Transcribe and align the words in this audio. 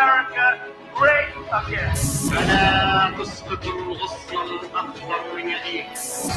America 0.00 0.58
great 0.96 1.28
again. 1.52 1.92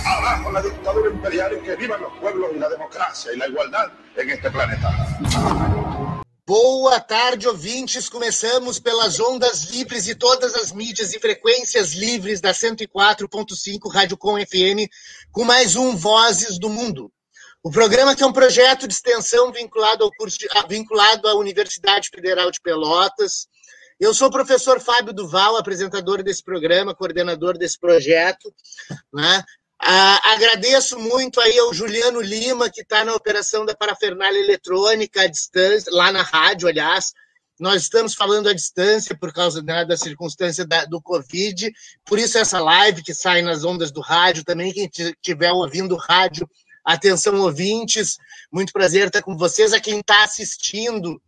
Abajo 0.06 0.52
la 0.52 0.62
dictadura 0.62 1.10
imperial 1.10 1.54
y 1.58 1.64
que 1.64 1.76
vivan 1.78 2.02
los 2.02 2.12
pueblos 2.20 2.52
y 2.54 2.60
la 2.60 2.68
democracia 2.68 3.32
y 3.34 3.38
la 3.38 3.48
igualdad 3.48 3.92
en 4.18 4.30
este 4.30 4.52
planeta. 4.52 4.90
Boa 6.46 7.00
tarde, 7.00 7.48
ouvintes. 7.48 8.10
Começamos 8.10 8.80
pelas 8.80 9.18
ondas 9.22 9.70
livres 9.72 10.10
e 10.10 10.16
todas 10.16 10.56
as 10.56 10.74
mídias 10.74 11.14
e 11.14 11.20
frequências 11.20 11.94
livres 11.94 12.42
da 12.42 12.52
104.5 12.52 13.90
Rádio 13.90 14.18
Com 14.18 14.36
FM, 14.36 14.90
com 15.32 15.46
mais 15.46 15.78
um 15.78 15.96
Vozes 15.96 16.60
do 16.60 16.70
Mundo. 16.70 17.10
O 17.64 17.72
programa 17.72 18.14
que 18.14 18.22
é 18.22 18.26
um 18.26 18.34
projeto 18.34 18.90
de 18.90 18.94
extensão 18.94 19.50
vinculado, 19.54 20.04
ao 20.04 20.12
curso 20.12 20.38
de, 20.38 20.50
vinculado 20.68 21.30
à 21.30 21.36
Universidade 21.36 22.10
Federal 22.10 22.52
de 22.52 22.60
Pelotas. 22.60 23.48
Eu 24.04 24.14
sou 24.14 24.28
o 24.28 24.32
professor 24.32 24.82
Fábio 24.82 25.14
Duval, 25.14 25.56
apresentador 25.56 26.22
desse 26.22 26.44
programa, 26.44 26.94
coordenador 26.94 27.58
desse 27.58 27.80
projeto. 27.80 28.54
Né? 29.14 29.42
Ah, 29.80 30.34
agradeço 30.34 31.00
muito 31.00 31.40
aí 31.40 31.58
ao 31.58 31.74
Juliano 31.74 32.20
Lima, 32.20 32.70
que 32.70 32.82
está 32.82 33.06
na 33.06 33.16
operação 33.16 33.66
da 33.66 33.74
parafernália 33.74 34.38
eletrônica 34.38 35.22
à 35.22 35.28
distância, 35.28 35.90
lá 35.90 36.12
na 36.12 36.22
rádio, 36.22 36.68
aliás. 36.68 37.14
Nós 37.58 37.84
estamos 37.84 38.14
falando 38.14 38.50
à 38.50 38.54
distância 38.54 39.18
por 39.18 39.32
causa 39.32 39.62
né, 39.62 39.86
da 39.86 39.96
circunstância 39.96 40.68
da, 40.68 40.84
do 40.84 41.02
Covid, 41.02 41.72
por 42.04 42.20
isso 42.20 42.38
essa 42.38 42.60
live 42.60 43.04
que 43.04 43.14
sai 43.14 43.42
nas 43.42 43.64
ondas 43.64 43.90
do 43.90 44.02
rádio 44.02 44.44
também, 44.44 44.74
quem 44.74 44.90
estiver 44.94 45.52
ouvindo 45.54 45.96
rádio 45.96 46.46
Atenção, 46.84 47.40
ouvintes, 47.40 48.18
muito 48.52 48.74
prazer 48.74 49.08
estar 49.08 49.22
com 49.22 49.38
vocês. 49.38 49.72
A 49.72 49.80
quem 49.80 50.02
está 50.02 50.26
assistindo 50.26 51.22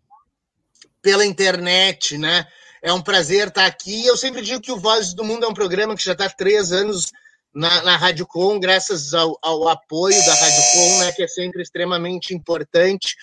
pela 1.01 1.26
internet, 1.26 2.17
né? 2.17 2.45
É 2.85 2.94
um 2.94 3.02
prazer 3.02 3.48
estar 3.48 3.66
aqui. 3.66 4.05
Eu 4.05 4.16
sempre 4.16 4.44
digo 4.44 4.62
que 4.62 4.71
o 4.71 4.77
Vozes 4.77 5.15
do 5.15 5.23
Mundo 5.23 5.43
é 5.43 5.49
um 5.49 5.55
programa 5.55 5.96
que 5.96 6.04
já 6.04 6.12
está 6.12 6.26
há 6.26 6.29
três 6.29 6.71
anos 6.71 7.12
na, 7.51 7.82
na 7.82 7.98
Rádio 7.98 8.27
Com, 8.27 8.60
graças 8.60 9.12
ao, 9.12 9.35
ao 9.41 9.68
apoio 9.68 10.23
da 10.23 10.35
Rádio 10.35 10.62
Com, 10.71 10.99
né, 10.99 11.12
que 11.12 11.23
é 11.23 11.27
sempre 11.27 11.63
extremamente 11.63 12.32
importante. 12.32 13.15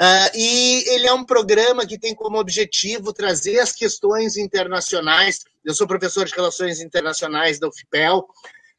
Uh, 0.00 0.36
e 0.36 0.84
ele 0.88 1.06
é 1.06 1.12
um 1.12 1.24
programa 1.24 1.86
que 1.86 1.96
tem 1.96 2.12
como 2.12 2.40
objetivo 2.40 3.12
trazer 3.12 3.60
as 3.60 3.70
questões 3.70 4.36
internacionais. 4.36 5.44
Eu 5.64 5.76
sou 5.76 5.86
professor 5.86 6.24
de 6.24 6.34
Relações 6.34 6.80
Internacionais 6.80 7.60
da 7.60 7.68
UFPEL, 7.68 8.26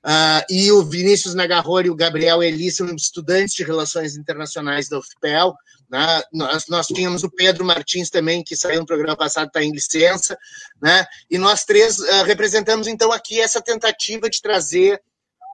Uh, 0.05 0.45
e 0.51 0.71
o 0.71 0.83
Vinícius 0.83 1.33
Nagarrori 1.33 1.87
e 1.87 1.89
o 1.89 1.95
Gabriel 1.95 2.43
Eli 2.43 2.69
são 2.69 2.85
estudantes 2.93 3.55
de 3.55 3.63
Relações 3.63 4.15
Internacionais 4.15 4.87
da 4.87 4.99
UFPEL. 4.99 5.55
Né? 5.89 6.23
Nós, 6.33 6.67
nós 6.67 6.87
tínhamos 6.87 7.23
o 7.23 7.29
Pedro 7.29 7.65
Martins 7.65 8.09
também, 8.09 8.43
que 8.43 8.55
saiu 8.55 8.81
no 8.81 8.85
programa 8.85 9.15
passado, 9.15 9.47
está 9.47 9.63
em 9.63 9.71
licença. 9.71 10.37
Né? 10.81 11.05
E 11.29 11.37
nós 11.37 11.63
três 11.63 11.99
uh, 11.99 12.23
representamos, 12.25 12.87
então, 12.87 13.11
aqui 13.11 13.39
essa 13.39 13.61
tentativa 13.61 14.29
de 14.29 14.41
trazer 14.41 15.01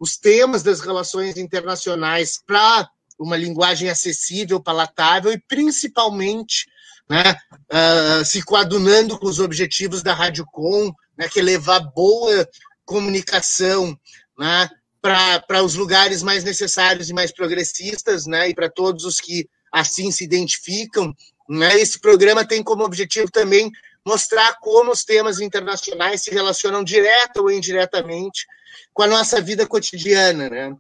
os 0.02 0.18
temas 0.18 0.64
das 0.64 0.82
relações 0.82 1.38
internacionais 1.38 2.40
para 2.46 2.90
uma 3.20 3.38
linguagem 3.38 3.90
acessível, 3.90 4.60
palatável 4.60 5.32
e, 5.32 5.40
principalmente, 5.40 6.66
né, 7.08 7.36
uh, 7.72 8.26
se 8.26 8.42
coadunando 8.42 9.20
com 9.20 9.28
os 9.28 9.40
objetivos 9.40 10.02
da 10.02 10.14
Rádio 10.14 10.46
Com, 10.52 10.92
né, 11.16 11.30
que 11.30 11.40
é 11.40 11.44
levar 11.44 11.80
boa 11.80 12.48
comunicação 12.84 13.96
né, 14.38 14.70
para 15.02 15.64
os 15.64 15.76
lugares 15.76 16.24
mais 16.24 16.44
necessários 16.44 17.10
e 17.10 17.14
mais 17.14 17.32
progressistas, 17.32 18.26
né, 18.26 18.50
e 18.50 18.56
para 18.56 18.70
todos 18.70 19.06
os 19.06 19.20
que 19.20 19.48
assim 19.72 20.12
se 20.12 20.24
identificam. 20.24 21.16
Né, 21.50 21.80
esse 21.80 22.00
programa 22.00 22.46
tem 22.46 22.64
como 22.64 22.84
objetivo 22.84 23.30
também 23.30 23.72
mostrar 24.06 24.58
como 24.60 24.92
os 24.92 25.04
temas 25.04 25.40
internacionais 25.40 26.22
se 26.22 26.32
relacionam 26.32 26.84
direta 26.84 27.42
ou 27.42 27.52
indiretamente 27.52 28.48
com 28.94 29.04
a 29.04 29.08
nossa 29.08 29.40
vida 29.42 29.66
cotidiana, 29.66 30.50
né? 30.50 30.76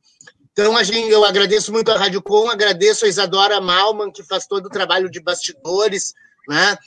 Então, 0.51 0.75
a 0.75 0.83
gente, 0.83 1.09
eu 1.09 1.23
agradeço 1.23 1.71
muito 1.71 1.91
a 1.91 1.97
Rádio 1.97 2.21
Com, 2.21 2.49
agradeço 2.49 3.05
a 3.05 3.07
Isadora 3.07 3.61
Malman, 3.61 4.11
que 4.11 4.21
faz 4.21 4.45
todo 4.45 4.65
o 4.65 4.69
trabalho 4.69 5.09
de 5.09 5.21
bastidores, 5.21 6.13
né? 6.47 6.77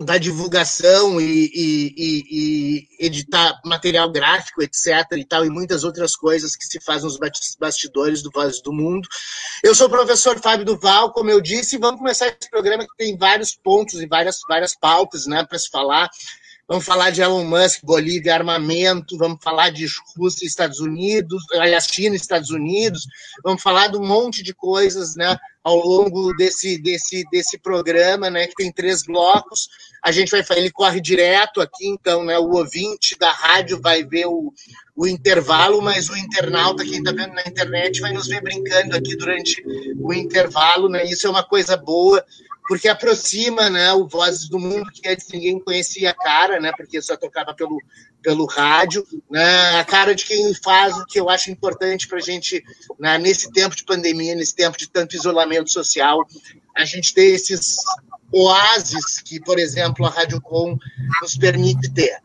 Da 0.00 0.18
divulgação 0.18 1.20
e, 1.20 1.50
e, 1.54 1.94
e, 1.96 2.24
e, 2.30 3.06
editar 3.06 3.60
material 3.64 4.10
gráfico, 4.10 4.60
etc. 4.60 4.88
e 5.16 5.24
tal, 5.24 5.44
e 5.44 5.50
muitas 5.50 5.84
outras 5.84 6.16
coisas 6.16 6.56
que 6.56 6.64
se 6.64 6.80
fazem 6.80 7.04
nos 7.04 7.18
bastidores 7.58 8.20
do 8.20 8.30
Vozes 8.30 8.60
do 8.60 8.72
Mundo. 8.72 9.08
Eu 9.62 9.74
sou 9.74 9.86
o 9.86 9.90
professor 9.90 10.40
Fábio 10.40 10.66
Duval, 10.66 11.12
como 11.12 11.30
eu 11.30 11.40
disse, 11.40 11.76
e 11.76 11.78
vamos 11.78 12.00
começar 12.00 12.26
esse 12.26 12.50
programa 12.50 12.84
que 12.84 12.96
tem 12.96 13.16
vários 13.16 13.54
pontos 13.54 14.00
e 14.00 14.06
várias, 14.06 14.40
várias 14.48 14.76
pautas 14.76 15.26
né, 15.26 15.44
para 15.44 15.58
se 15.58 15.70
falar. 15.70 16.10
Vamos 16.66 16.84
falar 16.84 17.10
de 17.10 17.20
Elon 17.20 17.44
Musk, 17.44 17.80
Bolívia, 17.84 18.34
armamento, 18.34 19.18
vamos 19.18 19.38
falar 19.42 19.70
de 19.70 19.86
Rússia 20.16 20.44
e 20.44 20.48
Estados 20.48 20.80
Unidos, 20.80 21.44
aliás, 21.52 21.86
China 21.86 22.16
e 22.16 22.18
Estados 22.18 22.50
Unidos, 22.50 23.06
vamos 23.44 23.62
falar 23.62 23.88
de 23.88 23.98
um 23.98 24.04
monte 24.04 24.42
de 24.42 24.54
coisas, 24.54 25.14
né, 25.14 25.36
ao 25.64 25.78
longo 25.78 26.34
desse, 26.34 26.76
desse, 26.76 27.24
desse 27.32 27.58
programa, 27.58 28.28
né, 28.28 28.46
que 28.46 28.54
tem 28.54 28.70
três 28.70 29.02
blocos. 29.02 29.68
A 30.02 30.12
gente 30.12 30.30
vai 30.30 30.44
ele 30.58 30.70
corre 30.70 31.00
direto 31.00 31.62
aqui, 31.62 31.88
então, 31.88 32.22
né, 32.22 32.38
o 32.38 32.50
ouvinte 32.50 33.18
da 33.18 33.32
rádio 33.32 33.80
vai 33.80 34.04
ver 34.04 34.26
o, 34.26 34.52
o 34.94 35.06
intervalo, 35.06 35.80
mas 35.80 36.10
o 36.10 36.16
internauta, 36.16 36.84
quem 36.84 36.98
está 36.98 37.12
vendo 37.12 37.32
na 37.32 37.42
internet, 37.46 38.02
vai 38.02 38.12
nos 38.12 38.28
ver 38.28 38.42
brincando 38.42 38.94
aqui 38.94 39.16
durante 39.16 39.64
o 39.98 40.12
intervalo, 40.12 40.90
né, 40.90 41.02
isso 41.06 41.26
é 41.26 41.30
uma 41.30 41.42
coisa 41.42 41.78
boa, 41.78 42.22
porque 42.66 42.88
aproxima 42.88 43.68
né, 43.68 43.92
o 43.92 44.06
Vozes 44.06 44.48
do 44.48 44.58
Mundo, 44.58 44.90
que 44.90 45.06
antes 45.08 45.28
ninguém 45.28 45.58
conhecia 45.60 46.10
a 46.10 46.14
cara, 46.14 46.60
né, 46.60 46.72
porque 46.76 47.00
só 47.02 47.16
tocava 47.16 47.54
pelo, 47.54 47.78
pelo 48.22 48.46
rádio, 48.46 49.06
né, 49.30 49.78
a 49.78 49.84
cara 49.84 50.14
de 50.14 50.24
quem 50.24 50.54
faz 50.54 50.96
o 50.96 51.04
que 51.04 51.20
eu 51.20 51.28
acho 51.28 51.50
importante 51.50 52.08
para 52.08 52.18
a 52.18 52.22
gente, 52.22 52.64
né, 52.98 53.18
nesse 53.18 53.52
tempo 53.52 53.76
de 53.76 53.84
pandemia, 53.84 54.34
nesse 54.34 54.54
tempo 54.54 54.78
de 54.78 54.88
tanto 54.88 55.14
isolamento 55.14 55.70
social, 55.70 56.26
a 56.74 56.84
gente 56.84 57.12
ter 57.12 57.26
esses 57.26 57.76
oásis 58.32 59.20
que, 59.20 59.38
por 59.40 59.58
exemplo, 59.58 60.04
a 60.06 60.10
Rádio 60.10 60.40
Com 60.40 60.76
nos 61.22 61.36
permite 61.36 61.88
ter. 61.92 62.18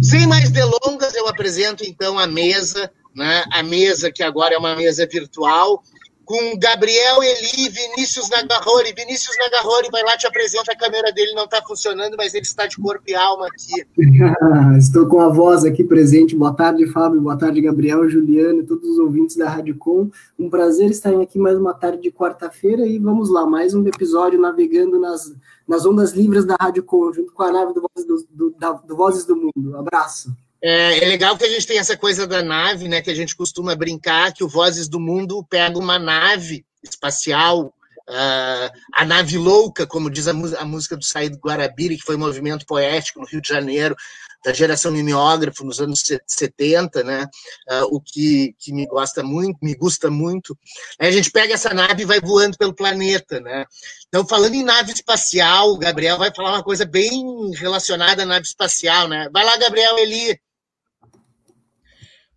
Sem 0.00 0.26
mais 0.26 0.50
delongas, 0.50 1.14
eu 1.14 1.28
apresento 1.28 1.84
então 1.84 2.18
a 2.18 2.26
mesa, 2.26 2.90
né, 3.14 3.44
a 3.52 3.62
mesa 3.62 4.10
que 4.10 4.22
agora 4.22 4.54
é 4.54 4.58
uma 4.58 4.74
mesa 4.76 5.06
virtual, 5.06 5.82
com 6.30 6.56
Gabriel 6.56 7.20
Eli 7.24 7.68
Vinícius 7.68 8.30
Nagarrori. 8.30 8.94
Vinícius 8.96 9.36
Nagarrori 9.36 9.88
vai 9.90 10.04
lá, 10.04 10.16
te 10.16 10.28
apresenta, 10.28 10.70
a 10.70 10.76
câmera 10.76 11.10
dele 11.10 11.34
não 11.34 11.42
está 11.42 11.60
funcionando, 11.60 12.14
mas 12.16 12.34
ele 12.34 12.44
está 12.44 12.68
de 12.68 12.76
corpo 12.76 13.02
e 13.08 13.16
alma 13.16 13.48
aqui. 13.48 13.84
Estou 14.78 15.08
com 15.08 15.20
a 15.20 15.28
voz 15.28 15.64
aqui 15.64 15.82
presente. 15.82 16.36
Boa 16.36 16.54
tarde, 16.54 16.86
Fábio. 16.86 17.20
Boa 17.20 17.36
tarde, 17.36 17.60
Gabriel, 17.60 18.08
Juliano 18.08 18.64
todos 18.64 18.90
os 18.90 18.98
ouvintes 19.00 19.34
da 19.34 19.50
Rádio 19.50 19.76
Com. 19.76 20.08
Um 20.38 20.48
prazer 20.48 20.88
estar 20.92 21.20
aqui 21.20 21.36
mais 21.36 21.58
uma 21.58 21.74
tarde 21.74 22.00
de 22.00 22.12
quarta-feira 22.12 22.86
e 22.86 22.96
vamos 23.00 23.28
lá, 23.28 23.44
mais 23.44 23.74
um 23.74 23.84
episódio 23.88 24.40
navegando 24.40 25.00
nas, 25.00 25.34
nas 25.66 25.84
ondas 25.84 26.12
livres 26.12 26.44
da 26.44 26.54
Rádio 26.60 26.84
Com, 26.84 27.12
junto 27.12 27.32
com 27.32 27.42
a 27.42 27.50
nave 27.50 27.74
do 27.74 27.80
do, 28.06 28.26
do, 28.30 28.50
da, 28.56 28.70
do 28.70 28.94
Vozes 28.94 29.24
do 29.24 29.34
Mundo. 29.34 29.76
Abraço. 29.76 30.32
É, 30.62 31.04
é, 31.04 31.08
legal 31.08 31.36
que 31.38 31.44
a 31.44 31.48
gente 31.48 31.66
tem 31.66 31.78
essa 31.78 31.96
coisa 31.96 32.26
da 32.26 32.42
nave, 32.42 32.86
né? 32.86 33.00
Que 33.00 33.10
a 33.10 33.14
gente 33.14 33.34
costuma 33.34 33.74
brincar 33.74 34.32
que 34.32 34.44
o 34.44 34.48
Vozes 34.48 34.88
do 34.88 35.00
Mundo 35.00 35.44
pega 35.48 35.78
uma 35.78 35.98
nave 35.98 36.64
espacial, 36.82 37.72
uh, 38.08 38.70
a 38.92 39.04
nave 39.04 39.38
louca, 39.38 39.86
como 39.86 40.10
diz 40.10 40.28
a, 40.28 40.32
a 40.32 40.64
música 40.64 40.96
do 40.96 41.04
Saído 41.04 41.38
Guarabiri, 41.38 41.96
que 41.96 42.04
foi 42.04 42.16
um 42.16 42.20
movimento 42.20 42.66
poético 42.66 43.20
no 43.20 43.26
Rio 43.26 43.40
de 43.40 43.48
Janeiro, 43.48 43.96
da 44.44 44.52
geração 44.52 44.90
mimeógrafo 44.90 45.64
nos 45.64 45.80
anos 45.80 46.02
70, 46.26 47.04
né? 47.04 47.26
Uh, 47.68 47.96
o 47.96 48.00
que, 48.00 48.54
que 48.58 48.72
me 48.72 48.86
gosta 48.86 49.22
muito, 49.22 49.58
me 49.62 49.74
gusta 49.74 50.10
muito. 50.10 50.56
Aí 50.98 51.08
a 51.08 51.12
gente 51.12 51.30
pega 51.30 51.54
essa 51.54 51.74
nave 51.74 52.02
e 52.02 52.06
vai 52.06 52.20
voando 52.20 52.56
pelo 52.56 52.74
planeta, 52.74 53.40
né? 53.40 53.64
Então, 54.08 54.26
falando 54.26 54.54
em 54.54 54.64
nave 54.64 54.92
espacial, 54.92 55.70
o 55.70 55.78
Gabriel 55.78 56.18
vai 56.18 56.32
falar 56.34 56.52
uma 56.52 56.62
coisa 56.62 56.84
bem 56.84 57.50
relacionada 57.54 58.22
à 58.22 58.26
nave 58.26 58.46
espacial, 58.46 59.08
né? 59.08 59.28
Vai 59.32 59.44
lá, 59.44 59.56
Gabriel 59.56 59.98
Eli. 59.98 60.38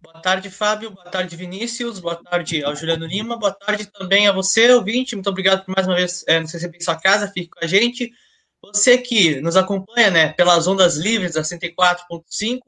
Boa 0.04 0.22
tarde, 0.22 0.50
Fábio. 0.50 0.92
Boa 0.92 1.10
tarde, 1.10 1.38
Vinícius. 1.38 1.98
Boa 1.98 2.22
tarde 2.22 2.62
ao 2.62 2.76
Juliano 2.76 3.06
Lima. 3.06 3.38
Boa 3.38 3.54
tarde 3.54 3.86
também 3.86 4.28
a 4.28 4.34
você, 4.34 4.70
ouvinte. 4.74 5.16
Muito 5.16 5.30
obrigado 5.30 5.64
por 5.64 5.74
mais 5.74 5.88
uma 5.88 5.96
vez 5.96 6.26
é, 6.28 6.42
nos 6.42 6.52
receber 6.52 6.76
em 6.76 6.82
sua 6.82 7.00
casa. 7.00 7.32
Fique 7.32 7.48
com 7.48 7.64
a 7.64 7.68
gente. 7.68 8.12
Você 8.62 8.98
que 8.98 9.40
nos 9.40 9.56
acompanha 9.56 10.12
né, 10.12 10.34
pelas 10.34 10.68
ondas 10.68 10.98
livres 10.98 11.36
da 11.36 11.42
104.5, 11.42 12.60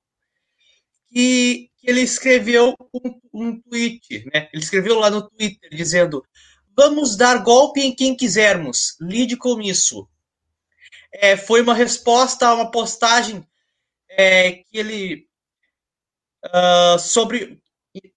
que, 1.09 1.71
que 1.79 1.91
ele 1.91 2.01
escreveu 2.01 2.75
um, 2.93 3.21
um 3.33 3.61
tweet, 3.61 4.25
né? 4.33 4.49
Ele 4.53 4.63
escreveu 4.63 4.99
lá 4.99 5.11
no 5.11 5.29
Twitter 5.29 5.71
dizendo: 5.71 6.23
Vamos 6.81 7.17
dar 7.17 7.43
golpe 7.43 7.81
em 7.81 7.93
quem 7.93 8.15
quisermos, 8.15 8.95
lide 9.01 9.37
com 9.37 9.61
isso. 9.61 10.09
É, 11.13 11.37
foi 11.37 11.61
uma 11.61 11.75
resposta 11.75 12.47
a 12.47 12.55
uma 12.55 12.71
postagem 12.71 13.45
é, 14.09 14.53
que 14.53 14.79
ele 14.79 15.27
uh, 16.47 16.97
sobre 16.97 17.61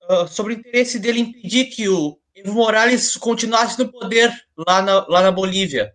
uh, 0.07 0.27
sobre 0.27 0.53
o 0.53 0.57
interesse 0.59 0.99
dele 0.99 1.21
impedir 1.21 1.71
que 1.71 1.89
o 1.89 2.19
Evo 2.35 2.53
Morales 2.53 3.17
continuasse 3.17 3.79
no 3.79 3.91
poder 3.91 4.31
lá 4.55 4.83
na, 4.83 5.07
lá 5.07 5.23
na 5.23 5.31
Bolívia. 5.31 5.91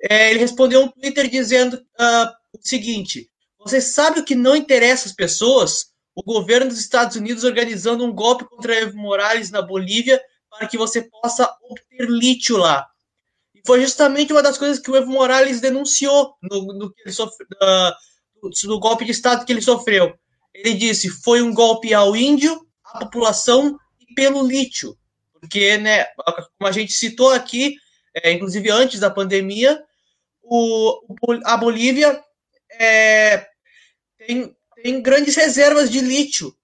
É, 0.00 0.30
ele 0.30 0.38
respondeu 0.38 0.84
um 0.84 0.88
Twitter 0.88 1.28
dizendo 1.28 1.74
uh, 1.74 2.30
o 2.52 2.60
seguinte: 2.60 3.28
Você 3.58 3.80
sabe 3.80 4.20
o 4.20 4.24
que 4.24 4.36
não 4.36 4.54
interessa 4.54 5.08
as 5.08 5.12
pessoas? 5.12 5.92
O 6.14 6.22
governo 6.22 6.68
dos 6.68 6.78
Estados 6.78 7.16
Unidos 7.16 7.42
organizando 7.42 8.04
um 8.04 8.12
golpe 8.12 8.44
contra 8.44 8.72
Evo 8.72 8.96
Morales 8.96 9.50
na 9.50 9.60
Bolívia 9.60 10.22
para 10.56 10.68
que 10.68 10.78
você 10.78 11.02
possa 11.02 11.52
obter 11.62 12.08
lítio 12.08 12.56
lá. 12.56 12.86
E 13.54 13.60
foi 13.66 13.80
justamente 13.80 14.32
uma 14.32 14.42
das 14.42 14.56
coisas 14.56 14.78
que 14.78 14.90
o 14.90 14.96
Evo 14.96 15.10
Morales 15.10 15.60
denunciou 15.60 16.36
no, 16.42 16.72
no, 16.72 16.92
que 16.92 17.02
ele 17.02 17.12
sofre, 17.12 17.44
uh, 17.44 18.48
no 18.64 18.78
golpe 18.78 19.04
de 19.04 19.10
Estado 19.10 19.44
que 19.44 19.52
ele 19.52 19.62
sofreu. 19.62 20.14
Ele 20.54 20.74
disse: 20.74 21.08
foi 21.08 21.42
um 21.42 21.52
golpe 21.52 21.92
ao 21.92 22.14
índio, 22.14 22.66
à 22.84 23.00
população 23.00 23.76
e 24.00 24.14
pelo 24.14 24.46
lítio. 24.46 24.96
Porque, 25.32 25.76
né, 25.76 26.04
como 26.58 26.68
a 26.68 26.72
gente 26.72 26.92
citou 26.92 27.30
aqui, 27.30 27.76
é, 28.14 28.32
inclusive 28.32 28.70
antes 28.70 29.00
da 29.00 29.10
pandemia, 29.10 29.82
o, 30.42 31.00
a 31.44 31.56
Bolívia 31.56 32.22
é, 32.78 33.46
tem, 34.18 34.56
tem 34.82 35.02
grandes 35.02 35.34
reservas 35.34 35.90
de 35.90 36.00
lítio 36.00 36.54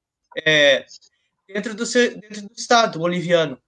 é, 0.47 0.87
dentro, 1.49 1.75
do 1.75 1.85
dentro 1.85 2.43
do 2.43 2.55
estado 2.57 2.99
boliviano. 2.99 3.61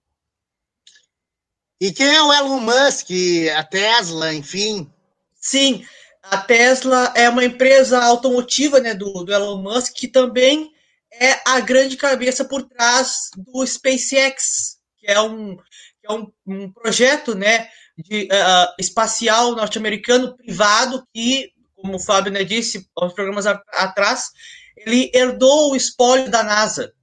E 1.82 1.90
quem 1.90 2.06
é 2.06 2.22
o 2.22 2.32
Elon 2.32 2.60
Musk, 2.60 3.08
a 3.56 3.64
Tesla, 3.64 4.32
enfim? 4.32 4.88
Sim, 5.34 5.84
a 6.22 6.36
Tesla 6.36 7.12
é 7.16 7.28
uma 7.28 7.44
empresa 7.44 8.00
automotiva 8.00 8.78
né, 8.78 8.94
do, 8.94 9.24
do 9.24 9.32
Elon 9.34 9.60
Musk, 9.60 9.92
que 9.92 10.06
também 10.06 10.70
é 11.12 11.40
a 11.44 11.58
grande 11.58 11.96
cabeça 11.96 12.44
por 12.44 12.62
trás 12.62 13.30
do 13.36 13.66
SpaceX, 13.66 14.78
que 14.96 15.10
é 15.10 15.20
um, 15.20 15.56
que 15.56 16.06
é 16.08 16.12
um, 16.12 16.32
um 16.46 16.70
projeto 16.70 17.34
né, 17.34 17.68
de, 17.98 18.26
uh, 18.26 18.74
espacial 18.78 19.56
norte-americano 19.56 20.36
privado 20.36 21.04
que, 21.12 21.50
como 21.74 21.96
o 21.96 22.00
Fábio 22.00 22.30
né, 22.30 22.44
disse 22.44 22.88
uns 22.96 23.12
programas 23.12 23.44
atrás, 23.44 24.30
ele 24.76 25.10
herdou 25.12 25.72
o 25.72 25.76
espólio 25.76 26.30
da 26.30 26.44
NASA. 26.44 26.94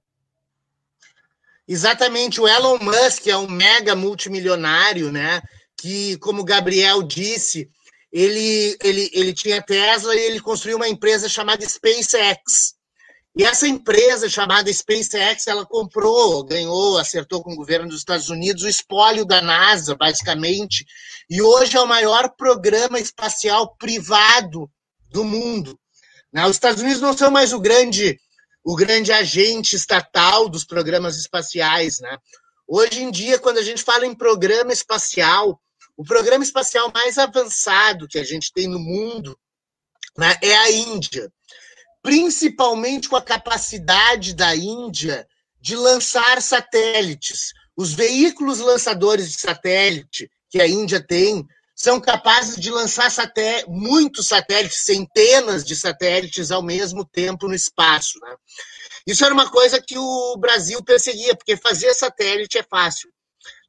Exatamente, 1.72 2.40
o 2.40 2.48
Elon 2.48 2.78
Musk 2.80 3.28
é 3.28 3.36
um 3.36 3.48
mega 3.48 3.94
multimilionário, 3.94 5.12
né? 5.12 5.40
Que, 5.80 6.16
como 6.16 6.42
o 6.42 6.44
Gabriel 6.44 7.00
disse, 7.00 7.70
ele, 8.12 8.76
ele, 8.82 9.08
ele 9.12 9.32
tinha 9.32 9.62
Tesla 9.62 10.12
e 10.16 10.18
ele 10.18 10.40
construiu 10.40 10.78
uma 10.78 10.88
empresa 10.88 11.28
chamada 11.28 11.64
SpaceX. 11.64 12.74
E 13.36 13.44
essa 13.44 13.68
empresa 13.68 14.28
chamada 14.28 14.68
SpaceX, 14.72 15.46
ela 15.46 15.64
comprou, 15.64 16.44
ganhou, 16.44 16.98
acertou 16.98 17.40
com 17.40 17.52
o 17.52 17.56
governo 17.56 17.88
dos 17.88 18.00
Estados 18.00 18.30
Unidos 18.30 18.64
o 18.64 18.68
espólio 18.68 19.24
da 19.24 19.40
NASA, 19.40 19.94
basicamente, 19.94 20.84
e 21.30 21.40
hoje 21.40 21.76
é 21.76 21.80
o 21.80 21.86
maior 21.86 22.30
programa 22.36 22.98
espacial 22.98 23.76
privado 23.76 24.68
do 25.08 25.22
mundo. 25.22 25.78
Né? 26.32 26.44
Os 26.46 26.56
Estados 26.56 26.82
Unidos 26.82 27.00
não 27.00 27.16
são 27.16 27.30
mais 27.30 27.52
o 27.52 27.60
grande, 27.60 28.18
o 28.64 28.76
grande 28.76 29.12
agente 29.12 29.76
estatal 29.76 30.48
dos 30.48 30.64
programas 30.64 31.16
espaciais. 31.16 32.00
Né? 32.00 32.18
Hoje 32.66 33.02
em 33.02 33.10
dia, 33.10 33.38
quando 33.38 33.58
a 33.58 33.62
gente 33.62 33.82
fala 33.82 34.06
em 34.06 34.14
programa 34.14 34.72
espacial, 34.72 35.60
o 35.96 36.04
programa 36.04 36.44
espacial 36.44 36.90
mais 36.94 37.18
avançado 37.18 38.08
que 38.08 38.18
a 38.18 38.24
gente 38.24 38.52
tem 38.52 38.66
no 38.66 38.78
mundo 38.78 39.38
né, 40.16 40.36
é 40.42 40.56
a 40.56 40.70
Índia 40.70 41.30
principalmente 42.02 43.08
com 43.08 43.16
a 43.16 43.22
capacidade 43.22 44.34
da 44.34 44.54
Índia 44.54 45.26
de 45.60 45.76
lançar 45.76 46.40
satélites. 46.40 47.52
Os 47.76 47.92
veículos 47.92 48.58
lançadores 48.58 49.30
de 49.30 49.40
satélite 49.40 50.30
que 50.48 50.60
a 50.60 50.66
Índia 50.66 51.00
tem 51.00 51.46
são 51.80 51.98
capazes 51.98 52.56
de 52.56 52.70
lançar 52.70 53.10
saté 53.10 53.64
muitos 53.66 54.26
satélites, 54.26 54.82
centenas 54.82 55.64
de 55.64 55.74
satélites 55.74 56.50
ao 56.50 56.62
mesmo 56.62 57.06
tempo 57.06 57.48
no 57.48 57.54
espaço. 57.54 58.18
Né? 58.20 58.34
Isso 59.06 59.24
era 59.24 59.32
uma 59.32 59.50
coisa 59.50 59.80
que 59.80 59.96
o 59.96 60.36
Brasil 60.36 60.84
perseguia, 60.84 61.34
porque 61.34 61.56
fazer 61.56 61.94
satélite 61.94 62.58
é 62.58 62.62
fácil. 62.62 63.08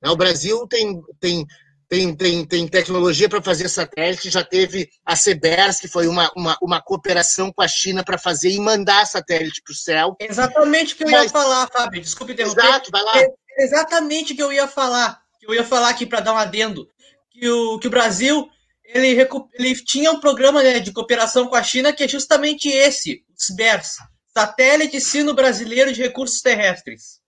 Né? 0.03 0.09
O 0.09 0.17
Brasil 0.17 0.67
tem, 0.67 1.01
tem 1.21 1.45
tem, 1.87 2.15
tem, 2.15 2.45
tem 2.45 2.67
tecnologia 2.69 3.27
para 3.27 3.41
fazer 3.41 3.67
satélite, 3.67 4.29
já 4.29 4.43
teve 4.45 4.89
a 5.05 5.13
CBERS, 5.13 5.79
que 5.79 5.89
foi 5.89 6.07
uma, 6.07 6.31
uma, 6.37 6.57
uma 6.61 6.81
cooperação 6.81 7.51
com 7.51 7.61
a 7.61 7.67
China 7.67 8.01
para 8.01 8.17
fazer 8.17 8.49
e 8.49 8.59
mandar 8.61 9.05
satélite 9.05 9.61
para 9.61 9.73
o 9.73 9.75
céu. 9.75 10.15
Exatamente 10.19 10.93
o 10.93 10.97
que 10.97 11.03
eu 11.03 11.11
Mas... 11.11 11.23
ia 11.23 11.29
falar, 11.29 11.67
Fábio, 11.67 12.01
desculpe 12.01 12.31
interromper. 12.31 12.63
Exato, 12.63 12.91
vai 12.91 13.03
lá. 13.03 13.19
É 13.19 13.27
exatamente 13.57 14.31
o 14.31 14.35
que 14.37 14.43
eu 14.43 14.53
ia 14.53 14.69
falar, 14.69 15.21
que 15.37 15.45
eu 15.45 15.53
ia 15.53 15.65
falar 15.65 15.89
aqui 15.89 16.05
para 16.05 16.21
dar 16.21 16.33
um 16.33 16.37
adendo, 16.37 16.87
que 17.31 17.49
o, 17.49 17.79
que 17.79 17.87
o 17.87 17.91
Brasil 17.91 18.49
ele, 18.83 19.27
ele 19.53 19.75
tinha 19.83 20.11
um 20.11 20.19
programa 20.19 20.61
né, 20.61 20.79
de 20.79 20.91
cooperação 20.91 21.47
com 21.47 21.55
a 21.55 21.63
China 21.63 21.93
que 21.93 22.03
é 22.03 22.07
justamente 22.07 22.69
esse, 22.69 23.23
o 23.29 23.33
SBERS, 23.37 23.97
Satélite 24.33 24.99
Sino 25.01 25.33
Brasileiro 25.33 25.93
de 25.93 26.01
Recursos 26.01 26.41
Terrestres. 26.41 27.21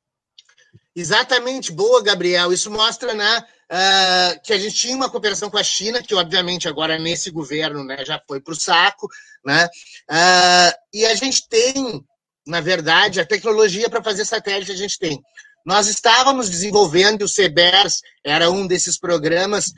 Exatamente, 0.96 1.72
boa, 1.72 2.04
Gabriel. 2.04 2.54
Isso 2.54 2.70
mostra 2.70 3.14
né, 3.14 3.40
uh, 3.40 4.42
que 4.44 4.54
a 4.54 4.60
gente 4.60 4.76
tinha 4.76 4.96
uma 4.96 5.10
cooperação 5.10 5.50
com 5.50 5.58
a 5.58 5.64
China, 5.64 6.04
que 6.04 6.14
obviamente 6.14 6.68
agora 6.68 7.00
nesse 7.00 7.32
governo 7.32 7.84
né, 7.84 8.06
já 8.06 8.22
foi 8.28 8.40
para 8.40 8.54
o 8.54 8.60
saco, 8.60 9.08
né? 9.44 9.68
Uh, 10.10 10.78
e 10.94 11.06
a 11.06 11.16
gente 11.16 11.48
tem, 11.50 12.04
na 12.46 12.62
verdade, 12.62 13.20
a 13.20 13.26
tecnologia 13.26 13.90
para 13.90 14.04
fazer 14.04 14.24
satélite 14.24 14.72
a 14.72 14.76
gente 14.76 15.00
tem. 15.00 15.20
Nós 15.66 15.88
estávamos 15.88 16.50
desenvolvendo, 16.50 17.24
o 17.24 17.34
CBERS 17.34 18.02
era 18.24 18.52
um 18.52 18.68
desses 18.68 19.00
programas, 19.00 19.72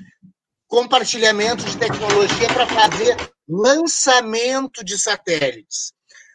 compartilhamento 0.67 1.63
de 1.63 1.77
tecnologia 1.77 2.47
para 2.47 2.67
fazer 2.67 3.15
lançamento 3.47 4.83
de 4.83 4.97
satélites. 4.97 5.93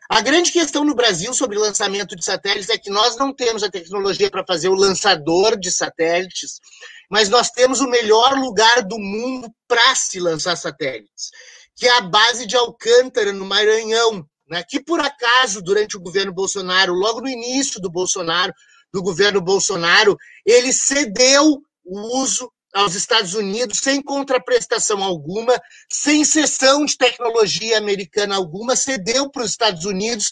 A 0.09 0.21
grande 0.21 0.51
questão 0.51 0.85
no 0.85 0.95
Brasil 0.95 1.33
sobre 1.33 1.57
lançamento 1.57 2.17
de 2.17 2.25
satélites 2.25 2.69
é 2.69 2.77
que 2.77 2.91
nós 2.91 3.17
não 3.17 3.33
temos 3.33 3.63
a 3.63 3.71
tecnologia 3.71 4.29
para 4.29 4.45
fazer 4.45 4.69
o 4.69 4.75
lançador 4.75 5.57
de 5.57 5.71
satélites, 5.71 6.61
mas 7.09 7.29
nós 7.29 7.51
temos 7.51 7.81
o 7.81 7.89
melhor 7.89 8.37
lugar 8.37 8.83
do 8.83 8.99
mundo 8.99 9.49
para 9.69 9.95
se 9.95 10.19
lançar 10.19 10.57
satélites, 10.57 11.31
que 11.77 11.87
é 11.87 11.97
a 11.97 12.01
base 12.01 12.45
de 12.45 12.57
Alcântara, 12.57 13.33
no 13.33 13.45
Maranhão, 13.45 14.27
né? 14.49 14.65
que 14.69 14.83
por 14.83 14.99
acaso, 14.99 15.63
durante 15.63 15.97
o 15.97 16.01
governo 16.01 16.33
Bolsonaro, 16.33 16.93
logo 16.93 17.21
no 17.21 17.29
início 17.29 17.81
do 17.81 17.89
Bolsonaro, 17.89 18.53
do 18.93 19.01
governo 19.03 19.41
Bolsonaro, 19.41 20.17
ele 20.45 20.73
cedeu 20.73 21.63
o 21.85 22.21
uso 22.21 22.51
aos 22.73 22.95
Estados 22.95 23.35
Unidos 23.35 23.79
sem 23.79 24.03
contraprestação 24.03 25.03
alguma, 25.03 25.61
sem 25.91 26.25
cessão 26.25 26.85
de 26.85 26.97
tecnologia 26.97 27.79
americana 27.79 28.37
alguma, 28.37 28.77
cedeu 28.77 29.31
para 29.31 29.43
os 29.43 29.51
Estados 29.51 29.85
Unidos 29.85 30.31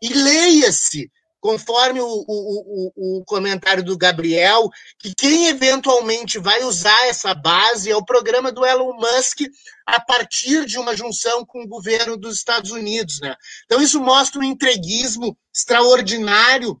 e 0.00 0.12
leia-se, 0.12 1.10
conforme 1.40 2.00
o, 2.00 2.06
o, 2.06 2.22
o, 2.28 3.18
o, 3.18 3.24
comentário 3.24 3.82
do 3.82 3.96
Gabriel, 3.96 4.68
que 4.98 5.12
quem 5.14 5.48
eventualmente 5.48 6.38
vai 6.38 6.62
usar 6.64 7.06
essa 7.06 7.34
base 7.34 7.90
é 7.90 7.96
o 7.96 8.04
programa 8.04 8.52
do 8.52 8.64
Elon 8.64 8.94
Musk 8.94 9.40
a 9.86 9.98
partir 10.00 10.66
de 10.66 10.78
uma 10.78 10.94
junção 10.94 11.44
com 11.44 11.62
o 11.62 11.68
governo 11.68 12.16
dos 12.16 12.36
Estados 12.36 12.70
Unidos. 12.70 13.20
Né? 13.20 13.34
Então, 13.64 13.82
isso 13.82 14.00
mostra 14.00 14.40
um 14.40 14.44
entreguismo 14.44 15.36
extraordinário 15.54 16.80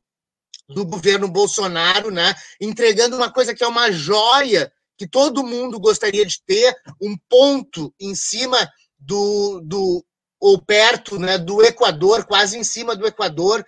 do 0.68 0.84
governo 0.84 1.26
Bolsonaro, 1.26 2.10
né? 2.10 2.34
entregando 2.60 3.16
uma 3.16 3.32
coisa 3.32 3.54
que 3.54 3.64
é 3.64 3.66
uma 3.66 3.90
joia 3.90 4.70
que 5.00 5.08
todo 5.08 5.42
mundo 5.42 5.80
gostaria 5.80 6.26
de 6.26 6.42
ter 6.44 6.76
um 7.00 7.16
ponto 7.26 7.90
em 7.98 8.14
cima 8.14 8.70
do, 8.98 9.62
do 9.64 10.04
ou 10.38 10.60
perto 10.60 11.18
né, 11.18 11.38
do 11.38 11.64
Equador, 11.64 12.26
quase 12.26 12.58
em 12.58 12.64
cima 12.64 12.94
do 12.94 13.06
Equador, 13.06 13.64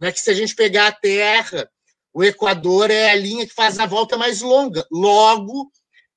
né, 0.00 0.12
que 0.12 0.20
se 0.20 0.30
a 0.30 0.34
gente 0.34 0.54
pegar 0.54 0.86
a 0.86 0.92
Terra, 0.92 1.68
o 2.14 2.22
Equador 2.22 2.88
é 2.88 3.10
a 3.10 3.16
linha 3.16 3.44
que 3.44 3.52
faz 3.52 3.80
a 3.80 3.86
volta 3.86 4.16
mais 4.16 4.42
longa. 4.42 4.86
Logo, 4.88 5.72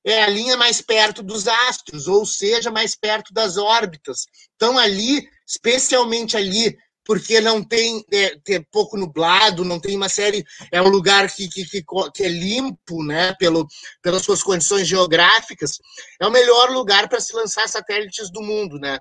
é 0.06 0.22
a 0.22 0.30
linha 0.30 0.56
mais 0.56 0.84
perto 0.84 1.24
dos 1.24 1.48
astros, 1.48 2.08
ou 2.08 2.24
seja, 2.24 2.70
mais 2.70 2.96
perto 2.96 3.34
das 3.34 3.58
órbitas. 3.58 4.28
Então, 4.56 4.78
ali, 4.78 5.28
especialmente 5.48 6.38
ali 6.38 6.78
porque 7.10 7.42
não 7.42 7.64
tem 7.64 8.06
é, 8.14 8.38
tem 8.44 8.62
pouco 8.62 8.96
nublado, 8.96 9.66
não 9.66 9.80
tem 9.80 9.98
uma 9.98 10.08
série, 10.08 10.46
é 10.72 10.80
um 10.80 10.90
lugar 10.90 11.28
que, 11.28 11.50
que, 11.50 11.66
que, 11.66 11.84
que 12.14 12.24
é 12.24 12.28
limpo, 12.28 13.04
né, 13.04 13.34
pelo, 13.34 13.68
pelas 14.00 14.22
suas 14.22 14.44
condições 14.44 14.88
geográficas, 14.88 15.80
é 16.22 16.28
o 16.28 16.32
melhor 16.32 16.70
lugar 16.70 17.10
para 17.10 17.20
se 17.20 17.36
lançar 17.36 17.68
satélites 17.68 18.30
do 18.32 18.44
mundo, 18.44 18.78
né? 18.78 19.00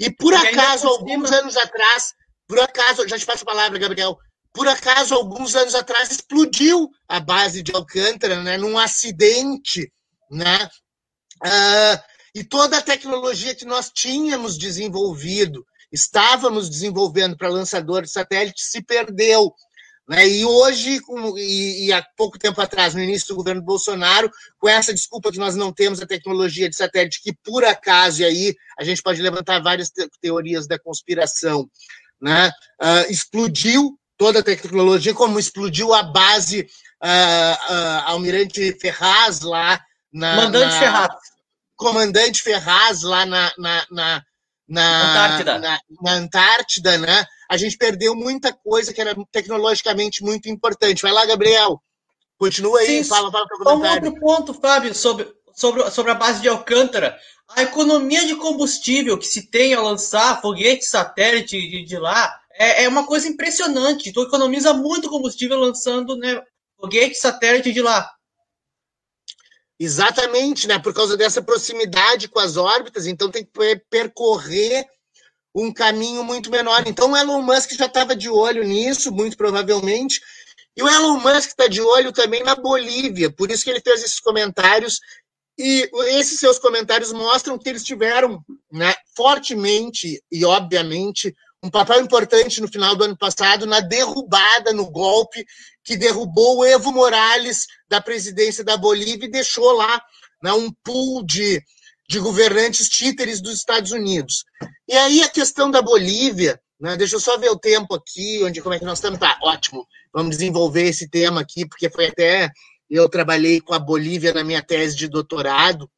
E 0.00 0.10
por 0.10 0.32
acaso, 0.32 0.88
alguns 0.88 1.30
anos 1.30 1.54
atrás, 1.58 2.14
por 2.48 2.58
acaso, 2.58 3.06
já 3.06 3.18
te 3.18 3.26
passo 3.26 3.42
a 3.42 3.52
palavra, 3.52 3.78
Gabriel, 3.78 4.16
por 4.54 4.66
acaso, 4.66 5.14
alguns 5.14 5.54
anos 5.54 5.74
atrás, 5.74 6.10
explodiu 6.10 6.88
a 7.06 7.20
base 7.20 7.62
de 7.62 7.70
Alcântara, 7.76 8.42
né, 8.42 8.56
num 8.56 8.78
acidente, 8.78 9.92
né? 10.30 10.70
Uh, 11.44 12.02
e 12.34 12.42
toda 12.42 12.78
a 12.78 12.82
tecnologia 12.82 13.54
que 13.54 13.66
nós 13.66 13.90
tínhamos 13.90 14.56
desenvolvido, 14.56 15.62
estávamos 15.92 16.70
desenvolvendo 16.70 17.36
para 17.36 17.48
lançador 17.48 18.02
de 18.02 18.10
satélite, 18.10 18.62
se 18.62 18.82
perdeu. 18.82 19.54
Né? 20.08 20.28
E 20.28 20.44
hoje, 20.44 21.00
com, 21.00 21.38
e, 21.38 21.86
e, 21.86 21.92
há 21.92 22.04
pouco 22.16 22.38
tempo 22.38 22.60
atrás, 22.60 22.94
no 22.94 23.00
início 23.00 23.28
do 23.28 23.36
governo 23.36 23.62
Bolsonaro, 23.62 24.30
com 24.58 24.68
essa 24.68 24.92
desculpa 24.92 25.30
que 25.30 25.38
nós 25.38 25.54
não 25.54 25.72
temos 25.72 26.00
a 26.00 26.06
tecnologia 26.06 26.68
de 26.68 26.76
satélite, 26.76 27.22
que 27.22 27.32
por 27.32 27.64
acaso, 27.64 28.22
e 28.22 28.24
aí 28.24 28.54
a 28.78 28.84
gente 28.84 29.02
pode 29.02 29.22
levantar 29.22 29.62
várias 29.62 29.90
te 29.90 30.08
teorias 30.20 30.66
da 30.66 30.78
conspiração, 30.78 31.68
né? 32.20 32.50
Uh, 32.80 33.10
explodiu 33.10 33.98
toda 34.16 34.40
a 34.40 34.42
tecnologia, 34.42 35.14
como 35.14 35.38
explodiu 35.38 35.94
a 35.94 36.02
base 36.02 36.66
uh, 37.02 37.72
uh, 37.72 38.02
Almirante 38.06 38.76
Ferraz 38.80 39.40
lá 39.40 39.80
na. 40.12 40.36
Comandante 40.36 40.74
na, 40.74 40.78
Ferraz. 40.78 41.14
Comandante 41.76 42.42
Ferraz 42.42 43.02
lá 43.02 43.26
na, 43.26 43.52
na, 43.58 43.86
na, 43.90 44.24
na 44.72 45.10
Antártida. 45.10 45.58
Na, 45.58 45.80
na, 46.00 46.12
Antártida, 46.12 46.98
né? 46.98 47.26
A 47.48 47.58
gente 47.58 47.76
perdeu 47.76 48.14
muita 48.14 48.52
coisa 48.52 48.92
que 48.92 49.00
era 49.00 49.14
tecnologicamente 49.30 50.24
muito 50.24 50.48
importante. 50.48 51.02
Vai 51.02 51.12
lá, 51.12 51.26
Gabriel. 51.26 51.78
Continua 52.38 52.80
aí, 52.80 53.04
Sim, 53.04 53.08
fala, 53.08 53.30
fala 53.30 53.46
Um 53.76 53.86
outro 53.86 54.18
ponto, 54.18 54.54
Fábio, 54.54 54.94
sobre, 54.94 55.30
sobre, 55.54 55.88
sobre 55.90 56.10
a 56.10 56.14
base 56.14 56.40
de 56.40 56.48
Alcântara. 56.48 57.16
A 57.50 57.62
economia 57.62 58.26
de 58.26 58.34
combustível 58.36 59.18
que 59.18 59.26
se 59.26 59.50
tem 59.50 59.74
ao 59.74 59.84
lançar 59.84 60.40
foguete 60.40 60.86
satélite 60.86 61.60
de, 61.60 61.84
de 61.84 61.98
lá 61.98 62.34
é, 62.54 62.84
é 62.84 62.88
uma 62.88 63.06
coisa 63.06 63.28
impressionante. 63.28 64.12
Tu 64.12 64.22
economiza 64.22 64.72
muito 64.72 65.10
combustível 65.10 65.58
lançando 65.58 66.16
né, 66.16 66.42
foguete 66.80 67.16
satélite 67.16 67.72
de 67.72 67.82
lá. 67.82 68.10
Exatamente, 69.84 70.68
né? 70.68 70.78
Por 70.78 70.94
causa 70.94 71.16
dessa 71.16 71.42
proximidade 71.42 72.28
com 72.28 72.38
as 72.38 72.56
órbitas, 72.56 73.04
então 73.04 73.28
tem 73.28 73.44
que 73.44 73.50
percorrer 73.90 74.86
um 75.52 75.72
caminho 75.72 76.22
muito 76.22 76.52
menor. 76.52 76.84
Então 76.86 77.10
o 77.10 77.16
Elon 77.16 77.42
Musk 77.42 77.72
já 77.72 77.86
estava 77.86 78.14
de 78.14 78.28
olho 78.28 78.62
nisso, 78.62 79.10
muito 79.10 79.36
provavelmente. 79.36 80.20
E 80.76 80.84
o 80.84 80.88
Elon 80.88 81.18
Musk 81.18 81.48
está 81.48 81.66
de 81.66 81.80
olho 81.80 82.12
também 82.12 82.44
na 82.44 82.54
Bolívia, 82.54 83.28
por 83.28 83.50
isso 83.50 83.64
que 83.64 83.70
ele 83.70 83.80
fez 83.80 84.04
esses 84.04 84.20
comentários. 84.20 85.00
E 85.58 85.90
esses 86.10 86.38
seus 86.38 86.60
comentários 86.60 87.12
mostram 87.12 87.58
que 87.58 87.68
eles 87.68 87.82
tiveram 87.82 88.40
né, 88.70 88.94
fortemente 89.16 90.22
e, 90.30 90.44
obviamente, 90.44 91.34
um 91.62 91.70
papel 91.70 92.00
importante 92.00 92.60
no 92.60 92.68
final 92.68 92.96
do 92.96 93.04
ano 93.04 93.16
passado 93.16 93.66
na 93.66 93.80
derrubada, 93.80 94.72
no 94.72 94.90
golpe 94.90 95.46
que 95.84 95.96
derrubou 95.96 96.58
o 96.58 96.64
Evo 96.64 96.92
Morales 96.92 97.66
da 97.88 98.00
presidência 98.00 98.64
da 98.64 98.76
Bolívia 98.76 99.26
e 99.26 99.30
deixou 99.30 99.72
lá 99.72 100.02
né, 100.42 100.52
um 100.52 100.72
pool 100.84 101.24
de, 101.24 101.62
de 102.08 102.18
governantes 102.18 102.88
títeres 102.88 103.40
dos 103.40 103.54
Estados 103.54 103.92
Unidos. 103.92 104.44
E 104.88 104.94
aí 104.94 105.22
a 105.22 105.28
questão 105.28 105.70
da 105.70 105.80
Bolívia, 105.80 106.60
né, 106.80 106.96
deixa 106.96 107.16
eu 107.16 107.20
só 107.20 107.38
ver 107.38 107.50
o 107.50 107.58
tempo 107.58 107.94
aqui, 107.94 108.42
onde 108.42 108.60
como 108.60 108.74
é 108.74 108.78
que 108.78 108.84
nós 108.84 108.98
estamos. 108.98 109.20
Tá, 109.20 109.38
ótimo. 109.42 109.86
Vamos 110.12 110.36
desenvolver 110.36 110.88
esse 110.88 111.08
tema 111.08 111.40
aqui, 111.40 111.66
porque 111.66 111.88
foi 111.88 112.08
até. 112.08 112.50
Eu 112.90 113.08
trabalhei 113.08 113.60
com 113.60 113.72
a 113.72 113.78
Bolívia 113.78 114.34
na 114.34 114.44
minha 114.44 114.62
tese 114.62 114.94
de 114.94 115.08
doutorado, 115.08 115.88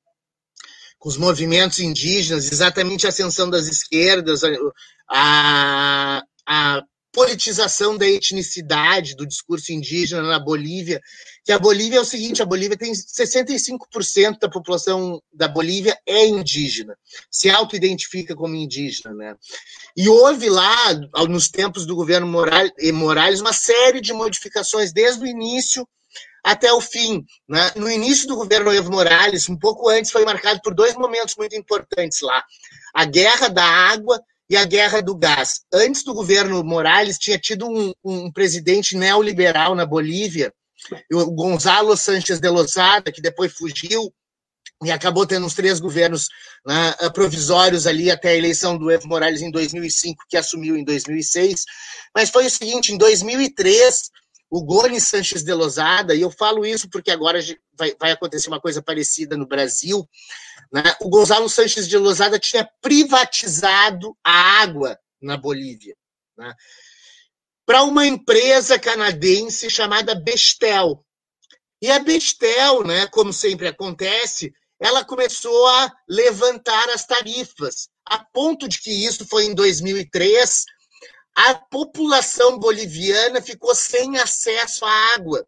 com 1.05 1.11
os 1.11 1.19
movimentos 1.19 1.81
indígenas, 1.81 2.51
exatamente 2.51 3.05
a 3.05 3.11
ascensão 3.11 3.51
das 3.51 3.67
esquerdas, 3.67 4.41
a, 5.07 6.23
a 6.47 6.83
politização 7.13 7.99
da 7.99 8.09
etnicidade, 8.09 9.15
do 9.15 9.27
discurso 9.27 9.71
indígena 9.71 10.23
na 10.23 10.39
Bolívia, 10.39 11.03
que 11.45 11.53
a 11.53 11.59
Bolívia 11.59 11.99
é 11.99 12.01
o 12.01 12.07
seguinte, 12.07 12.41
a 12.41 12.47
Bolívia 12.47 12.79
tem 12.79 12.91
65% 12.91 14.39
da 14.41 14.49
população 14.49 15.21
da 15.31 15.47
Bolívia 15.47 15.95
é 16.07 16.27
indígena, 16.27 16.97
se 17.31 17.51
auto-identifica 17.51 18.35
como 18.35 18.55
indígena, 18.55 19.15
né? 19.15 19.37
E 19.95 20.09
houve 20.09 20.49
lá, 20.49 20.95
nos 21.29 21.51
tempos 21.51 21.85
do 21.85 21.95
governo 21.95 22.27
Morales, 22.27 23.41
uma 23.43 23.53
série 23.53 24.01
de 24.01 24.15
modificações 24.15 24.91
desde 24.91 25.23
o 25.23 25.27
início 25.27 25.87
até 26.45 26.71
o 26.73 26.81
fim. 26.81 27.25
Né? 27.49 27.73
No 27.75 27.91
início 27.91 28.29
do 28.29 28.37
governo 28.37 28.73
Evo 28.73 28.93
Morales, 28.93 29.49
um 29.49 29.59
pouco 29.59 29.89
antes, 29.89 30.11
foi 30.11 30.25
marcado 30.25 30.61
por 30.63 30.75
dois 30.75 30.95
momentos 30.95 31.35
muito 31.37 31.57
importantes 31.57 32.21
lá. 32.21 32.45
A 32.95 33.07
guerra 33.07 33.49
da 33.49 33.65
água 33.65 34.21
e 34.49 34.57
a 34.57 34.65
guerra 34.65 35.01
do 35.01 35.17
gás. 35.17 35.63
Antes 35.73 36.05
do 36.05 36.13
governo 36.13 36.63
Morales, 36.63 37.19
tinha 37.19 37.39
tido 37.39 37.67
um, 37.67 37.93
um 38.05 38.31
presidente 38.31 38.95
neoliberal 38.95 39.75
na 39.75 39.87
Bolívia, 39.87 40.53
o 41.11 41.31
Gonzalo 41.31 41.97
Sánchez 41.97 42.39
de 42.39 42.49
Lozada, 42.49 43.11
que 43.11 43.23
depois 43.23 43.55
fugiu 43.55 44.13
e 44.85 44.91
acabou 44.91 45.27
tendo 45.27 45.47
uns 45.47 45.55
três 45.55 45.81
governos 45.81 46.29
né, 46.67 46.95
provisórios 47.15 47.87
ali 47.87 48.11
até 48.11 48.31
a 48.31 48.37
eleição 48.37 48.77
do 48.77 48.91
Evo 48.91 49.09
Morales 49.09 49.41
em 49.41 49.51
2005, 49.51 50.25
que 50.29 50.37
assumiu 50.37 50.77
em 50.77 50.85
2006. 50.85 51.65
Mas 52.15 52.29
foi 52.29 52.45
o 52.45 52.51
seguinte, 52.51 52.93
em 52.93 52.99
2003, 52.99 54.11
o 54.55 54.63
Goni 54.63 55.01
Sanches 55.01 55.43
de 55.43 55.53
Lozada, 55.53 56.15
e 56.15 56.21
eu 56.21 56.31
falo 56.31 56.65
isso 56.65 56.89
porque 56.89 57.11
agora 57.11 57.41
vai, 57.77 57.93
vai 57.99 58.13
acontecer 58.13 58.47
uma 58.47 58.61
coisa 58.61 58.81
parecida 58.81 59.37
no 59.37 59.49
Brasil, 59.49 60.09
né? 60.73 60.95
o 61.01 61.09
Gonzalo 61.09 61.49
Sanches 61.49 61.89
de 61.89 61.99
Lozada 61.99 62.39
tinha 62.39 62.65
privatizado 62.81 64.17
a 64.23 64.63
água 64.63 64.97
na 65.21 65.37
Bolívia. 65.37 65.97
Né? 66.39 66.55
Para 67.67 67.83
uma 67.83 68.07
empresa 68.07 68.79
canadense 68.79 69.69
chamada 69.69 70.15
Bestel. 70.15 71.05
E 71.83 71.91
a 71.91 71.99
Bestel, 71.99 72.85
né, 72.85 73.09
como 73.09 73.33
sempre 73.33 73.67
acontece, 73.67 74.55
ela 74.79 75.05
começou 75.05 75.67
a 75.67 75.93
levantar 76.09 76.91
as 76.91 77.05
tarifas, 77.05 77.89
a 78.07 78.19
ponto 78.19 78.69
de 78.69 78.81
que 78.81 79.05
isso 79.05 79.27
foi 79.27 79.47
em 79.47 79.55
2003, 79.55 80.65
a 81.35 81.55
população 81.55 82.59
boliviana 82.59 83.43
ficou 83.43 83.75
sem 83.75 84.19
acesso 84.19 84.85
à 84.85 85.15
água. 85.15 85.47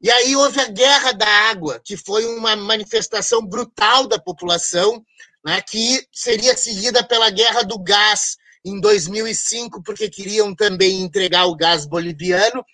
E 0.00 0.10
aí 0.10 0.36
houve 0.36 0.60
a 0.60 0.68
Guerra 0.68 1.12
da 1.12 1.26
Água, 1.26 1.80
que 1.84 1.96
foi 1.96 2.24
uma 2.24 2.54
manifestação 2.54 3.44
brutal 3.44 4.06
da 4.06 4.18
população, 4.18 5.04
né, 5.44 5.60
que 5.60 6.06
seria 6.12 6.56
seguida 6.56 7.02
pela 7.02 7.30
Guerra 7.30 7.62
do 7.62 7.78
Gás 7.78 8.36
em 8.64 8.80
2005, 8.80 9.82
porque 9.82 10.08
queriam 10.08 10.54
também 10.54 11.00
entregar 11.02 11.46
o 11.46 11.56
gás 11.56 11.84
boliviano. 11.84 12.64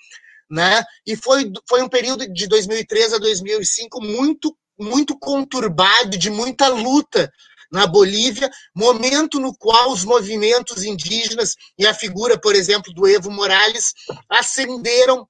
Né? 0.51 0.85
E 1.07 1.17
foi, 1.17 1.51
foi 1.67 1.83
um 1.83 1.89
período 1.89 2.31
de 2.31 2.47
2003 2.47 3.15
a 3.15 3.19
2005 3.19 4.03
muito, 4.03 4.55
muito 4.79 5.19
conturbado, 5.19 6.19
de 6.19 6.31
muita 6.31 6.69
luta 6.69 7.33
na 7.75 7.89
Bolívia, 7.89 8.49
momento 8.73 9.41
no 9.41 9.53
qual 9.53 9.91
os 9.91 10.05
movimentos 10.05 10.85
indígenas 10.85 11.57
e 11.77 11.85
a 11.85 11.93
figura, 11.93 12.39
por 12.39 12.55
exemplo, 12.55 12.95
do 12.95 13.05
Evo 13.05 13.33
Morales 13.33 13.93
ascenderam 14.31 15.29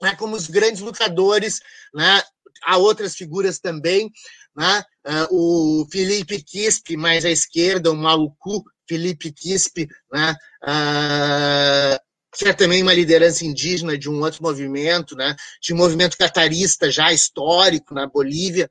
né, 0.00 0.14
como 0.14 0.36
os 0.36 0.46
grandes 0.46 0.80
lutadores, 0.80 1.58
né? 1.92 2.22
há 2.62 2.76
outras 2.76 3.16
figuras 3.16 3.58
também, 3.58 4.08
né? 4.56 4.84
Uh, 5.04 5.82
o 5.82 5.88
Felipe 5.90 6.40
Quispe, 6.42 6.96
mais 6.96 7.24
à 7.24 7.30
esquerda, 7.30 7.90
o 7.90 7.96
Malucu 7.96 8.62
Felipe 8.88 9.32
Quispe, 9.32 9.88
né? 10.12 10.34
Uh, 10.62 11.98
que 12.36 12.48
é 12.48 12.52
também 12.52 12.82
uma 12.82 12.94
liderança 12.94 13.44
indígena 13.44 13.98
de 13.98 14.08
um 14.08 14.20
outro 14.20 14.42
movimento, 14.42 15.16
né? 15.16 15.34
de 15.60 15.74
um 15.74 15.76
movimento 15.76 16.16
catarista 16.16 16.90
já 16.90 17.12
histórico 17.12 17.92
na 17.92 18.06
Bolívia, 18.06 18.70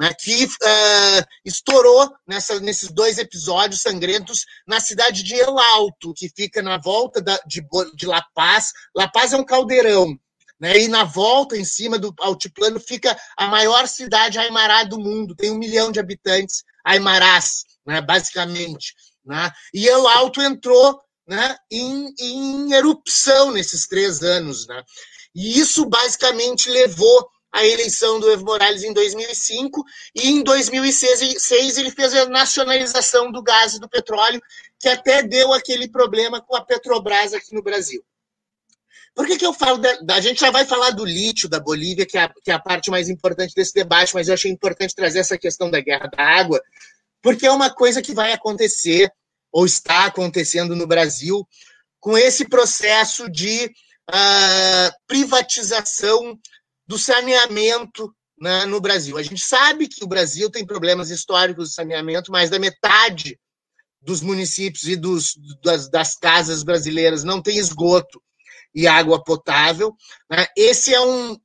né, 0.00 0.14
que 0.14 0.46
uh, 0.46 1.26
estourou 1.44 2.10
nessa, 2.26 2.58
nesses 2.58 2.90
dois 2.90 3.18
episódios 3.18 3.82
sangrentos 3.82 4.46
na 4.66 4.80
cidade 4.80 5.22
de 5.22 5.34
El 5.34 5.58
Alto, 5.58 6.14
que 6.14 6.30
fica 6.34 6.62
na 6.62 6.78
volta 6.78 7.20
da, 7.20 7.38
de, 7.46 7.62
de 7.94 8.06
La 8.06 8.24
Paz. 8.34 8.72
La 8.96 9.06
Paz 9.08 9.34
é 9.34 9.36
um 9.36 9.44
caldeirão, 9.44 10.18
né, 10.58 10.78
e 10.78 10.88
na 10.88 11.04
volta, 11.04 11.54
em 11.54 11.66
cima 11.66 11.98
do 11.98 12.14
altiplano, 12.18 12.80
fica 12.80 13.14
a 13.36 13.46
maior 13.48 13.86
cidade 13.86 14.38
aimará 14.38 14.84
do 14.84 14.98
mundo, 14.98 15.36
tem 15.36 15.50
um 15.50 15.58
milhão 15.58 15.92
de 15.92 16.00
habitantes 16.00 16.64
aimarás, 16.82 17.66
né, 17.84 18.00
basicamente. 18.00 18.94
Né, 19.22 19.50
e 19.74 19.86
El 19.86 20.08
Alto 20.08 20.40
entrou 20.40 20.98
né, 21.28 21.56
em, 21.70 22.14
em 22.18 22.72
erupção 22.72 23.52
nesses 23.52 23.86
três 23.86 24.22
anos. 24.22 24.66
Né, 24.66 24.82
e 25.34 25.60
isso 25.60 25.84
basicamente 25.84 26.70
levou 26.70 27.28
a 27.52 27.66
eleição 27.66 28.20
do 28.20 28.30
Evo 28.30 28.44
Morales 28.44 28.84
em 28.84 28.92
2005 28.92 29.84
e 30.14 30.30
em 30.30 30.42
2006 30.42 31.78
ele 31.78 31.90
fez 31.90 32.14
a 32.14 32.26
nacionalização 32.26 33.32
do 33.32 33.42
gás 33.42 33.74
e 33.74 33.80
do 33.80 33.88
petróleo, 33.88 34.40
que 34.78 34.88
até 34.88 35.22
deu 35.22 35.52
aquele 35.52 35.88
problema 35.88 36.40
com 36.40 36.54
a 36.54 36.64
Petrobras 36.64 37.34
aqui 37.34 37.54
no 37.54 37.62
Brasil. 37.62 38.04
Por 39.14 39.26
que, 39.26 39.36
que 39.36 39.44
eu 39.44 39.52
falo? 39.52 39.78
Da, 39.78 40.14
a 40.14 40.20
gente 40.20 40.40
já 40.40 40.50
vai 40.50 40.64
falar 40.64 40.90
do 40.90 41.04
lítio 41.04 41.48
da 41.48 41.58
Bolívia, 41.58 42.06
que 42.06 42.16
é, 42.16 42.22
a, 42.22 42.28
que 42.28 42.50
é 42.50 42.54
a 42.54 42.60
parte 42.60 42.90
mais 42.90 43.08
importante 43.08 43.54
desse 43.54 43.74
debate, 43.74 44.14
mas 44.14 44.28
eu 44.28 44.34
achei 44.34 44.50
importante 44.50 44.94
trazer 44.94 45.18
essa 45.18 45.36
questão 45.36 45.70
da 45.70 45.80
guerra 45.80 46.06
da 46.06 46.22
água, 46.22 46.62
porque 47.20 47.46
é 47.46 47.50
uma 47.50 47.70
coisa 47.70 48.00
que 48.00 48.14
vai 48.14 48.32
acontecer, 48.32 49.12
ou 49.52 49.66
está 49.66 50.06
acontecendo 50.06 50.76
no 50.76 50.86
Brasil, 50.86 51.46
com 51.98 52.16
esse 52.16 52.48
processo 52.48 53.28
de 53.28 53.66
uh, 53.66 54.92
privatização 55.06 56.38
do 56.90 56.98
saneamento 56.98 58.12
né, 58.36 58.66
no 58.66 58.80
Brasil. 58.80 59.16
A 59.16 59.22
gente 59.22 59.40
sabe 59.40 59.86
que 59.86 60.02
o 60.02 60.08
Brasil 60.08 60.50
tem 60.50 60.66
problemas 60.66 61.08
históricos 61.08 61.68
de 61.68 61.74
saneamento, 61.76 62.32
mais 62.32 62.50
da 62.50 62.58
metade 62.58 63.38
dos 64.02 64.20
municípios 64.20 64.88
e 64.88 64.96
dos, 64.96 65.36
das, 65.62 65.88
das 65.88 66.16
casas 66.16 66.64
brasileiras 66.64 67.22
não 67.22 67.40
tem 67.40 67.58
esgoto 67.58 68.20
e 68.74 68.88
água 68.88 69.22
potável. 69.22 69.94
Né? 70.28 70.44
Esse 70.56 70.92
é 70.92 71.00
um, 71.00 71.38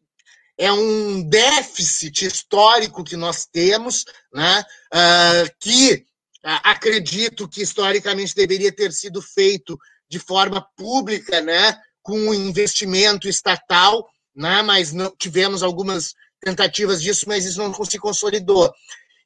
é 0.57 0.71
um 0.71 1.21
déficit 1.21 2.25
histórico 2.25 3.03
que 3.03 3.15
nós 3.15 3.45
temos, 3.45 4.03
né? 4.33 4.65
Uh, 4.91 5.55
que 5.59 6.05
uh, 6.43 6.59
acredito 6.63 7.47
que 7.47 7.61
historicamente 7.61 8.33
deveria 8.33 8.71
ter 8.71 8.91
sido 8.91 9.21
feito 9.21 9.77
de 10.09 10.17
forma 10.17 10.67
pública, 10.75 11.39
né? 11.39 11.79
com 12.01 12.19
um 12.19 12.33
investimento 12.33 13.27
estatal, 13.27 14.07
né? 14.35 14.61
mas 14.61 14.91
não 14.91 15.15
tivemos 15.17 15.63
algumas 15.63 16.13
tentativas 16.39 17.01
disso, 17.01 17.25
mas 17.27 17.45
isso 17.45 17.59
não 17.59 17.73
se 17.85 17.97
consolidou. 17.97 18.71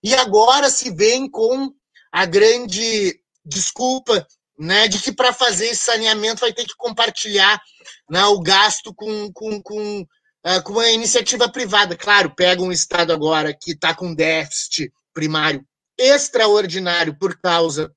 E 0.04 0.14
agora 0.16 0.70
se 0.70 0.94
vem 0.94 1.30
com 1.30 1.74
a 2.12 2.26
grande 2.26 3.20
desculpa 3.44 4.26
né, 4.58 4.88
de 4.88 5.00
que 5.00 5.12
para 5.12 5.34
fazer 5.34 5.68
esse 5.68 5.84
saneamento 5.84 6.42
vai 6.42 6.54
ter 6.54 6.66
que 6.66 6.76
compartilhar 6.78 7.62
né, 8.10 8.24
o 8.26 8.40
gasto 8.40 8.94
com, 8.94 9.32
com, 9.32 9.62
com, 9.62 10.02
uh, 10.02 10.64
com 10.64 10.80
a 10.80 10.92
iniciativa 10.92 11.50
privada. 11.50 11.96
Claro, 11.96 12.34
pega 12.36 12.62
um 12.62 12.72
Estado 12.72 13.14
agora 13.14 13.54
que 13.54 13.72
está 13.72 13.94
com 13.94 14.14
déficit 14.14 14.92
primário 15.14 15.66
extraordinário 15.98 17.18
por 17.18 17.38
causa 17.40 17.94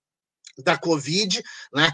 da 0.59 0.77
Covid, 0.77 1.43
né? 1.73 1.93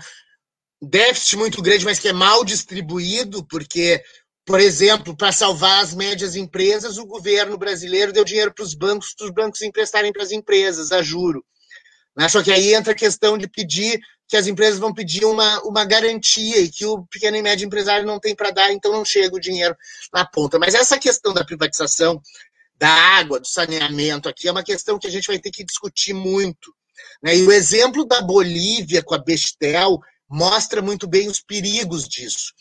déficit 0.81 1.37
muito 1.37 1.61
grande, 1.61 1.85
mas 1.85 1.99
que 1.99 2.09
é 2.09 2.13
mal 2.13 2.45
distribuído, 2.45 3.45
porque, 3.47 4.03
por 4.49 4.61
exemplo, 4.61 5.15
para 5.15 5.31
salvar 5.31 5.85
as 5.85 5.93
médias 5.93 6.35
empresas, 6.35 6.97
o 6.97 7.05
governo 7.05 7.59
brasileiro 7.59 8.15
deu 8.15 8.25
dinheiro 8.25 8.51
para 8.55 8.65
os 8.65 8.73
bancos, 8.73 9.13
para 9.15 9.27
os 9.27 9.31
bancos 9.31 9.61
emprestarem 9.61 10.11
para 10.11 10.23
as 10.23 10.33
empresas, 10.33 10.91
a 10.91 11.03
juro. 11.03 11.45
Né? 12.17 12.27
Só 12.31 12.43
que 12.43 12.51
aí 12.51 12.73
entra 12.73 12.93
a 12.93 12.97
questão 12.97 13.37
de 13.37 13.47
pedir 13.47 14.01
que 14.27 14.39
as 14.39 14.47
empresas 14.47 14.81
vão 14.81 14.95
pedir 14.95 15.27
uma, 15.27 15.61
uma 15.65 15.85
garantia 15.85 16.61
e 16.61 16.71
que 16.71 16.87
o 16.87 17.05
pequeno 17.09 17.37
e 17.37 17.43
médio 17.43 17.67
empresário 17.67 18.07
não 18.07 18.19
tem 18.19 18.35
para 18.35 18.51
dar, 18.51 18.73
então 18.73 18.91
não 18.91 19.05
chega 19.05 19.37
o 19.37 19.41
dinheiro 19.41 19.77
na 20.15 20.25
ponta. 20.25 20.59
Mas 20.59 20.75
essa 20.75 20.99
questão 20.99 21.35
da 21.35 21.45
privatização 21.45 22.19
da 22.79 22.89
água, 22.89 23.41
do 23.41 23.47
saneamento 23.47 24.31
aqui, 24.31 24.49
é 24.49 24.51
uma 24.51 24.65
questão 24.65 24.99
que 24.99 25.07
a 25.07 25.11
gente 25.11 25.27
vai 25.27 25.39
ter 25.39 25.51
que 25.51 25.63
discutir 25.63 26.15
muito. 26.15 26.75
Né? 27.23 27.37
E 27.37 27.43
o 27.43 27.53
exemplo 27.53 28.07
da 28.07 28.23
Bolívia 28.23 29.03
com 29.03 29.15
a 29.15 29.19
Bestel 29.19 30.01
mostra 30.27 30.81
muito 30.81 31.07
bem 31.07 31.29
os 31.29 31.39
perigos 31.39 32.09
disso. 32.09 32.55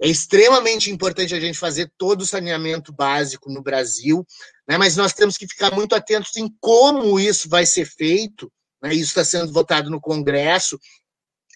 É 0.00 0.08
extremamente 0.08 0.90
importante 0.90 1.34
a 1.34 1.40
gente 1.40 1.58
fazer 1.58 1.90
todo 1.96 2.20
o 2.20 2.26
saneamento 2.26 2.92
básico 2.92 3.50
no 3.50 3.62
Brasil, 3.62 4.26
né? 4.68 4.76
mas 4.76 4.96
nós 4.96 5.12
temos 5.12 5.36
que 5.38 5.48
ficar 5.48 5.72
muito 5.72 5.94
atentos 5.94 6.36
em 6.36 6.54
como 6.60 7.18
isso 7.18 7.48
vai 7.48 7.64
ser 7.64 7.86
feito. 7.86 8.52
Né? 8.82 8.94
Isso 8.94 9.08
está 9.08 9.24
sendo 9.24 9.52
votado 9.52 9.90
no 9.90 10.00
Congresso, 10.00 10.78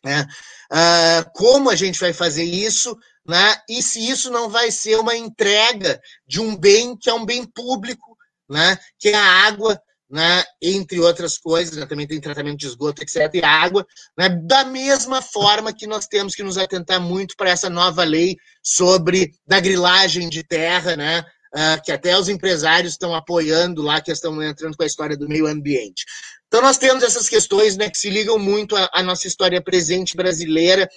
né? 0.03 0.27
Uh, 0.73 1.31
como 1.35 1.69
a 1.69 1.77
gente 1.77 1.99
vai 1.99 2.13
fazer 2.13 2.45
isso, 2.45 2.97
né? 3.27 3.57
e 3.69 3.83
se 3.83 4.09
isso 4.09 4.31
não 4.31 4.49
vai 4.49 4.71
ser 4.71 4.99
uma 4.99 5.17
entrega 5.17 6.01
de 6.27 6.41
um 6.41 6.57
bem 6.57 6.97
que 6.97 7.11
é 7.11 7.15
um 7.15 7.27
bem 7.27 7.45
público, 7.45 8.17
né? 8.49 8.79
que 8.99 9.09
é 9.09 9.15
a 9.15 9.47
água, 9.47 9.81
né? 10.11 10.43
entre 10.61 10.99
outras 10.99 11.39
coisas, 11.39 11.77
né? 11.77 11.87
também 11.87 12.07
tem 12.07 12.21
tratamento 12.21 12.59
de 12.59 12.67
esgoto, 12.67 13.03
etc., 13.03 13.31
e 13.35 13.45
água, 13.45 13.87
né? 14.19 14.29
da 14.29 14.65
mesma 14.65 15.23
forma 15.23 15.73
que 15.73 15.87
nós 15.87 16.07
temos 16.07 16.35
que 16.35 16.43
nos 16.43 16.59
atentar 16.59 17.01
muito 17.01 17.35
para 17.37 17.51
essa 17.51 17.71
nova 17.71 18.03
lei 18.03 18.37
sobre 18.63 19.33
da 19.47 19.61
grilagem 19.61 20.29
de 20.29 20.43
terra, 20.43 20.97
né? 20.97 21.25
Uh, 21.53 21.83
que 21.85 21.91
até 21.91 22.17
os 22.17 22.29
empresários 22.29 22.93
estão 22.93 23.13
apoiando 23.13 23.83
lá, 23.83 24.01
que 24.01 24.13
estão 24.13 24.41
entrando 24.41 24.77
com 24.77 24.85
a 24.85 24.87
história 24.87 25.17
do 25.17 25.29
meio 25.29 25.49
ambiente. 25.49 26.05
Então, 26.47 26.63
nós 26.63 26.79
temos 26.79 27.03
essas 27.03 27.29
questões 27.29 27.77
né, 27.77 27.91
que 27.91 27.99
se 27.99 28.09
ligam 28.09 28.39
muito 28.39 28.77
à, 28.77 28.89
à 28.93 29.03
nossa 29.03 29.27
história 29.27 29.61
presente 29.61 30.17
brasileira, 30.17 30.89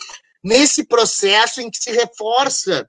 nesse 0.44 0.86
processo 0.86 1.60
em 1.60 1.72
que 1.72 1.80
se 1.80 1.92
reforça 1.92 2.88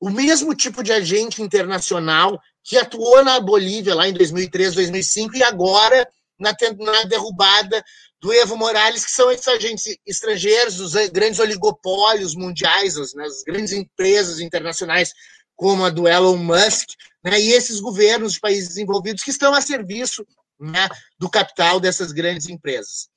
o 0.00 0.10
mesmo 0.10 0.54
tipo 0.54 0.82
de 0.82 0.92
agente 0.92 1.42
internacional 1.42 2.40
que 2.68 2.76
atuou 2.76 3.24
na 3.24 3.40
Bolívia 3.40 3.94
lá 3.94 4.06
em 4.06 4.12
2003, 4.12 4.74
2005 4.74 5.38
e 5.38 5.42
agora 5.42 6.06
na, 6.38 6.54
na 6.78 7.04
derrubada 7.04 7.82
do 8.20 8.30
Evo 8.30 8.58
Morales, 8.58 9.06
que 9.06 9.10
são 9.10 9.30
esses 9.30 9.48
agentes 9.48 9.96
estrangeiros, 10.06 10.78
os 10.78 10.92
grandes 11.10 11.40
oligopólios 11.40 12.34
mundiais, 12.34 12.98
as, 12.98 13.14
né, 13.14 13.24
as 13.24 13.42
grandes 13.42 13.72
empresas 13.72 14.38
internacionais, 14.38 15.14
como 15.56 15.82
a 15.82 15.88
do 15.88 16.06
Elon 16.06 16.36
Musk, 16.36 16.90
né, 17.24 17.40
e 17.40 17.52
esses 17.52 17.80
governos 17.80 18.34
de 18.34 18.40
países 18.40 18.68
desenvolvidos 18.68 19.24
que 19.24 19.30
estão 19.30 19.54
a 19.54 19.62
serviço 19.62 20.26
né, 20.60 20.90
do 21.18 21.30
capital 21.30 21.80
dessas 21.80 22.12
grandes 22.12 22.50
empresas. 22.50 23.08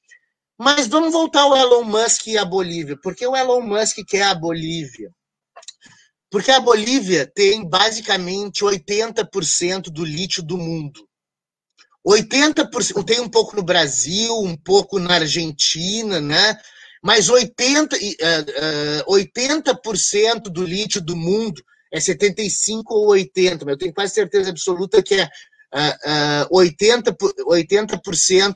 Mas 0.57 0.87
vamos 0.87 1.11
voltar 1.11 1.41
ao 1.41 1.57
Elon 1.57 1.83
Musk 1.83 2.27
e 2.27 2.37
a 2.37 2.45
Bolívia. 2.45 2.97
Por 3.03 3.13
que 3.13 3.27
o 3.27 3.35
Elon 3.35 3.61
Musk 3.61 3.97
quer 4.07 4.23
a 4.23 4.33
Bolívia? 4.33 5.11
Porque 6.31 6.49
a 6.49 6.61
Bolívia 6.61 7.29
tem 7.35 7.67
basicamente 7.67 8.63
80% 8.63 9.89
do 9.91 10.05
lítio 10.05 10.41
do 10.41 10.57
mundo. 10.57 11.05
80%, 12.07 13.03
tem 13.03 13.19
um 13.19 13.29
pouco 13.29 13.55
no 13.55 13.61
Brasil, 13.61 14.33
um 14.39 14.55
pouco 14.55 14.97
na 14.97 15.15
Argentina, 15.15 16.21
né? 16.21 16.57
Mas 17.03 17.29
80%, 17.29 17.93
uh, 17.93 19.11
uh, 19.11 19.13
80 19.13 20.49
do 20.49 20.63
lítio 20.63 21.01
do 21.01 21.15
mundo 21.15 21.61
é 21.91 21.99
75 21.99 22.93
ou 22.93 23.07
80, 23.09 23.65
mas 23.65 23.73
eu 23.73 23.77
tenho 23.77 23.93
quase 23.93 24.13
certeza 24.13 24.49
absoluta 24.51 25.03
que 25.03 25.15
é 25.15 25.29
uh, 25.73 26.47
uh, 26.49 26.63
80%, 26.63 27.15
80 27.45 28.01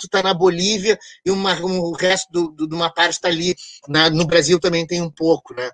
está 0.03 0.23
na 0.23 0.33
Bolívia 0.33 0.97
e 1.25 1.31
uma, 1.31 1.53
um, 1.59 1.79
o 1.79 1.91
resto 1.91 2.55
de 2.55 2.73
uma 2.73 2.89
parte 2.89 3.13
está 3.13 3.27
ali. 3.27 3.55
Na, 3.87 4.09
no 4.09 4.25
Brasil 4.25 4.59
também 4.59 4.87
tem 4.87 5.01
um 5.01 5.11
pouco. 5.11 5.53
Né? 5.53 5.69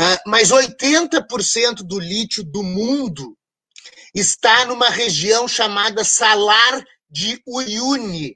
Uh, 0.00 0.16
mas 0.26 0.48
80% 0.50 1.82
do 1.82 1.98
lítio 1.98 2.42
do 2.42 2.62
mundo 2.62 3.36
está 4.14 4.64
numa 4.64 4.88
região 4.88 5.46
chamada 5.46 6.02
Salar 6.04 6.82
de 7.10 7.38
Uyuni. 7.46 8.34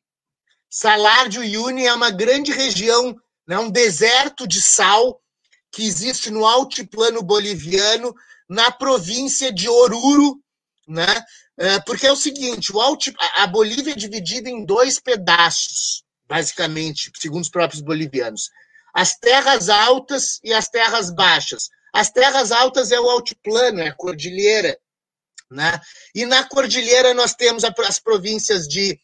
Salar 0.69 1.31
de 1.31 1.39
Uyuni 1.39 1.87
é 1.87 1.95
uma 1.95 2.11
grande 2.11 2.53
região, 2.53 3.17
né, 3.49 3.59
um 3.59 3.71
deserto 3.71 4.47
de 4.47 4.61
sal 4.61 5.19
que 5.73 5.87
existe 5.87 6.31
no 6.31 6.45
altiplano 6.45 7.23
boliviano, 7.23 8.15
na 8.47 8.71
província 8.71 9.51
de 9.51 9.67
Oruro, 9.67 10.39
né? 10.87 11.07
É, 11.57 11.81
porque 11.81 12.07
é 12.07 12.13
o 12.13 12.17
seguinte, 12.17 12.73
o 12.73 12.99
a 13.37 13.47
Bolívia 13.47 13.93
é 13.93 13.97
dividida 13.97 14.51
em 14.51 14.67
dois 14.67 15.01
pedaços, 15.01 16.05
basicamente, 16.29 17.11
segundo 17.17 17.43
os 17.43 17.49
próprios 17.49 17.81
bolivianos. 17.81 18.51
As 18.95 19.17
terras 19.17 19.69
altas 19.69 20.39
e 20.45 20.53
as 20.53 20.69
terras 20.69 21.11
baixas. 21.11 21.69
As 21.93 22.11
terras 22.11 22.53
altas 22.53 22.93
é 22.93 23.01
o 23.01 23.11
altiplano, 23.11 23.81
é 23.81 23.89
a 23.89 23.95
cordilheira. 23.95 24.79
Né? 25.51 25.81
E 26.15 26.25
na 26.25 26.49
cordilheira 26.49 27.13
nós 27.13 27.35
temos 27.35 27.65
as 27.65 27.99
províncias 27.99 28.69
de 28.69 28.99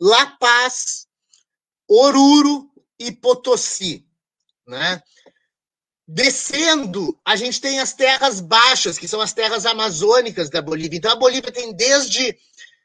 La 0.00 0.26
Paz, 0.38 1.06
Oruro 1.88 2.70
e 2.98 3.10
Potosí. 3.10 4.06
Né? 4.66 5.02
Descendo, 6.06 7.18
a 7.24 7.36
gente 7.36 7.60
tem 7.60 7.80
as 7.80 7.92
terras 7.92 8.40
baixas, 8.40 8.98
que 8.98 9.08
são 9.08 9.20
as 9.20 9.32
terras 9.32 9.64
amazônicas 9.64 10.50
da 10.50 10.60
Bolívia. 10.60 10.96
Então, 10.98 11.12
a 11.12 11.16
Bolívia 11.16 11.52
tem 11.52 11.72
desde 11.72 12.36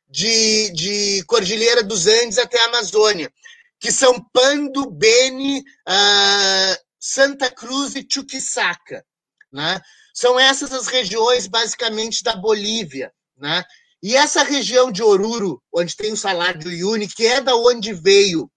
de, 0.08 0.70
de 0.72 1.24
Cordilheira 1.24 1.84
dos 1.84 2.08
Andes 2.08 2.38
até 2.38 2.60
a 2.62 2.66
Amazônia, 2.66 3.32
que 3.80 3.92
são 3.92 4.24
Pando, 4.34 4.90
Beni, 4.90 5.60
uh, 5.60 6.86
Santa 7.00 7.52
Cruz 7.52 7.96
e 7.96 8.08
Chuquisaca. 8.10 9.06
Né? 9.52 9.80
São 10.14 10.40
essas 10.40 10.72
as 10.72 10.88
regiões, 10.88 11.48
basicamente, 11.48 12.24
da 12.24 12.36
Bolívia. 12.36 13.12
Né? 13.38 13.64
E 14.02 14.16
essa 14.16 14.44
região 14.44 14.92
de 14.92 15.02
Oruro, 15.02 15.62
onde 15.74 15.96
tem 15.96 16.12
o 16.14 16.18
salário 16.18 16.60
do 16.60 16.72
Iuni, 16.72 17.08
que 17.08 17.26
é 17.26 17.42
da 17.42 17.56
onde 17.56 17.94
veio 17.94 18.50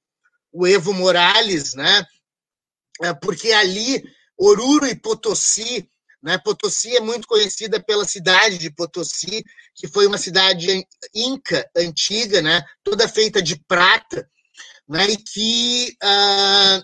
o 0.53 0.67
Evo 0.67 0.93
Morales, 0.93 1.75
né? 1.75 2.05
É, 3.03 3.15
porque 3.15 3.53
ali 3.53 4.03
Oruro 4.37 4.87
e 4.87 4.95
Potosí 4.95 5.89
Né? 6.23 6.37
Potosí 6.37 6.97
é 6.97 7.01
muito 7.01 7.29
conhecida 7.29 7.81
pela 7.81 8.05
cidade 8.05 8.59
de 8.59 8.71
Potosí, 8.71 9.45
que 9.75 9.87
foi 9.87 10.07
uma 10.07 10.19
cidade 10.19 10.85
inca 11.15 11.69
antiga, 11.77 12.43
né? 12.43 12.61
toda 12.83 13.09
feita 13.09 13.41
de 13.41 13.57
prata, 13.67 14.29
né? 14.88 15.07
e 15.11 15.16
que 15.16 15.96
uh, 16.03 16.83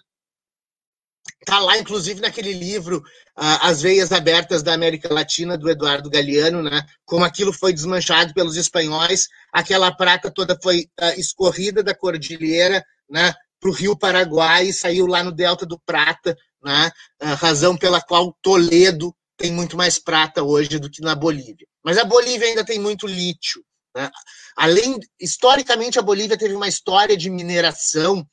Está 1.47 1.59
lá, 1.59 1.77
inclusive, 1.77 2.23
naquele 2.23 2.55
livro 2.55 2.99
uh, 2.99 3.61
As 3.61 3.83
Veias 3.83 4.13
Abertas 4.13 4.63
da 4.63 4.73
América 4.73 5.13
Latina, 5.13 5.59
do 5.59 5.69
Eduardo 5.69 6.09
Galeano, 6.09 6.63
né? 6.63 6.87
como 7.05 7.23
aquilo 7.23 7.53
foi 7.53 7.71
desmanchado 7.71 8.33
pelos 8.33 8.57
espanhóis, 8.57 9.29
aquela 9.53 9.95
prata 9.95 10.31
toda 10.31 10.59
foi 10.63 10.89
uh, 10.99 11.21
escorrida 11.21 11.83
da 11.83 11.95
cordilheira 11.95 12.83
né? 13.11 13.35
para 13.61 13.69
o 13.69 13.75
rio 13.75 13.95
Paraguai 13.95 14.69
e 14.69 14.73
saiu 14.73 15.07
lá 15.07 15.23
no 15.23 15.31
Delta 15.31 15.67
do 15.67 15.79
Prata, 15.79 16.35
né? 16.63 16.91
razão 17.37 17.77
pela 17.77 18.01
qual 18.01 18.35
Toledo 18.41 19.15
tem 19.37 19.53
muito 19.53 19.77
mais 19.77 19.99
prata 19.99 20.43
hoje 20.43 20.79
do 20.79 20.91
que 20.91 21.03
na 21.03 21.15
Bolívia. 21.15 21.67
Mas 21.85 21.99
a 21.99 22.05
Bolívia 22.05 22.49
ainda 22.49 22.65
tem 22.65 22.79
muito 22.79 23.07
lítio. 23.07 23.63
Né? 23.95 24.11
Além, 24.57 24.99
historicamente, 25.21 25.99
a 25.99 26.03
Bolívia 26.03 26.37
teve 26.37 26.55
uma 26.55 26.69
história 26.69 27.17
de 27.17 27.31
mineração 27.31 28.27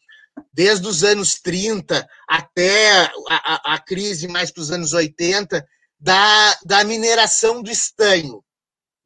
desde 0.53 0.87
os 0.87 1.03
anos 1.03 1.35
30 1.41 2.07
até 2.27 3.01
a, 3.01 3.11
a, 3.29 3.75
a 3.75 3.79
crise 3.79 4.27
mais 4.27 4.51
para 4.51 4.61
os 4.61 4.71
anos 4.71 4.93
80, 4.93 5.65
da, 5.99 6.57
da 6.65 6.83
mineração 6.83 7.61
do 7.61 7.69
estanho. 7.69 8.43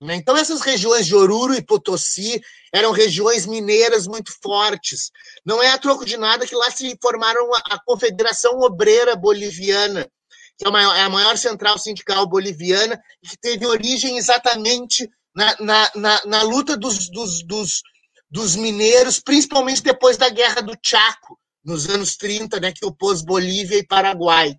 Né? 0.01 0.15
Então, 0.15 0.37
essas 0.37 0.61
regiões 0.61 1.05
de 1.05 1.15
Oruro 1.15 1.53
e 1.53 1.61
Potosí 1.61 2.41
eram 2.73 2.91
regiões 2.91 3.45
mineiras 3.45 4.07
muito 4.07 4.31
fortes. 4.41 5.11
Não 5.45 5.61
é 5.61 5.69
a 5.69 5.77
troco 5.77 6.05
de 6.05 6.17
nada 6.17 6.45
que 6.45 6.55
lá 6.55 6.69
se 6.71 6.97
formaram 7.01 7.53
a, 7.53 7.57
a 7.71 7.79
Confederação 7.83 8.59
Obreira 8.59 9.15
Boliviana, 9.15 10.07
que 10.57 10.67
é, 10.67 10.69
é 10.69 11.01
a 11.01 11.09
maior 11.09 11.37
central 11.37 11.77
sindical 11.77 12.27
boliviana, 12.27 13.01
que 13.21 13.37
teve 13.37 13.65
origem 13.65 14.17
exatamente 14.17 15.09
na, 15.35 15.55
na, 15.59 15.91
na, 15.95 16.25
na 16.25 16.41
luta 16.43 16.77
dos, 16.77 17.09
dos, 17.09 17.43
dos, 17.43 17.81
dos 18.29 18.55
mineiros, 18.55 19.19
principalmente 19.19 19.83
depois 19.83 20.17
da 20.17 20.29
Guerra 20.29 20.61
do 20.61 20.77
Chaco, 20.81 21.37
nos 21.63 21.89
anos 21.89 22.15
30, 22.15 22.59
né, 22.59 22.71
que 22.71 22.85
opôs 22.85 23.21
Bolívia 23.21 23.77
e 23.77 23.85
Paraguai. 23.85 24.55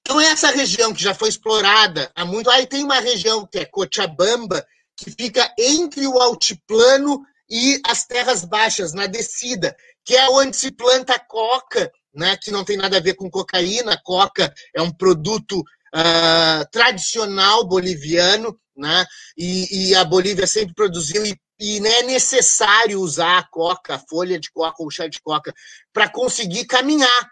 Então, 0.00 0.20
essa 0.20 0.50
região 0.50 0.92
que 0.92 1.02
já 1.02 1.14
foi 1.14 1.28
explorada 1.28 2.10
há 2.14 2.24
muito. 2.24 2.50
Aí 2.50 2.66
tem 2.66 2.82
uma 2.82 3.00
região 3.00 3.46
que 3.46 3.58
é 3.58 3.64
Cochabamba, 3.64 4.64
que 4.96 5.10
fica 5.10 5.52
entre 5.58 6.06
o 6.06 6.18
altiplano 6.18 7.22
e 7.48 7.80
as 7.86 8.04
terras 8.06 8.44
baixas, 8.44 8.92
na 8.92 9.06
descida, 9.06 9.76
que 10.04 10.16
é 10.16 10.28
onde 10.30 10.56
se 10.56 10.72
planta 10.72 11.18
coca, 11.18 11.90
né, 12.14 12.36
que 12.36 12.50
não 12.50 12.64
tem 12.64 12.76
nada 12.76 12.96
a 12.96 13.00
ver 13.00 13.14
com 13.14 13.30
cocaína. 13.30 14.00
Coca 14.02 14.52
é 14.74 14.82
um 14.82 14.90
produto 14.90 15.60
uh, 15.60 16.70
tradicional 16.70 17.66
boliviano, 17.66 18.58
né, 18.76 19.04
e, 19.36 19.90
e, 19.90 19.94
a 19.94 20.04
Bolívia 20.04 20.46
sempre 20.46 20.74
produziu 20.74 21.24
e 21.26 21.36
e 21.62 21.78
não 21.78 21.88
é 21.88 22.02
necessário 22.02 23.00
usar 23.00 23.38
a 23.38 23.44
coca, 23.44 23.94
a 23.94 23.98
folha 23.98 24.36
de 24.36 24.50
coca 24.50 24.82
ou 24.82 24.90
chá 24.90 25.06
de 25.06 25.22
coca, 25.22 25.54
para 25.92 26.08
conseguir 26.08 26.64
caminhar. 26.66 27.30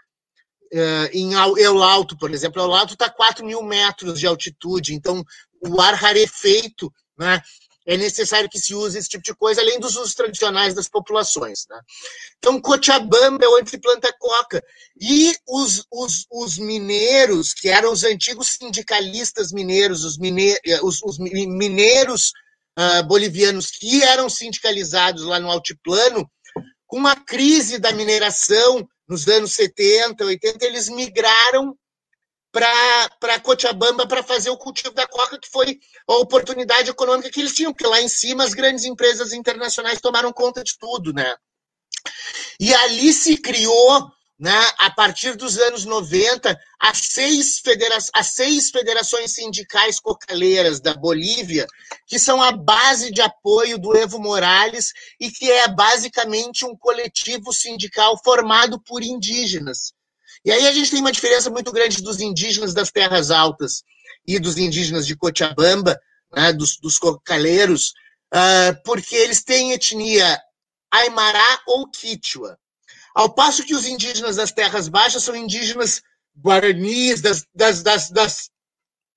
Uh, 0.73 1.11
em 1.13 1.33
El 1.35 1.83
Alto, 1.83 2.17
por 2.17 2.33
exemplo, 2.33 2.63
El 2.63 2.73
Alto 2.73 2.93
está 2.93 3.07
a 3.07 3.13
4 3.13 3.45
mil 3.45 3.61
metros 3.61 4.21
de 4.21 4.29
altitude, 4.29 4.95
então 4.95 5.25
o 5.61 5.81
ar 5.81 5.95
rarefeito, 5.95 6.93
né, 7.19 7.43
é 7.91 7.97
necessário 7.97 8.49
que 8.49 8.61
se 8.61 8.73
use 8.73 8.97
esse 8.97 9.09
tipo 9.09 9.25
de 9.25 9.35
coisa, 9.35 9.61
além 9.61 9.81
dos 9.81 9.97
usos 9.97 10.15
tradicionais 10.15 10.75
das 10.75 10.89
populações. 10.89 11.67
Né? 11.69 11.81
Então, 12.39 12.61
Cochabamba 12.61 13.45
é 13.45 13.49
onde 13.49 13.69
se 13.69 13.79
planta 13.79 14.15
coca. 14.17 14.63
E 15.01 15.35
os, 15.49 15.85
os, 15.91 16.25
os 16.31 16.57
mineiros, 16.57 17.53
que 17.53 17.69
eram 17.69 17.93
os 17.93 18.05
antigos 18.05 18.53
sindicalistas 18.53 19.51
mineiros, 19.51 20.05
os, 20.05 20.17
mine, 20.19 20.55
os, 20.85 21.03
os 21.03 21.19
mineiros 21.19 22.31
uh, 22.79 23.03
bolivianos 23.09 23.73
que 23.73 24.05
eram 24.05 24.31
sindicalizados 24.31 25.25
lá 25.25 25.41
no 25.41 25.51
altiplano, 25.51 26.31
com 26.87 26.97
uma 26.97 27.17
crise 27.17 27.81
da 27.81 27.91
mineração 27.91 28.87
nos 29.09 29.27
anos 29.27 29.53
70, 29.55 30.25
80, 30.25 30.65
eles 30.65 30.89
migraram 30.89 31.77
para 32.53 33.41
Cochabamba 33.41 34.07
para 34.07 34.23
fazer 34.23 34.51
o 34.51 34.57
cultivo 34.57 34.93
da 34.93 35.07
coca, 35.07 35.39
que 35.39 35.49
foi 35.49 35.79
a 36.09 36.15
oportunidade 36.15 36.91
econômica 36.91 37.31
que 37.31 37.41
eles 37.41 37.55
tinham, 37.55 37.73
porque 37.73 37.87
lá 37.87 38.01
em 38.01 38.09
cima 38.09 38.45
as 38.45 38.55
grandes 38.55 38.85
empresas 38.85 39.33
internacionais 39.33 40.01
tomaram 40.01 40.33
conta 40.33 40.65
de 40.65 40.77
tudo, 40.79 41.13
né? 41.13 41.37
E 42.59 42.75
ali 42.75 43.13
se 43.13 43.37
criou 43.37 44.11
né, 44.41 44.59
a 44.79 44.91
partir 44.91 45.37
dos 45.37 45.59
anos 45.59 45.85
90, 45.85 46.59
as 46.81 46.97
seis, 46.99 47.61
federa 47.61 47.99
as 48.15 48.27
seis 48.29 48.71
federações 48.71 49.35
sindicais 49.35 50.01
cocaleiras 50.01 50.81
da 50.81 50.95
Bolívia, 50.95 51.67
que 52.07 52.19
são 52.19 52.43
a 52.43 52.51
base 52.51 53.13
de 53.13 53.21
apoio 53.21 53.79
do 53.79 53.95
Evo 53.95 54.19
Morales 54.19 54.95
e 55.21 55.31
que 55.31 55.53
é 55.53 55.69
basicamente 55.69 56.65
um 56.65 56.75
coletivo 56.75 57.53
sindical 57.53 58.19
formado 58.25 58.81
por 58.81 59.03
indígenas. 59.03 59.93
E 60.45 60.51
aí 60.51 60.67
a 60.67 60.73
gente 60.73 60.91
tem 60.91 61.01
uma 61.01 61.13
diferença 61.13 61.51
muito 61.51 61.71
grande 61.71 62.03
dos 62.03 62.21
indígenas 62.21 62.73
das 62.73 62.91
terras 62.91 63.31
altas 63.31 63.83
e 64.27 64.39
dos 64.39 64.57
indígenas 64.57 65.07
de 65.07 65.17
Cochabamba, 65.17 66.01
né, 66.33 66.53
dos, 66.53 66.79
dos 66.79 66.99
cocaleiros, 66.99 67.93
uh, 68.33 68.83
porque 68.85 69.17
eles 69.17 69.43
têm 69.43 69.73
etnia 69.73 70.41
Aimará 70.91 71.61
ou 71.67 71.89
Quichua. 71.91 72.59
Ao 73.15 73.33
passo 73.33 73.65
que 73.65 73.75
os 73.75 73.87
indígenas 73.87 74.37
das 74.37 74.53
terras 74.53 74.89
baixas 74.89 75.25
são 75.25 75.35
indígenas 75.35 76.01
guaranis, 76.37 77.21
das, 77.21 77.45
das, 77.55 77.83
das, 77.83 78.11
das, 78.11 78.51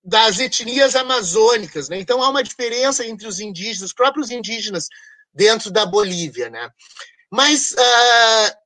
das 0.03 0.39
etnias 0.39 0.95
amazônicas. 0.95 1.89
Né? 1.89 1.99
Então 1.99 2.21
há 2.21 2.29
uma 2.29 2.43
diferença 2.43 3.05
entre 3.05 3.27
os 3.27 3.39
indígenas, 3.39 3.81
os 3.81 3.93
próprios 3.93 4.29
indígenas 4.29 4.87
dentro 5.33 5.71
da 5.71 5.85
Bolívia. 5.85 6.49
Né? 6.49 6.69
Mas 7.31 7.71
uh, 7.71 8.62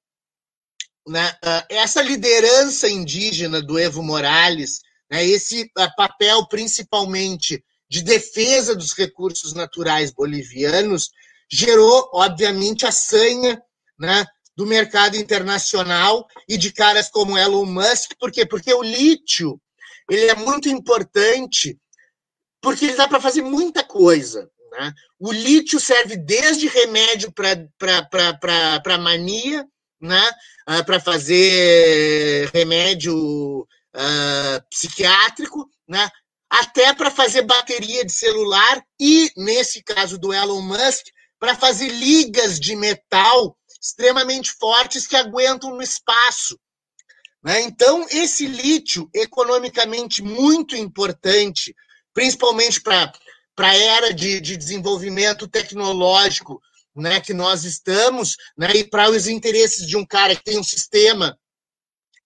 né, 1.07 1.29
uh, 1.43 1.65
essa 1.69 2.01
liderança 2.01 2.89
indígena 2.89 3.61
do 3.61 3.79
Evo 3.79 4.03
Morales, 4.03 4.81
né, 5.09 5.25
esse 5.25 5.63
uh, 5.77 5.95
papel 5.95 6.47
principalmente 6.47 7.63
de 7.89 8.03
defesa 8.03 8.75
dos 8.75 8.93
recursos 8.93 9.53
naturais 9.53 10.11
bolivianos, 10.11 11.09
gerou, 11.49 12.09
obviamente, 12.13 12.85
a 12.85 12.91
sanha 12.91 13.61
né, 13.97 14.25
do 14.55 14.65
mercado 14.65 15.15
internacional 15.15 16.27
e 16.47 16.57
de 16.57 16.73
caras 16.73 17.09
como 17.09 17.37
Elon 17.37 17.65
Musk. 17.65 18.11
Por 18.19 18.31
quê? 18.31 18.45
Porque 18.45 18.73
o 18.73 18.83
lítio 18.83 19.59
ele 20.09 20.25
é 20.25 20.35
muito 20.35 20.69
importante 20.69 21.77
porque 22.61 22.85
ele 22.85 22.95
dá 22.95 23.07
para 23.07 23.21
fazer 23.21 23.41
muita 23.41 23.83
coisa. 23.83 24.49
Né? 24.71 24.93
O 25.19 25.31
lítio 25.31 25.79
serve 25.79 26.17
desde 26.17 26.67
remédio 26.67 27.31
para 27.31 28.97
mania, 28.97 29.65
né? 30.01 30.31
Uh, 30.69 30.83
para 30.85 30.99
fazer 30.99 32.49
remédio 32.53 33.61
uh, 33.61 34.69
psiquiátrico, 34.69 35.69
né? 35.87 36.09
até 36.49 36.93
para 36.93 37.09
fazer 37.09 37.43
bateria 37.43 38.05
de 38.05 38.11
celular 38.11 38.83
e, 38.99 39.31
nesse 39.37 39.81
caso 39.83 40.17
do 40.17 40.33
Elon 40.33 40.61
Musk, 40.61 41.05
para 41.39 41.55
fazer 41.55 41.87
ligas 41.89 42.59
de 42.59 42.75
metal 42.75 43.57
extremamente 43.79 44.51
fortes 44.51 45.05
que 45.05 45.15
aguentam 45.15 45.75
no 45.75 45.81
espaço. 45.81 46.59
Né? 47.43 47.61
Então, 47.61 48.05
esse 48.09 48.47
lítio, 48.47 49.09
economicamente 49.13 50.21
muito 50.21 50.75
importante, 50.75 51.75
principalmente 52.13 52.81
para 52.81 53.13
a 53.59 53.75
era 53.75 54.13
de, 54.13 54.41
de 54.41 54.57
desenvolvimento 54.57 55.47
tecnológico 55.47 56.61
né, 56.97 57.21
que 57.21 57.33
nós 57.33 57.63
estamos, 57.63 58.35
né, 58.57 58.71
e 58.75 58.83
para 58.83 59.09
os 59.09 59.27
interesses 59.27 59.87
de 59.87 59.95
um 59.95 60.05
cara 60.05 60.35
que 60.35 60.43
tem 60.43 60.59
um 60.59 60.63
sistema 60.63 61.37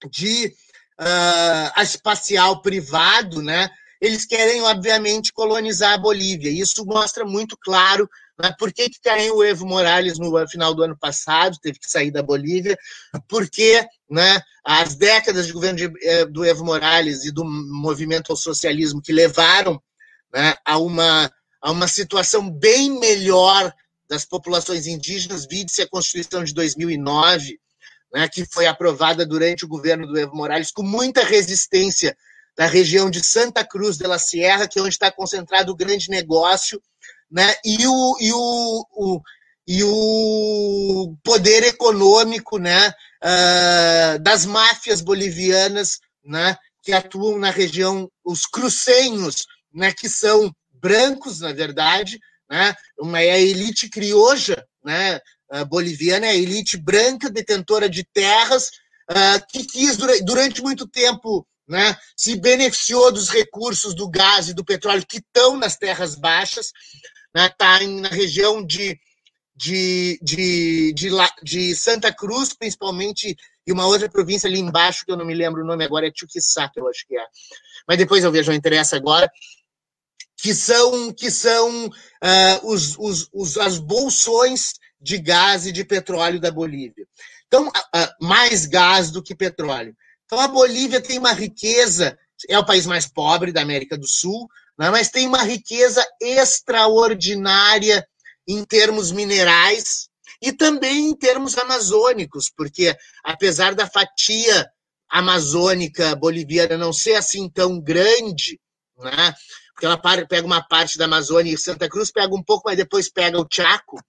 de 0.09 0.53
uh, 0.99 1.81
espacial 1.81 2.61
privado, 2.61 3.41
né, 3.41 3.69
eles 3.99 4.25
querem, 4.25 4.63
obviamente, 4.63 5.31
colonizar 5.31 5.93
a 5.93 5.97
Bolívia. 5.97 6.49
Isso 6.49 6.83
mostra 6.85 7.23
muito 7.23 7.55
claro 7.55 8.09
né? 8.41 8.53
Por 8.57 8.73
que, 8.73 8.89
que 8.89 8.99
caiu 9.01 9.37
o 9.37 9.43
Evo 9.43 9.65
Morales 9.67 10.17
no 10.17 10.47
final 10.47 10.73
do 10.73 10.83
ano 10.83 10.97
passado, 10.97 11.59
teve 11.61 11.77
que 11.77 11.89
sair 11.89 12.09
da 12.09 12.23
Bolívia? 12.23 12.75
Porque 13.27 13.85
né, 14.09 14.41
as 14.65 14.95
décadas 14.95 15.45
de 15.45 15.53
governo 15.53 15.77
de, 15.77 15.91
eh, 16.01 16.25
do 16.25 16.43
Evo 16.43 16.65
Morales 16.65 17.23
e 17.23 17.31
do 17.31 17.45
movimento 17.45 18.31
ao 18.31 18.35
socialismo 18.35 19.01
que 19.01 19.13
levaram 19.13 19.81
né, 20.33 20.55
a, 20.65 20.77
uma, 20.79 21.31
a 21.61 21.71
uma 21.71 21.87
situação 21.87 22.49
bem 22.49 22.99
melhor 22.99 23.71
das 24.11 24.25
populações 24.25 24.87
indígenas, 24.87 25.47
vide-se 25.49 25.81
a 25.81 25.87
Constituição 25.87 26.43
de 26.43 26.53
2009, 26.53 27.57
né, 28.13 28.27
que 28.27 28.43
foi 28.43 28.67
aprovada 28.67 29.25
durante 29.25 29.63
o 29.63 29.69
governo 29.69 30.05
do 30.05 30.19
Evo 30.19 30.35
Morales, 30.35 30.69
com 30.69 30.83
muita 30.83 31.23
resistência 31.23 32.13
da 32.57 32.65
região 32.65 33.09
de 33.09 33.23
Santa 33.23 33.63
Cruz 33.63 33.97
de 33.97 34.05
la 34.05 34.19
Sierra, 34.19 34.67
que 34.67 34.77
é 34.77 34.81
onde 34.81 34.95
está 34.95 35.09
concentrado 35.09 35.71
o 35.71 35.75
grande 35.77 36.09
negócio 36.09 36.81
né? 37.31 37.55
e, 37.63 37.87
o, 37.87 38.17
e, 38.19 38.33
o, 38.33 38.85
o 38.91 39.21
e 39.65 39.81
o 39.81 41.15
poder 41.23 41.63
econômico 41.63 42.57
né? 42.57 42.89
Uh, 43.23 44.19
das 44.19 44.45
máfias 44.45 44.99
bolivianas, 44.99 45.99
né? 46.25 46.57
que 46.83 46.91
atuam 46.91 47.39
na 47.39 47.49
região, 47.49 48.11
os 48.25 48.45
crucenhos, 48.45 49.45
né, 49.73 49.93
que 49.93 50.09
são 50.09 50.53
brancos, 50.73 51.39
na 51.39 51.53
verdade, 51.53 52.19
né, 52.51 52.75
uma 52.99 53.21
é 53.21 53.31
a 53.31 53.39
elite 53.39 53.89
crioja, 53.89 54.67
né, 54.83 55.21
boliviana, 55.69 56.25
é 56.25 56.31
a 56.31 56.35
elite 56.35 56.75
branca, 56.75 57.29
detentora 57.29 57.89
de 57.89 58.03
terras, 58.03 58.67
uh, 59.09 59.45
que 59.49 59.63
quis, 59.65 59.95
durante 60.23 60.61
muito 60.61 60.85
tempo, 60.85 61.47
né, 61.65 61.95
se 62.15 62.35
beneficiou 62.35 63.09
dos 63.09 63.29
recursos 63.29 63.95
do 63.95 64.09
gás 64.09 64.49
e 64.49 64.53
do 64.53 64.65
petróleo 64.65 65.05
que 65.07 65.19
estão 65.19 65.55
nas 65.55 65.77
terras 65.77 66.15
baixas, 66.15 66.73
está 67.33 67.79
né, 67.79 67.87
na 68.01 68.09
região 68.09 68.65
de, 68.65 68.99
de, 69.55 70.19
de, 70.21 70.93
de, 70.93 71.09
de, 71.41 71.75
Santa 71.75 72.13
Cruz, 72.13 72.53
principalmente, 72.53 73.33
e 73.65 73.71
uma 73.71 73.87
outra 73.87 74.09
província 74.09 74.49
ali 74.49 74.59
embaixo, 74.59 75.05
que 75.05 75.11
eu 75.11 75.17
não 75.17 75.25
me 75.25 75.33
lembro 75.33 75.61
o 75.61 75.65
nome 75.65 75.85
agora, 75.85 76.05
é 76.05 76.11
Chuquisaca, 76.13 76.73
eu 76.77 76.89
acho 76.89 77.07
que 77.07 77.17
é. 77.17 77.25
Mas 77.87 77.97
depois 77.97 78.25
eu 78.25 78.31
vejo, 78.31 78.51
não 78.51 78.57
interessa 78.57 78.97
agora, 78.97 79.31
que 80.41 80.55
são, 80.55 81.13
que 81.13 81.29
são 81.29 81.85
uh, 81.85 81.91
os, 82.63 82.97
os, 82.97 83.29
os, 83.31 83.57
as 83.57 83.77
bolsões 83.77 84.73
de 84.99 85.17
gás 85.19 85.65
e 85.65 85.71
de 85.71 85.83
petróleo 85.83 86.39
da 86.39 86.51
Bolívia. 86.51 87.05
Então, 87.47 87.67
uh, 87.67 88.25
mais 88.25 88.65
gás 88.65 89.11
do 89.11 89.21
que 89.21 89.35
petróleo. 89.35 89.95
Então, 90.25 90.39
a 90.39 90.47
Bolívia 90.47 90.99
tem 90.99 91.19
uma 91.19 91.33
riqueza, 91.33 92.17
é 92.49 92.57
o 92.57 92.65
país 92.65 92.85
mais 92.85 93.07
pobre 93.07 93.51
da 93.51 93.61
América 93.61 93.97
do 93.97 94.07
Sul, 94.07 94.47
né, 94.79 94.89
mas 94.89 95.09
tem 95.09 95.27
uma 95.27 95.43
riqueza 95.43 96.03
extraordinária 96.19 98.05
em 98.47 98.63
termos 98.63 99.11
minerais 99.11 100.09
e 100.41 100.51
também 100.51 101.09
em 101.09 101.15
termos 101.15 101.55
amazônicos, 101.57 102.49
porque 102.55 102.95
apesar 103.23 103.75
da 103.75 103.85
fatia 103.85 104.67
amazônica 105.07 106.15
boliviana 106.15 106.77
não 106.77 106.91
ser 106.91 107.15
assim 107.15 107.47
tão 107.47 107.79
grande, 107.79 108.59
né? 108.97 109.35
Porque 109.81 109.87
ela 109.87 110.27
pega 110.27 110.45
uma 110.45 110.61
parte 110.61 110.95
da 110.95 111.05
Amazônia 111.05 111.51
e 111.51 111.57
Santa 111.57 111.89
Cruz 111.89 112.11
pega 112.11 112.35
um 112.35 112.43
pouco, 112.43 112.63
mas 112.65 112.77
depois 112.77 113.09
pega 113.09 113.41
o 113.41 113.47
Chaco, 113.51 113.99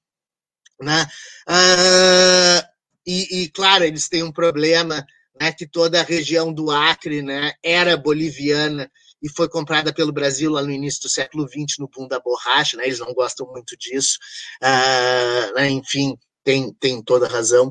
né? 0.79 1.07
Uh, 1.49 2.69
e, 3.07 3.43
e, 3.43 3.49
claro, 3.49 3.83
eles 3.83 4.07
têm 4.07 4.23
um 4.23 4.31
problema, 4.31 5.03
né? 5.41 5.51
Que 5.51 5.67
toda 5.67 5.99
a 5.99 6.05
região 6.05 6.53
do 6.53 6.71
Acre, 6.71 7.23
né? 7.23 7.55
Era 7.63 7.97
boliviana 7.97 8.91
e 9.23 9.31
foi 9.31 9.49
comprada 9.49 9.95
pelo 9.95 10.13
Brasil 10.13 10.51
lá 10.51 10.61
no 10.61 10.71
início 10.71 11.01
do 11.03 11.09
século 11.09 11.49
XX, 11.49 11.79
no 11.79 11.89
boom 11.89 12.07
da 12.07 12.21
borracha, 12.21 12.77
né? 12.77 12.85
eles 12.85 12.99
não 12.99 13.15
gostam 13.15 13.47
muito 13.47 13.75
disso, 13.79 14.19
uh, 14.61 15.55
né? 15.55 15.71
enfim, 15.71 16.19
tem, 16.45 16.75
tem 16.75 17.01
toda 17.01 17.29
razão. 17.29 17.69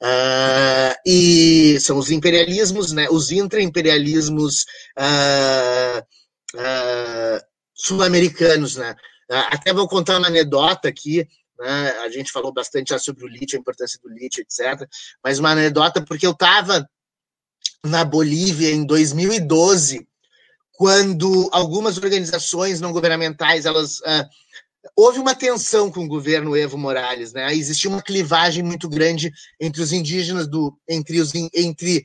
Uh, 0.00 0.94
e 1.04 1.80
são 1.80 1.96
os 1.96 2.10
imperialismos, 2.10 2.92
né? 2.92 3.08
os 3.10 3.32
intra-imperialismos 3.32 4.66
uh, 4.98 6.06
sul-americanos. 7.74 8.76
Né? 8.76 8.94
até 9.28 9.72
vou 9.72 9.88
contar 9.88 10.18
uma 10.18 10.26
anedota 10.26 10.88
aqui, 10.88 11.26
né? 11.58 11.90
a 12.00 12.08
gente 12.08 12.32
falou 12.32 12.52
bastante 12.52 12.90
já 12.90 12.98
sobre 12.98 13.24
o 13.24 13.28
lítio, 13.28 13.56
a 13.56 13.60
importância 13.60 13.98
do 14.02 14.08
lítio, 14.08 14.42
etc. 14.42 14.88
Mas 15.22 15.38
uma 15.38 15.50
anedota, 15.50 16.02
porque 16.02 16.26
eu 16.26 16.32
estava 16.32 16.88
na 17.84 18.04
Bolívia 18.04 18.70
em 18.70 18.84
2012, 18.84 20.06
quando 20.72 21.48
algumas 21.52 21.98
organizações 21.98 22.80
não 22.80 22.92
governamentais 22.92 23.66
elas 23.66 24.00
uh, 24.00 24.26
houve 24.96 25.18
uma 25.18 25.34
tensão 25.34 25.90
com 25.90 26.04
o 26.04 26.08
governo 26.08 26.56
Evo 26.56 26.78
Morales, 26.78 27.32
né? 27.32 27.54
Existia 27.54 27.90
uma 27.90 28.02
clivagem 28.02 28.62
muito 28.62 28.88
grande 28.88 29.30
entre 29.58 29.82
os 29.82 29.92
indígenas 29.92 30.48
do 30.48 30.76
entre 30.88 31.20
os 31.20 31.32
entre 31.54 32.04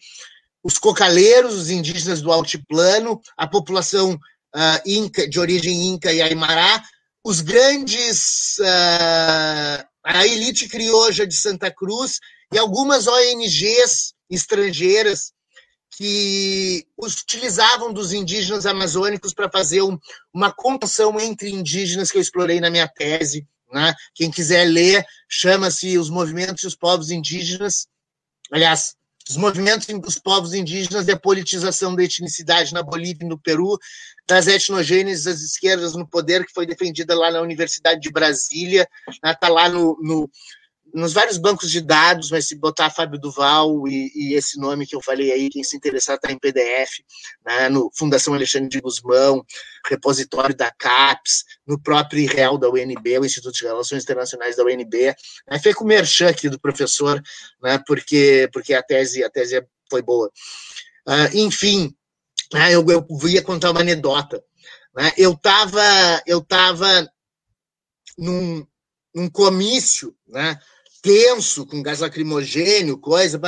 os 0.63 0.77
cocaleiros, 0.77 1.53
os 1.53 1.69
indígenas 1.69 2.21
do 2.21 2.31
altiplano, 2.31 3.21
a 3.38 3.47
população 3.47 4.19
uh, 4.55 4.81
inca 4.85 5.27
de 5.27 5.39
origem 5.39 5.87
inca 5.87 6.13
e 6.13 6.21
aimará, 6.21 6.81
os 7.23 7.41
grandes 7.41 8.57
uh, 8.59 9.85
a 10.03 10.25
elite 10.25 10.69
crioja 10.69 11.27
de 11.27 11.35
Santa 11.35 11.71
Cruz 11.71 12.19
e 12.53 12.57
algumas 12.57 13.07
ONGs 13.07 14.13
estrangeiras 14.29 15.33
que 15.97 16.85
utilizavam 16.97 17.91
dos 17.91 18.13
indígenas 18.13 18.65
amazônicos 18.65 19.33
para 19.33 19.49
fazer 19.49 19.81
um, 19.81 19.97
uma 20.33 20.51
contação 20.51 21.19
entre 21.19 21.49
indígenas 21.49 22.11
que 22.11 22.17
eu 22.17 22.21
explorei 22.21 22.59
na 22.59 22.69
minha 22.69 22.87
tese. 22.87 23.47
Né? 23.71 23.93
Quem 24.13 24.29
quiser 24.29 24.65
ler, 24.65 25.05
chama-se 25.27 25.97
Os 25.97 26.09
Movimentos 26.09 26.63
e 26.63 26.67
os 26.67 26.75
Povos 26.75 27.09
Indígenas. 27.09 27.87
Aliás, 28.51 28.95
os 29.27 29.37
movimentos 29.37 29.87
dos 29.87 30.19
povos 30.19 30.53
indígenas 30.53 31.07
e 31.07 31.11
a 31.11 31.19
politização 31.19 31.95
da 31.95 32.03
etnicidade 32.03 32.73
na 32.73 32.83
Bolívia 32.83 33.25
e 33.25 33.27
no 33.27 33.39
Peru, 33.39 33.77
das 34.27 34.47
etnogêneses 34.47 35.25
das 35.25 35.41
esquerdas 35.41 35.95
no 35.95 36.07
poder, 36.07 36.45
que 36.45 36.53
foi 36.53 36.65
defendida 36.65 37.15
lá 37.15 37.31
na 37.31 37.41
Universidade 37.41 38.01
de 38.01 38.11
Brasília, 38.11 38.88
está 39.07 39.47
né? 39.47 39.49
lá 39.49 39.69
no, 39.69 39.97
no 40.01 40.29
nos 40.95 41.11
vários 41.11 41.38
bancos 41.38 41.69
de 41.69 41.81
dados, 41.81 42.31
mas 42.31 42.47
se 42.47 42.55
botar 42.55 42.89
Fábio 42.89 43.19
Duval 43.19 43.85
e, 43.85 44.09
e 44.15 44.33
esse 44.33 44.57
nome 44.57 44.88
que 44.88 44.95
eu 44.95 45.01
falei 45.01 45.29
aí, 45.29 45.49
quem 45.49 45.61
se 45.61 45.75
interessar 45.75 46.15
está 46.15 46.31
em 46.31 46.39
PDF, 46.39 47.03
né, 47.45 47.67
no 47.67 47.91
Fundação 47.93 48.33
Alexandre 48.33 48.69
de 48.69 48.79
Guzmão, 48.79 49.45
repositório 49.85 50.55
da 50.55 50.71
CAPES, 50.71 51.43
no 51.67 51.77
próprio 51.77 52.21
IREL 52.21 52.57
da 52.57 52.69
UNB, 52.69 53.19
o 53.19 53.25
Instituto 53.25 53.55
de 53.55 53.65
Relações 53.65 54.03
Internacionais 54.03 54.55
da 54.55 54.63
UNB. 54.63 55.13
Né, 55.49 55.59
foi 55.61 55.73
com 55.73 55.83
o 55.83 55.88
merchan 55.88 56.29
aqui 56.29 56.47
do 56.47 56.59
professor, 56.59 57.21
né, 57.61 57.77
porque, 57.85 58.49
porque 58.53 58.73
a 58.73 58.81
tese, 58.81 59.21
a 59.21 59.29
tese 59.29 59.61
foi 59.89 60.01
boa. 60.01 60.31
Uh, 61.05 61.38
enfim, 61.38 61.93
né, 62.53 62.73
eu, 62.73 62.86
eu 62.89 63.05
ia 63.27 63.41
contar 63.41 63.71
uma 63.71 63.81
anedota. 63.81 64.43
Né, 64.95 65.12
eu 65.17 65.34
estava 65.34 65.81
eu 66.25 66.41
tava 66.41 67.10
num, 68.17 68.65
num 69.13 69.29
comício, 69.29 70.15
né, 70.27 70.60
tenso, 71.01 71.65
com 71.65 71.84
gás 71.84 71.99
lacrimogênio, 71.99 72.97
coisa. 72.97 73.39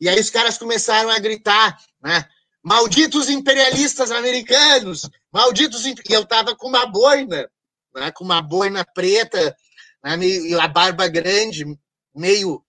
E 0.00 0.08
aí 0.08 0.18
os 0.18 0.30
caras 0.30 0.58
começaram 0.58 1.10
a 1.10 1.18
gritar, 1.18 1.78
né? 2.02 2.24
Malditos 2.62 3.30
imperialistas 3.30 4.10
americanos! 4.10 5.08
Malditos. 5.32 5.86
E 5.86 5.94
eu 6.10 6.24
tava 6.24 6.56
com 6.56 6.68
uma 6.68 6.86
boina, 6.86 7.48
né? 7.94 8.10
com 8.10 8.24
uma 8.24 8.42
boina 8.42 8.84
preta, 8.84 9.56
né? 10.04 10.16
meio, 10.16 10.60
a 10.60 10.68
barba 10.68 11.06
grande, 11.08 11.64
meio 12.14 12.62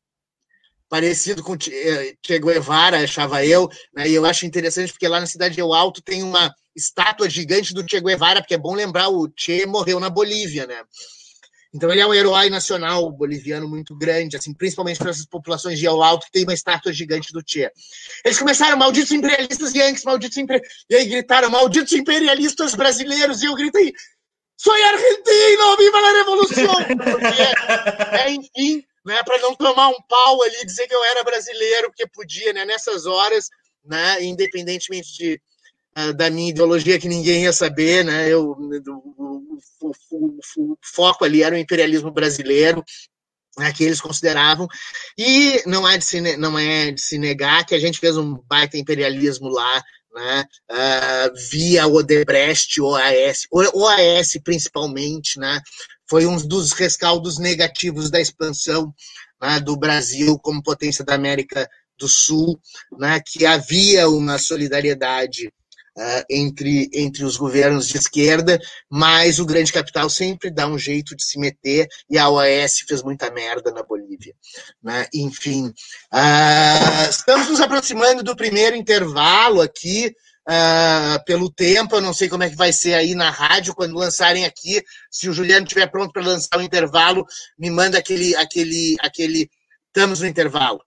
parecido 0.90 1.44
com 1.44 1.54
eh, 1.54 2.16
Che 2.26 2.40
Guevara, 2.40 3.04
achava 3.04 3.46
eu. 3.46 3.70
Né? 3.94 4.10
E 4.10 4.16
eu 4.16 4.26
acho 4.26 4.46
interessante 4.46 4.92
porque 4.92 5.08
lá 5.08 5.20
na 5.20 5.28
cidade 5.28 5.56
de 5.56 5.62
El 5.62 5.74
Alto 5.74 6.02
tem 6.02 6.24
uma 6.24 6.54
estátua 6.76 7.30
gigante 7.30 7.74
do 7.74 7.86
Che 7.88 8.02
Guevara, 8.02 8.42
porque 8.42 8.56
é 8.56 8.58
bom 8.58 8.74
lembrar, 8.74 9.10
o 9.10 9.32
Che 9.38 9.66
morreu 9.66 10.00
na 10.00 10.10
Bolívia, 10.10 10.66
né? 10.66 10.82
Então 11.72 11.92
ele 11.92 12.02
é 12.02 12.08
um 12.08 12.14
herói 12.14 12.50
nacional 12.50 13.12
boliviano 13.12 13.70
muito 13.70 13.96
grande, 13.96 14.36
assim, 14.36 14.52
principalmente 14.54 14.98
para 14.98 15.12
essas 15.12 15.26
populações 15.26 15.78
de 15.78 15.86
El 15.86 16.02
Alto, 16.02 16.26
que 16.26 16.32
tem 16.32 16.44
uma 16.44 16.54
estátua 16.54 16.92
gigante 16.92 17.32
do 17.32 17.44
Che. 17.46 17.72
Eles 18.26 18.40
começaram, 18.40 18.76
malditos 18.76 19.12
imperialistas 19.12 19.76
yankees, 19.76 20.04
malditos 20.04 20.38
imperialistas, 20.38 20.86
e 20.90 20.96
aí 20.96 21.06
gritaram, 21.06 21.52
malditos 21.52 21.94
imperialistas 21.94 22.74
brasileiros, 22.74 23.44
e 23.44 23.46
eu 23.46 23.54
gritei, 23.54 23.94
sou 24.58 24.74
argentino, 24.74 25.78
viva 25.78 25.98
a 25.98 26.12
revolução! 26.12 26.76
É, 28.14 28.32
enfim, 28.32 28.84
né, 29.10 29.24
para 29.24 29.40
não 29.40 29.56
tomar 29.56 29.90
um 29.90 30.02
pau 30.08 30.44
ali, 30.44 30.66
dizer 30.66 30.88
que 30.88 30.94
eu 30.94 31.04
era 31.06 31.24
brasileiro, 31.24 31.88
porque 31.88 32.08
podia, 32.08 32.54
né, 32.54 32.64
nessas 32.64 33.08
horas, 33.08 33.50
né, 33.84 34.24
independentemente 34.24 35.12
de 35.18 35.42
da 36.16 36.30
minha 36.30 36.52
ideologia 36.52 37.00
que 37.00 37.10
ninguém 37.10 37.44
ia 37.44 37.52
saber, 37.52 38.06
né? 38.06 38.30
Eu, 38.30 38.52
o, 38.52 39.58
o, 39.82 39.92
o, 40.12 40.40
o 40.58 40.78
foco 40.82 41.26
ali 41.26 41.44
era 41.44 41.54
o 41.54 41.58
imperialismo 41.58 42.10
brasileiro, 42.10 42.86
né, 43.58 43.74
que 43.74 43.84
eles 43.84 44.00
consideravam, 44.00 44.66
e 45.18 45.62
não 45.66 45.86
é, 45.86 45.98
de 45.98 46.06
se, 46.06 46.38
não 46.38 46.58
é 46.58 46.92
de 46.92 47.02
se 47.02 47.18
negar 47.18 47.66
que 47.66 47.76
a 47.76 47.80
gente 47.80 48.00
fez 48.00 48.16
um 48.16 48.36
baita 48.48 48.78
imperialismo 48.78 49.50
lá, 49.50 49.84
né, 50.14 50.46
uh, 50.72 51.50
via 51.50 51.86
Odebrecht, 51.86 52.80
OAS, 52.80 53.48
OAS 53.52 54.38
principalmente, 54.42 55.38
né, 55.38 55.60
foi 56.10 56.26
um 56.26 56.36
dos 56.36 56.72
rescaldos 56.72 57.38
negativos 57.38 58.10
da 58.10 58.20
expansão 58.20 58.94
né, 59.42 59.60
do 59.60 59.78
Brasil 59.78 60.38
como 60.40 60.64
potência 60.64 61.06
da 61.06 61.14
América 61.14 61.70
do 61.98 62.08
Sul, 62.08 62.60
né, 62.98 63.22
que 63.26 63.46
havia 63.46 64.10
uma 64.10 64.38
solidariedade 64.38 65.48
uh, 65.48 66.24
entre, 66.30 66.90
entre 66.94 67.24
os 67.24 67.38
governos 67.38 67.88
de 67.88 67.98
esquerda, 67.98 68.60
mas 68.90 69.38
o 69.38 69.46
grande 69.46 69.72
capital 69.72 70.10
sempre 70.10 70.50
dá 70.50 70.66
um 70.68 70.80
jeito 70.80 71.16
de 71.16 71.24
se 71.24 71.38
meter 71.38 71.88
e 72.10 72.18
a 72.18 72.30
OAS 72.30 72.80
fez 72.88 73.04
muita 73.04 73.30
merda 73.30 73.72
na 73.72 73.84
Bolívia. 73.84 74.34
Né? 74.82 75.08
Enfim, 75.14 75.68
uh, 75.68 77.10
estamos 77.10 77.50
nos 77.50 77.60
aproximando 77.60 78.24
do 78.24 78.36
primeiro 78.36 78.76
intervalo 78.76 79.62
aqui. 79.62 80.14
Uh, 80.50 81.24
pelo 81.26 81.52
tempo, 81.52 81.96
eu 81.96 82.02
não 82.02 82.12
sei 82.12 82.28
como 82.28 82.42
é 82.42 82.50
que 82.50 82.56
vai 82.56 82.74
ser 82.74 82.96
aí 82.96 83.14
na 83.14 83.30
rádio 83.30 83.76
quando 83.76 83.94
lançarem 83.94 84.46
aqui. 84.46 84.84
Se 85.12 85.30
o 85.30 85.34
Juliano 85.34 85.64
estiver 85.64 85.86
pronto 85.86 86.12
para 86.12 86.26
lançar 86.26 86.58
o 86.58 86.62
intervalo, 86.64 87.24
me 87.56 87.70
manda 87.70 88.00
aquele, 88.00 88.36
aquele, 88.36 88.98
aquele. 89.00 89.48
Estamos 89.86 90.22
no 90.22 90.28
intervalo. 90.28 90.84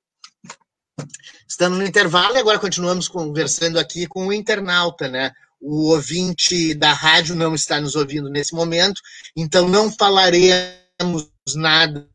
Estamos 1.46 1.78
no 1.78 1.86
intervalo 1.86 2.34
e 2.34 2.38
agora 2.40 2.58
continuamos 2.58 3.06
conversando 3.06 3.78
aqui 3.78 4.08
com 4.08 4.26
o 4.26 4.32
internauta, 4.32 5.06
né? 5.08 5.30
O 5.60 5.92
ouvinte 5.92 6.74
da 6.74 6.92
rádio 6.92 7.36
não 7.36 7.54
está 7.54 7.80
nos 7.80 7.94
ouvindo 7.94 8.28
nesse 8.28 8.52
momento, 8.54 9.00
então 9.36 9.68
não 9.68 9.92
falaremos 9.92 11.30
nada. 11.54 12.08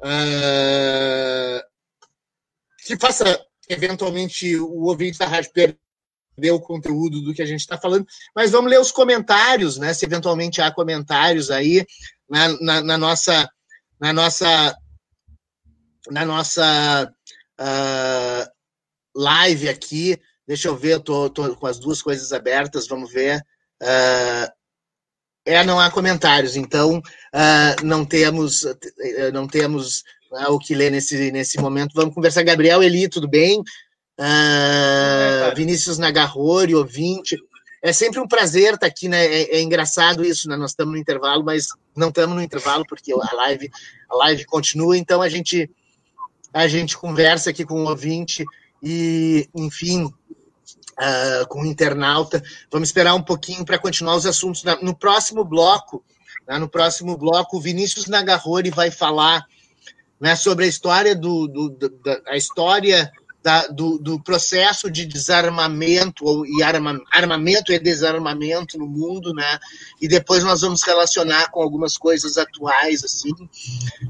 Uh, 0.00 1.62
que 2.84 2.98
faça 2.98 3.40
eventualmente 3.72 4.56
o 4.56 4.82
ouvinte 4.82 5.18
da 5.18 5.26
rádio 5.26 5.52
perder 5.52 6.52
o 6.52 6.60
conteúdo 6.60 7.20
do 7.20 7.34
que 7.34 7.42
a 7.42 7.46
gente 7.46 7.60
está 7.60 7.78
falando, 7.78 8.06
mas 8.34 8.50
vamos 8.50 8.70
ler 8.70 8.80
os 8.80 8.92
comentários, 8.92 9.76
né? 9.76 9.92
Se 9.92 10.04
eventualmente 10.04 10.60
há 10.60 10.70
comentários 10.70 11.50
aí 11.50 11.86
na, 12.28 12.48
na, 12.60 12.80
na 12.82 12.98
nossa 12.98 13.48
na 14.00 14.12
nossa 14.12 14.76
na 16.10 16.24
nossa 16.24 17.12
uh, 17.60 18.50
live 19.14 19.68
aqui. 19.68 20.18
Deixa 20.46 20.68
eu 20.68 20.76
ver, 20.76 20.98
estou 20.98 21.30
com 21.30 21.66
as 21.66 21.78
duas 21.78 22.02
coisas 22.02 22.32
abertas, 22.32 22.88
vamos 22.88 23.12
ver. 23.12 23.40
Uh, 23.80 24.50
é, 25.44 25.64
não 25.64 25.78
há 25.78 25.90
comentários, 25.90 26.56
então 26.56 26.98
uh, 26.98 27.84
não 27.84 28.04
temos 28.04 28.64
não 29.32 29.46
temos 29.46 30.04
o 30.48 30.58
que 30.58 30.74
ler 30.74 30.90
nesse, 30.90 31.30
nesse 31.30 31.60
momento. 31.60 31.92
Vamos 31.94 32.14
conversar. 32.14 32.42
Gabriel 32.42 32.82
Eli, 32.82 33.08
tudo 33.08 33.28
bem? 33.28 33.60
Uh, 34.18 35.54
Vinícius 35.54 35.98
Nagarrori, 35.98 36.74
ouvinte. 36.74 37.36
É 37.82 37.92
sempre 37.92 38.20
um 38.20 38.28
prazer 38.28 38.74
estar 38.74 38.86
aqui, 38.86 39.08
né? 39.08 39.24
É, 39.24 39.56
é 39.56 39.60
engraçado 39.60 40.24
isso, 40.24 40.48
né? 40.48 40.56
Nós 40.56 40.70
estamos 40.70 40.94
no 40.94 41.00
intervalo, 41.00 41.42
mas 41.44 41.66
não 41.96 42.08
estamos 42.08 42.36
no 42.36 42.42
intervalo 42.42 42.84
porque 42.88 43.12
a 43.12 43.34
live, 43.34 43.70
a 44.08 44.16
live 44.16 44.44
continua, 44.44 44.96
então 44.96 45.20
a 45.20 45.28
gente 45.28 45.68
a 46.54 46.68
gente 46.68 46.98
conversa 46.98 47.50
aqui 47.50 47.64
com 47.64 47.82
o 47.82 47.88
ouvinte 47.88 48.44
e, 48.82 49.48
enfim, 49.54 50.04
uh, 50.04 51.48
com 51.48 51.62
o 51.62 51.66
internauta. 51.66 52.42
Vamos 52.70 52.90
esperar 52.90 53.14
um 53.14 53.22
pouquinho 53.22 53.64
para 53.64 53.78
continuar 53.78 54.16
os 54.16 54.26
assuntos. 54.26 54.62
No 54.82 54.94
próximo 54.94 55.44
bloco, 55.44 56.04
né, 56.46 56.58
no 56.58 56.68
próximo 56.68 57.16
bloco, 57.16 57.56
o 57.56 57.60
Vinícius 57.60 58.06
Nagarrori 58.06 58.70
vai 58.70 58.90
falar 58.90 59.46
né, 60.22 60.36
sobre 60.36 60.66
a 60.66 60.68
história 60.68 61.16
do, 61.16 61.48
do, 61.48 61.68
da, 61.70 62.36
história 62.36 63.10
da, 63.42 63.66
do, 63.66 63.98
do, 63.98 64.22
processo 64.22 64.88
de 64.88 65.04
desarmamento 65.04 66.24
ou, 66.24 66.46
e 66.46 66.62
arma, 66.62 66.96
armamento 67.10 67.72
e 67.72 67.78
desarmamento 67.80 68.78
no 68.78 68.86
mundo, 68.86 69.34
né? 69.34 69.58
E 70.00 70.06
depois 70.06 70.44
nós 70.44 70.60
vamos 70.60 70.84
relacionar 70.84 71.50
com 71.50 71.60
algumas 71.60 71.98
coisas 71.98 72.38
atuais, 72.38 73.02
assim. 73.02 73.32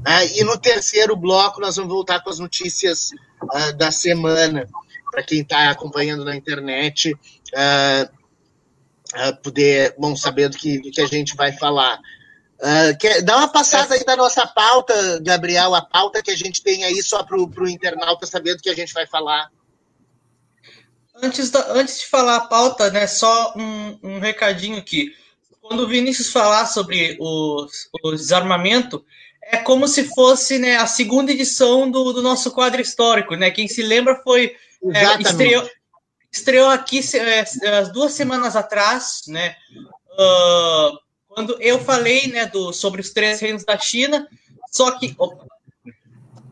Né? 0.05 0.37
E 0.37 0.43
no 0.43 0.55
terceiro 0.55 1.15
bloco 1.15 1.59
nós 1.59 1.77
vamos 1.77 1.91
voltar 1.91 2.23
com 2.23 2.29
as 2.29 2.37
notícias 2.37 3.09
uh, 3.41 3.75
da 3.75 3.89
semana, 3.89 4.67
para 5.09 5.23
quem 5.23 5.41
está 5.41 5.71
acompanhando 5.71 6.23
na 6.23 6.35
internet 6.35 7.11
uh, 7.11 8.07
uh, 9.15 9.35
poder, 9.41 9.95
bom, 9.97 10.15
saber 10.15 10.49
do 10.49 10.57
que, 10.57 10.79
do 10.79 10.91
que 10.91 11.01
a 11.01 11.07
gente 11.07 11.35
vai 11.35 11.51
falar. 11.51 11.99
Uh, 12.63 12.97
quer, 12.97 13.21
dá 13.21 13.35
uma 13.35 13.49
passada 13.49 13.93
aí 13.93 14.05
da 14.05 14.15
nossa 14.15 14.47
pauta, 14.47 15.19
Gabriel, 15.21 15.75
a 15.75 15.81
pauta 15.81 16.23
que 16.23 16.31
a 16.31 16.35
gente 16.35 16.63
tem 16.63 16.85
aí 16.85 17.03
só 17.03 17.21
para 17.21 17.37
o 17.37 17.67
internauta 17.67 18.25
saber 18.25 18.55
do 18.55 18.61
que 18.61 18.69
a 18.69 18.73
gente 18.73 18.93
vai 18.93 19.05
falar. 19.05 19.51
Antes, 21.21 21.51
da, 21.51 21.73
antes 21.73 21.99
de 21.99 22.07
falar 22.07 22.37
a 22.37 22.47
pauta, 22.47 22.89
né, 22.89 23.05
só 23.05 23.53
um, 23.57 23.99
um 24.01 24.19
recadinho 24.19 24.77
aqui. 24.77 25.13
Quando 25.59 25.81
o 25.81 25.87
Vinícius 25.87 26.29
falar 26.29 26.65
sobre 26.65 27.17
o, 27.19 27.67
o 28.01 28.11
desarmamento, 28.11 29.05
é 29.41 29.57
como 29.57 29.85
se 29.85 30.05
fosse 30.05 30.57
né, 30.57 30.77
a 30.77 30.87
segunda 30.87 31.33
edição 31.33 31.91
do, 31.91 32.13
do 32.13 32.21
nosso 32.21 32.49
quadro 32.51 32.81
histórico. 32.81 33.35
Né? 33.35 33.51
Quem 33.51 33.67
se 33.67 33.83
lembra 33.83 34.21
foi. 34.23 34.55
É, 34.93 35.21
estreou, 35.21 35.69
estreou 36.31 36.69
aqui 36.69 37.01
é, 37.17 37.83
duas 37.91 38.13
semanas 38.13 38.55
atrás, 38.55 39.23
né? 39.27 39.55
Uh, 40.13 41.03
quando 41.33 41.57
eu 41.61 41.79
falei 41.79 42.27
né, 42.27 42.45
do, 42.45 42.71
sobre 42.71 43.01
os 43.01 43.09
três 43.11 43.39
reinos 43.39 43.63
da 43.63 43.77
China, 43.77 44.27
só 44.71 44.91
que. 44.91 45.15
Opa. 45.17 45.45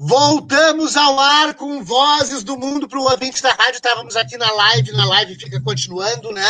Voltamos 0.04 0.98
ao 0.98 1.20
ar 1.20 1.54
com 1.54 1.84
vozes 1.84 2.44
do 2.44 2.58
mundo 2.58 2.88
para 2.88 2.98
o 2.98 3.04
ouvinte 3.04 3.40
da 3.40 3.52
rádio. 3.52 3.76
Estávamos 3.76 4.16
aqui 4.16 4.36
na 4.36 4.52
live, 4.52 4.92
na 4.94 5.06
live 5.06 5.36
fica 5.36 5.62
continuando, 5.62 6.32
né? 6.32 6.50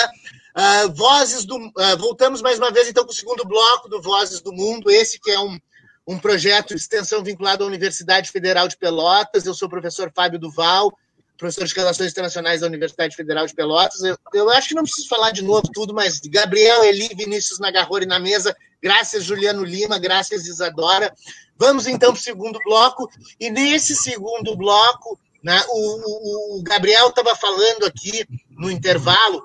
Uh, 0.55 0.93
vozes 0.93 1.43
do. 1.43 1.57
Uh, 1.57 1.97
voltamos 1.97 2.41
mais 2.41 2.57
uma 2.57 2.71
vez, 2.71 2.87
então, 2.87 3.03
com 3.03 3.11
o 3.11 3.15
segundo 3.15 3.43
bloco 3.43 3.89
do 3.89 4.01
Vozes 4.01 4.39
do 4.39 4.53
Mundo, 4.53 4.89
esse 4.89 5.19
que 5.19 5.31
é 5.31 5.39
um, 5.39 5.59
um 6.07 6.17
projeto 6.17 6.69
de 6.69 6.75
extensão 6.75 7.21
vinculado 7.21 7.65
à 7.65 7.67
Universidade 7.67 8.31
Federal 8.31 8.69
de 8.69 8.77
Pelotas. 8.77 9.45
Eu 9.45 9.53
sou 9.53 9.67
o 9.67 9.71
professor 9.71 10.09
Fábio 10.15 10.39
Duval 10.39 10.97
professor 11.41 11.65
de 11.65 11.73
Relações 11.73 12.11
Internacionais 12.11 12.61
da 12.61 12.67
Universidade 12.67 13.15
Federal 13.15 13.47
de 13.47 13.55
Pelotas. 13.55 14.01
Eu, 14.03 14.15
eu, 14.31 14.49
acho 14.51 14.69
que 14.69 14.75
não 14.75 14.83
preciso 14.83 15.09
falar 15.09 15.31
de 15.31 15.43
novo 15.43 15.63
tudo, 15.73 15.91
mas 15.91 16.19
Gabriel, 16.19 16.83
Eli, 16.83 17.09
Vinícius 17.15 17.59
Nagarrori 17.59 18.05
na 18.05 18.19
mesa, 18.19 18.55
graças 18.81 19.23
Juliano 19.23 19.63
Lima, 19.63 19.97
graças 19.97 20.45
Isadora. 20.45 21.11
Vamos 21.57 21.87
então 21.87 22.13
para 22.13 22.19
o 22.19 22.23
segundo 22.23 22.59
bloco, 22.63 23.09
e 23.39 23.49
nesse 23.49 23.95
segundo 23.95 24.55
bloco, 24.55 25.19
né, 25.43 25.59
o, 25.69 26.59
o 26.59 26.63
Gabriel 26.63 27.09
estava 27.09 27.35
falando 27.35 27.85
aqui 27.85 28.23
no 28.51 28.69
intervalo 28.69 29.41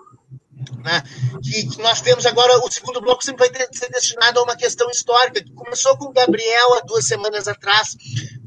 né? 0.83 1.03
Que, 1.43 1.69
que, 1.69 1.83
nós 1.83 2.01
temos 2.01 2.27
agora, 2.27 2.59
o 2.59 2.71
segundo 2.71 3.01
bloco 3.01 3.25
sempre 3.25 3.49
vai 3.49 3.67
ser 3.73 3.91
destinado 3.91 4.41
a 4.41 4.43
uma 4.43 4.57
questão 4.57 4.91
histórica, 4.91 5.43
que 5.43 5.53
começou 5.53 5.97
com 5.97 6.07
o 6.07 6.13
Gabriel 6.13 6.75
há 6.75 6.81
duas 6.81 7.07
semanas 7.07 7.49
atrás, 7.49 7.97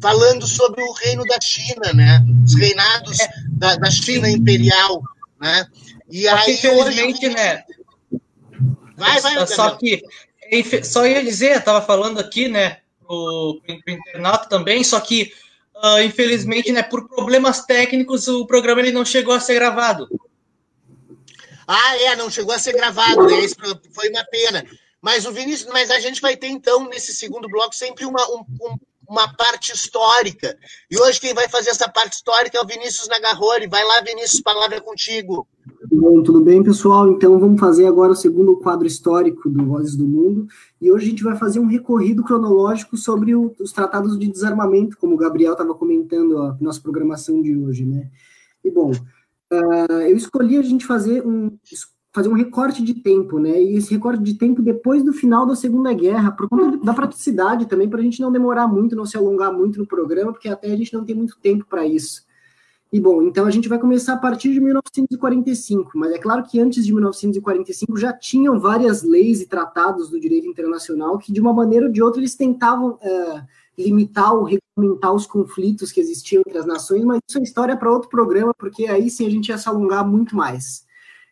falando 0.01 0.47
sobre 0.47 0.81
o 0.81 0.93
reino 0.93 1.23
da 1.25 1.39
China, 1.41 1.93
né? 1.93 2.23
os 2.45 2.55
reinados 2.55 3.19
é. 3.19 3.29
da, 3.51 3.75
da, 3.75 3.91
China 3.91 4.29
imperial. 4.29 5.01
Né? 5.39 5.67
E 6.09 6.27
aí, 6.27 6.53
infelizmente, 6.53 7.25
hoje, 7.25 7.35
né? 7.35 7.63
Vai, 8.97 9.21
vai, 9.21 9.47
Só 9.47 9.71
que, 9.71 10.03
só 10.83 11.05
ia 11.05 11.23
dizer, 11.23 11.57
estava 11.57 11.81
falando 11.81 12.19
aqui, 12.19 12.49
né, 12.49 12.77
o, 13.07 13.53
o 13.53 13.61
internato 13.87 14.49
também, 14.49 14.83
só 14.83 14.99
que, 14.99 15.31
uh, 15.75 16.01
infelizmente, 16.01 16.71
né, 16.71 16.83
por 16.83 17.07
problemas 17.07 17.65
técnicos, 17.65 18.27
o 18.27 18.45
programa 18.45 18.81
ele 18.81 18.91
não 18.91 19.05
chegou 19.05 19.33
a 19.33 19.39
ser 19.39 19.55
gravado. 19.55 20.07
Ah, 21.71 21.95
é, 21.97 22.15
não 22.15 22.31
chegou 22.31 22.51
a 22.51 22.57
ser 22.57 22.73
gravado, 22.73 23.27
né? 23.27 23.41
Isso 23.41 23.55
foi 23.93 24.09
uma 24.09 24.25
pena. 24.25 24.65
Mas 24.99 25.27
o 25.27 25.31
Vinícius, 25.31 25.71
mas 25.71 25.91
a 25.91 25.99
gente 25.99 26.19
vai 26.19 26.35
ter 26.35 26.47
então 26.47 26.89
nesse 26.89 27.13
segundo 27.13 27.47
bloco 27.47 27.75
sempre 27.75 28.05
uma, 28.05 28.27
um, 28.27 28.43
uma 29.07 29.31
parte 29.35 29.71
histórica. 29.71 30.57
E 30.89 30.99
hoje 30.99 31.21
quem 31.21 31.31
vai 31.31 31.47
fazer 31.47 31.69
essa 31.69 31.87
parte 31.87 32.13
histórica 32.13 32.57
é 32.57 32.61
o 32.61 32.65
Vinícius 32.65 33.07
Nagarrori. 33.07 33.67
Vai 33.67 33.85
lá, 33.85 34.01
Vinícius, 34.01 34.41
palavra 34.41 34.77
é 34.77 34.81
contigo. 34.81 35.47
Bom, 35.91 36.23
tudo 36.23 36.41
bem, 36.41 36.63
pessoal? 36.63 37.07
Então 37.07 37.39
vamos 37.39 37.59
fazer 37.59 37.85
agora 37.85 38.13
o 38.13 38.15
segundo 38.15 38.57
quadro 38.57 38.87
histórico 38.87 39.47
do 39.47 39.63
Vozes 39.67 39.95
do 39.95 40.07
Mundo. 40.07 40.47
E 40.81 40.91
hoje 40.91 41.05
a 41.05 41.09
gente 41.11 41.23
vai 41.23 41.37
fazer 41.37 41.59
um 41.59 41.67
recorrido 41.67 42.23
cronológico 42.23 42.97
sobre 42.97 43.35
o, 43.35 43.55
os 43.59 43.71
tratados 43.71 44.17
de 44.17 44.27
desarmamento, 44.27 44.97
como 44.97 45.13
o 45.13 45.17
Gabriel 45.17 45.51
estava 45.51 45.75
comentando 45.75 46.35
a 46.39 46.57
nossa 46.59 46.81
programação 46.81 47.43
de 47.43 47.55
hoje, 47.55 47.85
né? 47.85 48.09
E 48.63 48.71
bom, 48.71 48.91
uh, 49.51 50.01
eu 50.01 50.15
escolhi 50.15 50.57
a 50.57 50.61
gente 50.61 50.85
fazer 50.85 51.25
um, 51.25 51.57
fazer 52.13 52.29
um 52.29 52.33
recorte 52.33 52.83
de 52.83 52.93
tempo, 52.95 53.39
né? 53.39 53.61
E 53.61 53.75
esse 53.77 53.93
recorte 53.93 54.23
de 54.23 54.33
tempo 54.33 54.61
depois 54.61 55.03
do 55.03 55.13
final 55.13 55.45
da 55.45 55.55
Segunda 55.55 55.93
Guerra, 55.93 56.31
por 56.31 56.49
conta 56.49 56.77
da 56.77 56.93
praticidade 56.93 57.67
também, 57.67 57.89
para 57.89 57.99
a 57.99 58.03
gente 58.03 58.21
não 58.21 58.31
demorar 58.31 58.67
muito, 58.67 58.95
não 58.95 59.05
se 59.05 59.17
alongar 59.17 59.53
muito 59.53 59.79
no 59.79 59.87
programa, 59.87 60.31
porque 60.31 60.49
até 60.49 60.71
a 60.71 60.75
gente 60.75 60.93
não 60.93 61.05
tem 61.05 61.15
muito 61.15 61.37
tempo 61.39 61.65
para 61.69 61.85
isso. 61.85 62.27
E 62.91 62.99
bom, 62.99 63.21
então 63.21 63.45
a 63.45 63.51
gente 63.51 63.69
vai 63.69 63.77
começar 63.77 64.13
a 64.13 64.17
partir 64.17 64.51
de 64.51 64.59
1945, 64.59 65.91
mas 65.93 66.11
é 66.11 66.17
claro 66.17 66.43
que 66.43 66.59
antes 66.59 66.83
de 66.83 66.91
1945 66.91 67.95
já 67.97 68.11
tinham 68.11 68.59
várias 68.59 69.03
leis 69.03 69.41
e 69.41 69.47
tratados 69.47 70.09
do 70.09 70.19
direito 70.19 70.47
internacional 70.47 71.19
que, 71.19 71.31
de 71.31 71.39
uma 71.39 71.53
maneira 71.53 71.85
ou 71.85 71.91
de 71.91 72.01
outra, 72.01 72.19
eles 72.19 72.35
tentavam 72.35 72.93
uh, 72.93 73.43
limitar 73.81 74.33
ou 74.33 74.43
regulamentar 74.43 75.13
os 75.13 75.25
conflitos 75.25 75.91
que 75.91 75.99
existiam 75.99 76.43
entre 76.45 76.59
as 76.59 76.65
nações, 76.65 77.03
mas 77.03 77.19
isso 77.27 77.39
é 77.39 77.43
história 77.43 77.77
para 77.77 77.91
outro 77.91 78.09
programa, 78.09 78.53
porque 78.57 78.85
aí 78.87 79.09
sim 79.09 79.25
a 79.25 79.29
gente 79.29 79.49
ia 79.49 79.57
se 79.57 79.67
alongar 79.67 80.07
muito 80.07 80.35
mais. 80.35 80.87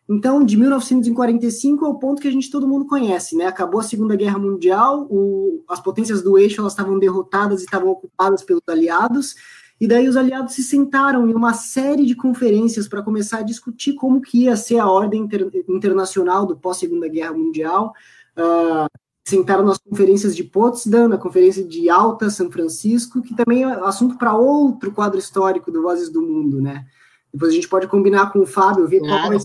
Então, 0.09 0.43
de 0.43 0.55
1945 0.55 1.85
é 1.85 1.89
o 1.89 1.95
ponto 1.95 2.21
que 2.21 2.27
a 2.27 2.31
gente 2.31 2.49
todo 2.49 2.67
mundo 2.67 2.85
conhece, 2.85 3.35
né? 3.35 3.45
Acabou 3.45 3.81
a 3.81 3.83
Segunda 3.83 4.15
Guerra 4.15 4.39
Mundial, 4.39 5.05
o, 5.09 5.63
as 5.67 5.81
potências 5.81 6.21
do 6.21 6.37
eixo 6.37 6.61
elas 6.61 6.71
estavam 6.71 6.97
derrotadas 6.97 7.61
e 7.61 7.65
estavam 7.65 7.89
ocupadas 7.89 8.41
pelos 8.41 8.63
aliados, 8.69 9.35
e 9.79 9.87
daí 9.87 10.07
os 10.07 10.15
aliados 10.15 10.53
se 10.53 10.63
sentaram 10.63 11.29
em 11.29 11.33
uma 11.33 11.53
série 11.53 12.05
de 12.05 12.15
conferências 12.15 12.87
para 12.87 13.03
começar 13.03 13.39
a 13.39 13.43
discutir 13.43 13.93
como 13.93 14.21
que 14.21 14.45
ia 14.45 14.55
ser 14.55 14.79
a 14.79 14.89
ordem 14.89 15.23
inter, 15.23 15.51
internacional 15.67 16.45
do 16.45 16.57
pós-Segunda 16.57 17.07
Guerra 17.07 17.33
Mundial. 17.33 17.93
Uh, 18.35 18.87
sentaram 19.27 19.65
nas 19.65 19.77
conferências 19.77 20.33
de 20.33 20.41
Potsdam, 20.41 21.09
na 21.09 21.17
conferência 21.17 21.61
de 21.61 21.89
Alta, 21.89 22.29
São 22.29 22.49
Francisco, 22.49 23.21
que 23.21 23.35
também 23.35 23.63
é 23.63 23.65
assunto 23.65 24.17
para 24.17 24.33
outro 24.33 24.89
quadro 24.93 25.19
histórico 25.19 25.69
do 25.69 25.81
Vozes 25.81 26.09
do 26.09 26.21
Mundo, 26.21 26.61
né? 26.61 26.85
Depois 27.33 27.51
a 27.51 27.55
gente 27.55 27.67
pode 27.67 27.87
combinar 27.87 28.31
com 28.31 28.39
o 28.39 28.45
Fábio, 28.45 28.87
ver 28.87 29.01
claro. 29.01 29.23
qual 29.23 29.29
vai, 29.31 29.39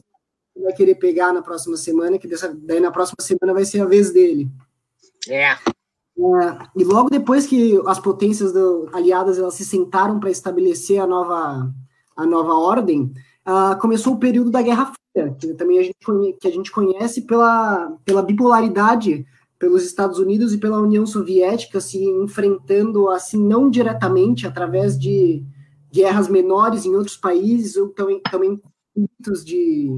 vai 0.63 0.73
querer 0.73 0.95
pegar 0.95 1.33
na 1.33 1.43
próxima 1.43 1.77
semana, 1.77 2.17
que 2.17 2.29
dessa, 2.29 2.57
daí 2.63 2.79
na 2.79 2.93
próxima 2.93 3.17
semana 3.21 3.53
vai 3.53 3.65
ser 3.65 3.81
a 3.81 3.85
vez 3.85 4.13
dele. 4.13 4.49
É. 5.29 5.51
É, 5.51 5.59
e 6.77 6.85
logo 6.85 7.11
depois 7.11 7.45
que 7.45 7.81
as 7.85 7.99
potências 7.99 8.53
do, 8.53 8.89
aliadas 8.93 9.37
elas 9.37 9.55
se 9.55 9.65
sentaram 9.65 10.21
para 10.21 10.31
estabelecer 10.31 11.01
a 11.01 11.07
nova, 11.09 11.75
a 12.17 12.25
nova 12.25 12.55
ordem, 12.55 13.13
uh, 13.45 13.77
começou 13.81 14.15
o 14.15 14.19
período 14.19 14.49
da 14.49 14.63
Guerra 14.63 14.93
Fria, 14.93 15.35
que 15.41 15.55
também 15.55 15.81
a 15.81 15.83
gente, 15.83 15.99
conhece, 16.05 16.39
que 16.39 16.47
a 16.47 16.53
gente 16.53 16.71
conhece 16.71 17.23
pela, 17.23 17.97
pela 18.05 18.23
bipolaridade 18.23 19.27
pelos 19.63 19.85
Estados 19.85 20.19
Unidos 20.19 20.53
e 20.53 20.59
pela 20.59 20.81
União 20.81 21.07
Soviética 21.07 21.81
se 21.81 22.05
enfrentando 22.05 23.09
assim 23.09 23.41
não 23.41 23.71
diretamente 23.71 24.45
através 24.45 24.99
de 24.99 25.47
guerras 25.89 26.27
menores 26.27 26.85
em 26.85 26.97
outros 26.97 27.17
países 27.17 27.77
ou 27.77 27.91
também, 27.91 28.21
também 28.29 28.61
conflitos 28.93 29.45
de 29.45 29.89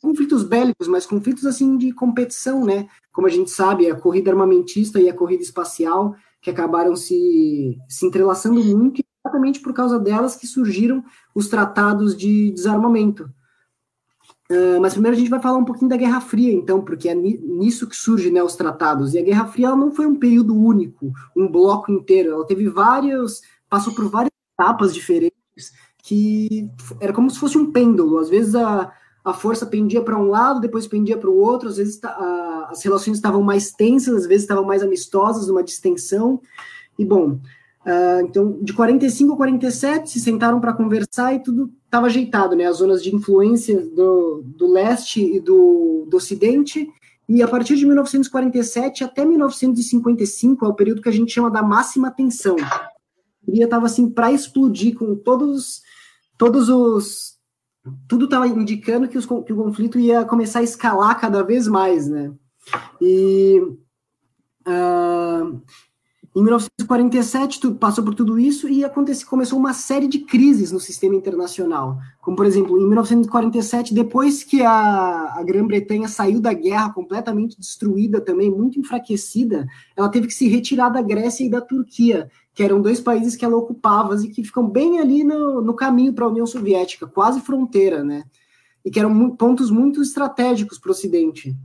conflitos 0.00 0.44
bélicos, 0.44 0.86
mas 0.86 1.04
conflitos 1.04 1.44
assim 1.46 1.76
de 1.76 1.92
competição, 1.92 2.64
né? 2.64 2.86
Como 3.10 3.26
a 3.26 3.30
gente 3.30 3.50
sabe, 3.50 3.90
a 3.90 3.96
corrida 3.96 4.30
armamentista 4.30 5.00
e 5.00 5.08
a 5.08 5.14
corrida 5.14 5.42
espacial 5.42 6.14
que 6.40 6.50
acabaram 6.50 6.94
se, 6.94 7.76
se 7.88 8.06
entrelaçando 8.06 8.62
muito, 8.62 9.02
exatamente 9.26 9.58
por 9.58 9.74
causa 9.74 9.98
delas 9.98 10.36
que 10.36 10.46
surgiram 10.46 11.02
os 11.34 11.48
tratados 11.48 12.16
de 12.16 12.52
desarmamento. 12.52 13.28
Uh, 14.50 14.80
mas 14.80 14.94
primeiro 14.94 15.14
a 15.14 15.18
gente 15.18 15.28
vai 15.28 15.42
falar 15.42 15.58
um 15.58 15.64
pouquinho 15.64 15.90
da 15.90 15.96
Guerra 15.96 16.22
Fria, 16.22 16.52
então, 16.52 16.80
porque 16.80 17.08
é 17.08 17.14
nisso 17.14 17.86
que 17.86 17.94
surgem 17.94 18.32
né, 18.32 18.42
os 18.42 18.56
tratados. 18.56 19.12
E 19.12 19.18
a 19.18 19.22
Guerra 19.22 19.46
Fria 19.46 19.76
não 19.76 19.92
foi 19.92 20.06
um 20.06 20.14
período 20.14 20.56
único, 20.56 21.12
um 21.36 21.46
bloco 21.46 21.92
inteiro. 21.92 22.32
Ela 22.32 22.46
teve 22.46 22.66
vários, 22.68 23.42
passou 23.68 23.94
por 23.94 24.08
várias 24.08 24.32
etapas 24.54 24.94
diferentes, 24.94 25.72
que 26.02 26.66
era 26.98 27.12
como 27.12 27.30
se 27.30 27.38
fosse 27.38 27.58
um 27.58 27.70
pêndulo. 27.70 28.18
Às 28.18 28.30
vezes 28.30 28.54
a, 28.54 28.90
a 29.22 29.34
força 29.34 29.66
pendia 29.66 30.00
para 30.00 30.18
um 30.18 30.28
lado, 30.28 30.60
depois 30.60 30.86
pendia 30.86 31.18
para 31.18 31.28
o 31.28 31.36
outro. 31.36 31.68
Às 31.68 31.76
vezes 31.76 32.02
a, 32.02 32.68
as 32.70 32.82
relações 32.82 33.18
estavam 33.18 33.42
mais 33.42 33.70
tensas, 33.72 34.16
às 34.16 34.26
vezes 34.26 34.44
estavam 34.44 34.64
mais 34.64 34.82
amistosas, 34.82 35.46
numa 35.46 35.62
distensão. 35.62 36.40
E 36.98 37.04
bom, 37.04 37.38
Uh, 37.88 38.20
então, 38.20 38.58
de 38.60 38.74
45 38.74 39.32
a 39.32 39.36
47, 39.38 40.10
se 40.10 40.20
sentaram 40.20 40.60
para 40.60 40.74
conversar 40.74 41.32
e 41.32 41.42
tudo 41.42 41.72
estava 41.86 42.06
ajeitado, 42.06 42.54
né? 42.54 42.66
As 42.66 42.76
zonas 42.76 43.02
de 43.02 43.14
influência 43.16 43.80
do, 43.80 44.42
do 44.44 44.70
leste 44.70 45.22
e 45.22 45.40
do, 45.40 46.04
do 46.06 46.18
ocidente. 46.18 46.86
E 47.26 47.42
a 47.42 47.48
partir 47.48 47.76
de 47.76 47.86
1947 47.86 49.04
até 49.04 49.24
1955 49.24 50.66
é 50.66 50.68
o 50.68 50.74
período 50.74 51.00
que 51.00 51.08
a 51.08 51.12
gente 51.12 51.32
chama 51.32 51.50
da 51.50 51.62
máxima 51.62 52.10
tensão. 52.10 52.56
Dia 53.46 53.64
estava 53.64 53.86
assim 53.86 54.10
para 54.10 54.30
explodir 54.30 54.94
com 54.94 55.16
todos, 55.16 55.80
todos 56.36 56.68
os. 56.68 57.38
Tudo 58.06 58.26
estava 58.26 58.46
indicando 58.46 59.08
que, 59.08 59.16
os, 59.16 59.24
que 59.24 59.52
o 59.52 59.56
conflito 59.56 59.98
ia 59.98 60.26
começar 60.26 60.58
a 60.58 60.64
escalar 60.64 61.18
cada 61.18 61.42
vez 61.42 61.66
mais, 61.66 62.06
né? 62.06 62.34
E. 63.00 63.62
Uh, 64.66 65.62
em 66.38 66.42
1947, 66.42 67.58
tu, 67.58 67.74
passou 67.74 68.04
por 68.04 68.14
tudo 68.14 68.38
isso 68.38 68.68
e 68.68 68.84
aconteceu, 68.84 69.26
começou 69.26 69.58
uma 69.58 69.72
série 69.72 70.06
de 70.06 70.20
crises 70.20 70.70
no 70.70 70.78
sistema 70.78 71.16
internacional. 71.16 71.98
Como, 72.20 72.36
por 72.36 72.46
exemplo, 72.46 72.78
em 72.78 72.86
1947, 72.86 73.92
depois 73.92 74.44
que 74.44 74.62
a, 74.62 75.34
a 75.34 75.42
Grã-Bretanha 75.42 76.06
saiu 76.06 76.40
da 76.40 76.52
guerra 76.52 76.92
completamente 76.92 77.58
destruída 77.58 78.20
também, 78.20 78.52
muito 78.52 78.78
enfraquecida, 78.78 79.66
ela 79.96 80.08
teve 80.08 80.28
que 80.28 80.34
se 80.34 80.46
retirar 80.46 80.90
da 80.90 81.02
Grécia 81.02 81.44
e 81.44 81.50
da 81.50 81.60
Turquia, 81.60 82.30
que 82.54 82.62
eram 82.62 82.80
dois 82.80 83.00
países 83.00 83.34
que 83.34 83.44
ela 83.44 83.56
ocupava 83.56 84.14
e 84.22 84.28
que 84.28 84.44
ficam 84.44 84.68
bem 84.68 85.00
ali 85.00 85.24
no, 85.24 85.60
no 85.60 85.74
caminho 85.74 86.12
para 86.12 86.24
a 86.24 86.28
União 86.28 86.46
Soviética, 86.46 87.08
quase 87.08 87.40
fronteira, 87.40 88.04
né? 88.04 88.22
E 88.84 88.92
que 88.92 89.00
eram 89.00 89.30
pontos 89.30 89.72
muito 89.72 90.00
estratégicos 90.00 90.78
para 90.78 90.90
o 90.90 90.92
Ocidente 90.92 91.56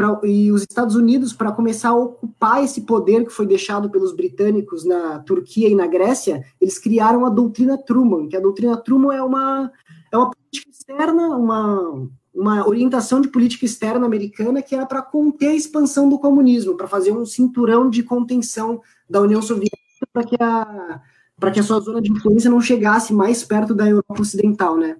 pra, 0.00 0.18
e 0.24 0.50
os 0.50 0.62
Estados 0.62 0.96
Unidos, 0.96 1.34
para 1.34 1.52
começar 1.52 1.90
a 1.90 1.94
ocupar 1.94 2.64
esse 2.64 2.80
poder 2.80 3.26
que 3.26 3.32
foi 3.32 3.46
deixado 3.46 3.90
pelos 3.90 4.16
britânicos 4.16 4.82
na 4.82 5.18
Turquia 5.18 5.68
e 5.68 5.74
na 5.74 5.86
Grécia, 5.86 6.42
eles 6.58 6.78
criaram 6.78 7.26
a 7.26 7.28
doutrina 7.28 7.76
Truman, 7.76 8.26
que 8.26 8.36
a 8.36 8.40
doutrina 8.40 8.78
Truman 8.78 9.14
é 9.14 9.22
uma, 9.22 9.70
é 10.10 10.16
uma 10.16 10.30
política 10.30 10.70
externa, 10.70 11.36
uma, 11.36 12.08
uma 12.34 12.66
orientação 12.66 13.20
de 13.20 13.28
política 13.28 13.66
externa 13.66 14.06
americana 14.06 14.62
que 14.62 14.74
era 14.74 14.86
para 14.86 15.02
conter 15.02 15.48
a 15.48 15.54
expansão 15.54 16.08
do 16.08 16.18
comunismo, 16.18 16.78
para 16.78 16.88
fazer 16.88 17.12
um 17.12 17.26
cinturão 17.26 17.90
de 17.90 18.02
contenção 18.02 18.80
da 19.08 19.20
União 19.20 19.42
Soviética 19.42 19.76
para 20.10 20.24
que 20.24 20.36
a 20.42 21.02
para 21.38 21.50
que 21.50 21.58
a 21.58 21.62
sua 21.62 21.80
zona 21.80 22.02
de 22.02 22.12
influência 22.12 22.50
não 22.50 22.60
chegasse 22.60 23.14
mais 23.14 23.42
perto 23.42 23.74
da 23.74 23.88
Europa 23.88 24.20
Ocidental, 24.20 24.76
né? 24.76 24.98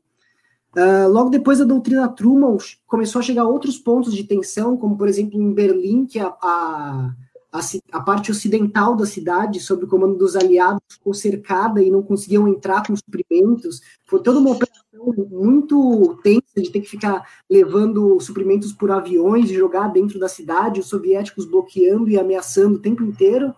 Uh, 0.76 1.08
logo 1.08 1.30
depois 1.30 1.58
da 1.58 1.64
doutrina 1.64 2.08
Truman, 2.08 2.56
começou 2.86 3.18
a 3.18 3.22
chegar 3.22 3.44
outros 3.44 3.78
pontos 3.78 4.14
de 4.14 4.22
tensão, 4.22 4.76
como 4.76 4.96
por 4.96 5.08
exemplo 5.08 5.40
em 5.40 5.52
Berlim, 5.52 6.06
que 6.06 6.18
a, 6.18 6.28
a, 6.40 7.12
a, 7.52 7.60
a, 7.90 8.00
parte 8.00 8.30
ocidental 8.30 8.94
da 8.94 9.04
cidade, 9.04 9.58
sob 9.58 9.84
o 9.84 9.88
comando 9.88 10.16
dos 10.16 10.36
aliados, 10.36 10.80
ficou 10.88 11.12
cercada 11.12 11.82
e 11.82 11.90
não 11.90 12.02
conseguiam 12.02 12.46
entrar 12.46 12.86
com 12.86 12.94
suprimentos. 12.94 13.80
Foi 14.06 14.22
toda 14.22 14.38
uma 14.38 14.52
operação 14.52 15.12
muito 15.30 16.16
tensa 16.22 16.62
de 16.62 16.70
ter 16.70 16.80
que 16.80 16.88
ficar 16.88 17.26
levando 17.50 18.20
suprimentos 18.20 18.72
por 18.72 18.92
aviões 18.92 19.50
e 19.50 19.54
jogar 19.54 19.88
dentro 19.88 20.20
da 20.20 20.28
cidade, 20.28 20.78
os 20.78 20.86
soviéticos 20.86 21.44
bloqueando 21.44 22.08
e 22.08 22.18
ameaçando 22.18 22.76
o 22.76 22.80
tempo 22.80 23.02
inteiro. 23.02 23.52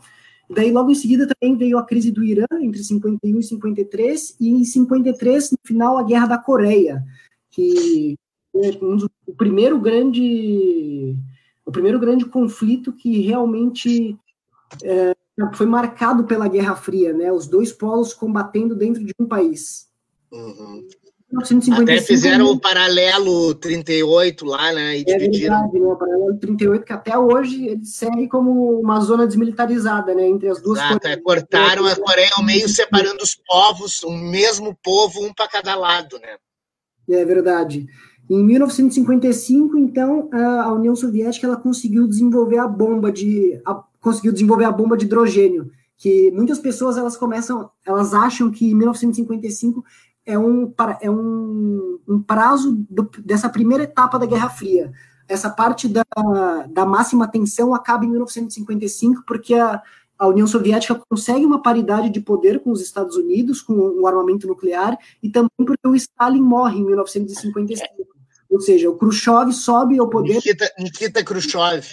Daí, 0.54 0.70
logo 0.70 0.90
em 0.90 0.94
seguida, 0.94 1.26
também 1.26 1.56
veio 1.56 1.78
a 1.78 1.84
crise 1.84 2.10
do 2.10 2.22
Irã, 2.22 2.46
entre 2.60 2.82
51 2.82 3.38
e 3.38 3.42
53, 3.42 4.36
e 4.40 4.50
em 4.50 4.64
53, 4.64 5.52
no 5.52 5.58
final, 5.64 5.98
a 5.98 6.02
Guerra 6.02 6.26
da 6.26 6.38
Coreia, 6.38 7.02
que 7.50 8.16
um 8.54 8.96
dos, 8.96 9.08
o 9.26 9.34
primeiro 9.34 9.80
grande 9.80 11.16
o 11.64 11.72
primeiro 11.72 11.98
grande 11.98 12.24
conflito 12.26 12.92
que 12.92 13.20
realmente 13.20 14.18
é, 14.82 15.14
foi 15.54 15.66
marcado 15.66 16.24
pela 16.24 16.48
Guerra 16.48 16.74
Fria, 16.74 17.12
né? 17.12 17.32
Os 17.32 17.46
dois 17.46 17.72
polos 17.72 18.12
combatendo 18.12 18.74
dentro 18.74 19.04
de 19.04 19.14
um 19.18 19.26
país. 19.26 19.88
Uhum. 20.30 20.86
1955, 21.32 21.82
Até 21.82 22.00
fizeram 22.02 22.50
o 22.50 22.60
paralelo 22.60 23.54
38 23.54 24.44
lá, 24.44 24.72
né? 24.72 24.98
E 24.98 25.00
é 25.00 25.04
dividiram. 25.04 25.62
Verdade, 25.62 25.80
né? 25.80 25.86
O 25.86 25.96
paralelo 25.96 26.38
38, 26.38 26.84
que 26.84 26.92
até 26.92 27.18
hoje 27.18 27.66
ele 27.66 27.84
segue 27.84 28.28
como 28.28 28.78
uma 28.78 29.00
zona 29.00 29.26
desmilitarizada, 29.26 30.14
né? 30.14 30.28
Entre 30.28 30.48
as 30.48 30.60
duas 30.60 30.78
Exato, 30.78 31.08
é, 31.08 31.16
cortaram 31.16 31.86
a 31.86 31.96
Coreia 31.96 32.30
ao 32.36 32.44
meio, 32.44 32.68
separando 32.68 33.22
os 33.22 33.34
povos, 33.34 34.02
o 34.02 34.10
mesmo 34.10 34.76
povo, 34.82 35.24
um 35.24 35.32
para 35.32 35.48
cada 35.48 35.74
lado, 35.74 36.18
né? 36.20 36.36
É 37.08 37.24
verdade. 37.24 37.86
Em 38.30 38.44
1955, 38.44 39.78
então, 39.78 40.28
a 40.32 40.72
União 40.72 40.94
Soviética 40.94 41.46
ela 41.46 41.56
conseguiu 41.56 42.06
desenvolver 42.06 42.58
a 42.58 42.68
bomba 42.68 43.10
de 43.10 43.60
a, 43.66 43.82
conseguiu 44.00 44.32
desenvolver 44.32 44.64
a 44.64 44.72
bomba 44.72 44.96
de 44.96 45.06
hidrogênio, 45.06 45.70
que 45.96 46.30
muitas 46.30 46.58
pessoas 46.58 46.96
elas 46.96 47.16
começam, 47.16 47.70
elas 47.86 48.12
acham 48.12 48.50
que 48.50 48.70
em 48.70 48.74
1955 48.74 49.84
é 50.24 50.38
um, 50.38 50.72
é 51.00 51.10
um, 51.10 51.98
um 52.08 52.22
prazo 52.22 52.84
do, 52.88 53.10
dessa 53.18 53.48
primeira 53.48 53.84
etapa 53.84 54.18
da 54.18 54.26
Guerra 54.26 54.48
Fria. 54.48 54.92
Essa 55.28 55.50
parte 55.50 55.88
da, 55.88 56.04
da 56.68 56.84
máxima 56.84 57.28
tensão 57.28 57.74
acaba 57.74 58.04
em 58.04 58.10
1955, 58.10 59.24
porque 59.26 59.54
a, 59.54 59.82
a 60.18 60.28
União 60.28 60.46
Soviética 60.46 61.00
consegue 61.08 61.44
uma 61.44 61.62
paridade 61.62 62.10
de 62.10 62.20
poder 62.20 62.60
com 62.60 62.70
os 62.70 62.80
Estados 62.80 63.16
Unidos, 63.16 63.60
com 63.60 63.74
o 63.74 64.06
armamento 64.06 64.46
nuclear, 64.46 64.96
e 65.22 65.30
também 65.30 65.50
porque 65.58 65.88
o 65.88 65.96
Stalin 65.96 66.42
morre 66.42 66.78
em 66.78 66.84
1955. 66.84 68.12
Ou 68.50 68.60
seja, 68.60 68.90
o 68.90 68.96
Khrushchev 68.96 69.52
sobe 69.52 69.98
ao 69.98 70.08
poder. 70.08 70.34
Nikita, 70.34 70.70
Nikita 70.78 71.24
Khrushchev 71.24 71.86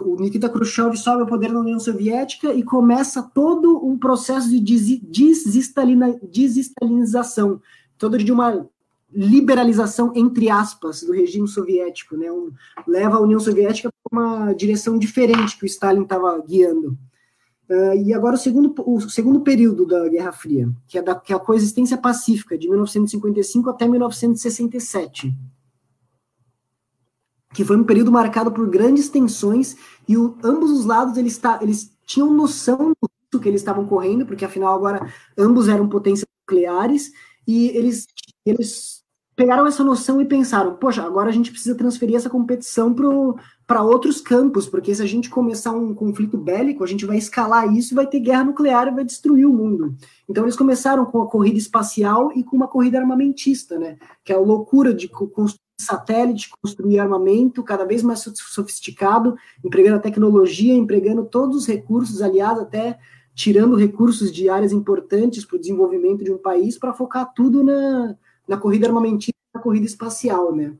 o 0.00 0.16
Nikita 0.16 0.48
Khrushchev 0.48 0.96
sobe 0.96 1.22
ao 1.22 1.26
poder 1.26 1.52
na 1.52 1.60
União 1.60 1.80
Soviética 1.80 2.52
e 2.52 2.62
começa 2.62 3.22
todo 3.22 3.84
um 3.84 3.98
processo 3.98 4.50
de 4.50 4.60
desestalinização, 4.60 7.60
todo 7.98 8.18
de 8.18 8.30
uma 8.30 8.68
liberalização, 9.14 10.10
entre 10.14 10.48
aspas, 10.48 11.02
do 11.02 11.12
regime 11.12 11.46
soviético, 11.46 12.16
né? 12.16 12.30
Um, 12.30 12.50
leva 12.86 13.16
a 13.16 13.20
União 13.20 13.38
Soviética 13.38 13.90
para 13.90 14.18
uma 14.18 14.54
direção 14.54 14.98
diferente 14.98 15.58
que 15.58 15.64
o 15.64 15.66
Stalin 15.66 16.02
estava 16.02 16.42
guiando. 16.46 16.96
Uh, 17.68 17.94
e 18.04 18.14
agora 18.14 18.36
o 18.36 18.38
segundo, 18.38 18.74
o 18.86 19.00
segundo 19.00 19.40
período 19.40 19.84
da 19.86 20.08
Guerra 20.08 20.32
Fria, 20.32 20.70
que 20.86 20.98
é, 20.98 21.02
da, 21.02 21.14
que 21.14 21.32
é 21.32 21.36
a 21.36 21.40
coexistência 21.40 21.98
pacífica, 21.98 22.56
de 22.56 22.68
1955 22.68 23.70
até 23.70 23.86
1967 23.86 25.34
que 27.52 27.64
foi 27.64 27.76
um 27.76 27.84
período 27.84 28.10
marcado 28.10 28.50
por 28.50 28.68
grandes 28.68 29.08
tensões 29.08 29.76
e 30.08 30.16
o, 30.16 30.36
ambos 30.42 30.70
os 30.70 30.84
lados 30.84 31.16
eles, 31.16 31.40
eles 31.60 31.92
tinham 32.06 32.32
noção 32.32 32.92
do 33.30 33.40
que 33.40 33.48
eles 33.48 33.60
estavam 33.60 33.86
correndo, 33.86 34.26
porque 34.26 34.44
afinal 34.44 34.74
agora 34.74 35.12
ambos 35.38 35.68
eram 35.68 35.88
potências 35.88 36.26
nucleares 36.42 37.10
e 37.46 37.68
eles, 37.68 38.06
eles 38.44 39.02
pegaram 39.34 39.66
essa 39.66 39.82
noção 39.82 40.20
e 40.20 40.26
pensaram, 40.26 40.76
poxa, 40.76 41.02
agora 41.02 41.30
a 41.30 41.32
gente 41.32 41.50
precisa 41.50 41.74
transferir 41.74 42.16
essa 42.16 42.28
competição 42.28 42.94
para 43.66 43.82
outros 43.82 44.20
campos, 44.20 44.68
porque 44.68 44.94
se 44.94 45.02
a 45.02 45.06
gente 45.06 45.30
começar 45.30 45.72
um 45.72 45.94
conflito 45.94 46.36
bélico, 46.36 46.84
a 46.84 46.86
gente 46.86 47.06
vai 47.06 47.16
escalar 47.16 47.72
isso 47.74 47.94
vai 47.94 48.06
ter 48.06 48.20
guerra 48.20 48.44
nuclear 48.44 48.88
e 48.88 48.94
vai 48.94 49.04
destruir 49.04 49.46
o 49.46 49.52
mundo. 49.52 49.96
Então 50.28 50.44
eles 50.44 50.56
começaram 50.56 51.06
com 51.06 51.22
a 51.22 51.28
corrida 51.28 51.58
espacial 51.58 52.30
e 52.36 52.44
com 52.44 52.56
uma 52.56 52.68
corrida 52.68 52.98
armamentista, 52.98 53.78
né? 53.78 53.96
Que 54.24 54.32
é 54.32 54.36
a 54.36 54.40
loucura 54.40 54.92
de 54.92 55.08
construir 55.08 55.61
satélite, 55.82 56.50
construir 56.62 56.98
armamento 56.98 57.62
cada 57.62 57.84
vez 57.84 58.02
mais 58.02 58.20
sofisticado, 58.20 59.36
empregando 59.64 59.96
a 59.96 60.00
tecnologia, 60.00 60.74
empregando 60.74 61.24
todos 61.24 61.56
os 61.56 61.66
recursos, 61.66 62.22
aliás, 62.22 62.58
até 62.58 62.98
tirando 63.34 63.76
recursos 63.76 64.30
de 64.30 64.48
áreas 64.48 64.72
importantes 64.72 65.44
para 65.44 65.56
o 65.56 65.60
desenvolvimento 65.60 66.22
de 66.22 66.32
um 66.32 66.38
país 66.38 66.78
para 66.78 66.92
focar 66.92 67.32
tudo 67.34 67.62
na, 67.62 68.16
na 68.46 68.56
corrida 68.56 68.86
armamentista, 68.86 69.38
na 69.54 69.60
corrida 69.60 69.86
espacial, 69.86 70.54
né? 70.54 70.74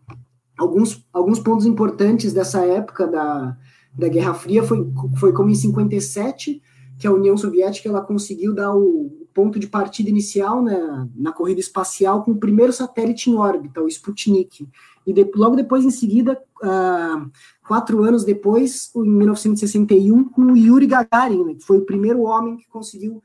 Alguns, 0.59 1.05
alguns 1.12 1.38
pontos 1.38 1.66
importantes 1.66 2.32
dessa 2.32 2.64
época 2.64 3.07
da, 3.07 3.57
da 3.92 4.09
Guerra 4.09 4.34
Fria 4.34 4.62
foi, 4.62 4.92
foi 5.18 5.32
como 5.32 5.48
em 5.48 5.55
57, 5.55 6.62
que 6.98 7.07
a 7.07 7.12
União 7.12 7.36
Soviética 7.36 7.88
ela 7.88 8.03
conseguiu 8.03 8.55
dar 8.55 8.74
o 8.74 9.11
ponto 9.34 9.59
de 9.59 9.66
partida 9.66 10.09
inicial 10.09 10.62
né, 10.62 11.09
na 11.14 11.32
corrida 11.32 11.61
espacial 11.61 12.22
com 12.22 12.32
o 12.32 12.38
primeiro 12.38 12.72
satélite 12.72 13.30
em 13.30 13.34
órbita, 13.34 13.82
o 13.82 13.88
Sputnik. 13.88 14.68
E 15.07 15.12
de, 15.12 15.30
logo 15.34 15.57
depois, 15.57 15.84
em 15.84 15.90
seguida, 15.90 16.40
uh, 16.62 17.30
quatro 17.66 18.03
anos 18.03 18.24
depois, 18.24 18.90
em 18.94 19.09
1961, 19.09 20.24
com 20.24 20.57
Yuri 20.57 20.86
Gagarin, 20.86 21.44
né, 21.44 21.55
que 21.55 21.64
foi 21.64 21.78
o 21.78 21.86
primeiro 21.86 22.22
homem 22.22 22.57
que 22.57 22.68
conseguiu 22.68 23.22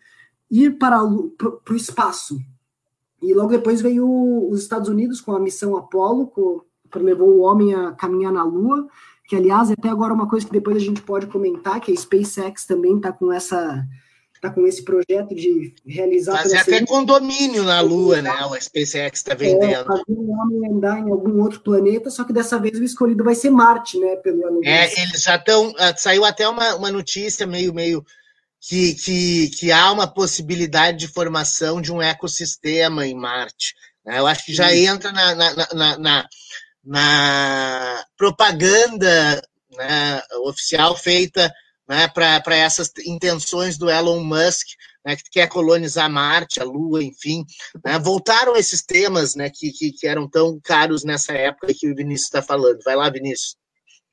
ir 0.49 0.78
para 0.78 1.03
o 1.03 1.34
espaço. 1.75 2.39
E 3.21 3.34
logo 3.34 3.49
depois 3.49 3.82
veio 3.82 4.07
os 4.49 4.61
Estados 4.61 4.89
Unidos 4.89 5.21
com 5.21 5.34
a 5.34 5.39
missão 5.39 5.75
Apollo, 5.75 6.32
que 6.91 6.99
levou 6.99 7.30
o 7.30 7.41
homem 7.41 7.73
a 7.73 7.91
caminhar 7.93 8.32
na 8.32 8.43
Lua, 8.43 8.88
que 9.28 9.36
aliás, 9.36 9.69
até 9.69 9.89
agora 9.89 10.13
uma 10.13 10.30
coisa 10.30 10.45
que 10.45 10.53
depois 10.53 10.78
a 10.78 10.80
gente 10.80 11.01
pode 11.01 11.28
comentar, 11.28 11.82
que 11.82 11.91
a 11.91 11.95
SpaceX 11.95 12.65
também 12.65 12.95
está 12.95 13.11
com 13.11 13.32
essa 13.32 13.86
tá 14.40 14.50
com 14.50 14.66
esse 14.66 14.84
projeto 14.84 15.34
de 15.36 15.74
realizar 15.86 16.38
fazer 16.38 16.58
até 16.58 16.86
condomínio 16.86 17.64
na 17.64 17.82
Lua, 17.82 18.22
né? 18.22 18.32
O 18.46 18.60
SpaceX 18.60 19.20
está 19.20 19.34
vendendo. 19.34 19.66
É, 19.66 19.84
fazer 19.84 20.04
um 20.10 20.32
homem 20.32 20.72
andar 20.72 21.00
em 21.00 21.12
algum 21.12 21.42
outro 21.42 21.60
planeta, 21.62 22.10
só 22.10 22.24
que 22.24 22.34
dessa 22.34 22.60
vez 22.60 22.80
o 22.80 22.84
escolhido 22.84 23.24
vai 23.24 23.36
ser 23.36 23.50
Marte, 23.50 24.00
né? 24.00 24.16
Pelo 24.18 24.42
Elon 24.42 24.62
É, 24.64 25.02
eles 25.02 25.24
já 25.24 25.36
estão. 25.36 25.74
Ah, 25.78 25.96
saiu 25.96 26.26
até 26.26 26.48
uma, 26.48 26.76
uma 26.76 26.92
notícia 26.92 27.46
meio 27.48 27.74
meio 27.74 28.06
que, 28.60 28.96
que, 28.96 29.50
que 29.50 29.72
há 29.72 29.92
uma 29.92 30.08
possibilidade 30.08 30.98
de 30.98 31.08
formação 31.08 31.82
de 31.82 31.92
um 31.92 32.02
ecossistema 32.02 33.06
em 33.06 33.16
Marte. 33.16 33.76
Né? 34.06 34.20
Eu 34.20 34.28
acho 34.28 34.46
que 34.46 34.54
já 34.54 34.76
entra 34.76 35.12
na, 35.12 35.36
na, 35.36 35.56
na, 35.74 35.98
na 35.98 36.30
na 36.88 38.06
propaganda 38.18 39.42
né, 39.76 40.22
oficial 40.46 40.96
feita 40.96 41.54
né, 41.88 42.08
para 42.08 42.56
essas 42.56 42.92
intenções 43.06 43.78
do 43.78 43.90
Elon 43.90 44.24
Musk, 44.24 44.68
né, 45.06 45.16
que 45.16 45.30
quer 45.32 45.48
colonizar 45.48 46.12
Marte, 46.12 46.60
a 46.60 46.64
Lua, 46.64 47.04
enfim. 47.04 47.46
Né, 47.84 47.98
voltaram 47.98 48.56
esses 48.56 48.84
temas 48.84 49.36
né, 49.36 49.50
que, 49.50 49.72
que, 49.72 49.92
que, 49.92 50.08
eram 50.08 50.30
tão 50.30 50.60
caros 50.62 51.04
nessa 51.04 51.34
época 51.34 51.74
que 51.74 51.90
o 51.90 51.96
Vinícius 51.96 52.28
está 52.28 52.42
falando. 52.42 52.80
Vai 52.84 52.96
lá, 52.96 53.10
Vinícius. 53.10 53.56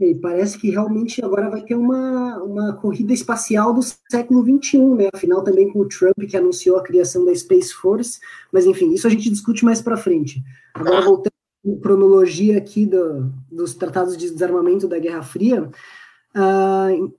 E 0.01 0.15
parece 0.17 0.59
que 0.59 0.71
realmente 0.71 1.25
agora 1.25 1.49
vai 1.49 1.63
ter 1.63 1.77
uma, 1.77 2.43
uma 2.43 2.73
corrida 2.75 3.13
espacial 3.13 3.73
do 3.73 3.81
século 4.11 4.43
XXI, 4.43 4.79
né? 4.79 5.09
Afinal, 5.15 5.43
também 5.43 5.73
com 5.73 5.81
o 5.81 5.89
Trump, 5.89 6.19
que 6.29 6.37
anunciou 6.37 6.77
a 6.77 6.83
criação 6.83 7.25
da 7.25 7.35
Space 7.35 7.73
Force. 7.73 8.19
Mas, 8.53 8.67
enfim, 8.67 8.93
isso 8.93 9.07
a 9.07 9.11
gente 9.11 9.31
discute 9.31 9.65
mais 9.65 9.81
para 9.81 9.97
frente. 9.97 10.43
Agora, 10.75 10.99
ah. 10.99 11.03
voltando 11.03 11.35
cronologia 11.81 12.59
aqui 12.59 12.85
do, 12.85 13.33
dos 13.51 13.75
tratados 13.75 14.17
de 14.17 14.31
desarmamento 14.31 14.87
da 14.87 14.99
Guerra 14.99 15.23
Fria, 15.23 15.71
uh, 16.37 17.15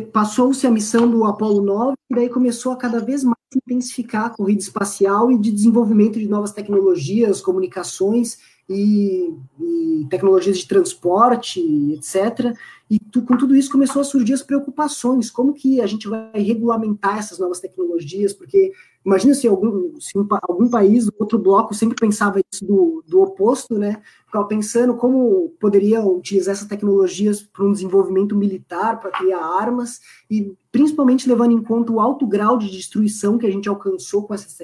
passou-se 0.00 0.66
a 0.66 0.70
missão 0.70 1.08
do 1.08 1.24
Apollo 1.24 1.62
9 1.62 1.96
e 2.10 2.14
daí 2.14 2.28
começou 2.28 2.72
a 2.72 2.76
cada 2.76 3.00
vez 3.00 3.22
mais 3.22 3.36
intensificar 3.54 4.26
a 4.26 4.30
corrida 4.30 4.60
espacial 4.60 5.30
e 5.30 5.38
de 5.38 5.50
desenvolvimento 5.50 6.18
de 6.18 6.28
novas 6.28 6.52
tecnologias, 6.52 7.40
comunicações 7.40 8.38
e, 8.68 9.34
e 9.60 10.06
tecnologias 10.08 10.58
de 10.58 10.66
transporte, 10.66 11.60
etc. 11.92 12.56
E 12.90 12.98
tu, 12.98 13.22
com 13.22 13.36
tudo 13.36 13.54
isso 13.54 13.70
começou 13.70 14.00
a 14.00 14.04
surgir 14.04 14.34
as 14.34 14.42
preocupações, 14.42 15.30
como 15.30 15.52
que 15.52 15.80
a 15.80 15.86
gente 15.86 16.08
vai 16.08 16.30
regulamentar 16.34 17.18
essas 17.18 17.38
novas 17.38 17.60
tecnologias, 17.60 18.32
porque 18.32 18.72
imagina 19.04 19.34
se 19.34 19.48
algum, 19.48 20.00
se 20.00 20.16
um, 20.18 20.26
algum 20.42 20.68
país 20.68 21.08
outro 21.18 21.38
bloco 21.38 21.74
sempre 21.74 21.96
pensava 21.96 22.40
isso 22.52 22.64
do, 22.64 23.02
do 23.06 23.20
oposto, 23.22 23.78
né? 23.78 24.00
Ficava 24.26 24.46
pensando 24.46 24.94
como 24.94 25.50
poderiam 25.60 26.16
utilizar 26.16 26.52
essas 26.54 26.68
tecnologias 26.68 27.42
para 27.42 27.64
um 27.64 27.72
desenvolvimento 27.72 28.36
militar, 28.36 29.00
para 29.00 29.10
criar 29.10 29.40
armas, 29.40 30.00
e 30.30 30.54
principalmente 30.70 31.28
levando 31.28 31.52
em 31.52 31.62
conta 31.62 31.92
o 31.92 32.00
alto 32.00 32.26
grau 32.26 32.56
de 32.56 32.70
destruição 32.70 33.36
que 33.36 33.46
a 33.46 33.50
gente 33.50 33.68
alcançou 33.68 34.26
com 34.26 34.34
essas, 34.34 34.56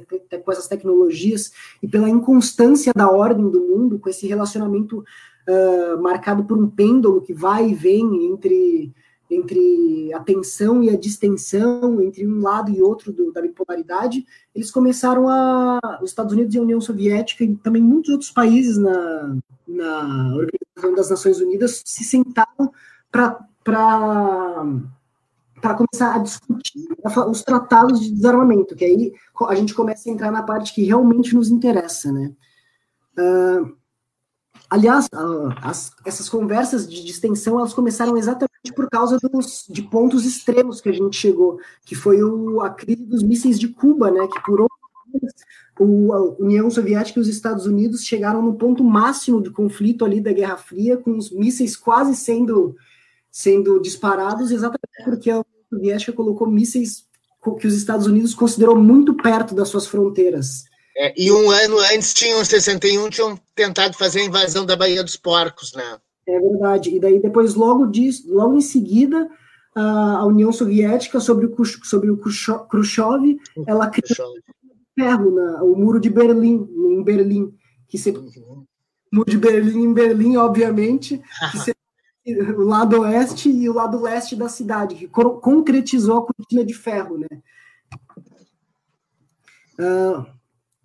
com 0.45 0.53
essas 0.53 0.69
tecnologias 0.69 1.53
e 1.83 1.89
pela 1.89 2.09
inconstância 2.09 2.93
da 2.95 3.11
ordem 3.11 3.49
do 3.51 3.61
mundo, 3.61 3.99
com 3.99 4.09
esse 4.09 4.27
relacionamento 4.27 5.05
uh, 5.49 6.01
marcado 6.01 6.45
por 6.45 6.57
um 6.57 6.69
pêndulo 6.69 7.21
que 7.21 7.35
vai 7.35 7.71
e 7.71 7.75
vem 7.75 8.27
entre 8.27 8.95
entre 9.31 10.13
a 10.15 10.21
tensão 10.21 10.83
e 10.83 10.91
a 10.91 10.97
distensão, 10.97 12.01
entre 12.01 12.27
um 12.27 12.41
lado 12.41 12.71
e 12.71 12.81
outro 12.81 13.13
do, 13.13 13.31
da 13.33 13.43
bipolaridade, 13.43 14.27
eles 14.55 14.71
começaram 14.71 15.29
a. 15.29 15.79
Os 16.03 16.11
Estados 16.11 16.33
Unidos 16.33 16.55
e 16.55 16.59
a 16.59 16.63
União 16.63 16.81
Soviética, 16.81 17.45
e 17.45 17.55
também 17.57 17.83
muitos 17.83 18.11
outros 18.11 18.31
países 18.31 18.79
na, 18.79 19.37
na 19.67 20.35
Organização 20.35 20.95
das 20.95 21.11
Nações 21.11 21.41
Unidas, 21.41 21.83
se 21.85 22.05
sentaram 22.05 22.73
para 23.11 23.39
começar 25.77 26.15
a 26.15 26.19
discutir 26.19 26.89
os 27.29 27.43
tratados 27.43 28.01
de 28.01 28.13
desarmamento, 28.13 28.75
que 28.75 28.85
aí 28.85 29.13
a 29.49 29.55
gente 29.55 29.75
começa 29.75 30.09
a 30.09 30.13
entrar 30.13 30.31
na 30.31 30.43
parte 30.43 30.75
que 30.75 30.85
realmente 30.85 31.35
nos 31.35 31.51
interessa, 31.51 32.11
né? 32.13 32.33
Uh, 33.19 33.77
aliás, 34.71 35.07
uh, 35.07 35.53
as, 35.61 35.91
essas 36.07 36.29
conversas 36.29 36.89
de 36.89 37.05
distensão, 37.05 37.59
elas 37.59 37.75
começaram 37.75 38.17
exatamente 38.17 38.48
por 38.75 38.89
causa 38.91 39.19
dos, 39.19 39.65
de 39.69 39.83
pontos 39.83 40.25
extremos 40.25 40.81
que 40.81 40.89
a 40.89 40.93
gente 40.93 41.17
chegou, 41.17 41.59
que 41.85 41.95
foi 41.95 42.23
o, 42.23 42.61
a 42.61 42.71
crise 42.71 43.05
dos 43.05 43.23
mísseis 43.23 43.59
de 43.59 43.69
Cuba, 43.69 44.11
né, 44.11 44.27
que 44.27 44.43
por 44.43 44.67
o, 45.81 46.13
a 46.13 46.23
União 46.43 46.71
Soviética 46.71 47.19
e 47.19 47.23
os 47.23 47.29
Estados 47.29 47.67
Unidos 47.67 48.05
chegaram 48.05 48.43
no 48.43 48.55
ponto 48.55 48.83
máximo 48.83 49.41
de 49.41 49.51
conflito 49.51 50.05
ali 50.05 50.21
da 50.21 50.33
Guerra 50.33 50.57
Fria, 50.57 50.97
com 50.97 51.17
os 51.17 51.31
mísseis 51.31 51.77
quase 51.77 52.17
sendo, 52.17 52.77
sendo 53.31 53.81
disparados, 53.81 54.51
exatamente 54.51 55.05
porque 55.05 55.31
a 55.31 55.35
União 55.35 55.47
Soviética 55.71 56.13
colocou 56.13 56.49
mísseis 56.51 57.07
que 57.61 57.67
os 57.67 57.75
Estados 57.75 58.07
Unidos 58.07 58.35
considerou 58.35 58.77
muito 58.77 59.15
perto 59.15 59.55
das 59.55 59.69
suas 59.69 59.87
fronteiras. 59.87 60.65
É, 60.97 61.15
e 61.17 61.31
um 61.31 61.51
ano 61.51 61.79
antes, 61.79 62.13
tinham 62.13 62.45
61, 62.45 63.09
tinham 63.09 63.39
tentado 63.55 63.97
fazer 63.97 64.21
a 64.21 64.25
invasão 64.25 64.67
da 64.67 64.77
Baía 64.77 65.03
dos 65.03 65.17
Porcos, 65.17 65.73
né? 65.73 65.99
É 66.29 66.39
verdade. 66.39 66.95
E 66.95 67.01
daí 67.01 67.19
depois, 67.21 67.55
logo, 67.55 67.87
disso, 67.87 68.33
logo 68.33 68.55
em 68.55 68.61
seguida, 68.61 69.29
a 69.75 70.27
União 70.27 70.53
Soviética, 70.53 71.21
sobre 71.21 71.47
o, 71.47 71.65
sobre 71.65 72.11
o 72.11 72.19
Khrushchev, 72.19 73.39
ela 73.67 73.89
criou 73.89 74.35
ferro, 74.95 75.31
na, 75.31 75.63
o 75.63 75.77
muro 75.77 76.01
de 76.01 76.11
Berlim, 76.11 76.69
em 76.77 77.03
Berlim, 77.03 77.55
que 77.87 77.97
se, 77.97 78.11
uhum. 78.11 78.65
muro 79.13 79.31
de 79.31 79.39
Berlim 79.39 79.85
em 79.85 79.95
Berlim, 79.95 80.37
obviamente, 80.37 81.23
se, 81.63 81.75
o 82.27 82.63
lado 82.63 83.01
oeste 83.01 83.49
e 83.49 83.71
o 83.71 83.73
lado 83.73 84.03
leste 84.03 84.37
da 84.37 84.49
cidade, 84.49 84.97
que 84.97 85.07
concretizou 85.07 86.19
a 86.19 86.27
cortina 86.27 86.65
de 86.65 86.75
ferro, 86.75 87.17
né? 87.19 87.29
Uh, 89.79 90.27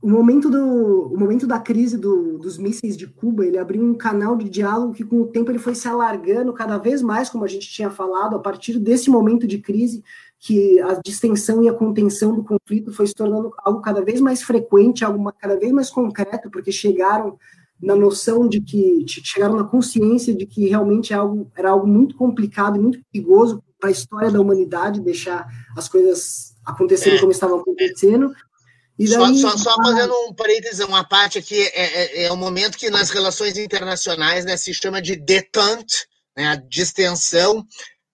o 0.03 0.09
momento, 0.09 0.49
do, 0.49 1.13
o 1.13 1.17
momento 1.17 1.47
da 1.47 1.57
crise 1.57 1.97
do, 1.97 2.37
dos 2.37 2.57
mísseis 2.57 2.97
de 2.97 3.07
Cuba, 3.07 3.45
ele 3.45 3.57
abriu 3.57 3.81
um 3.81 3.93
canal 3.93 4.35
de 4.35 4.49
diálogo 4.49 4.91
que 4.91 5.05
com 5.05 5.21
o 5.21 5.27
tempo 5.27 5.49
ele 5.49 5.59
foi 5.59 5.73
se 5.73 5.87
alargando 5.87 6.51
cada 6.51 6.77
vez 6.77 7.01
mais, 7.01 7.29
como 7.29 7.45
a 7.45 7.47
gente 7.47 7.69
tinha 7.69 7.89
falado, 7.89 8.35
a 8.35 8.39
partir 8.39 8.77
desse 8.77 9.09
momento 9.09 9.47
de 9.47 9.59
crise, 9.59 10.03
que 10.37 10.77
a 10.81 10.99
distensão 11.01 11.63
e 11.63 11.69
a 11.69 11.73
contenção 11.73 12.35
do 12.35 12.43
conflito 12.43 12.91
foi 12.91 13.07
se 13.07 13.13
tornando 13.13 13.53
algo 13.59 13.79
cada 13.79 14.03
vez 14.03 14.19
mais 14.19 14.43
frequente, 14.43 15.05
algo 15.05 15.31
cada 15.39 15.57
vez 15.57 15.71
mais 15.71 15.89
concreto, 15.89 16.51
porque 16.51 16.69
chegaram 16.69 17.37
na 17.81 17.95
noção 17.95 18.45
de 18.45 18.59
que, 18.59 19.05
chegaram 19.07 19.55
na 19.55 19.63
consciência 19.63 20.35
de 20.35 20.45
que 20.45 20.67
realmente 20.67 21.13
é 21.13 21.15
algo, 21.15 21.49
era 21.55 21.69
algo 21.69 21.87
muito 21.87 22.17
complicado 22.17 22.75
e 22.75 22.79
muito 22.81 22.99
perigoso 23.09 23.63
para 23.79 23.87
a 23.87 23.93
história 23.93 24.29
da 24.29 24.41
humanidade, 24.41 24.99
deixar 24.99 25.47
as 25.77 25.87
coisas 25.87 26.53
acontecerem 26.65 27.17
é. 27.17 27.21
como 27.21 27.31
estavam 27.31 27.59
acontecendo, 27.59 28.33
Daí, 28.97 29.07
só, 29.07 29.33
só, 29.33 29.57
só, 29.57 29.75
fazendo 29.75 30.13
um 30.27 30.33
parênteses, 30.33 30.79
uma 30.85 31.03
parte 31.03 31.39
aqui, 31.39 31.61
é, 31.61 32.21
é, 32.21 32.23
é 32.25 32.31
um 32.31 32.37
momento 32.37 32.77
que 32.77 32.89
nas 32.89 33.09
relações 33.09 33.57
internacionais 33.57 34.45
né, 34.45 34.55
se 34.55 34.73
chama 34.73 35.01
de 35.01 35.15
detente, 35.15 36.07
né, 36.37 36.47
a 36.49 36.55
distensão, 36.55 37.65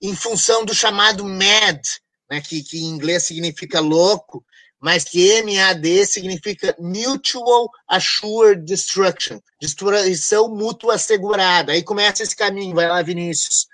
em 0.01 0.15
função 0.15 0.63
do 0.63 0.73
chamado 0.73 1.25
MAD, 1.25 1.81
né, 2.29 2.41
que, 2.41 2.63
que 2.63 2.77
em 2.79 2.85
inglês 2.85 3.23
significa 3.23 3.81
louco, 3.81 4.43
mas 4.79 5.03
que 5.03 5.43
MAD 5.43 6.05
significa 6.05 6.73
Mutual 6.79 7.69
Assured 7.85 8.63
Destruction, 8.63 9.39
destruição 9.59 10.47
mútua 10.47 10.95
assegurada. 10.95 11.73
Aí 11.73 11.83
começa 11.83 12.23
esse 12.23 12.35
caminho, 12.35 12.73
vai 12.73 12.87
lá, 12.87 13.01
Vinícius. 13.01 13.67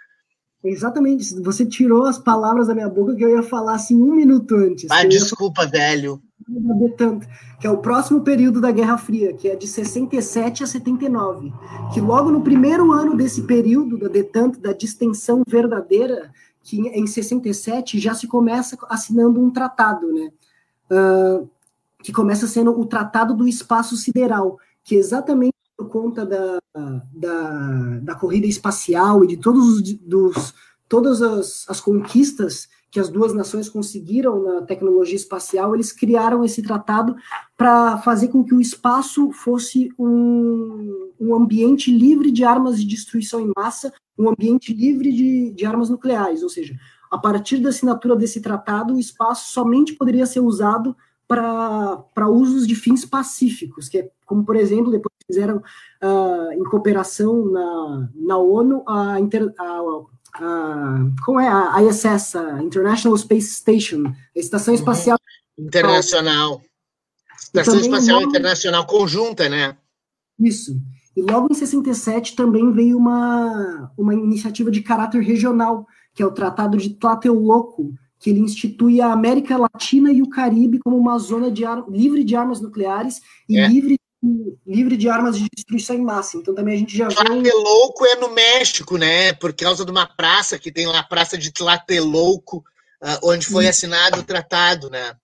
Exatamente, 0.65 1.39
você 1.41 1.65
tirou 1.65 2.05
as 2.05 2.17
palavras 2.17 2.67
da 2.67 2.73
minha 2.73 2.89
boca 2.89 3.15
que 3.15 3.23
eu 3.23 3.29
ia 3.29 3.43
falar 3.43 3.75
assim 3.75 4.01
um 4.01 4.15
minuto 4.15 4.55
antes. 4.55 4.89
Ah, 4.89 5.05
desculpa, 5.05 5.65
velho. 5.67 6.19
Que 7.59 7.67
é 7.67 7.69
o 7.71 7.77
próximo 7.77 8.21
período 8.21 8.59
da 8.59 8.71
Guerra 8.71 8.97
Fria, 8.97 9.33
que 9.33 9.47
é 9.47 9.55
de 9.55 9.67
67 9.67 10.63
a 10.63 10.67
79. 10.67 11.53
Que 11.93 12.01
logo 12.01 12.31
no 12.31 12.41
primeiro 12.41 12.91
ano 12.91 13.15
desse 13.15 13.43
período 13.43 13.97
da 13.97 14.07
detente, 14.07 14.59
da 14.59 14.73
distensão 14.73 15.43
verdadeira, 15.47 16.31
que 16.61 16.81
em 16.81 17.05
67 17.05 17.99
já 17.99 18.13
se 18.13 18.27
começa 18.27 18.77
assinando 18.89 19.39
um 19.39 19.51
tratado, 19.51 20.11
né? 20.11 20.29
Uh, 20.91 21.49
que 22.03 22.11
começa 22.11 22.45
sendo 22.45 22.79
o 22.79 22.85
Tratado 22.85 23.33
do 23.33 23.47
Espaço 23.47 23.95
Sideral, 23.95 24.59
que 24.83 24.93
exatamente 24.93 25.54
por 25.77 25.89
conta 25.89 26.25
da, 26.25 26.57
da, 27.13 27.99
da 28.01 28.15
corrida 28.15 28.47
espacial 28.47 29.23
e 29.23 29.27
de 29.27 29.37
todos 29.37 29.67
os, 29.67 29.81
dos, 29.99 30.53
todas 30.87 31.21
as, 31.21 31.65
as 31.67 31.81
conquistas 31.81 32.67
que 32.95 32.99
as 32.99 33.09
duas 33.09 33.33
nações 33.33 33.67
conseguiram 33.67 34.41
na 34.41 34.61
tecnologia 34.61 35.17
espacial, 35.17 35.75
eles 35.75 35.91
criaram 35.91 36.45
esse 36.45 36.61
tratado 36.61 37.13
para 37.57 37.97
fazer 37.97 38.29
com 38.29 38.41
que 38.41 38.55
o 38.55 38.61
espaço 38.61 39.33
fosse 39.33 39.91
um, 39.99 41.11
um 41.19 41.35
ambiente 41.35 41.91
livre 41.91 42.31
de 42.31 42.45
armas 42.45 42.79
de 42.79 42.85
destruição 42.85 43.41
em 43.41 43.51
massa, 43.57 43.91
um 44.17 44.29
ambiente 44.29 44.73
livre 44.73 45.11
de, 45.11 45.51
de 45.51 45.65
armas 45.65 45.89
nucleares, 45.89 46.41
ou 46.41 46.47
seja, 46.47 46.73
a 47.11 47.17
partir 47.17 47.57
da 47.57 47.69
assinatura 47.69 48.15
desse 48.15 48.39
tratado, 48.39 48.95
o 48.95 48.99
espaço 48.99 49.51
somente 49.51 49.93
poderia 49.93 50.25
ser 50.25 50.39
usado 50.39 50.95
para 51.27 52.29
usos 52.29 52.67
de 52.67 52.75
fins 52.75 53.05
pacíficos, 53.05 53.89
que 53.89 53.99
é 53.99 54.09
como, 54.25 54.43
por 54.43 54.55
exemplo, 54.55 54.91
depois 54.91 55.13
fizeram 55.25 55.57
uh, 55.57 56.51
em 56.51 56.63
cooperação 56.63 57.45
na, 57.45 58.09
na 58.15 58.37
ONU 58.37 58.83
a, 58.87 59.19
inter, 59.19 59.53
a, 59.57 59.81
a, 60.35 60.99
como 61.23 61.39
é 61.39 61.47
a 61.47 61.81
ISS, 61.83 62.35
a 62.35 62.63
International 62.63 63.17
Space 63.17 63.55
Station, 63.55 64.03
a 64.07 64.13
Estação 64.39 64.73
uhum. 64.73 64.79
Espacial 64.79 65.17
Internacional. 65.57 66.61
Estação 67.41 67.79
Espacial 67.79 68.19
logo, 68.19 68.29
Internacional 68.29 68.85
conjunta, 68.85 69.47
né? 69.47 69.77
Isso. 70.39 70.75
E 71.15 71.21
logo 71.21 71.47
em 71.49 71.55
67 71.55 72.35
também 72.35 72.71
veio 72.73 72.97
uma, 72.97 73.91
uma 73.97 74.13
iniciativa 74.13 74.69
de 74.69 74.81
caráter 74.81 75.21
regional, 75.21 75.87
que 76.13 76.21
é 76.21 76.25
o 76.25 76.31
Tratado 76.31 76.77
de 76.77 76.89
Tlatelolco, 76.89 77.93
que 78.25 78.31
ele 78.31 78.39
institui 78.39 79.01
a 79.01 79.13
América 79.13 79.55
Latina 79.55 80.11
e 80.11 80.19
o 80.19 80.27
Caribe 80.27 80.79
como 80.79 80.97
uma 80.97 81.15
zona 81.19 81.51
de 81.51 81.61
livre 81.87 82.23
de 82.23 82.35
armas 82.35 82.59
nucleares 82.59 83.21
e 83.47 83.55
é. 83.55 83.67
livre, 83.67 83.99
livre 84.65 84.97
de 84.97 85.07
armas 85.07 85.37
de 85.37 85.47
destruição 85.55 85.95
em 85.95 86.01
massa. 86.01 86.35
Então 86.37 86.55
também 86.55 86.73
a 86.73 86.77
gente 86.79 86.97
já 86.97 87.07
Tlatelolco 87.07 88.03
vê... 88.03 88.09
é 88.09 88.15
no 88.15 88.33
México, 88.33 88.97
né? 88.97 89.31
Por 89.33 89.53
causa 89.53 89.85
de 89.85 89.91
uma 89.91 90.07
praça 90.07 90.57
que 90.57 90.71
tem 90.71 90.87
lá 90.87 91.01
a 91.01 91.03
praça 91.03 91.37
de 91.37 91.53
Tlatelolco, 91.53 92.65
uh, 92.99 93.29
onde 93.29 93.45
foi 93.45 93.67
assinado 93.67 94.19
o 94.19 94.23
tratado, 94.23 94.89
né? 94.89 95.15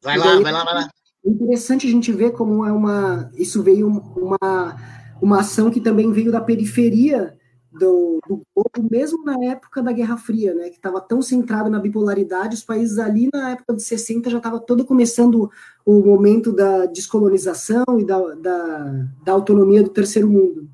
Vai 0.00 0.16
lá, 0.16 0.40
vai 0.40 0.52
lá, 0.52 0.64
vai 0.64 0.74
lá. 0.74 0.90
É 1.22 1.28
interessante 1.28 1.86
a 1.86 1.90
gente 1.90 2.10
ver 2.12 2.32
como 2.32 2.64
é 2.64 2.72
uma. 2.72 3.30
Isso 3.34 3.62
veio 3.62 3.88
uma, 3.88 4.76
uma 5.20 5.40
ação 5.40 5.70
que 5.70 5.82
também 5.82 6.10
veio 6.12 6.32
da 6.32 6.40
periferia 6.40 7.36
do, 7.72 8.20
do 8.28 8.42
globo, 8.54 8.88
mesmo 8.90 9.24
na 9.24 9.36
época 9.44 9.82
da 9.82 9.92
Guerra 9.92 10.16
Fria, 10.16 10.54
né, 10.54 10.68
que 10.68 10.76
estava 10.76 11.00
tão 11.00 11.22
centrado 11.22 11.70
na 11.70 11.78
bipolaridade, 11.78 12.54
os 12.54 12.62
países 12.62 12.98
ali 12.98 13.28
na 13.32 13.50
época 13.50 13.74
de 13.74 13.82
60 13.82 14.28
já 14.28 14.38
estava 14.38 14.60
todo 14.60 14.84
começando 14.84 15.50
o 15.84 16.00
momento 16.00 16.52
da 16.52 16.86
descolonização 16.86 17.84
e 17.98 18.04
da, 18.04 18.18
da, 18.34 19.06
da 19.24 19.32
autonomia 19.32 19.82
do 19.82 19.90
terceiro 19.90 20.28
mundo. 20.28 20.68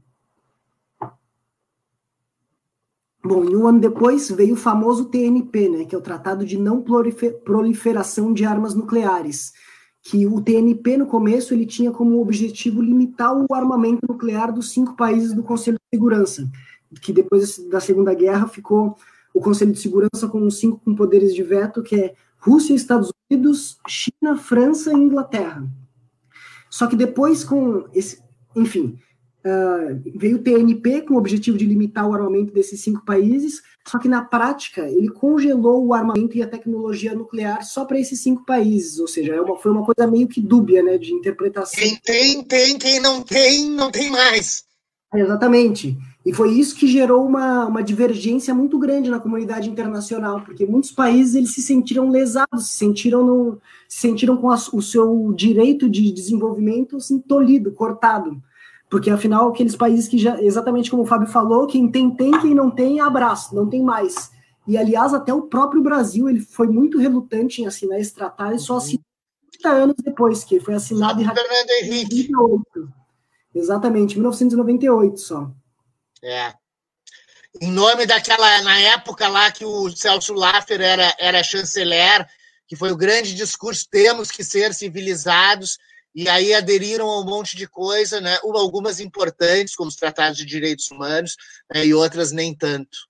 Bom, 3.24 3.44
e 3.44 3.54
um 3.54 3.66
ano 3.66 3.80
depois 3.80 4.30
veio 4.30 4.54
o 4.54 4.56
famoso 4.56 5.06
TNP, 5.06 5.68
né, 5.68 5.84
que 5.84 5.94
é 5.94 5.98
o 5.98 6.02
Tratado 6.02 6.44
de 6.44 6.58
Não 6.58 6.82
Proliferação 6.82 8.32
de 8.32 8.44
Armas 8.44 8.74
Nucleares, 8.74 9.52
que 10.02 10.26
o 10.26 10.40
TNP 10.40 10.96
no 10.96 11.06
começo 11.06 11.52
ele 11.52 11.66
tinha 11.66 11.90
como 11.90 12.20
objetivo 12.20 12.80
limitar 12.80 13.36
o 13.36 13.46
armamento 13.52 14.06
nuclear 14.08 14.52
dos 14.52 14.70
cinco 14.70 14.96
países 14.96 15.34
do 15.34 15.42
Conselho 15.42 15.76
de 15.76 15.96
Segurança, 15.96 16.48
que 17.00 17.12
depois 17.12 17.58
da 17.68 17.80
Segunda 17.80 18.14
Guerra 18.14 18.48
ficou 18.48 18.96
o 19.34 19.40
Conselho 19.40 19.72
de 19.72 19.80
Segurança 19.80 20.28
com 20.28 20.46
os 20.46 20.58
cinco 20.58 20.80
com 20.84 20.94
poderes 20.94 21.34
de 21.34 21.42
veto, 21.42 21.82
que 21.82 21.96
é 21.96 22.14
Rússia, 22.38 22.74
Estados 22.74 23.12
Unidos, 23.30 23.78
China, 23.86 24.36
França 24.36 24.92
e 24.92 24.96
Inglaterra. 24.96 25.68
Só 26.70 26.86
que 26.86 26.96
depois 26.96 27.44
com 27.44 27.86
esse, 27.94 28.22
enfim, 28.54 28.98
uh, 29.44 30.00
veio 30.16 30.36
o 30.36 30.42
TNP 30.42 31.02
com 31.02 31.14
o 31.14 31.18
objetivo 31.18 31.56
de 31.56 31.66
limitar 31.66 32.08
o 32.08 32.14
armamento 32.14 32.52
desses 32.52 32.80
cinco 32.80 33.04
países, 33.04 33.62
só 33.86 33.98
que 33.98 34.08
na 34.08 34.22
prática 34.22 34.82
ele 34.82 35.08
congelou 35.08 35.86
o 35.86 35.94
armamento 35.94 36.36
e 36.36 36.42
a 36.42 36.48
tecnologia 36.48 37.14
nuclear 37.14 37.64
só 37.64 37.84
para 37.84 37.98
esses 37.98 38.20
cinco 38.20 38.44
países, 38.44 38.98
ou 38.98 39.08
seja, 39.08 39.34
é 39.34 39.40
uma, 39.40 39.56
foi 39.56 39.72
uma 39.72 39.84
coisa 39.84 40.10
meio 40.10 40.28
que 40.28 40.40
dúbia, 40.40 40.82
né, 40.82 40.98
de 40.98 41.12
interpretação. 41.12 41.82
Quem 41.82 41.96
tem, 41.96 42.44
tem, 42.44 42.78
quem 42.78 43.00
não 43.00 43.22
tem, 43.22 43.70
não 43.70 43.90
tem 43.90 44.10
mais. 44.10 44.64
Exatamente. 45.14 45.96
E 46.28 46.32
foi 46.34 46.52
isso 46.52 46.76
que 46.76 46.86
gerou 46.86 47.24
uma, 47.24 47.64
uma 47.64 47.82
divergência 47.82 48.54
muito 48.54 48.78
grande 48.78 49.08
na 49.08 49.18
comunidade 49.18 49.70
internacional, 49.70 50.42
porque 50.42 50.66
muitos 50.66 50.92
países 50.92 51.34
eles 51.34 51.54
se 51.54 51.62
sentiram 51.62 52.10
lesados, 52.10 52.68
se 52.68 52.76
sentiram, 52.76 53.24
no, 53.24 53.58
se 53.88 54.00
sentiram 54.00 54.36
com 54.36 54.50
a, 54.50 54.56
o 54.74 54.82
seu 54.82 55.32
direito 55.34 55.88
de 55.88 56.12
desenvolvimento 56.12 56.98
assim, 56.98 57.18
tolhido, 57.18 57.72
cortado. 57.72 58.42
Porque, 58.90 59.08
afinal, 59.08 59.48
aqueles 59.48 59.74
países 59.74 60.06
que 60.06 60.18
já, 60.18 60.38
exatamente 60.42 60.90
como 60.90 61.02
o 61.02 61.06
Fábio 61.06 61.28
falou, 61.28 61.66
quem 61.66 61.90
tem, 61.90 62.10
tem, 62.10 62.38
quem 62.42 62.54
não 62.54 62.70
tem, 62.70 63.00
abraço, 63.00 63.54
não 63.54 63.66
tem 63.66 63.82
mais. 63.82 64.30
E, 64.66 64.76
aliás, 64.76 65.14
até 65.14 65.32
o 65.32 65.46
próprio 65.46 65.80
Brasil 65.80 66.28
ele 66.28 66.40
foi 66.40 66.66
muito 66.66 66.98
relutante 66.98 67.62
em 67.62 67.66
assinar 67.66 67.98
esse 67.98 68.14
tratado 68.14 68.54
e 68.54 68.58
só 68.58 68.74
uhum. 68.74 68.78
assinou 68.80 69.04
30 69.62 69.68
anos 69.70 69.96
depois, 70.04 70.44
que 70.44 70.60
foi 70.60 70.74
assinado 70.74 71.22
em 71.22 71.24
Fernando 71.24 71.70
Henrique. 71.82 72.30
Exatamente, 73.54 74.16
1998 74.16 75.18
só. 75.18 75.50
É. 76.22 76.52
Em 77.60 77.70
nome 77.70 78.06
daquela, 78.06 78.62
na 78.62 78.78
época 78.78 79.28
lá 79.28 79.50
que 79.50 79.64
o 79.64 79.90
Celso 79.90 80.34
Laffer 80.34 80.80
era, 80.80 81.14
era 81.18 81.42
chanceler, 81.42 82.26
que 82.66 82.76
foi 82.76 82.92
o 82.92 82.96
grande 82.96 83.34
discurso, 83.34 83.88
temos 83.90 84.30
que 84.30 84.44
ser 84.44 84.74
civilizados, 84.74 85.78
e 86.14 86.28
aí 86.28 86.52
aderiram 86.52 87.08
a 87.08 87.20
um 87.20 87.24
monte 87.24 87.56
de 87.56 87.66
coisa, 87.66 88.20
né? 88.20 88.38
algumas 88.42 89.00
importantes, 89.00 89.74
como 89.74 89.88
os 89.88 89.96
tratados 89.96 90.36
de 90.36 90.44
direitos 90.44 90.90
humanos, 90.90 91.36
né? 91.72 91.86
e 91.86 91.94
outras 91.94 92.32
nem 92.32 92.54
tanto. 92.54 93.08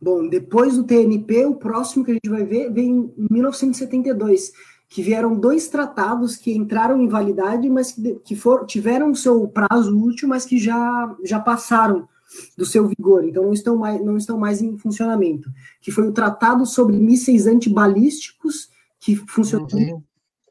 Bom, 0.00 0.28
depois 0.28 0.76
do 0.76 0.84
TNP, 0.84 1.44
o 1.44 1.56
próximo 1.56 2.04
que 2.04 2.12
a 2.12 2.14
gente 2.14 2.30
vai 2.30 2.44
ver 2.44 2.72
vem 2.72 3.12
em 3.18 3.26
1972, 3.30 4.52
que 4.90 5.02
vieram 5.02 5.36
dois 5.36 5.68
tratados 5.68 6.36
que 6.36 6.52
entraram 6.52 7.00
em 7.00 7.06
validade, 7.06 7.70
mas 7.70 7.92
que, 7.92 8.16
que 8.24 8.34
for, 8.34 8.66
tiveram 8.66 9.12
o 9.12 9.16
seu 9.16 9.46
prazo 9.46 9.96
útil, 9.96 10.28
mas 10.28 10.44
que 10.44 10.58
já, 10.58 11.16
já 11.24 11.38
passaram 11.38 12.08
do 12.58 12.66
seu 12.66 12.88
vigor, 12.88 13.24
então 13.24 13.44
não 13.44 13.52
estão, 13.52 13.76
mais, 13.76 14.04
não 14.04 14.16
estão 14.16 14.36
mais 14.36 14.60
em 14.60 14.76
funcionamento, 14.76 15.48
que 15.80 15.90
foi 15.90 16.06
o 16.08 16.12
Tratado 16.12 16.66
sobre 16.66 16.96
Mísseis 16.96 17.46
Antibalísticos, 17.46 18.68
que 19.00 19.14
funcionou 19.14 19.68
uhum. 19.72 20.02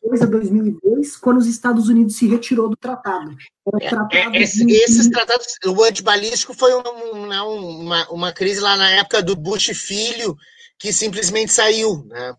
depois 0.02 0.22
de 0.22 0.28
2002, 0.28 1.18
quando 1.18 1.38
os 1.38 1.48
Estados 1.48 1.90
Unidos 1.90 2.16
se 2.16 2.28
retirou 2.28 2.70
do 2.70 2.78
tratado. 2.78 3.36
É, 3.82 3.90
tratado 3.90 4.36
é, 4.36 4.42
esse, 4.42 4.66
de... 4.66 4.74
Esses 4.74 5.10
tratados, 5.10 5.48
o 5.66 5.84
antibalístico 5.84 6.54
foi 6.54 6.74
uma, 6.74 7.44
uma, 7.44 8.10
uma 8.10 8.34
crise 8.34 8.62
lá 8.62 8.76
na 8.76 8.90
época 8.92 9.22
do 9.22 9.36
Bush 9.36 9.68
filho, 9.74 10.36
que 10.78 10.92
simplesmente 10.92 11.52
saiu, 11.52 12.06
né? 12.06 12.36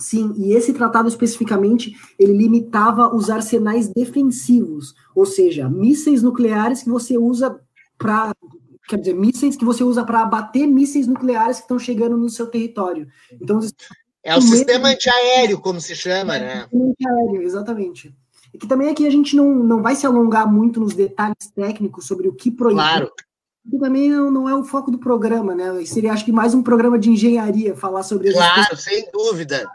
Sim, 0.00 0.32
e 0.38 0.54
esse 0.54 0.72
tratado 0.72 1.08
especificamente, 1.08 1.94
ele 2.18 2.32
limitava 2.32 3.14
os 3.14 3.28
arsenais 3.28 3.86
defensivos, 3.88 4.94
ou 5.14 5.26
seja, 5.26 5.68
mísseis 5.68 6.22
nucleares 6.22 6.82
que 6.82 6.88
você 6.88 7.18
usa 7.18 7.60
para, 7.98 8.34
quer 8.88 8.96
dizer, 8.96 9.14
mísseis 9.14 9.56
que 9.56 9.64
você 9.64 9.84
usa 9.84 10.02
para 10.02 10.22
abater 10.22 10.66
mísseis 10.66 11.06
nucleares 11.06 11.58
que 11.58 11.62
estão 11.64 11.78
chegando 11.78 12.16
no 12.16 12.30
seu 12.30 12.46
território. 12.46 13.06
Então, 13.40 13.60
é 14.24 14.34
o 14.36 14.40
sistema 14.40 14.88
antiaéreo, 14.88 15.60
como 15.60 15.80
se 15.80 15.94
chama, 15.94 16.36
é, 16.36 16.40
né? 16.40 16.66
Antiaéreo, 16.74 17.42
exatamente. 17.42 18.14
E 18.54 18.58
que 18.58 18.66
também 18.66 18.88
aqui 18.88 19.06
a 19.06 19.10
gente 19.10 19.36
não, 19.36 19.54
não 19.54 19.82
vai 19.82 19.94
se 19.94 20.06
alongar 20.06 20.50
muito 20.50 20.80
nos 20.80 20.94
detalhes 20.94 21.50
técnicos 21.54 22.06
sobre 22.06 22.26
o 22.26 22.32
que 22.32 22.50
proíbe. 22.50 22.80
Claro. 22.80 23.12
Que 23.70 23.78
também 23.78 24.10
não, 24.10 24.30
não 24.30 24.48
é 24.48 24.54
o 24.54 24.64
foco 24.64 24.90
do 24.90 24.98
programa, 24.98 25.54
né? 25.54 25.84
Seria, 25.84 26.12
acho 26.14 26.24
que, 26.24 26.32
mais 26.32 26.54
um 26.54 26.62
programa 26.62 26.98
de 26.98 27.10
engenharia 27.10 27.76
falar 27.76 28.02
sobre 28.02 28.32
Claro, 28.32 28.76
sem 28.76 29.10
dúvida 29.12 29.70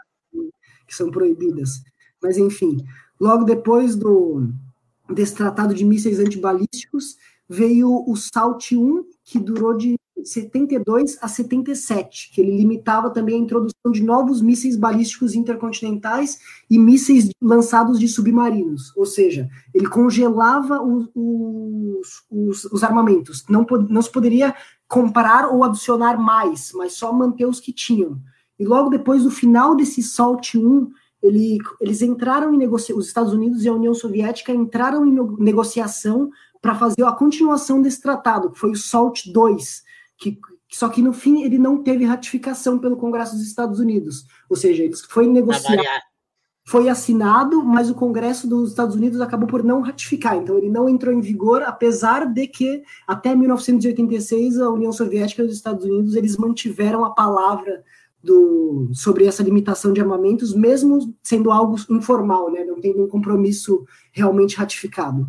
que 0.86 0.94
são 0.94 1.10
proibidas. 1.10 1.82
Mas, 2.22 2.38
enfim, 2.38 2.84
logo 3.20 3.44
depois 3.44 3.96
do, 3.96 4.48
desse 5.08 5.34
tratado 5.34 5.74
de 5.74 5.84
mísseis 5.84 6.18
antibalísticos, 6.18 7.16
veio 7.48 8.04
o 8.06 8.16
SALT 8.16 8.72
1, 8.72 9.04
que 9.24 9.38
durou 9.38 9.76
de 9.76 9.96
72 10.24 11.18
a 11.20 11.28
77, 11.28 12.30
que 12.32 12.40
ele 12.40 12.56
limitava 12.56 13.10
também 13.10 13.36
a 13.36 13.38
introdução 13.38 13.92
de 13.92 14.02
novos 14.02 14.40
mísseis 14.40 14.76
balísticos 14.76 15.34
intercontinentais 15.34 16.38
e 16.68 16.78
mísseis 16.78 17.28
lançados 17.40 17.98
de 17.98 18.08
submarinos, 18.08 18.92
ou 18.96 19.06
seja, 19.06 19.48
ele 19.72 19.88
congelava 19.88 20.82
os, 20.82 21.08
os, 22.30 22.64
os 22.64 22.82
armamentos, 22.82 23.44
não, 23.48 23.64
não 23.88 24.02
se 24.02 24.10
poderia 24.10 24.54
comprar 24.88 25.48
ou 25.48 25.62
adicionar 25.62 26.18
mais, 26.18 26.72
mas 26.74 26.94
só 26.94 27.12
manter 27.12 27.46
os 27.46 27.60
que 27.60 27.72
tinham. 27.72 28.20
E 28.58 28.64
logo 28.64 28.88
depois, 28.88 29.22
do 29.22 29.30
final 29.30 29.74
desse 29.74 30.02
SALT 30.02 30.54
1, 30.54 30.90
ele, 31.22 31.58
eles 31.80 32.02
entraram 32.02 32.54
em 32.54 32.58
negociação, 32.58 32.98
os 32.98 33.06
Estados 33.06 33.32
Unidos 33.32 33.64
e 33.64 33.68
a 33.68 33.74
União 33.74 33.94
Soviética 33.94 34.52
entraram 34.52 35.06
em 35.06 35.14
negociação 35.38 36.30
para 36.60 36.74
fazer 36.74 37.02
a 37.04 37.12
continuação 37.12 37.80
desse 37.80 38.00
tratado, 38.00 38.50
que 38.50 38.58
foi 38.58 38.70
o 38.70 38.76
SALT 38.76 39.32
2, 39.32 39.82
que, 40.18 40.38
só 40.68 40.88
que 40.88 41.02
no 41.02 41.12
fim 41.12 41.42
ele 41.42 41.58
não 41.58 41.82
teve 41.82 42.04
ratificação 42.04 42.78
pelo 42.78 42.96
Congresso 42.96 43.36
dos 43.36 43.46
Estados 43.46 43.78
Unidos. 43.78 44.24
Ou 44.48 44.56
seja, 44.56 44.84
foi 45.08 45.26
negociado, 45.26 45.82
foi 46.66 46.88
assinado, 46.88 47.64
mas 47.64 47.88
o 47.88 47.94
Congresso 47.94 48.48
dos 48.48 48.70
Estados 48.70 48.96
Unidos 48.96 49.20
acabou 49.20 49.46
por 49.46 49.62
não 49.62 49.80
ratificar. 49.80 50.36
Então 50.36 50.58
ele 50.58 50.68
não 50.68 50.88
entrou 50.88 51.14
em 51.14 51.20
vigor, 51.20 51.62
apesar 51.62 52.26
de 52.26 52.48
que 52.48 52.82
até 53.06 53.34
1986 53.34 54.58
a 54.58 54.68
União 54.70 54.92
Soviética 54.92 55.42
e 55.42 55.46
os 55.46 55.54
Estados 55.54 55.84
Unidos 55.84 56.16
eles 56.16 56.36
mantiveram 56.36 57.04
a 57.04 57.14
palavra 57.14 57.84
do, 58.22 58.90
sobre 58.92 59.24
essa 59.24 59.42
limitação 59.42 59.92
de 59.92 60.00
armamentos, 60.00 60.54
mesmo 60.54 61.14
sendo 61.22 61.50
algo 61.50 61.76
informal, 61.90 62.50
né, 62.50 62.64
não 62.64 62.80
tendo 62.80 63.04
um 63.04 63.08
compromisso 63.08 63.84
realmente 64.12 64.56
ratificado. 64.56 65.28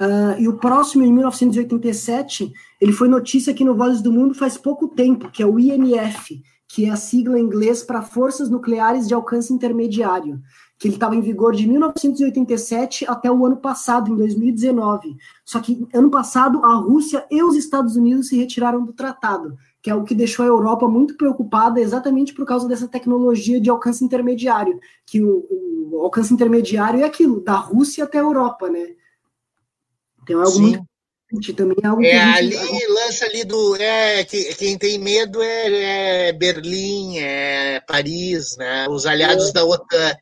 Uh, 0.00 0.40
e 0.40 0.48
o 0.48 0.56
próximo, 0.56 1.04
em 1.04 1.12
1987, 1.12 2.52
ele 2.80 2.92
foi 2.92 3.08
notícia 3.08 3.52
aqui 3.52 3.62
no 3.62 3.76
Vozes 3.76 4.00
do 4.00 4.10
Mundo 4.10 4.34
faz 4.34 4.56
pouco 4.56 4.88
tempo, 4.88 5.30
que 5.30 5.42
é 5.42 5.46
o 5.46 5.58
INF, 5.58 6.42
que 6.66 6.86
é 6.86 6.90
a 6.90 6.96
sigla 6.96 7.38
em 7.38 7.42
inglês 7.42 7.82
para 7.82 8.00
Forças 8.00 8.48
Nucleares 8.48 9.06
de 9.06 9.12
Alcance 9.12 9.52
Intermediário, 9.52 10.40
que 10.78 10.88
ele 10.88 10.94
estava 10.94 11.14
em 11.14 11.20
vigor 11.20 11.54
de 11.54 11.68
1987 11.68 13.06
até 13.06 13.30
o 13.30 13.44
ano 13.44 13.58
passado, 13.58 14.10
em 14.10 14.16
2019. 14.16 15.14
Só 15.44 15.60
que 15.60 15.86
ano 15.92 16.10
passado 16.10 16.64
a 16.64 16.74
Rússia 16.74 17.26
e 17.30 17.42
os 17.42 17.54
Estados 17.54 17.94
Unidos 17.94 18.28
se 18.28 18.36
retiraram 18.36 18.84
do 18.84 18.94
tratado, 18.94 19.56
que 19.82 19.90
é 19.90 19.94
o 19.94 20.04
que 20.04 20.14
deixou 20.14 20.44
a 20.44 20.48
Europa 20.48 20.88
muito 20.88 21.16
preocupada 21.16 21.80
exatamente 21.80 22.32
por 22.32 22.46
causa 22.46 22.68
dessa 22.68 22.86
tecnologia 22.86 23.60
de 23.60 23.68
alcance 23.68 24.04
intermediário, 24.04 24.78
que 25.04 25.20
o, 25.20 25.44
o 25.90 26.00
alcance 26.02 26.32
intermediário 26.32 27.00
é 27.00 27.04
aquilo, 27.04 27.40
da 27.40 27.56
Rússia 27.56 28.04
até 28.04 28.18
a 28.18 28.22
Europa, 28.22 28.70
né? 28.70 28.94
Então 30.22 30.40
é 30.40 30.44
algo 30.44 30.56
Sim. 30.56 30.78
muito 31.32 31.54
também 31.56 31.76
é 31.82 31.86
algo 31.86 32.04
é 32.04 32.14
ali 32.14 32.52
gente... 32.52 32.86
lança 32.88 33.24
ali 33.24 33.42
do 33.42 33.74
é 33.76 34.22
que, 34.22 34.54
quem 34.54 34.76
tem 34.76 34.98
medo 34.98 35.40
é, 35.40 36.28
é, 36.28 36.32
Berlim 36.32 37.16
é 37.16 37.80
Paris 37.80 38.54
né 38.58 38.86
os 38.90 39.06
aliados 39.06 39.48
é. 39.48 39.52
da 39.54 39.64
OTAN 39.64 40.14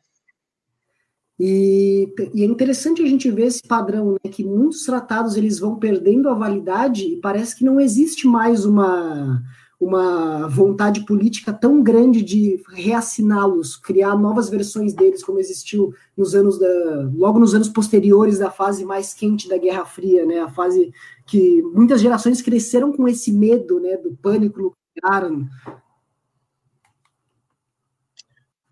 e, 1.43 2.13
e, 2.35 2.43
é 2.43 2.45
interessante 2.45 3.01
a 3.01 3.05
gente 3.07 3.31
ver 3.31 3.47
esse 3.47 3.63
padrão 3.67 4.11
né, 4.11 4.29
que 4.29 4.43
muitos 4.43 4.85
tratados 4.85 5.35
eles 5.35 5.57
vão 5.57 5.75
perdendo 5.75 6.29
a 6.29 6.35
validade 6.35 7.03
e 7.05 7.17
parece 7.17 7.55
que 7.55 7.65
não 7.65 7.79
existe 7.79 8.27
mais 8.27 8.63
uma 8.63 9.41
uma 9.79 10.47
vontade 10.47 11.03
política 11.07 11.51
tão 11.51 11.81
grande 11.81 12.21
de 12.21 12.61
reassiná-los, 12.71 13.75
criar 13.75 14.15
novas 14.15 14.47
versões 14.47 14.93
deles, 14.93 15.23
como 15.23 15.39
existiu 15.39 15.91
nos 16.15 16.35
anos 16.35 16.59
da, 16.59 17.09
logo 17.15 17.39
nos 17.39 17.55
anos 17.55 17.67
posteriores 17.67 18.37
da 18.37 18.51
fase 18.51 18.85
mais 18.85 19.11
quente 19.11 19.49
da 19.49 19.57
Guerra 19.57 19.83
Fria, 19.83 20.23
né? 20.23 20.41
A 20.41 20.49
fase 20.49 20.93
que 21.25 21.63
muitas 21.73 21.99
gerações 21.99 22.43
cresceram 22.43 22.91
com 22.91 23.07
esse 23.07 23.31
medo, 23.31 23.79
né, 23.79 23.97
do 23.97 24.15
pânico 24.21 24.75
nuclear. 24.95 25.31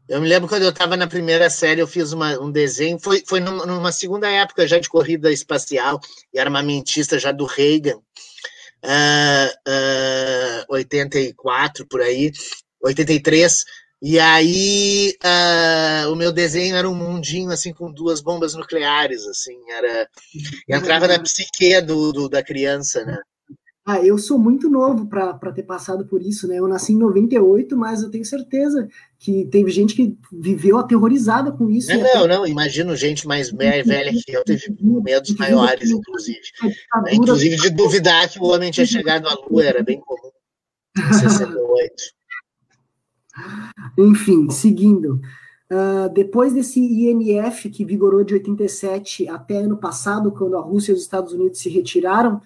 Eu 0.10 0.20
me 0.20 0.28
lembro 0.28 0.50
quando 0.50 0.64
eu 0.64 0.72
estava 0.72 0.98
na 0.98 1.06
primeira 1.06 1.52
série, 1.52 1.82
eu 1.82 1.88
fiz 1.88 2.12
uma, 2.12 2.32
um 2.42 2.52
desenho, 2.52 2.98
foi, 2.98 3.24
foi 3.28 3.40
numa 3.40 3.92
segunda 3.92 4.28
época 4.28 4.68
já 4.68 4.80
de 4.80 4.90
corrida 4.90 5.32
espacial 5.32 6.00
e 6.34 6.40
armamentista 6.40 7.20
já 7.20 7.32
do 7.32 7.46
Reagan, 7.46 7.98
uh, 8.84 9.50
uh, 10.68 10.74
84 10.74 11.86
por 11.86 12.02
aí, 12.02 12.32
83. 12.82 13.64
E 14.02 14.18
aí 14.18 15.16
uh, 15.24 16.12
o 16.12 16.16
meu 16.16 16.32
desenho 16.32 16.76
era 16.76 16.90
um 16.90 16.96
mundinho 16.96 17.52
assim 17.52 17.72
com 17.72 17.92
duas 17.92 18.20
bombas 18.20 18.56
nucleares, 18.56 19.28
assim, 19.28 19.60
era 19.70 20.10
entrava 20.68 21.08
na 21.08 21.20
psique 21.20 21.80
do, 21.82 22.12
do 22.12 22.28
da 22.28 22.42
criança, 22.42 23.06
né? 23.06 23.20
Ah, 23.90 24.06
eu 24.06 24.20
sou 24.20 24.38
muito 24.38 24.70
novo 24.70 25.08
para 25.08 25.52
ter 25.52 25.64
passado 25.64 26.06
por 26.06 26.22
isso, 26.22 26.48
né? 26.48 26.60
Eu 26.60 26.68
nasci 26.68 26.94
em 26.94 26.98
98, 26.98 27.76
mas 27.76 28.04
eu 28.04 28.12
tenho 28.12 28.24
certeza 28.24 28.88
que 29.18 29.46
teve 29.46 29.72
gente 29.72 29.96
que 29.96 30.16
viveu 30.32 30.78
aterrorizada 30.78 31.52
com 31.52 31.68
isso. 31.72 31.90
Não, 31.90 32.00
não, 32.00 32.28
não, 32.28 32.46
imagino 32.46 32.96
gente 32.96 33.28
mais 33.28 33.50
velha 33.50 34.12
que 34.14 34.32
eu 34.32 34.44
teve 34.44 34.78
medos 34.80 35.36
maiores, 35.36 35.90
inclusive. 35.90 36.40
É, 37.08 37.16
inclusive 37.16 37.56
de 37.56 37.72
duvidar 37.72 38.30
que 38.30 38.38
o 38.38 38.44
homem 38.44 38.70
tinha 38.70 38.86
chegado 38.86 39.28
à 39.28 39.34
Lua, 39.34 39.66
era 39.66 39.82
bem 39.82 40.00
comum. 40.00 40.30
Em 40.96 41.14
68. 41.14 41.94
Enfim, 43.98 44.52
seguindo. 44.52 45.20
Uh, 45.72 46.14
depois 46.14 46.54
desse 46.54 46.80
INF, 46.80 47.68
que 47.72 47.84
vigorou 47.84 48.24
de 48.24 48.36
87 48.36 49.28
até 49.28 49.58
ano 49.58 49.78
passado, 49.78 50.32
quando 50.32 50.58
a 50.58 50.62
Rússia 50.62 50.92
e 50.92 50.96
os 50.96 51.02
Estados 51.02 51.34
Unidos 51.34 51.58
se 51.58 51.70
retiraram, 51.70 52.40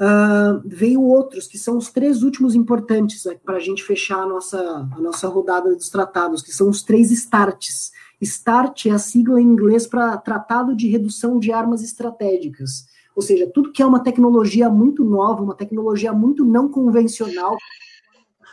Uh, 0.00 0.60
veio 0.64 1.02
outros, 1.02 1.46
que 1.46 1.56
são 1.56 1.76
os 1.76 1.90
três 1.90 2.22
últimos 2.22 2.54
importantes 2.54 3.24
né, 3.24 3.36
para 3.44 3.56
a 3.56 3.60
gente 3.60 3.84
fechar 3.84 4.22
a 4.22 4.26
nossa, 4.26 4.58
a 4.90 5.00
nossa 5.00 5.28
rodada 5.28 5.74
dos 5.74 5.88
tratados, 5.88 6.42
que 6.42 6.52
são 6.52 6.68
os 6.68 6.82
três 6.82 7.10
STARTs. 7.10 7.92
START 8.20 8.86
é 8.86 8.90
a 8.90 8.98
sigla 8.98 9.40
em 9.40 9.44
inglês 9.44 9.86
para 9.86 10.16
Tratado 10.16 10.74
de 10.74 10.88
Redução 10.88 11.38
de 11.38 11.52
Armas 11.52 11.82
Estratégicas. 11.82 12.86
Ou 13.14 13.22
seja, 13.22 13.46
tudo 13.46 13.70
que 13.70 13.82
é 13.82 13.86
uma 13.86 14.02
tecnologia 14.02 14.68
muito 14.70 15.04
nova, 15.04 15.42
uma 15.42 15.54
tecnologia 15.54 16.12
muito 16.12 16.44
não 16.44 16.68
convencional, 16.68 17.56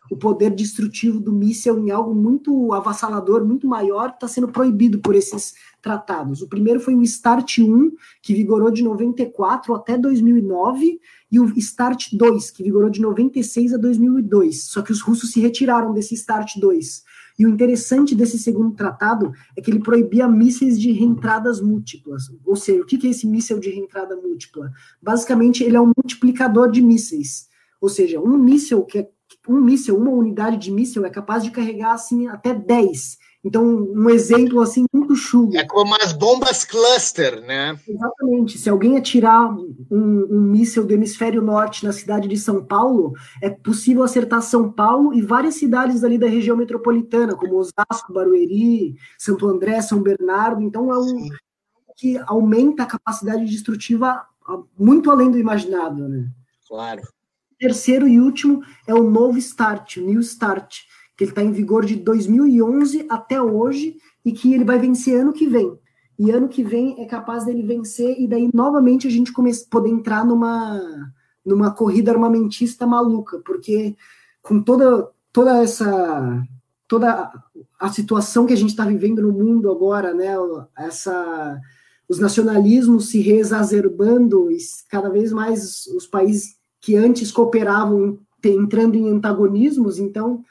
o 0.10 0.18
poder 0.18 0.51
destrutivo 0.51 1.20
do 1.20 1.32
míssil 1.32 1.78
em 1.80 1.91
algo 1.91 2.16
muito 2.16 2.74
avassalador, 2.74 3.45
muito 3.45 3.68
maior, 3.68 4.10
está 4.10 4.28
sendo 4.28 4.47
proibido 4.47 4.99
por 4.99 5.16
esses 5.16 5.53
tratados. 5.82 6.41
O 6.41 6.47
primeiro 6.47 6.80
foi 6.80 6.95
o 6.95 7.05
START 7.05 7.60
1, 7.60 7.91
que 8.22 8.34
vigorou 8.34 8.72
de 8.72 8.84
94 8.84 9.74
até 9.76 9.97
2009, 9.97 10.99
e 11.32 11.39
o 11.39 11.47
START 11.62 12.10
2, 12.14 12.51
que 12.51 12.64
vigorou 12.64 12.89
de 12.89 13.01
96 13.01 13.74
a 13.74 13.78
2002. 13.78 14.64
Só 14.64 14.82
que 14.82 14.91
os 14.91 15.01
russos 15.01 15.32
se 15.32 15.39
retiraram 15.39 15.93
desse 15.93 16.16
START 16.18 16.57
2. 16.60 17.03
E 17.38 17.45
o 17.45 17.49
interessante 17.49 18.14
desse 18.14 18.38
segundo 18.38 18.76
tratado 18.76 19.32
é 19.55 19.62
que 19.62 19.72
ele 19.72 19.80
proibia 19.80 20.28
mísseis 20.28 20.78
de 20.78 20.91
reentradas 20.91 21.62
múltiplas. 21.62 22.24
Ou 22.43 22.55
seja, 22.55 22.82
o 22.82 22.86
que 22.86 23.07
é 23.07 23.12
esse 23.12 23.26
míssil 23.26 23.60
de 23.60 23.70
reentrada 23.70 24.16
múltipla? 24.18 24.70
Basicamente, 25.01 25.64
ele 25.64 25.78
é 25.78 25.82
um 25.82 25.93
multiplicador 25.95 26.70
de 26.70 26.82
mísseis. 26.82 27.47
Ou 27.80 27.88
seja, 27.88 28.20
um 28.20 28.38
míssil 28.38 28.84
que 28.84 28.97
é 28.97 29.10
um 29.48 29.60
míssil, 29.62 29.98
uma 29.98 30.12
unidade 30.12 30.58
de 30.58 30.72
míssil 30.72 31.06
é 31.06 31.10
capaz 31.10 31.44
de 31.44 31.52
carregar 31.52 31.94
assim 31.94 32.28
até 32.28 32.54
10. 32.54 33.18
Então, 33.44 33.64
um 33.64 34.10
exemplo 34.10 34.60
assim 34.60 34.86
muito 34.94 35.16
chulo. 35.16 35.56
É 35.56 35.66
como 35.66 35.96
as 36.02 36.12
bombas 36.12 36.66
cluster, 36.66 37.42
né? 37.42 37.80
Exatamente. 37.88 38.58
Se 38.58 38.70
alguém 38.70 38.98
atirar 38.98 39.50
um, 39.50 40.28
um 40.30 40.42
míssil 40.42 40.86
do 40.86 40.94
hemisfério 40.94 41.42
norte 41.42 41.86
na 41.86 41.94
cidade 41.94 42.28
de 42.28 42.36
São 42.36 42.66
Paulo, 42.66 43.14
é 43.42 43.50
possível 43.50 44.04
acertar 44.04 44.42
São 44.42 44.70
Paulo 44.70 45.14
e 45.14 45.22
várias 45.22 45.56
cidades 45.56 46.04
ali 46.04 46.18
da 46.18 46.28
região 46.28 46.58
metropolitana, 46.58 47.34
como 47.34 47.56
Osasco, 47.56 48.12
Barueri, 48.12 48.96
Santo 49.18 49.48
André, 49.48 49.82
São 49.82 50.02
Bernardo. 50.02 50.62
Então, 50.62 50.92
é 50.92 50.98
um 50.98 51.04
Sim. 51.04 51.30
que 51.96 52.18
aumenta 52.28 52.84
a 52.84 52.88
capacidade 52.88 53.46
destrutiva 53.46 54.22
muito 54.78 55.10
além 55.10 55.32
do 55.32 55.40
imaginado, 55.40 56.10
né? 56.10 56.28
Claro. 56.68 57.02
Terceiro 57.60 58.07
e 58.07 58.20
último 58.20 58.64
é 58.88 58.93
o 58.93 59.10
novo 59.10 59.39
START, 59.39 59.97
o 59.97 60.05
New 60.05 60.24
START, 60.24 60.78
que 61.18 61.26
ele 61.26 61.32
está 61.32 61.43
em 61.43 61.51
vigor 61.51 61.86
de 61.86 61.97
2011 61.97 63.05
até 63.10 63.41
hoje 63.41 63.97
e 64.24 64.32
que 64.32 64.53
ele 64.53 64.64
vai 64.64 64.80
vencer 64.80 65.20
ano 65.20 65.34
que 65.34 65.45
vem. 65.45 65.78
E 66.18 66.32
ano 66.32 66.47
que 66.47 66.64
vem 66.64 67.01
é 67.01 67.05
capaz 67.05 67.45
dele 67.45 67.64
vencer 67.64 68.20
e 68.20 68.28
daí 68.28 68.49
novamente 68.53 69.07
a 69.07 69.12
gente 69.12 69.32
come, 69.32 69.51
poder 69.70 69.89
entrar 69.89 70.26
numa, 70.26 70.82
numa 71.45 71.72
corrida 71.72 72.12
armamentista 72.12 72.88
maluca, 72.88 73.39
porque 73.45 73.95
com 74.41 74.62
toda, 74.62 75.10
toda 75.32 75.62
essa 75.62 76.45
toda 76.88 77.32
a 77.80 77.89
situação 77.89 78.47
que 78.47 78.53
a 78.53 78.57
gente 78.57 78.72
está 78.72 78.84
vivendo 78.84 79.22
no 79.22 79.32
mundo 79.32 79.70
agora, 79.70 80.12
né, 80.12 80.34
essa 80.76 81.60
os 82.10 82.18
nacionalismos 82.18 83.10
se 83.10 83.22
reexacerbando 83.22 84.51
e 84.51 84.57
cada 84.89 85.10
vez 85.10 85.32
mais 85.32 85.86
os 85.95 86.07
países 86.07 86.59
que 86.90 86.96
antes 86.96 87.32
cooperavam 87.32 88.18
entrando 88.44 88.96
em 88.96 89.08
antagonismos, 89.10 90.00
então 90.00 90.44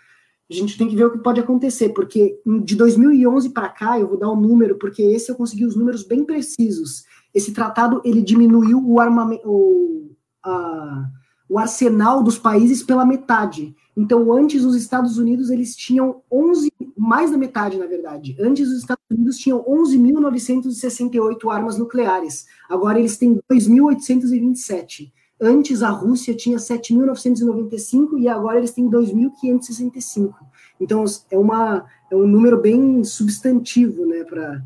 a 0.49 0.55
gente 0.55 0.78
tem 0.78 0.86
que 0.86 0.95
ver 0.95 1.07
o 1.07 1.11
que 1.11 1.18
pode 1.18 1.41
acontecer, 1.41 1.89
porque 1.89 2.41
de 2.62 2.76
2011 2.76 3.51
para 3.51 3.68
cá, 3.68 3.99
eu 3.99 4.07
vou 4.07 4.16
dar 4.16 4.30
um 4.30 4.41
número, 4.41 4.78
porque 4.78 5.03
esse 5.03 5.32
eu 5.32 5.34
consegui 5.34 5.64
os 5.64 5.74
números 5.74 6.05
bem 6.05 6.24
precisos. 6.24 7.03
Esse 7.34 7.53
tratado 7.53 8.01
ele 8.05 8.22
diminuiu 8.22 8.80
o 8.89 9.01
armamento, 9.01 9.51
o, 9.51 10.12
a, 10.45 11.11
o 11.49 11.59
arsenal 11.59 12.22
dos 12.22 12.39
países 12.39 12.84
pela 12.84 13.05
metade. 13.05 13.74
Então, 13.97 14.32
antes 14.32 14.64
os 14.64 14.76
Estados 14.76 15.18
Unidos 15.18 15.51
eles 15.51 15.74
tinham 15.74 16.22
11, 16.30 16.72
mais 16.97 17.32
da 17.32 17.36
metade, 17.36 17.76
na 17.76 17.86
verdade. 17.86 18.36
Antes 18.39 18.68
os 18.68 18.78
Estados 18.78 19.05
Unidos 19.11 19.39
tinham 19.39 19.64
11.968 19.64 21.53
armas 21.53 21.76
nucleares. 21.76 22.47
Agora 22.70 23.01
eles 23.01 23.16
têm 23.16 23.41
2.827. 23.51 25.11
Antes 25.41 25.82
a 25.82 25.91
Rússia 25.91 26.34
tinha 26.34 26.59
7.995 26.59 28.18
e 28.18 28.28
agora 28.28 28.59
eles 28.59 28.72
têm 28.72 28.91
2.565. 28.91 30.34
Então 30.80 31.05
é, 31.30 31.39
uma, 31.39 31.86
é 32.11 32.16
um 32.16 32.26
número 32.26 32.61
bem 32.61 33.05
substantivo, 33.05 34.05
né, 34.05 34.24
para 34.24 34.62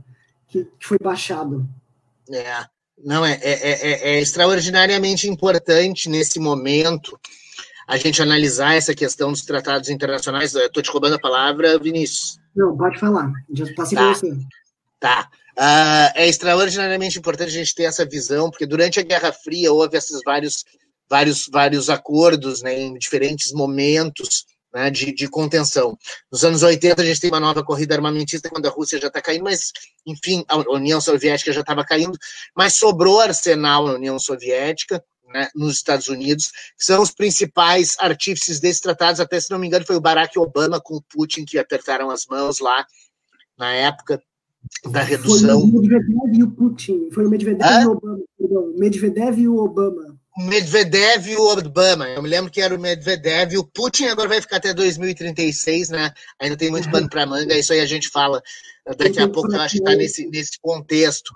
que, 0.49 0.65
que, 0.79 0.87
foi 0.87 0.99
baixado. 0.99 1.69
É, 2.31 2.65
não 3.05 3.25
é, 3.25 3.39
é, 3.43 3.53
é, 3.53 4.15
é 4.15 4.21
extraordinariamente 4.21 5.29
importante 5.29 6.09
nesse 6.09 6.39
momento 6.39 7.19
a 7.87 7.97
gente 7.99 8.23
analisar 8.23 8.75
essa 8.75 8.95
questão 8.95 9.31
dos 9.31 9.43
tratados 9.43 9.91
internacionais. 9.91 10.55
Estou 10.55 10.83
te 10.83 10.91
roubando 10.91 11.17
a 11.17 11.21
palavra, 11.21 11.79
Vinícius. 11.79 12.39
Não, 12.57 12.77
pode 12.77 12.99
falar. 12.99 13.31
Já 13.53 13.67
passei 13.75 13.99
tá. 13.99 14.05
para 14.05 14.15
você. 14.15 14.39
Tá. 14.99 15.31
Uh, 15.59 16.09
é 16.15 16.27
extraordinariamente 16.27 17.19
importante 17.19 17.49
a 17.49 17.59
gente 17.59 17.75
ter 17.75 17.85
essa 17.85 18.07
visão, 18.07 18.51
porque 18.51 18.65
durante 18.65 18.99
a 18.99 19.03
Guerra 19.03 19.33
Fria 19.33 19.73
houve 19.73 19.99
esses 19.99 20.21
vários, 20.25 20.65
vários, 21.09 21.47
vários 21.51 21.91
acordos 21.91 22.63
né, 22.63 22.79
em 22.81 22.95
diferentes 22.95 23.53
momentos 23.53 24.47
né, 24.73 24.89
de, 24.91 25.13
de, 25.13 25.29
contenção. 25.29 25.99
Nos 26.31 26.43
anos 26.43 26.63
80, 26.63 27.03
a 27.03 27.05
gente 27.05 27.21
tem 27.21 27.31
uma 27.31 27.39
nova 27.39 27.63
corrida 27.63 27.95
armamentista, 27.95 28.49
quando 28.49 28.67
a 28.67 28.71
Rússia 28.71 28.99
já 28.99 29.09
está 29.09 29.21
caindo, 29.21 29.45
mas, 29.45 29.73
enfim, 30.07 30.43
a 30.49 30.57
União 30.71 31.01
Soviética 31.01 31.53
já 31.53 31.61
estava 31.61 31.85
caindo, 31.85 32.17
mas 32.57 32.77
sobrou 32.77 33.21
arsenal 33.21 33.87
na 33.87 33.93
União 33.93 34.19
Soviética, 34.19 35.05
né, 35.27 35.51
nos 35.55 35.77
Estados 35.77 36.09
Unidos, 36.09 36.51
que 36.79 36.85
são 36.85 37.03
os 37.03 37.11
principais 37.11 37.95
artífices 37.99 38.59
desses 38.59 38.81
tratados, 38.81 39.21
até 39.21 39.39
se 39.39 39.51
não 39.51 39.59
me 39.59 39.67
engano, 39.67 39.87
foi 39.87 39.97
o 39.97 40.01
Barack 40.01 40.39
Obama 40.39 40.81
com 40.81 40.97
o 40.97 41.03
Putin 41.03 41.45
que 41.45 41.59
apertaram 41.59 42.11
as 42.11 42.25
mãos 42.27 42.59
lá 42.59 42.87
na 43.59 43.73
época 43.73 44.23
da 44.91 45.03
redução. 45.03 45.61
Foi 45.61 45.69
o 45.69 45.83
Medvedev 45.83 46.35
e 46.35 46.43
o 46.43 46.51
Putin. 46.51 47.11
Foi 47.13 47.27
o 47.27 47.31
Medvedev 47.31 47.69
ah? 47.69 47.83
e 47.83 47.87
o 47.87 47.93
Obama. 47.93 48.19
Perdão, 48.39 48.75
Medvedev 48.77 49.39
e 49.39 49.49
o 49.49 49.57
Obama. 49.57 50.19
Medvedev 50.39 51.29
e 51.29 51.37
o 51.37 51.43
Obama. 51.43 52.09
Eu 52.09 52.23
me 52.23 52.29
lembro 52.29 52.51
que 52.51 52.61
era 52.61 52.75
o 52.75 52.79
Medvedev 52.79 53.53
e 53.53 53.59
o 53.59 53.65
Putin 53.65 54.07
agora 54.07 54.29
vai 54.29 54.41
ficar 54.41 54.57
até 54.57 54.73
2036, 54.73 55.91
né? 55.91 56.13
Ainda 56.41 56.57
tem 56.57 56.71
muito 56.71 56.91
pano 56.91 57.09
para 57.09 57.27
manga, 57.27 57.57
isso 57.57 57.73
aí 57.73 57.81
a 57.81 57.87
gente 57.87 58.09
fala 58.09 58.43
daqui 58.97 59.21
a 59.21 59.29
pouco, 59.29 59.53
eu 59.53 59.61
acho 59.61 59.75
que 59.75 59.83
está 59.83 59.95
nesse, 59.95 60.27
nesse 60.29 60.59
contexto. 60.61 61.33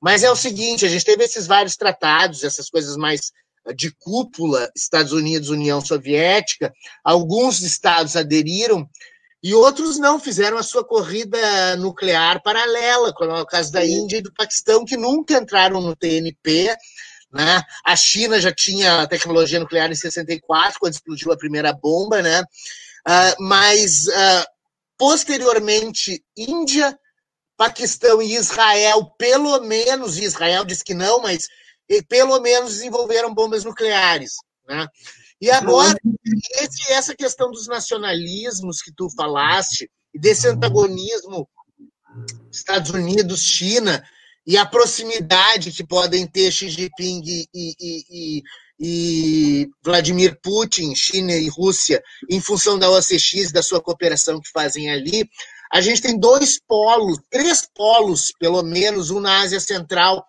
Mas 0.00 0.22
é 0.22 0.30
o 0.30 0.36
seguinte, 0.36 0.86
a 0.86 0.88
gente 0.88 1.04
teve 1.04 1.24
esses 1.24 1.46
vários 1.46 1.76
tratados, 1.76 2.44
essas 2.44 2.70
coisas 2.70 2.96
mais 2.96 3.32
de 3.74 3.90
cúpula, 3.90 4.70
Estados 4.76 5.12
Unidos, 5.12 5.48
União 5.48 5.80
Soviética, 5.80 6.72
alguns 7.02 7.62
estados 7.62 8.14
aderiram, 8.14 8.88
e 9.46 9.54
outros 9.54 9.96
não 9.96 10.18
fizeram 10.18 10.58
a 10.58 10.62
sua 10.64 10.84
corrida 10.84 11.76
nuclear 11.76 12.42
paralela, 12.42 13.14
como 13.14 13.30
é 13.30 13.40
o 13.40 13.46
caso 13.46 13.70
da 13.70 13.84
Índia 13.84 14.16
e 14.16 14.20
do 14.20 14.34
Paquistão, 14.34 14.84
que 14.84 14.96
nunca 14.96 15.34
entraram 15.34 15.80
no 15.80 15.94
TNP. 15.94 16.76
Né? 17.32 17.62
A 17.84 17.94
China 17.94 18.40
já 18.40 18.52
tinha 18.52 19.06
tecnologia 19.06 19.60
nuclear 19.60 19.88
em 19.88 19.94
64, 19.94 20.80
quando 20.80 20.94
explodiu 20.94 21.30
a 21.30 21.36
primeira 21.36 21.72
bomba, 21.72 22.20
né? 22.22 22.40
Uh, 22.42 23.44
mas 23.44 24.08
uh, 24.08 24.44
posteriormente, 24.98 26.24
Índia, 26.36 26.98
Paquistão 27.56 28.20
e 28.20 28.34
Israel, 28.34 29.14
pelo 29.16 29.60
menos, 29.60 30.18
Israel 30.18 30.64
diz 30.64 30.82
que 30.82 30.92
não, 30.92 31.20
mas 31.20 31.46
pelo 32.08 32.40
menos 32.40 32.72
desenvolveram 32.72 33.32
bombas 33.32 33.62
nucleares. 33.62 34.32
Né? 34.66 34.88
E 35.40 35.50
agora, 35.50 35.98
esse, 36.60 36.92
essa 36.92 37.14
questão 37.14 37.50
dos 37.50 37.66
nacionalismos 37.66 38.80
que 38.80 38.92
tu 38.92 39.08
falaste, 39.10 39.90
e 40.14 40.18
desse 40.18 40.48
antagonismo 40.48 41.48
Estados 42.50 42.90
Unidos, 42.90 43.42
China, 43.42 44.02
e 44.46 44.56
a 44.56 44.64
proximidade 44.64 45.72
que 45.72 45.84
podem 45.84 46.26
ter 46.26 46.50
Xi 46.50 46.70
Jinping 46.70 47.22
e, 47.26 47.46
e, 47.52 47.74
e, 48.10 48.42
e, 48.78 49.68
Vladimir 49.84 50.38
Putin, 50.40 50.94
China 50.94 51.32
e 51.32 51.48
Rússia, 51.48 52.02
em 52.30 52.40
função 52.40 52.78
da 52.78 52.88
OCX, 52.90 53.52
da 53.52 53.62
sua 53.62 53.82
cooperação 53.82 54.40
que 54.40 54.50
fazem 54.50 54.90
ali, 54.90 55.28
a 55.72 55.80
gente 55.80 56.00
tem 56.00 56.18
dois 56.18 56.60
polos, 56.66 57.18
três 57.28 57.68
polos, 57.74 58.32
pelo 58.38 58.62
menos, 58.62 59.10
um 59.10 59.20
na 59.20 59.40
Ásia 59.40 59.60
Central, 59.60 60.24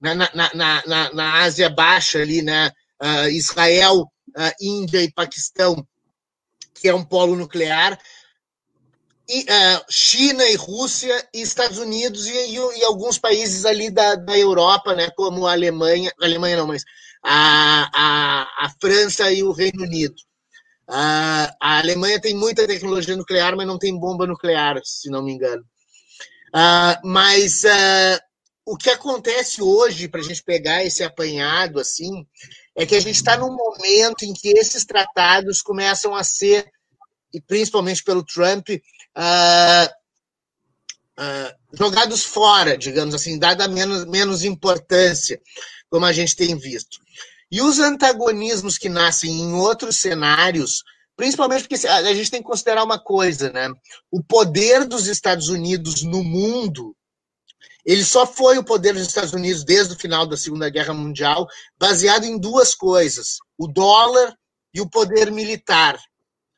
na, 0.00 0.14
na, 0.14 0.30
na, 0.34 1.12
na, 1.12 1.34
Ásia 1.42 1.70
Baixa 1.70 2.18
ali, 2.18 2.42
né? 2.42 2.72
Uh, 3.00 3.28
Israel, 3.30 4.11
uh, 4.30 4.52
Índia 4.60 5.02
e 5.02 5.12
Paquistão, 5.12 5.86
que 6.74 6.88
é 6.88 6.94
um 6.94 7.04
polo 7.04 7.36
nuclear, 7.36 7.98
e, 9.28 9.42
uh, 9.42 9.84
China 9.88 10.44
e 10.48 10.56
Rússia 10.56 11.26
e 11.32 11.40
Estados 11.40 11.78
Unidos 11.78 12.26
e, 12.26 12.32
e, 12.32 12.54
e, 12.54 12.84
alguns 12.84 13.18
países 13.18 13.64
ali 13.64 13.90
da, 13.90 14.14
da 14.14 14.36
Europa, 14.36 14.94
né, 14.94 15.10
como 15.16 15.46
a 15.46 15.52
Alemanha, 15.52 16.12
a 16.20 16.24
Alemanha 16.24 16.56
não, 16.56 16.66
mas 16.66 16.84
a, 17.22 17.88
a, 17.94 18.66
a 18.66 18.70
França 18.80 19.32
e 19.32 19.42
o 19.42 19.52
Reino 19.52 19.84
Unido. 19.84 20.16
Uh, 20.88 21.48
a 21.60 21.78
Alemanha 21.78 22.20
tem 22.20 22.36
muita 22.36 22.66
tecnologia 22.66 23.16
nuclear, 23.16 23.56
mas 23.56 23.66
não 23.66 23.78
tem 23.78 23.98
bomba 23.98 24.26
nuclear, 24.26 24.80
se 24.84 25.08
não 25.08 25.22
me 25.22 25.32
engano. 25.32 25.64
Uh, 26.54 27.08
mas 27.08 27.62
o 28.66 28.76
que 28.76 28.90
acontece 28.90 29.62
hoje, 29.62 30.08
para 30.08 30.20
a 30.20 30.24
gente 30.24 30.42
pegar 30.42 30.84
esse 30.84 31.02
apanhado 31.02 31.80
assim, 31.80 32.26
é 32.76 32.86
que 32.86 32.94
a 32.94 33.00
gente 33.00 33.16
está 33.16 33.36
num 33.36 33.54
momento 33.54 34.24
em 34.24 34.32
que 34.32 34.48
esses 34.58 34.84
tratados 34.84 35.60
começam 35.60 36.14
a 36.14 36.24
ser, 36.24 36.70
e 37.32 37.40
principalmente 37.40 38.02
pelo 38.02 38.24
Trump, 38.24 38.68
uh, 38.70 39.88
uh, 41.18 41.76
jogados 41.76 42.24
fora, 42.24 42.76
digamos 42.76 43.14
assim, 43.14 43.38
dada 43.38 43.68
menos, 43.68 44.04
menos 44.06 44.42
importância, 44.42 45.40
como 45.90 46.06
a 46.06 46.12
gente 46.12 46.36
tem 46.36 46.56
visto. 46.56 46.98
E 47.50 47.60
os 47.60 47.78
antagonismos 47.78 48.78
que 48.78 48.88
nascem 48.88 49.30
em 49.30 49.52
outros 49.52 49.98
cenários, 49.98 50.82
principalmente 51.14 51.68
porque 51.68 51.86
a 51.86 52.14
gente 52.14 52.30
tem 52.30 52.40
que 52.40 52.48
considerar 52.48 52.82
uma 52.82 52.98
coisa, 52.98 53.52
né? 53.52 53.68
O 54.10 54.22
poder 54.22 54.86
dos 54.86 55.06
Estados 55.06 55.48
Unidos 55.48 56.02
no 56.02 56.24
mundo 56.24 56.96
ele 57.84 58.04
só 58.04 58.26
foi 58.26 58.58
o 58.58 58.64
poder 58.64 58.94
dos 58.94 59.06
Estados 59.06 59.32
Unidos 59.32 59.64
desde 59.64 59.94
o 59.94 59.98
final 59.98 60.26
da 60.26 60.36
Segunda 60.36 60.70
Guerra 60.70 60.94
Mundial, 60.94 61.46
baseado 61.78 62.24
em 62.24 62.38
duas 62.38 62.74
coisas: 62.74 63.38
o 63.58 63.66
dólar 63.66 64.34
e 64.74 64.80
o 64.80 64.88
poder 64.88 65.30
militar. 65.30 65.98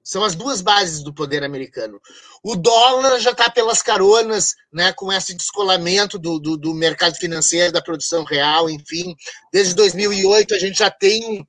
São 0.07 0.22
as 0.22 0.35
duas 0.35 0.61
bases 0.61 1.03
do 1.03 1.14
poder 1.14 1.43
americano. 1.43 1.99
O 2.43 2.57
dólar 2.57 3.18
já 3.20 3.31
está 3.31 3.49
pelas 3.49 3.81
caronas, 3.81 4.55
né, 4.70 4.93
com 4.93 5.11
esse 5.11 5.35
descolamento 5.35 6.18
do, 6.18 6.39
do, 6.39 6.59
do, 6.59 6.75
mercado 6.75 7.16
financeiro, 7.16 7.72
da 7.72 7.81
produção 7.81 8.22
real, 8.22 8.68
enfim. 8.68 9.16
Desde 9.51 9.75
2008 9.75 10.55
a 10.55 10.59
gente 10.59 10.79
já 10.79 10.91
tem 10.91 11.43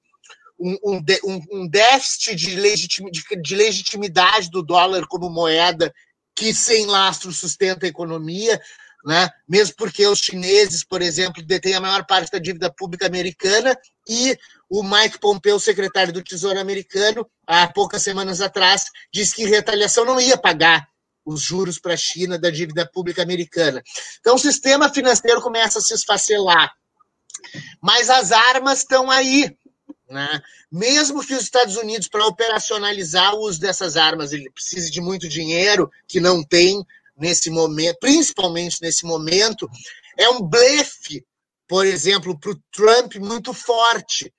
um, 0.57 0.77
um, 0.85 1.41
um 1.51 1.67
déficit 1.67 2.33
de, 2.35 2.55
legitim, 2.55 3.11
de, 3.11 3.23
de 3.41 3.55
legitimidade 3.57 4.49
do 4.49 4.63
dólar 4.63 5.05
como 5.05 5.29
moeda 5.29 5.93
que 6.33 6.53
sem 6.53 6.85
lastro 6.85 7.33
sustenta 7.33 7.85
a 7.85 7.89
economia 7.89 8.61
né? 9.05 9.29
mesmo 9.47 9.75
porque 9.77 10.05
os 10.07 10.19
chineses, 10.19 10.83
por 10.83 11.01
exemplo, 11.01 11.43
detêm 11.43 11.75
a 11.75 11.81
maior 11.81 12.05
parte 12.05 12.31
da 12.31 12.39
dívida 12.39 12.73
pública 12.73 13.05
americana 13.05 13.77
e 14.09 14.37
o 14.67 14.81
Mike 14.83 15.19
Pompeo, 15.19 15.59
secretário 15.59 16.11
do 16.11 16.23
Tesouro 16.23 16.59
americano, 16.59 17.29
há 17.45 17.67
poucas 17.67 18.01
semanas 18.01 18.41
atrás, 18.41 18.85
disse 19.13 19.35
que 19.35 19.45
retaliação 19.45 20.05
não 20.05 20.19
ia 20.19 20.35
pagar 20.35 20.87
os 21.23 21.41
juros 21.41 21.79
para 21.79 21.93
a 21.93 21.97
China 21.97 22.37
da 22.37 22.49
dívida 22.49 22.89
pública 22.91 23.21
americana. 23.21 23.83
Então, 24.19 24.35
o 24.35 24.39
sistema 24.39 24.91
financeiro 24.91 25.41
começa 25.41 25.79
a 25.79 25.81
se 25.81 25.93
esfacelar. 25.93 26.71
Mas 27.81 28.09
as 28.09 28.31
armas 28.31 28.79
estão 28.79 29.09
aí. 29.09 29.55
Né? 30.09 30.41
Mesmo 30.71 31.25
que 31.25 31.33
os 31.33 31.43
Estados 31.43 31.77
Unidos, 31.77 32.07
para 32.07 32.25
operacionalizar 32.25 33.33
o 33.35 33.41
uso 33.41 33.59
dessas 33.59 33.97
armas, 33.97 34.33
ele 34.33 34.51
precise 34.51 34.91
de 34.91 35.01
muito 35.01 35.27
dinheiro, 35.27 35.91
que 36.07 36.19
não 36.19 36.43
tem, 36.43 36.85
nesse 37.17 37.49
momento, 37.49 37.97
principalmente 37.99 38.77
nesse 38.81 39.05
momento, 39.05 39.69
é 40.17 40.29
um 40.29 40.41
blefe, 40.41 41.23
por 41.67 41.85
exemplo, 41.85 42.37
para 42.39 42.51
o 42.51 42.59
Trump 42.71 43.15
muito 43.15 43.53
forte. 43.53 44.33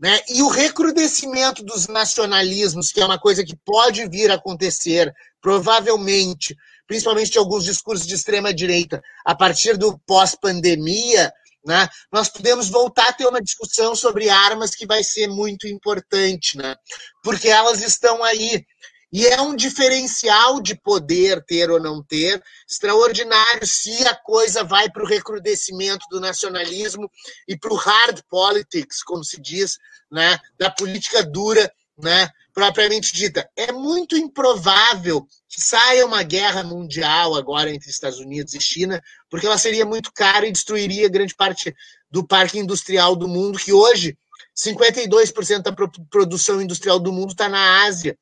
Né? 0.00 0.20
E 0.28 0.42
o 0.42 0.48
recrudescimento 0.48 1.62
dos 1.62 1.86
nacionalismos, 1.86 2.90
que 2.90 3.00
é 3.00 3.04
uma 3.04 3.20
coisa 3.20 3.44
que 3.44 3.56
pode 3.64 4.08
vir 4.08 4.30
a 4.30 4.34
acontecer, 4.34 5.12
provavelmente, 5.40 6.56
principalmente 6.88 7.30
de 7.30 7.38
alguns 7.38 7.64
discursos 7.64 8.06
de 8.06 8.14
extrema-direita, 8.14 9.00
a 9.24 9.34
partir 9.34 9.76
do 9.76 9.96
pós-pandemia, 10.00 11.32
né? 11.64 11.88
nós 12.10 12.28
podemos 12.28 12.68
voltar 12.68 13.08
a 13.08 13.12
ter 13.12 13.26
uma 13.26 13.40
discussão 13.40 13.94
sobre 13.94 14.28
armas 14.28 14.74
que 14.74 14.86
vai 14.86 15.04
ser 15.04 15.28
muito 15.28 15.68
importante, 15.68 16.58
né? 16.58 16.74
porque 17.22 17.48
elas 17.48 17.80
estão 17.80 18.24
aí. 18.24 18.64
E 19.12 19.26
é 19.26 19.40
um 19.42 19.54
diferencial 19.54 20.60
de 20.60 20.74
poder 20.74 21.44
ter 21.44 21.70
ou 21.70 21.78
não 21.78 22.02
ter, 22.02 22.42
extraordinário 22.66 23.66
se 23.66 24.06
a 24.06 24.14
coisa 24.14 24.64
vai 24.64 24.88
para 24.90 25.02
o 25.02 25.06
recrudescimento 25.06 26.06
do 26.10 26.18
nacionalismo 26.18 27.10
e 27.46 27.56
para 27.56 27.72
o 27.72 27.76
hard 27.76 28.22
politics, 28.30 29.02
como 29.02 29.22
se 29.22 29.38
diz, 29.38 29.78
né, 30.10 30.38
da 30.58 30.70
política 30.70 31.22
dura, 31.22 31.70
né, 31.98 32.30
propriamente 32.54 33.12
dita. 33.12 33.48
É 33.54 33.70
muito 33.70 34.16
improvável 34.16 35.26
que 35.46 35.60
saia 35.60 36.06
uma 36.06 36.22
guerra 36.22 36.62
mundial 36.62 37.34
agora 37.34 37.70
entre 37.70 37.90
Estados 37.90 38.18
Unidos 38.18 38.54
e 38.54 38.60
China, 38.60 39.02
porque 39.28 39.46
ela 39.46 39.58
seria 39.58 39.84
muito 39.84 40.10
cara 40.12 40.46
e 40.46 40.52
destruiria 40.52 41.08
grande 41.08 41.34
parte 41.34 41.74
do 42.10 42.26
parque 42.26 42.58
industrial 42.58 43.14
do 43.14 43.28
mundo, 43.28 43.58
que 43.58 43.72
hoje 43.72 44.16
52% 44.56 45.62
da 45.62 45.72
produção 46.10 46.60
industrial 46.60 46.98
do 46.98 47.12
mundo 47.12 47.32
está 47.32 47.48
na 47.48 47.84
Ásia. 47.84 48.16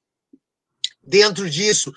Dentro 1.02 1.48
disso, 1.48 1.92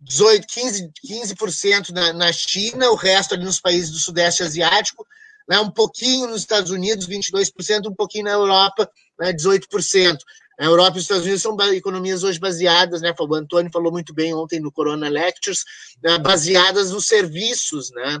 18, 0.00 0.46
15, 0.46 0.92
15% 1.04 1.90
na, 1.90 2.12
na 2.12 2.32
China, 2.32 2.90
o 2.90 2.94
resto 2.94 3.34
ali 3.34 3.44
nos 3.44 3.60
países 3.60 3.90
do 3.90 3.98
Sudeste 3.98 4.42
Asiático, 4.42 5.06
né, 5.48 5.60
um 5.60 5.70
pouquinho 5.70 6.26
nos 6.26 6.40
Estados 6.40 6.70
Unidos, 6.70 7.06
22%, 7.06 7.86
um 7.86 7.94
pouquinho 7.94 8.24
na 8.24 8.32
Europa, 8.32 8.90
né, 9.18 9.32
18%. 9.32 10.18
A 10.58 10.64
Europa 10.64 10.96
e 10.96 10.98
os 10.98 11.04
Estados 11.04 11.24
Unidos 11.24 11.42
são 11.42 11.56
economias 11.74 12.22
hoje 12.22 12.38
baseadas, 12.38 13.02
né? 13.02 13.14
O 13.18 13.34
Antônio 13.34 13.70
falou 13.70 13.92
muito 13.92 14.14
bem 14.14 14.32
ontem 14.32 14.58
no 14.58 14.72
Corona 14.72 15.06
Lectures, 15.06 15.64
né, 16.02 16.18
baseadas 16.18 16.90
nos 16.90 17.06
serviços, 17.06 17.90
né? 17.90 18.18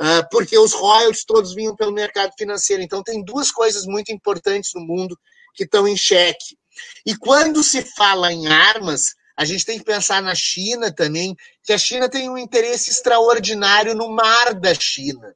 Uh, 0.00 0.28
porque 0.30 0.58
os 0.58 0.72
royalties 0.72 1.24
todos 1.24 1.54
vinham 1.54 1.76
pelo 1.76 1.92
mercado 1.92 2.32
financeiro. 2.36 2.82
Então, 2.82 3.02
tem 3.02 3.24
duas 3.24 3.50
coisas 3.52 3.84
muito 3.84 4.12
importantes 4.12 4.72
no 4.74 4.80
mundo 4.80 5.18
que 5.54 5.64
estão 5.64 5.86
em 5.86 5.96
xeque. 5.96 6.56
E 7.06 7.16
quando 7.16 7.62
se 7.62 7.82
fala 7.82 8.32
em 8.32 8.46
armas, 8.46 9.14
a 9.38 9.44
gente 9.44 9.64
tem 9.64 9.78
que 9.78 9.84
pensar 9.84 10.20
na 10.20 10.34
China 10.34 10.92
também, 10.92 11.36
que 11.62 11.72
a 11.72 11.78
China 11.78 12.08
tem 12.08 12.28
um 12.28 12.36
interesse 12.36 12.90
extraordinário 12.90 13.94
no 13.94 14.10
mar 14.10 14.52
da 14.52 14.74
China 14.74 15.32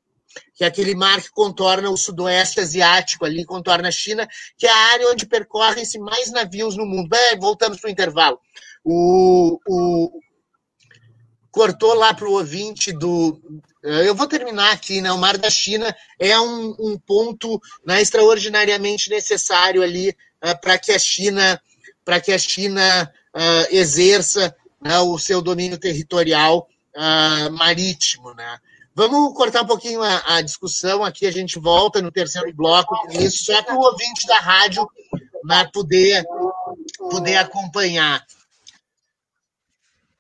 que 0.55 0.65
é 0.65 0.67
aquele 0.67 0.95
mar 0.95 1.21
que 1.21 1.31
contorna 1.31 1.91
o 1.91 1.97
sudoeste 1.97 2.61
asiático, 2.61 3.25
ali 3.25 3.45
contorna 3.45 3.89
a 3.89 3.93
China, 3.93 4.27
que 4.57 4.67
é 4.67 4.71
a 4.71 4.93
área 4.93 5.11
onde 5.11 5.27
percorrem-se 5.27 5.99
mais 5.99 6.31
navios 6.31 6.77
no 6.77 6.87
mundo. 6.87 7.09
Voltamos 7.39 7.81
para 7.81 7.89
o 7.89 7.91
intervalo. 7.91 8.41
O, 8.85 9.59
o, 9.67 10.21
cortou 11.51 11.95
lá 11.95 12.15
para 12.15 12.29
o 12.29 12.33
ouvinte 12.33 12.93
do. 12.93 13.41
Eh, 13.85 14.09
eu 14.09 14.15
vou 14.15 14.27
terminar 14.27 14.73
aqui, 14.73 15.01
né? 15.01 15.13
O 15.13 15.19
Mar 15.19 15.37
da 15.37 15.51
China 15.51 15.95
é 16.19 16.39
um, 16.41 16.75
um 16.79 16.99
ponto 16.99 17.61
né, 17.85 18.01
extraordinariamente 18.01 19.11
necessário 19.11 19.83
ali 19.83 20.11
uh, 20.11 20.61
para 20.61 20.79
que 20.79 20.93
a 20.93 20.99
China, 20.99 21.61
para 22.05 22.21
que 22.21 22.33
a 22.33 22.39
China 22.39 23.13
uh, 23.35 23.75
exerça 23.75 24.55
né, 24.81 24.99
o 25.01 25.19
seu 25.19 25.41
domínio 25.41 25.79
territorial 25.79 26.69
uh, 26.97 27.53
marítimo, 27.53 28.35
né? 28.35 28.59
Vamos 28.95 29.35
cortar 29.35 29.63
um 29.63 29.67
pouquinho 29.67 30.03
a, 30.03 30.37
a, 30.37 30.43
discussão 30.43 31.03
aqui, 31.03 31.27
a 31.27 31.31
gente 31.31 31.59
volta 31.59 32.03
no 32.03 32.13
terceiro 32.13 32.53
bloco 32.55 32.95
com 32.95 33.13
isso, 33.13 33.45
só 33.45 33.63
para 33.63 33.75
o 33.75 33.81
ouvinte 33.81 34.27
da 34.27 34.39
rádio 34.39 34.87
né, 35.45 35.69
poder, 35.73 36.23
poder 36.99 37.37
acompanhar. 37.37 38.23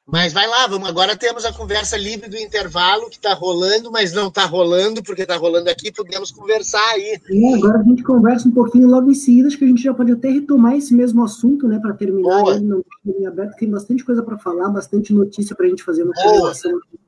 Mas 0.06 0.32
vai 0.32 0.48
lá, 0.48 0.66
vamos. 0.66 0.88
Agora 0.88 1.16
temos 1.16 1.44
a 1.44 1.52
conversa 1.52 1.96
livre 1.96 2.28
do 2.28 2.36
intervalo 2.36 3.08
que 3.08 3.16
está 3.16 3.34
rolando, 3.34 3.90
mas 3.90 4.12
não 4.12 4.28
está 4.28 4.44
rolando, 4.44 5.02
porque 5.02 5.22
está 5.22 5.36
rolando 5.36 5.70
aqui, 5.70 5.92
podemos 5.92 6.32
conversar 6.32 6.84
aí. 6.90 7.20
É, 7.30 7.54
agora 7.54 7.78
a 7.78 7.82
gente 7.84 8.02
conversa 8.02 8.48
um 8.48 8.52
pouquinho 8.52 8.88
logo 8.88 9.10
em 9.10 9.14
seguida, 9.14 9.46
acho 9.46 9.56
que 9.56 9.64
a 9.64 9.68
gente 9.68 9.82
já 9.82 9.94
pode 9.94 10.10
até 10.10 10.28
retomar 10.28 10.74
esse 10.74 10.92
mesmo 10.92 11.22
assunto, 11.22 11.68
né, 11.68 11.78
para 11.80 11.94
terminar 11.94 12.42
Boa. 12.42 12.56
ele 12.56 12.64
não 12.64 12.84
em 13.06 13.26
aberto, 13.26 13.56
tem 13.56 13.70
bastante 13.70 14.04
coisa 14.04 14.22
para 14.22 14.38
falar, 14.38 14.70
bastante 14.70 15.12
notícia 15.12 15.54
para 15.54 15.66
a 15.66 15.68
gente 15.68 15.82
fazer 15.82 16.02
uma 16.02 16.12
Boa, 16.14 16.52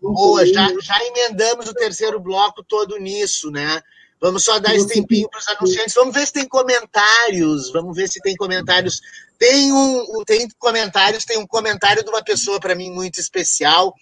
Boa. 0.01 0.47
Já, 0.47 0.69
já 0.81 0.97
emendamos 1.05 1.69
o 1.69 1.75
terceiro 1.75 2.21
bloco 2.21 2.63
todo 2.63 2.97
nisso, 2.99 3.51
né? 3.51 3.83
Vamos 4.21 4.45
só 4.45 4.59
dar 4.59 4.75
esse 4.75 4.89
tempinho 4.89 5.29
para 5.29 5.39
os 5.39 5.49
anunciantes. 5.49 5.95
Vamos 5.95 6.15
ver 6.15 6.27
se 6.27 6.33
tem 6.33 6.49
comentários. 6.49 7.71
Vamos 7.73 7.95
ver 7.95 8.09
se 8.09 8.23
tem 8.23 8.35
comentários. 8.37 9.03
Tem 9.45 9.71
um, 9.71 10.25
tem 10.25 10.49
comentários. 10.59 11.27
Tem 11.27 11.37
um 11.37 11.47
comentário 11.47 12.03
de 12.03 12.09
uma 12.09 12.25
pessoa 12.25 12.59
para 12.59 12.75
mim 12.75 12.91
muito 12.91 13.21
especial, 13.21 13.95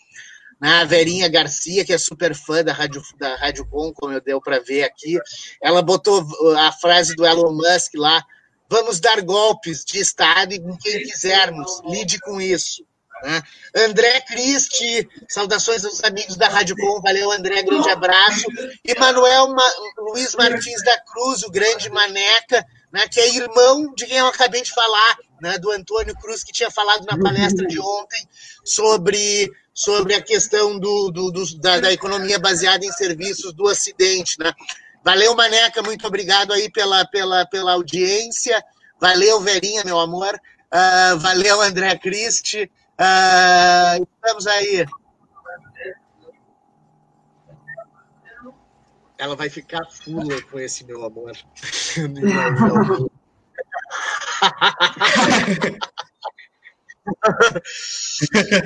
né? 0.60 0.82
a 0.82 0.84
Verinha 0.84 1.28
Garcia, 1.28 1.84
que 1.84 1.92
é 1.92 1.98
super 1.98 2.32
fã 2.32 2.62
da 2.62 2.72
Rádio, 2.72 3.02
da 3.18 3.34
Rádio 3.34 3.66
Com, 3.68 3.92
como 3.92 4.12
eu 4.12 4.20
deu 4.20 4.40
para 4.40 4.60
ver 4.60 4.84
aqui. 4.84 5.18
Ela 5.60 5.82
botou 5.82 6.24
a 6.56 6.70
frase 6.70 7.16
do 7.16 7.26
Elon 7.26 7.52
Musk 7.54 7.94
lá: 7.96 8.24
vamos 8.70 9.00
dar 9.00 9.20
golpes 9.20 9.84
de 9.84 9.98
Estado 9.98 10.52
em 10.52 10.76
quem 10.76 11.02
quisermos. 11.02 11.82
Lide 11.86 12.20
com 12.20 12.40
isso. 12.40 12.86
Né? 13.24 13.42
André 13.74 14.20
Cristi, 14.20 15.08
saudações 15.28 15.84
aos 15.84 16.04
amigos 16.04 16.36
da 16.36 16.48
Rádio 16.48 16.76
Com, 16.76 17.00
valeu 17.00 17.32
André, 17.32 17.64
grande 17.64 17.90
abraço. 17.90 18.46
E 18.84 18.96
Manuel 18.96 19.48
Ma 19.48 19.66
Luiz 19.98 20.36
Martins 20.36 20.84
da 20.84 21.00
Cruz, 21.00 21.42
o 21.42 21.50
grande 21.50 21.90
Maneca, 21.90 22.64
né, 22.92 23.08
que 23.08 23.18
é 23.18 23.34
irmão 23.34 23.92
de 23.94 24.06
quem 24.06 24.18
eu 24.18 24.26
acabei 24.26 24.62
de 24.62 24.72
falar, 24.72 25.18
né, 25.42 25.58
do 25.58 25.72
Antônio 25.72 26.14
Cruz, 26.14 26.44
que 26.44 26.52
tinha 26.52 26.70
falado 26.70 27.04
na 27.04 27.18
palestra 27.18 27.66
de 27.66 27.80
ontem 27.80 28.28
sobre, 28.64 29.50
sobre 29.74 30.14
a 30.14 30.22
questão 30.22 30.78
do, 30.78 31.10
do, 31.10 31.32
do 31.32 31.58
da, 31.58 31.80
da, 31.80 31.92
economia 31.92 32.38
baseada 32.38 32.86
em 32.86 32.92
serviços 32.92 33.52
do 33.52 33.64
Ocidente. 33.64 34.38
Né? 34.38 34.52
Valeu, 35.04 35.34
Maneca, 35.34 35.82
muito 35.82 36.06
obrigado 36.06 36.52
aí 36.52 36.70
pela, 36.70 37.04
pela, 37.06 37.44
pela 37.44 37.72
audiência. 37.72 38.62
Valeu, 39.00 39.40
Verinha, 39.40 39.82
meu 39.82 39.98
amor. 39.98 40.32
Uh, 40.72 41.18
valeu, 41.18 41.60
André 41.60 41.98
Cristi. 41.98 42.70
Ah, 42.96 43.96
estamos 43.98 44.46
aí. 44.46 44.86
Ela 49.18 49.34
vai 49.34 49.50
ficar 49.50 49.84
fula 49.90 50.40
com 50.42 50.60
esse 50.60 50.84
meu 50.84 51.04
amor. 51.04 51.32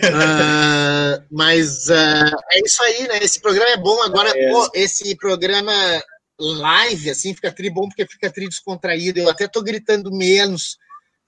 uh, 0.07 1.25
mas 1.31 1.89
uh, 1.89 2.37
é 2.53 2.61
isso 2.65 2.83
aí, 2.83 3.09
né? 3.09 3.19
Esse 3.23 3.41
programa 3.41 3.71
é 3.71 3.77
bom. 3.77 4.03
Agora, 4.03 4.31
é. 4.31 4.51
pô, 4.51 4.71
esse 4.75 5.17
programa 5.17 5.73
live, 6.39 7.11
assim, 7.11 7.35
fica 7.35 7.53
tri 7.53 7.71
bom 7.71 7.89
porque 7.89 8.07
fica 8.07 8.31
tri 8.31 8.49
descontraído. 8.49 9.21
Eu 9.21 9.31
até 9.31 9.49
tô 9.49 9.63
gritando 9.63 10.11
menos 10.13 10.79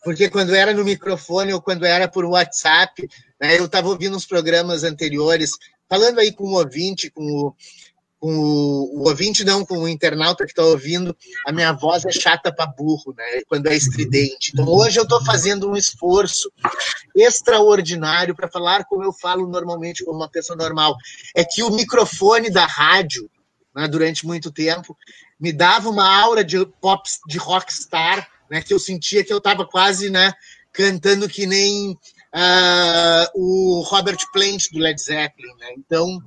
porque 0.03 0.29
quando 0.29 0.55
era 0.55 0.73
no 0.73 0.85
microfone 0.85 1.53
ou 1.53 1.61
quando 1.61 1.85
era 1.85 2.09
por 2.09 2.25
WhatsApp, 2.25 3.09
né, 3.41 3.59
eu 3.59 3.67
estava 3.67 3.89
ouvindo 3.89 4.17
uns 4.17 4.27
programas 4.27 4.85
anteriores, 4.85 5.53
falando 5.89 6.21
aí 6.21 6.33
com 6.33 6.45
o 6.45 6.55
ouvinte, 6.55 7.11
com 7.11 7.25
o, 7.25 7.55
com 8.19 8.37
o, 8.37 9.01
o 9.01 9.09
ouvinte 9.09 9.45
não, 9.45 9.65
com 9.65 9.79
o 9.79 9.89
internauta 9.89 10.45
que 10.45 10.53
está 10.53 10.65
ouvindo, 10.65 11.17
a 11.47 11.53
minha 11.53 11.73
voz 11.73 12.05
é 12.05 12.11
chata 12.11 12.53
para 12.53 12.67
burro, 12.67 13.15
né, 13.17 13.43
quando 13.49 13.67
é 13.69 13.77
estridente. 13.77 14.51
Então 14.53 14.67
hoje 14.67 14.99
eu 14.99 15.05
estou 15.05 15.25
fazendo 15.25 15.71
um 15.71 15.77
esforço 15.77 16.51
extraordinário 17.15 18.35
para 18.35 18.49
falar 18.49 18.85
como 18.85 19.05
eu 19.05 19.13
falo 19.13 19.47
normalmente 19.47 20.05
como 20.05 20.19
uma 20.19 20.29
pessoa 20.29 20.57
normal. 20.57 20.97
É 21.35 21.45
que 21.45 21.63
o 21.63 21.71
microfone 21.71 22.51
da 22.51 22.67
rádio, 22.67 23.31
né, 23.75 23.87
durante 23.87 24.27
muito 24.27 24.51
tempo, 24.51 24.97
me 25.39 25.53
dava 25.53 25.89
uma 25.89 26.09
aura 26.21 26.45
de 26.45 26.65
pop, 26.81 27.09
de 27.29 27.39
rockstar, 27.39 28.29
né, 28.51 28.61
que 28.61 28.75
eu 28.75 28.79
sentia 28.79 29.25
que 29.25 29.33
eu 29.33 29.39
estava 29.39 29.65
quase 29.65 30.11
né, 30.11 30.33
cantando 30.73 31.29
que 31.29 31.47
nem 31.47 31.93
uh, 31.93 33.31
o 33.35 33.83
Robert 33.83 34.19
Plant 34.33 34.71
do 34.73 34.79
Led 34.79 35.01
Zeppelin. 35.01 35.55
Né? 35.59 35.75
Então, 35.77 36.21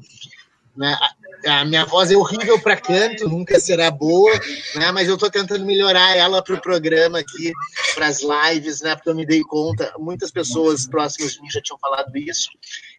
né, 0.75 0.97
a, 1.45 1.65
minha 1.65 1.85
voz 1.85 2.11
é 2.11 2.15
horrível 2.15 2.59
para 2.59 2.77
canto, 2.77 3.27
nunca 3.27 3.59
será 3.59 3.91
boa, 3.91 4.31
né, 4.75 4.91
mas 4.91 5.07
eu 5.07 5.15
estou 5.15 5.29
tentando 5.29 5.65
melhorar 5.65 6.15
ela 6.15 6.43
para 6.43 6.55
o 6.55 6.61
programa 6.61 7.19
aqui, 7.19 7.51
para 7.95 8.07
as 8.07 8.21
lives, 8.21 8.81
né, 8.81 8.95
porque 8.95 9.09
eu 9.09 9.15
me 9.15 9.25
dei 9.25 9.41
conta, 9.41 9.93
muitas 9.97 10.31
pessoas 10.31 10.87
próximas 10.87 11.33
de 11.33 11.41
mim 11.41 11.49
já 11.49 11.61
tinham 11.61 11.79
falado 11.79 12.15
isso. 12.17 12.49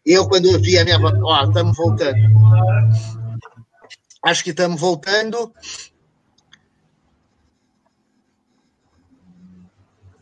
Eu, 0.04 0.28
quando 0.28 0.46
eu 0.46 0.60
vi 0.60 0.78
a 0.78 0.84
minha 0.84 0.98
voz, 0.98 1.14
ó, 1.22 1.44
estamos 1.44 1.76
voltando. 1.76 2.18
Acho 4.24 4.44
que 4.44 4.50
estamos 4.50 4.80
voltando. 4.80 5.52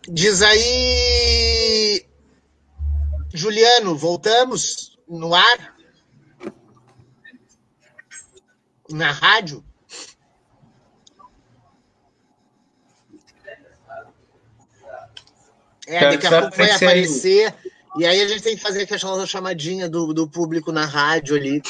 Diz 0.09 0.42
aí, 0.42 2.05
Juliano, 3.32 3.96
voltamos 3.96 4.98
no 5.09 5.34
ar? 5.34 5.80
Na 8.91 9.12
rádio? 9.12 9.64
É, 15.86 16.11
daqui 16.11 16.26
a 16.26 16.41
pouco 16.43 16.57
vai 16.57 16.70
aparecer. 16.70 17.55
E 17.97 18.07
aí 18.07 18.20
a 18.20 18.28
gente 18.28 18.43
tem 18.43 18.57
que 18.57 18.62
fazer 18.62 18.82
aquela 18.82 19.26
chamadinha 19.26 19.88
do, 19.88 20.12
do 20.14 20.28
público 20.28 20.70
na 20.70 20.84
rádio 20.84 21.34
ali, 21.34 21.61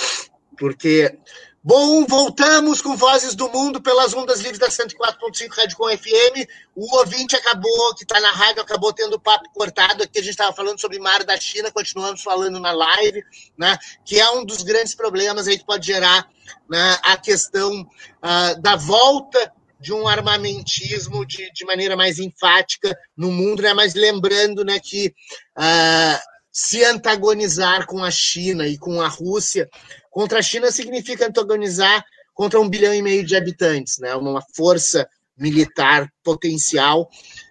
porque 0.59 1.19
Bom, 1.63 2.07
voltamos 2.07 2.81
com 2.81 2.97
Vozes 2.97 3.35
do 3.35 3.47
Mundo 3.51 3.83
pelas 3.83 4.15
ondas 4.15 4.41
livres 4.41 4.59
da 4.59 4.69
104.5 4.69 5.55
Rádio 5.55 5.77
Com 5.77 5.91
FM. 5.91 6.49
O 6.75 6.97
ouvinte 6.97 7.37
acabou, 7.37 7.95
que 7.95 8.03
está 8.03 8.19
na 8.19 8.31
rádio, 8.31 8.63
acabou 8.63 8.95
tendo 8.95 9.21
papo 9.21 9.45
cortado 9.53 10.03
aqui. 10.03 10.19
A 10.19 10.23
gente 10.23 10.31
estava 10.31 10.57
falando 10.57 10.81
sobre 10.81 10.99
mar 10.99 11.23
da 11.23 11.39
China, 11.39 11.71
continuamos 11.71 12.23
falando 12.23 12.59
na 12.59 12.73
live, 12.73 13.23
né? 13.59 13.77
Que 14.07 14.19
é 14.19 14.31
um 14.31 14.43
dos 14.43 14.63
grandes 14.63 14.95
problemas 14.95 15.47
aí 15.47 15.59
que 15.59 15.67
pode 15.67 15.87
gerar 15.87 16.27
né, 16.69 16.99
a 17.03 17.17
questão 17.17 17.83
uh, 17.83 18.61
da 18.61 18.77
volta 18.77 19.53
de 19.81 19.93
um 19.93 20.07
armamentismo 20.07 21.25
de, 21.25 21.51
de 21.53 21.65
maneira 21.65 21.97
mais 21.97 22.19
enfática 22.19 22.95
no 23.17 23.31
mundo, 23.31 23.63
né? 23.63 23.73
Mas 23.73 23.95
lembrando, 23.95 24.63
né, 24.63 24.79
que 24.79 25.15
uh, 25.57 26.19
se 26.53 26.85
antagonizar 26.85 27.87
com 27.87 28.05
a 28.05 28.11
China 28.11 28.67
e 28.67 28.77
com 28.77 29.01
a 29.01 29.09
Rússia 29.09 29.69
Contra 30.11 30.41
a 30.41 30.43
China 30.43 30.71
significa 30.73 31.27
antagonizar 31.27 32.05
contra 32.35 32.61
um 32.61 32.69
bilhão 32.69 32.93
e 32.93 33.01
meio 33.01 33.25
de 33.25 33.37
habitantes, 33.37 33.99
né? 33.99 34.15
uma 34.17 34.43
força 34.55 35.09
militar 35.39 36.13
potencial 36.23 37.09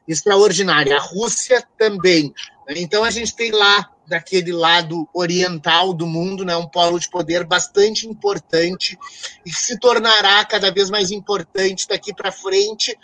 extraordinária. 0.08 0.98
A 0.98 1.02
Rússia 1.02 1.64
também. 1.78 2.34
Então 2.78 3.04
a 3.04 3.10
gente 3.10 3.36
tem 3.36 3.52
lá 3.52 3.90
daquele 4.08 4.52
lado 4.52 5.08
oriental 5.14 5.94
do 5.94 6.06
mundo, 6.06 6.46
né, 6.46 6.56
um 6.56 6.68
polo 6.68 7.00
de 7.00 7.10
poder 7.10 7.44
bastante 7.44 8.08
importante 8.08 8.98
e 9.46 9.50
que 9.50 9.60
se 9.60 9.80
tornará 9.80 10.44
cada 10.46 10.72
vez 10.72 10.90
mais 10.90 11.12
importante 11.12 11.88
daqui 11.88 12.14
para 12.14 12.32
frente, 12.32 12.98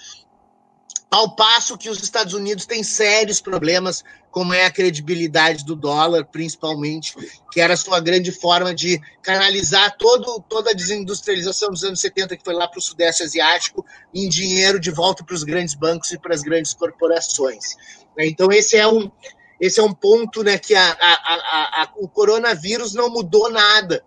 ao 1.10 1.36
passo 1.36 1.78
que 1.78 1.90
os 1.90 2.02
Estados 2.02 2.34
Unidos 2.34 2.66
têm 2.66 2.84
sérios 2.84 3.40
problemas, 3.40 4.04
como 4.32 4.54
é 4.54 4.66
a 4.66 4.72
credibilidade 4.72 5.64
do 5.64 5.76
dólar, 5.76 6.26
principalmente, 6.26 7.16
que 7.52 7.62
era 7.62 7.74
a 7.74 7.78
sua 7.78 8.02
grande 8.02 8.34
forma 8.34 8.76
de 8.76 9.00
canalizar 9.22 9.96
todo, 9.98 10.44
toda 10.50 10.72
a 10.72 10.74
desindustrialização 10.74 11.70
dos 11.70 11.86
anos 11.86 12.02
70, 12.02 12.36
que 12.36 12.44
foi 12.44 12.54
lá 12.54 12.68
para 12.68 12.80
o 12.80 12.82
Sudeste 12.82 13.24
Asiático, 13.24 13.86
em 14.14 14.28
dinheiro 14.28 14.78
de 14.78 14.92
volta 14.92 15.24
para 15.24 15.36
os 15.36 15.44
grandes 15.44 15.74
bancos 15.74 16.12
e 16.12 16.20
para 16.20 16.34
as 16.34 16.42
grandes 16.42 16.74
corporações. 16.74 17.78
Então, 18.18 18.52
esse 18.52 18.76
é 18.76 18.86
um, 18.86 19.10
esse 19.60 19.80
é 19.80 19.84
um 19.84 19.94
ponto 19.94 20.44
né, 20.44 20.58
que 20.58 20.76
a, 20.76 20.92
a, 20.92 21.84
a, 21.84 21.90
o 21.98 22.08
coronavírus 22.08 22.94
não 22.94 23.10
mudou 23.10 23.50
nada. 23.50 24.04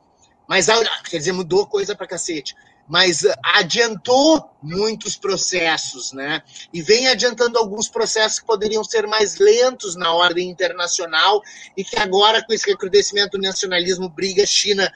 Mas, 0.48 0.66
quer 1.10 1.18
dizer, 1.18 1.32
mudou 1.32 1.66
coisa 1.66 1.94
para 1.94 2.06
cacete. 2.06 2.54
Mas 2.88 3.22
adiantou 3.42 4.50
muitos 4.62 5.14
processos, 5.14 6.12
né? 6.12 6.42
E 6.72 6.80
vem 6.80 7.06
adiantando 7.08 7.58
alguns 7.58 7.86
processos 7.86 8.40
que 8.40 8.46
poderiam 8.46 8.82
ser 8.82 9.06
mais 9.06 9.36
lentos 9.36 9.94
na 9.94 10.10
ordem 10.14 10.48
internacional 10.48 11.42
e 11.76 11.84
que 11.84 11.98
agora, 11.98 12.42
com 12.42 12.50
esse 12.50 12.66
recrudescimento 12.66 13.36
do 13.36 13.42
nacionalismo, 13.42 14.08
briga 14.08 14.46
China, 14.46 14.90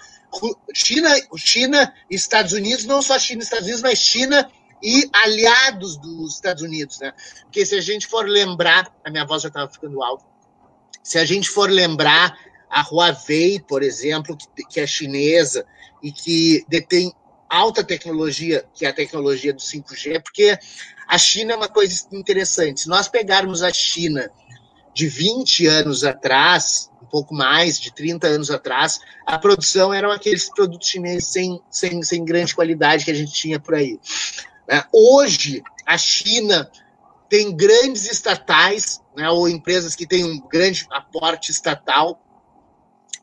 China, 0.74 1.10
China, 1.36 1.94
Estados 2.08 2.54
Unidos, 2.54 2.86
não 2.86 3.02
só 3.02 3.18
China 3.18 3.42
e 3.42 3.44
Estados 3.44 3.66
Unidos, 3.66 3.82
mas 3.82 3.98
China 3.98 4.50
e 4.82 5.08
aliados 5.12 5.98
dos 5.98 6.36
Estados 6.36 6.62
Unidos, 6.62 6.98
né? 6.98 7.12
Porque 7.42 7.66
se 7.66 7.74
a 7.74 7.80
gente 7.82 8.06
for 8.06 8.26
lembrar, 8.26 8.90
a 9.04 9.10
minha 9.10 9.26
voz 9.26 9.42
já 9.42 9.48
estava 9.48 9.70
ficando 9.70 10.02
alta, 10.02 10.24
se 11.02 11.18
a 11.18 11.24
gente 11.24 11.48
for 11.48 11.70
lembrar, 11.70 12.36
a 12.70 12.82
Huawei, 12.82 13.60
por 13.60 13.82
exemplo, 13.82 14.36
que, 14.36 14.64
que 14.64 14.80
é 14.80 14.86
chinesa 14.86 15.66
e 16.02 16.10
que 16.10 16.64
detém 16.68 17.12
alta 17.48 17.84
tecnologia, 17.84 18.64
que 18.72 18.86
é 18.86 18.88
a 18.88 18.94
tecnologia 18.94 19.52
do 19.52 19.60
5G, 19.60 20.22
porque 20.22 20.58
a 21.06 21.18
China 21.18 21.52
é 21.52 21.56
uma 21.56 21.68
coisa 21.68 22.06
interessante. 22.12 22.80
Se 22.80 22.88
nós 22.88 23.08
pegarmos 23.08 23.62
a 23.62 23.70
China 23.70 24.30
de 24.94 25.06
20 25.06 25.66
anos 25.66 26.02
atrás, 26.02 26.90
um 27.02 27.06
pouco 27.06 27.34
mais, 27.34 27.78
de 27.78 27.92
30 27.92 28.26
anos 28.26 28.50
atrás, 28.50 29.00
a 29.26 29.38
produção 29.38 29.92
eram 29.92 30.10
aqueles 30.10 30.48
produtos 30.48 30.88
chineses 30.88 31.28
sem, 31.28 31.60
sem, 31.70 32.02
sem 32.02 32.24
grande 32.24 32.54
qualidade 32.54 33.04
que 33.04 33.10
a 33.10 33.14
gente 33.14 33.32
tinha 33.32 33.60
por 33.60 33.74
aí. 33.74 34.00
Né? 34.66 34.82
Hoje, 34.90 35.62
a 35.84 35.98
China 35.98 36.70
tem 37.32 37.50
grandes 37.56 38.04
estatais, 38.12 39.00
né, 39.16 39.26
ou 39.30 39.48
empresas 39.48 39.96
que 39.96 40.06
têm 40.06 40.22
um 40.22 40.38
grande 40.38 40.86
aporte 40.90 41.50
estatal, 41.50 42.22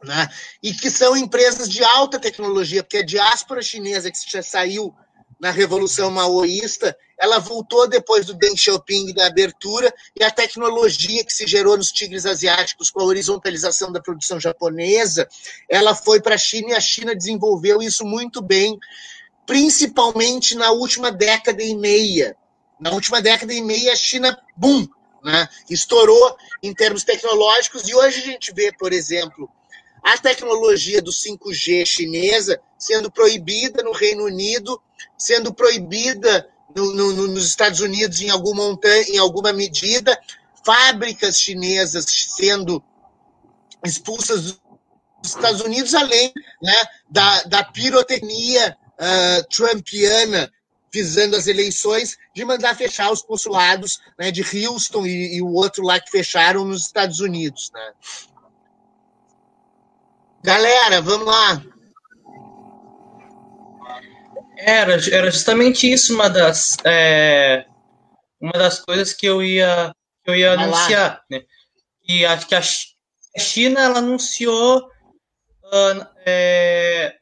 né, 0.03 0.27
e 0.63 0.73
que 0.73 0.89
são 0.89 1.15
empresas 1.15 1.69
de 1.69 1.83
alta 1.83 2.17
tecnologia, 2.17 2.81
porque 2.81 2.97
a 2.97 3.05
diáspora 3.05 3.61
chinesa 3.61 4.09
que 4.09 4.17
já 4.27 4.41
saiu 4.41 4.91
na 5.39 5.51
Revolução 5.51 6.09
Maoísta, 6.09 6.97
ela 7.19 7.37
voltou 7.37 7.87
depois 7.87 8.25
do 8.25 8.33
Deng 8.33 8.57
Xiaoping 8.57 9.13
da 9.13 9.27
abertura, 9.27 9.93
e 10.19 10.23
a 10.23 10.31
tecnologia 10.31 11.23
que 11.23 11.31
se 11.31 11.45
gerou 11.45 11.77
nos 11.77 11.91
tigres 11.91 12.25
asiáticos 12.25 12.89
com 12.89 13.01
a 13.01 13.05
horizontalização 13.05 13.91
da 13.91 14.01
produção 14.01 14.39
japonesa, 14.39 15.27
ela 15.69 15.93
foi 15.93 16.19
para 16.19 16.33
a 16.33 16.39
China 16.39 16.71
e 16.71 16.73
a 16.73 16.81
China 16.81 17.15
desenvolveu 17.15 17.79
isso 17.79 18.03
muito 18.03 18.41
bem, 18.41 18.75
principalmente 19.45 20.55
na 20.55 20.71
última 20.71 21.11
década 21.11 21.61
e 21.61 21.75
meia. 21.75 22.35
Na 22.79 22.91
última 22.91 23.21
década 23.21 23.53
e 23.53 23.61
meia, 23.61 23.93
a 23.93 23.95
China, 23.95 24.37
boom, 24.55 24.87
né, 25.23 25.47
estourou 25.69 26.37
em 26.63 26.73
termos 26.73 27.03
tecnológicos, 27.03 27.87
e 27.87 27.93
hoje 27.93 28.21
a 28.21 28.25
gente 28.25 28.53
vê, 28.53 28.71
por 28.71 28.93
exemplo, 28.93 29.49
a 30.01 30.17
tecnologia 30.17 31.01
do 31.01 31.11
5G 31.11 31.85
chinesa 31.85 32.59
sendo 32.77 33.11
proibida 33.11 33.83
no 33.83 33.91
Reino 33.91 34.23
Unido, 34.23 34.81
sendo 35.17 35.53
proibida 35.53 36.49
no, 36.73 36.93
no, 36.93 37.27
nos 37.27 37.45
Estados 37.45 37.81
Unidos 37.81 38.21
em 38.21 38.29
alguma, 38.29 38.79
em 39.07 39.17
alguma 39.17 39.51
medida, 39.51 40.17
fábricas 40.65 41.39
chinesas 41.39 42.05
sendo 42.07 42.81
expulsas 43.83 44.43
dos 45.21 45.31
Estados 45.35 45.61
Unidos, 45.61 45.93
além 45.93 46.31
né, 46.61 46.83
da, 47.09 47.43
da 47.43 47.63
pirotecnia 47.63 48.77
uh, 48.93 49.47
trumpiana 49.49 50.49
visando 50.91 51.35
as 51.35 51.47
eleições, 51.47 52.17
de 52.33 52.43
mandar 52.43 52.75
fechar 52.75 53.11
os 53.11 53.21
consulados 53.21 53.99
né, 54.17 54.31
de 54.31 54.41
Houston 54.41 55.05
e, 55.05 55.37
e, 55.37 55.41
o 55.41 55.53
outro 55.53 55.83
lá 55.83 55.99
que 55.99 56.09
fecharam 56.09 56.65
nos 56.65 56.85
Estados 56.85 57.19
Unidos. 57.19 57.71
Né? 57.73 57.93
Galera, 60.43 61.01
vamos 61.01 61.27
lá. 61.27 61.61
Era, 64.57 64.93
era 65.11 65.31
justamente 65.31 65.91
isso 65.91 66.13
uma 66.13 66.29
das, 66.29 66.77
é, 66.83 67.65
uma 68.41 68.53
das 68.53 68.79
coisas 68.79 69.13
que 69.13 69.25
eu 69.25 69.41
ia, 69.43 69.93
que 70.23 70.31
eu 70.31 70.35
ia 70.35 70.53
anunciar. 70.53 71.23
Né? 71.29 71.43
E 72.07 72.25
acho 72.25 72.47
que 72.47 72.55
a 72.55 72.61
China 73.37 73.79
ela 73.81 73.99
anunciou 73.99 74.79
uh, 74.79 76.07
é, 76.25 77.15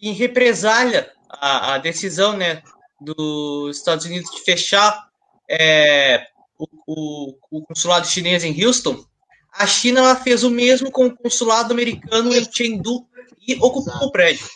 em 0.00 0.12
represália 0.12 1.12
a, 1.28 1.74
a 1.74 1.78
decisão 1.78 2.36
né, 2.36 2.62
dos 3.04 3.76
Estados 3.76 4.06
Unidos 4.06 4.30
de 4.30 4.40
fechar 4.40 5.08
é, 5.48 6.26
o, 6.58 6.66
o, 6.86 7.38
o, 7.50 7.62
consulado 7.66 8.06
chinês 8.06 8.44
em 8.44 8.64
Houston, 8.64 9.04
a 9.52 9.66
China 9.66 10.16
fez 10.16 10.42
o 10.42 10.50
mesmo 10.50 10.90
com 10.90 11.06
o 11.06 11.16
consulado 11.16 11.72
americano 11.72 12.34
em 12.34 12.48
Chengdu 12.50 13.06
e 13.46 13.54
ocupou 13.56 14.08
o 14.08 14.10
prédio. 14.10 14.48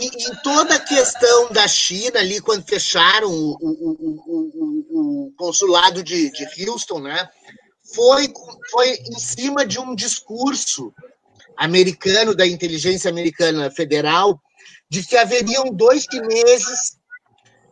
E, 0.00 0.06
em 0.06 0.34
toda 0.42 0.74
a 0.74 0.80
questão 0.80 1.52
da 1.52 1.68
China 1.68 2.18
ali, 2.18 2.40
quando 2.40 2.66
fecharam 2.66 3.30
o, 3.30 3.56
o, 3.60 5.26
o 5.26 5.32
consulado 5.36 6.02
de, 6.02 6.30
de 6.30 6.68
Houston, 6.68 7.00
né, 7.00 7.28
foi, 7.94 8.32
foi 8.70 8.90
em 8.90 9.18
cima 9.18 9.66
de 9.66 9.78
um 9.78 9.94
discurso 9.94 10.92
americano, 11.56 12.34
da 12.34 12.46
inteligência 12.46 13.10
americana 13.10 13.70
federal, 13.70 14.40
de 14.88 15.04
que 15.04 15.16
haveriam 15.16 15.64
dois 15.72 16.06
chineses 16.10 16.98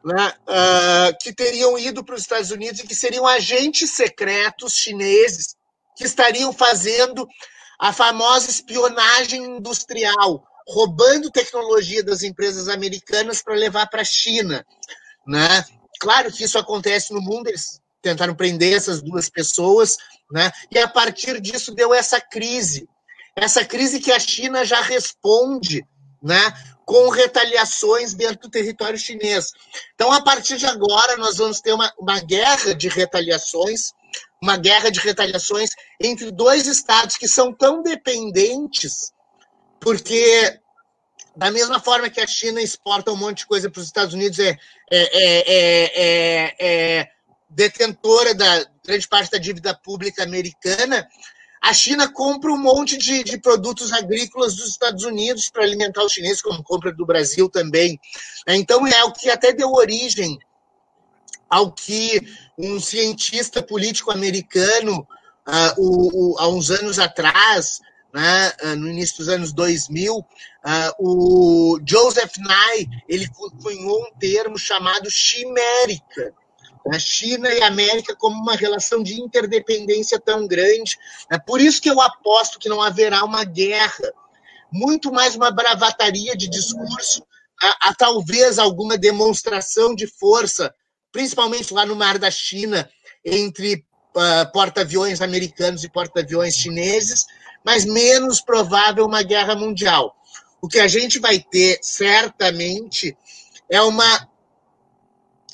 né, 0.05 0.33
uh, 0.49 1.19
que 1.21 1.33
teriam 1.33 1.79
ido 1.79 2.05
para 2.05 2.15
os 2.15 2.23
Estados 2.23 2.51
Unidos 2.51 2.81
e 2.81 2.87
que 2.87 2.95
seriam 2.95 3.27
agentes 3.27 3.91
secretos 3.91 4.75
chineses 4.75 5.57
que 5.97 6.05
estariam 6.05 6.53
fazendo 6.53 7.29
a 7.79 7.93
famosa 7.93 8.51
espionagem 8.51 9.43
industrial, 9.43 10.45
roubando 10.69 11.31
tecnologia 11.31 12.03
das 12.03 12.23
empresas 12.23 12.69
americanas 12.69 13.43
para 13.43 13.55
levar 13.55 13.87
para 13.89 14.03
a 14.03 14.05
China. 14.05 14.65
Né? 15.27 15.65
Claro 15.99 16.31
que 16.33 16.45
isso 16.45 16.59
acontece 16.59 17.13
no 17.13 17.21
mundo, 17.21 17.49
eles 17.49 17.81
tentaram 18.03 18.35
prender 18.35 18.75
essas 18.75 19.03
duas 19.03 19.29
pessoas, 19.29 19.97
né? 20.31 20.51
e 20.71 20.79
a 20.79 20.89
partir 20.89 21.41
disso 21.41 21.75
deu 21.75 21.93
essa 21.93 22.21
crise. 22.21 22.89
Essa 23.37 23.65
crise 23.65 24.01
que 24.01 24.13
a 24.13 24.19
China 24.19 24.65
já 24.65 24.81
responde 24.81 25.85
né, 26.23 26.53
com 26.91 27.09
retaliações 27.09 28.15
dentro 28.15 28.41
do 28.41 28.51
território 28.51 28.99
chinês. 28.99 29.53
Então, 29.95 30.11
a 30.11 30.21
partir 30.21 30.57
de 30.57 30.67
agora, 30.67 31.17
nós 31.19 31.37
vamos 31.37 31.61
ter 31.61 31.73
uma, 31.73 31.89
uma 31.97 32.19
guerra 32.19 32.75
de 32.75 32.89
retaliações, 32.89 33.93
uma 34.43 34.57
guerra 34.57 34.91
de 34.91 34.99
retaliações 34.99 35.71
entre 36.01 36.33
dois 36.33 36.67
estados 36.67 37.17
que 37.17 37.29
são 37.29 37.55
tão 37.55 37.81
dependentes, 37.81 39.13
porque 39.79 40.59
da 41.37 41.49
mesma 41.53 41.79
forma 41.79 42.11
que 42.11 42.21
a 42.21 42.27
China 42.27 42.61
exporta 42.61 43.13
um 43.13 43.17
monte 43.17 43.39
de 43.39 43.47
coisa 43.47 43.71
para 43.71 43.79
os 43.79 43.87
Estados 43.87 44.13
Unidos, 44.13 44.41
é, 44.41 44.59
é, 44.91 44.99
é, 45.47 46.55
é, 46.59 47.09
detentora 47.49 48.35
da 48.35 48.67
grande 48.85 49.07
parte 49.07 49.31
da 49.31 49.39
dívida 49.39 49.73
pública 49.77 50.25
americana, 50.25 51.07
a 51.61 51.73
China 51.75 52.11
compra 52.11 52.51
um 52.51 52.59
monte 52.59 52.97
de, 52.97 53.23
de 53.23 53.39
produtos 53.39 53.93
agrícolas 53.93 54.57
dos 54.57 54.71
Estados 54.71 55.05
Unidos 55.05 55.51
para 55.51 55.63
alimentar 55.63 56.03
os 56.03 56.13
chineses, 56.13 56.41
como 56.41 56.63
compra 56.63 56.93
do 56.93 57.05
Brasil 57.05 57.49
também. 57.51 58.01
Então, 58.49 58.87
é 58.87 59.05
o 59.05 59.13
que 59.13 59.29
até 59.29 59.53
deu 59.53 59.71
origem 59.73 60.39
ao 61.51 61.73
que 61.73 62.21
um 62.57 62.81
cientista 62.81 63.63
político 63.63 64.11
americano, 64.11 65.07
uh, 65.47 65.75
o, 65.77 66.35
o, 66.35 66.39
há 66.39 66.49
uns 66.49 66.71
anos 66.71 66.99
atrás, 66.99 67.81
né, 68.15 68.53
uh, 68.63 68.77
no 68.77 68.89
início 68.89 69.19
dos 69.19 69.29
anos 69.29 69.53
2000, 69.53 70.17
uh, 70.17 70.25
ah, 70.63 70.95
o 70.99 71.81
Joseph 71.85 72.37
Nye, 72.39 72.89
ele 73.09 73.29
cunhou 73.63 74.03
um 74.03 74.19
termo 74.19 74.57
chamado 74.57 75.11
chimérica, 75.11 76.33
a 76.89 76.99
China 76.99 77.49
e 77.53 77.63
a 77.63 77.67
América 77.67 78.17
como 78.17 78.41
uma 78.41 78.55
relação 78.55 79.03
de 79.03 79.21
interdependência 79.21 80.19
tão 80.19 80.47
grande. 80.47 80.97
É 81.31 81.39
por 81.39 81.61
isso 81.61 81.81
que 81.81 81.91
eu 81.91 82.01
aposto 82.01 82.59
que 82.59 82.69
não 82.69 82.81
haverá 82.81 83.25
uma 83.25 83.45
guerra, 83.45 84.13
muito 84.73 85.13
mais 85.13 85.35
uma 85.35 85.51
bravataria 85.51 86.37
de 86.37 86.49
discurso, 86.49 87.25
a, 87.63 87.89
a 87.89 87.95
talvez 87.95 88.59
alguma 88.59 88.97
demonstração 88.97 89.95
de 89.95 90.07
força 90.07 90.75
principalmente 91.13 91.73
lá 91.73 91.85
no 91.85 91.97
Mar 91.97 92.19
da 92.19 92.31
China, 92.31 92.89
entre 93.25 93.85
uh, 94.17 94.53
porta-aviões 94.53 95.21
americanos 95.21 95.85
e 95.85 95.91
porta-aviões 95.91 96.57
chineses, 96.57 97.27
mas 97.65 97.85
menos 97.85 98.41
provável 98.41 99.05
uma 99.05 99.23
guerra 99.23 99.55
mundial. 99.55 100.15
O 100.63 100.69
que 100.69 100.79
a 100.79 100.89
gente 100.89 101.19
vai 101.19 101.39
ter, 101.39 101.79
certamente, 101.83 103.17
é 103.69 103.81
uma, 103.83 104.29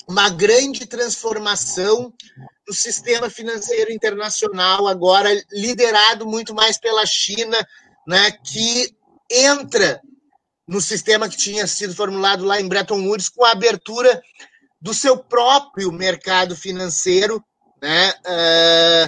uma 0.07 0.29
grande 0.29 0.85
transformação 0.85 2.13
no 2.67 2.73
sistema 2.73 3.29
financeiro 3.29 3.91
internacional, 3.91 4.87
agora 4.87 5.29
liderado 5.51 6.25
muito 6.25 6.53
mais 6.53 6.77
pela 6.77 7.05
China, 7.05 7.57
né, 8.07 8.31
que 8.31 8.95
entra 9.29 10.01
no 10.67 10.79
sistema 10.79 11.27
que 11.27 11.37
tinha 11.37 11.67
sido 11.67 11.93
formulado 11.93 12.45
lá 12.45 12.59
em 12.59 12.67
Bretton 12.67 13.05
Woods 13.05 13.29
com 13.29 13.43
a 13.43 13.51
abertura 13.51 14.21
do 14.79 14.93
seu 14.93 15.17
próprio 15.17 15.91
mercado 15.91 16.55
financeiro, 16.55 17.43
né, 17.81 18.13
uh, 18.25 19.05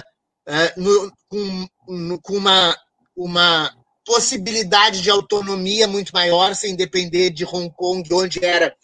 uh, 0.50 0.80
no, 0.80 1.12
com, 1.28 1.68
no, 1.88 2.20
com 2.20 2.34
uma, 2.34 2.76
uma 3.16 3.74
possibilidade 4.04 5.00
de 5.00 5.10
autonomia 5.10 5.86
muito 5.86 6.12
maior, 6.12 6.54
sem 6.54 6.76
depender 6.76 7.30
de 7.30 7.44
Hong 7.44 7.70
Kong, 7.74 8.02
onde 8.12 8.44
era 8.44 8.74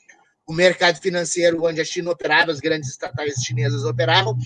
o 0.46 0.52
mercado 0.52 1.00
financeiro, 1.00 1.64
onde 1.64 1.80
a 1.80 1.84
China 1.84 2.12
operava, 2.12 2.52
as 2.52 2.60
grandes 2.60 2.90
estatais 2.90 3.34
chinesas 3.42 3.84
operavam. 3.84 4.36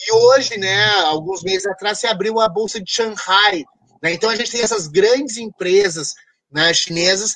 E 0.00 0.12
hoje, 0.12 0.56
né, 0.56 0.84
alguns 1.06 1.42
meses 1.42 1.66
atrás, 1.66 1.98
se 1.98 2.06
abriu 2.06 2.38
a 2.40 2.48
Bolsa 2.48 2.80
de 2.80 2.90
Shanghai. 2.90 3.64
Né? 4.00 4.12
Então, 4.12 4.30
a 4.30 4.36
gente 4.36 4.52
tem 4.52 4.62
essas 4.62 4.86
grandes 4.86 5.36
empresas 5.36 6.14
né, 6.50 6.72
chinesas 6.72 7.34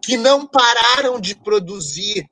que 0.00 0.16
não 0.16 0.46
pararam 0.46 1.18
de 1.18 1.34
produzir 1.34 2.28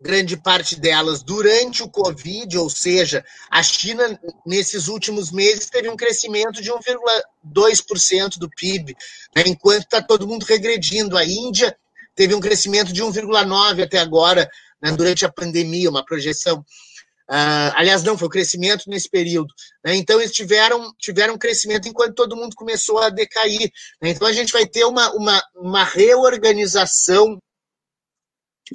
grande 0.00 0.36
parte 0.36 0.80
delas 0.80 1.22
durante 1.22 1.82
o 1.82 1.90
Covid, 1.90 2.56
ou 2.56 2.70
seja, 2.70 3.22
a 3.50 3.62
China, 3.62 4.18
nesses 4.46 4.88
últimos 4.88 5.30
meses, 5.30 5.68
teve 5.68 5.90
um 5.90 5.96
crescimento 5.96 6.62
de 6.62 6.70
1,2% 6.72 8.38
do 8.38 8.48
PIB, 8.48 8.96
né, 9.36 9.42
enquanto 9.46 9.82
está 9.82 10.00
todo 10.00 10.26
mundo 10.26 10.44
regredindo. 10.44 11.18
A 11.18 11.24
Índia 11.24 11.76
teve 12.20 12.34
um 12.34 12.40
crescimento 12.40 12.92
de 12.92 13.02
1,9% 13.02 13.82
até 13.82 13.98
agora, 13.98 14.46
né, 14.82 14.92
durante 14.92 15.24
a 15.24 15.32
pandemia, 15.32 15.88
uma 15.88 16.04
projeção. 16.04 16.58
Uh, 17.30 17.72
aliás, 17.74 18.02
não, 18.02 18.18
foi 18.18 18.28
o 18.28 18.30
crescimento 18.30 18.90
nesse 18.90 19.08
período. 19.08 19.54
Né? 19.82 19.96
Então, 19.96 20.20
eles 20.20 20.30
tiveram, 20.30 20.92
tiveram 20.98 21.32
um 21.32 21.38
crescimento 21.38 21.88
enquanto 21.88 22.14
todo 22.14 22.36
mundo 22.36 22.54
começou 22.54 22.98
a 22.98 23.08
decair. 23.08 23.72
Né? 24.02 24.10
Então, 24.10 24.28
a 24.28 24.34
gente 24.34 24.52
vai 24.52 24.66
ter 24.66 24.84
uma, 24.84 25.10
uma, 25.14 25.42
uma 25.54 25.82
reorganização 25.82 27.38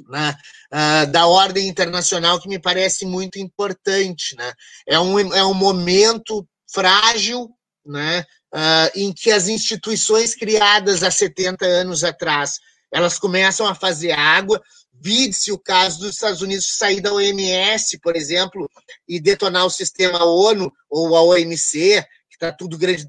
uh, 0.00 1.06
da 1.12 1.28
ordem 1.28 1.68
internacional 1.68 2.40
que 2.40 2.48
me 2.48 2.58
parece 2.58 3.06
muito 3.06 3.38
importante. 3.38 4.34
Né? 4.36 4.52
É, 4.88 4.98
um, 4.98 5.20
é 5.32 5.44
um 5.44 5.54
momento 5.54 6.44
frágil 6.68 7.48
né, 7.84 8.24
uh, 8.52 8.90
em 8.96 9.12
que 9.12 9.30
as 9.30 9.46
instituições 9.46 10.34
criadas 10.34 11.04
há 11.04 11.12
70 11.12 11.64
anos 11.64 12.02
atrás 12.02 12.58
elas 12.96 13.18
começam 13.18 13.66
a 13.66 13.74
fazer 13.74 14.12
água. 14.12 14.62
Vide-se 14.98 15.52
o 15.52 15.58
caso 15.58 16.00
dos 16.00 16.14
Estados 16.14 16.40
Unidos 16.40 16.78
sair 16.78 17.02
da 17.02 17.12
OMS, 17.12 17.98
por 17.98 18.16
exemplo, 18.16 18.70
e 19.06 19.20
detonar 19.20 19.66
o 19.66 19.70
sistema 19.70 20.24
ONU 20.24 20.72
ou 20.88 21.14
a 21.14 21.22
OMC, 21.22 22.02
que 22.30 22.36
está 22.36 22.50
tudo 22.50 22.78
grande, 22.78 23.06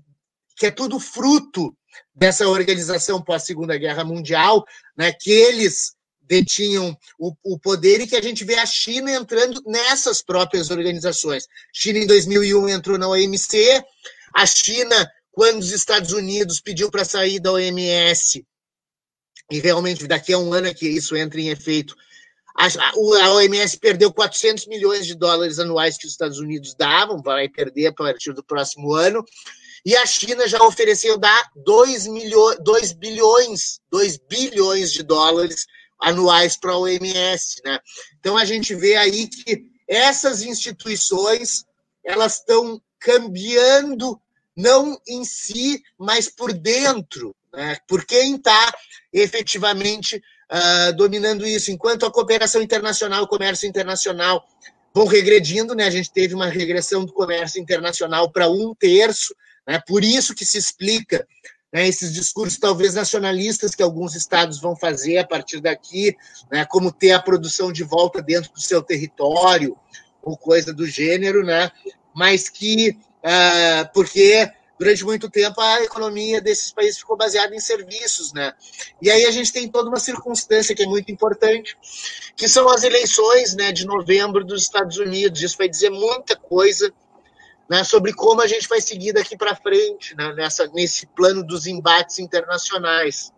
que 0.58 0.66
é 0.66 0.72
tudo 0.72 1.00
fruto 1.00 1.74
dessa 2.14 2.46
organização 2.50 3.22
pós 3.22 3.44
Segunda 3.44 3.78
Guerra 3.78 4.04
Mundial, 4.04 4.66
né, 4.98 5.14
que 5.14 5.32
eles 5.32 5.94
detinham 6.20 6.94
o, 7.18 7.34
o, 7.42 7.58
poder 7.58 8.02
e 8.02 8.08
que 8.08 8.18
a 8.18 8.22
gente 8.22 8.44
vê 8.44 8.56
a 8.56 8.66
China 8.66 9.10
entrando 9.10 9.64
nessas 9.66 10.22
próprias 10.22 10.70
organizações. 10.70 11.48
China, 11.72 12.00
em 12.00 12.06
2001, 12.08 12.68
entrou 12.68 12.98
na 12.98 13.08
OMC, 13.08 13.82
a 14.36 14.46
China, 14.46 15.10
quando 15.32 15.62
os 15.62 15.72
Estados 15.72 16.12
Unidos 16.12 16.60
pediu 16.60 16.92
para 16.92 17.06
sair 17.06 17.40
da 17.40 17.54
OMS, 17.54 18.46
e 19.52 19.60
realmente 19.60 20.08
daqui 20.08 20.34
a 20.34 20.38
um 20.38 20.54
ano 20.54 20.68
é 20.68 20.74
que 20.74 20.88
isso 20.88 21.16
entra 21.16 21.40
em 21.40 21.50
efeito, 21.50 21.96
a, 22.56 22.66
a 22.66 23.34
OMS 23.34 23.78
perdeu 23.78 24.12
400 24.12 24.66
milhões 24.66 25.06
de 25.06 25.14
dólares 25.14 25.60
anuais 25.60 25.98
que 25.98 26.08
os 26.08 26.12
Estados 26.14 26.40
Unidos 26.40 26.74
davam, 26.74 27.22
vai 27.22 27.48
perder 27.48 27.88
a 27.88 27.94
partir 27.94 28.34
do 28.34 28.44
próximo 28.44 28.94
ano, 28.94 29.24
e 29.86 29.96
a 29.96 30.06
China 30.06 30.48
já 30.48 30.62
ofereceu 30.64 31.18
dar 31.18 31.50
2, 31.56 32.08
milho, 32.08 32.58
2 32.62 32.94
bilhões, 32.94 33.80
2 33.92 34.18
bilhões 34.18 34.92
de 34.92 35.04
dólares 35.04 35.66
anuais 36.00 36.58
para 36.58 36.72
a 36.72 36.78
OMS, 36.78 37.62
né? 37.64 37.80
Então 38.20 38.36
a 38.36 38.44
gente 38.44 38.76
vê 38.76 38.96
aí 38.96 39.28
que 39.28 39.64
essas 39.88 40.42
instituições 40.42 41.64
elas 42.04 42.40
estão 42.40 42.82
cambiando 43.00 44.20
não 44.56 45.00
em 45.08 45.24
si, 45.24 45.82
mas 45.98 46.28
por 46.28 46.52
dentro? 46.52 47.36
Por 47.88 48.06
quem 48.06 48.36
está 48.36 48.74
efetivamente 49.12 50.22
uh, 50.52 50.94
dominando 50.96 51.46
isso? 51.46 51.72
Enquanto 51.72 52.06
a 52.06 52.12
cooperação 52.12 52.62
internacional, 52.62 53.24
o 53.24 53.28
comércio 53.28 53.68
internacional 53.68 54.46
vão 54.94 55.06
regredindo, 55.06 55.76
né? 55.76 55.86
A 55.86 55.92
gente 55.92 56.12
teve 56.12 56.34
uma 56.34 56.48
regressão 56.48 57.06
do 57.06 57.14
comércio 57.14 57.62
internacional 57.62 58.32
para 58.32 58.50
um 58.50 58.74
terço, 58.76 59.36
né? 59.68 59.82
Por 59.88 60.04
isso 60.04 60.36
que 60.36 60.46
se 60.46 60.58
explica 60.58 61.28
né, 61.72 61.88
esses 61.88 62.14
discursos 62.14 62.58
talvez 62.58 62.94
nacionalistas 62.94 63.76
que 63.76 63.84
alguns 63.84 64.16
estados 64.16 64.60
vão 64.60 64.76
fazer 64.76 65.18
a 65.18 65.28
partir 65.28 65.60
daqui, 65.60 66.16
né, 66.52 66.66
como 66.66 66.92
ter 66.92 67.12
a 67.12 67.22
produção 67.22 67.72
de 67.72 67.84
volta 67.84 68.22
dentro 68.22 68.52
do 68.54 68.62
seu 68.62 68.82
território, 68.82 69.78
ou 70.22 70.38
coisa 70.38 70.74
do 70.74 70.88
gênero, 70.88 71.44
né, 71.44 71.70
mas 72.16 72.50
que, 72.50 72.98
uh, 73.24 73.94
porque 73.94 74.50
durante 74.80 75.04
muito 75.04 75.30
tempo 75.30 75.60
a 75.60 75.84
economia 75.84 76.42
desses 76.42 76.72
países 76.72 77.00
ficou 77.00 77.18
baseada 77.18 77.56
em 77.56 77.60
serviços, 77.60 78.34
né, 78.34 78.54
e 79.02 79.10
aí 79.10 79.26
a 79.26 79.32
gente 79.32 79.52
tem 79.52 79.68
toda 79.68 79.90
uma 79.90 80.00
circunstância 80.00 80.76
que 80.76 80.84
é 80.84 80.88
muito 80.88 81.12
importante, 81.12 81.78
que 82.36 82.48
são 82.48 82.70
as 82.70 82.84
eleições, 82.84 83.56
né, 83.56 83.72
de 83.72 83.86
novembro 83.86 84.44
dos 84.46 84.64
Estados 84.64 84.98
Unidos, 84.98 85.42
isso 85.42 85.58
vai 85.58 85.68
dizer 85.68 85.90
muita 85.90 86.36
coisa, 86.36 86.94
né, 87.70 87.84
sobre 87.84 88.14
como 88.14 88.42
a 88.42 88.48
gente 88.48 88.68
vai 88.68 88.80
seguir 88.80 89.14
daqui 89.14 89.36
para 89.38 89.56
frente 89.56 90.16
né, 90.16 90.34
nessa, 90.34 90.68
nesse 90.68 91.06
plano 91.08 91.44
dos 91.44 91.68
embates 91.68 92.20
internacionais. 92.20 93.32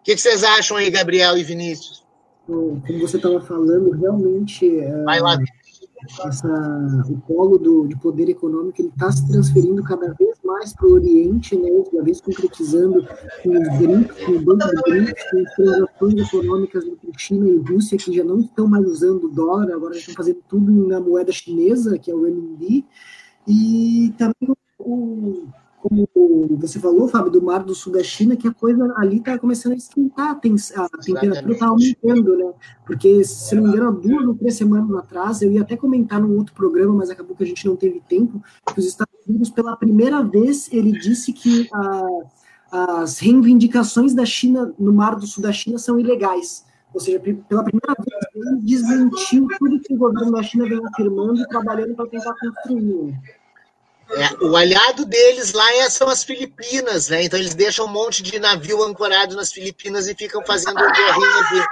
O 0.00 0.02
que, 0.02 0.14
que, 0.14 0.20
vocês 0.20 0.44
acham 0.44 0.76
aí, 0.76 0.90
Gabriel 0.90 1.36
e 1.36 1.42
Vinícius? 1.42 2.04
Como 2.46 2.80
você 3.00 3.16
estava 3.16 3.40
falando, 3.40 3.90
realmente 3.92 4.80
é, 4.80 5.02
vai 5.04 5.20
lá. 5.20 5.38
O 7.08 7.18
polo 7.26 7.58
do, 7.58 7.86
de 7.86 7.96
poder 7.96 8.28
econômico 8.28 8.80
ele 8.80 8.88
está 8.88 9.12
se 9.12 9.26
transferindo 9.28 9.82
cada 9.82 10.12
vez 10.14 10.38
mais 10.44 10.72
para 10.72 10.86
o 10.86 10.92
Oriente, 10.92 11.56
né, 11.56 11.68
cada 11.90 12.02
vez 12.02 12.20
concretizando 12.20 13.06
com 13.42 13.50
os 13.50 13.78
BRICS, 13.78 14.24
com 14.24 14.32
o 14.32 14.40
Banco 14.40 14.66
BRICS, 14.86 15.30
com 15.30 15.38
as 15.38 15.54
transações 15.54 16.28
econômicas 16.28 16.84
entre 16.84 17.12
China 17.16 17.48
e 17.48 17.58
Rússia, 17.58 17.98
que 17.98 18.12
já 18.14 18.24
não 18.24 18.40
estão 18.40 18.66
mais 18.66 18.86
usando 18.86 19.28
dólar, 19.28 19.70
agora 19.72 19.94
estão 19.94 20.14
fazendo 20.14 20.40
tudo 20.48 20.72
na 20.88 21.00
moeda 21.00 21.32
chinesa, 21.32 21.98
que 21.98 22.10
é 22.10 22.14
o 22.14 22.24
RMB, 22.24 22.84
e 23.46 24.14
também 24.16 24.56
o, 24.78 25.46
como 25.80 26.08
você 26.58 26.78
falou, 26.78 27.08
Fábio, 27.08 27.32
do 27.32 27.42
Mar 27.42 27.64
do 27.64 27.74
Sul 27.74 27.92
da 27.92 28.02
China, 28.02 28.36
que 28.36 28.46
a 28.46 28.52
coisa 28.52 28.92
ali 28.96 29.16
está 29.16 29.38
começando 29.38 29.72
a 29.72 29.76
esquentar, 29.76 30.30
a, 30.30 30.34
temperatura 30.34 31.52
está 31.52 31.66
aumentando, 31.66 32.36
né? 32.36 32.52
Porque, 32.84 33.24
se 33.24 33.54
não 33.54 33.62
me 33.62 33.68
engano, 33.70 33.88
há 33.88 33.90
duas 33.90 34.26
ou 34.26 34.34
três 34.34 34.56
semanas 34.56 34.94
atrás, 34.94 35.40
eu 35.40 35.50
ia 35.50 35.62
até 35.62 35.76
comentar 35.76 36.20
num 36.20 36.36
outro 36.36 36.54
programa, 36.54 36.94
mas 36.94 37.08
acabou 37.08 37.34
que 37.34 37.44
a 37.44 37.46
gente 37.46 37.66
não 37.66 37.76
teve 37.76 38.00
tempo, 38.06 38.42
que 38.72 38.78
os 38.78 38.86
Estados 38.86 39.14
Unidos, 39.26 39.48
pela 39.48 39.74
primeira 39.74 40.22
vez, 40.22 40.68
ele 40.70 40.92
disse 40.92 41.32
que 41.32 41.68
a, 41.72 42.06
as 42.70 43.18
reivindicações 43.18 44.12
da 44.12 44.26
China 44.26 44.74
no 44.78 44.92
Mar 44.92 45.16
do 45.16 45.26
Sul 45.26 45.42
da 45.42 45.52
China 45.52 45.78
são 45.78 45.98
ilegais. 45.98 46.64
Ou 46.92 47.00
seja, 47.00 47.20
pela 47.20 47.64
primeira 47.64 47.94
vez, 47.98 48.18
ele 48.34 48.60
desmentiu 48.62 49.46
tudo 49.58 49.80
que 49.80 49.94
o 49.94 49.96
governo 49.96 50.32
da 50.32 50.42
China 50.42 50.68
vem 50.68 50.80
afirmando 50.84 51.40
e 51.40 51.48
trabalhando 51.48 51.94
para 51.94 52.06
tentar 52.08 52.34
construir. 52.34 53.16
É, 54.12 54.44
o 54.44 54.56
aliado 54.56 55.04
deles 55.04 55.52
lá 55.52 55.72
é, 55.76 55.88
são 55.88 56.08
as 56.08 56.24
Filipinas, 56.24 57.08
né? 57.08 57.22
Então 57.22 57.38
eles 57.38 57.54
deixam 57.54 57.86
um 57.86 57.90
monte 57.90 58.22
de 58.22 58.38
navio 58.40 58.82
ancorado 58.82 59.36
nas 59.36 59.52
Filipinas 59.52 60.08
e 60.08 60.14
ficam 60.14 60.44
fazendo 60.44 60.76
guerrinha 60.76 61.44
de, 61.50 61.66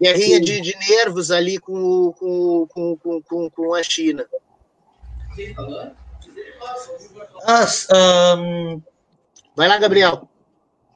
guerrinha 0.00 0.40
de, 0.40 0.60
de 0.60 0.76
nervos 0.88 1.30
ali 1.30 1.58
com, 1.58 2.12
com, 2.18 2.66
com, 2.68 3.22
com, 3.22 3.50
com 3.50 3.74
a 3.74 3.82
China. 3.82 4.24
As, 7.44 7.86
um... 8.38 8.80
Vai 9.54 9.68
lá, 9.68 9.76
Gabriel. 9.76 10.28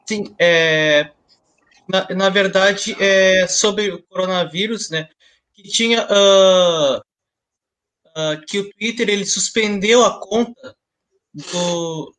Sim, 0.07 0.35
é, 0.39 1.11
na, 1.87 2.07
na 2.15 2.29
verdade, 2.31 2.97
é 2.99 3.47
sobre 3.47 3.91
o 3.91 4.03
coronavírus, 4.03 4.89
né? 4.89 5.09
Que 5.53 5.63
tinha 5.63 6.05
uh, 6.05 7.03
uh, 8.17 8.45
que 8.47 8.59
o 8.59 8.71
Twitter 8.73 9.09
ele 9.09 9.25
suspendeu 9.25 10.05
a 10.05 10.21
conta 10.21 10.77
do, 11.33 12.15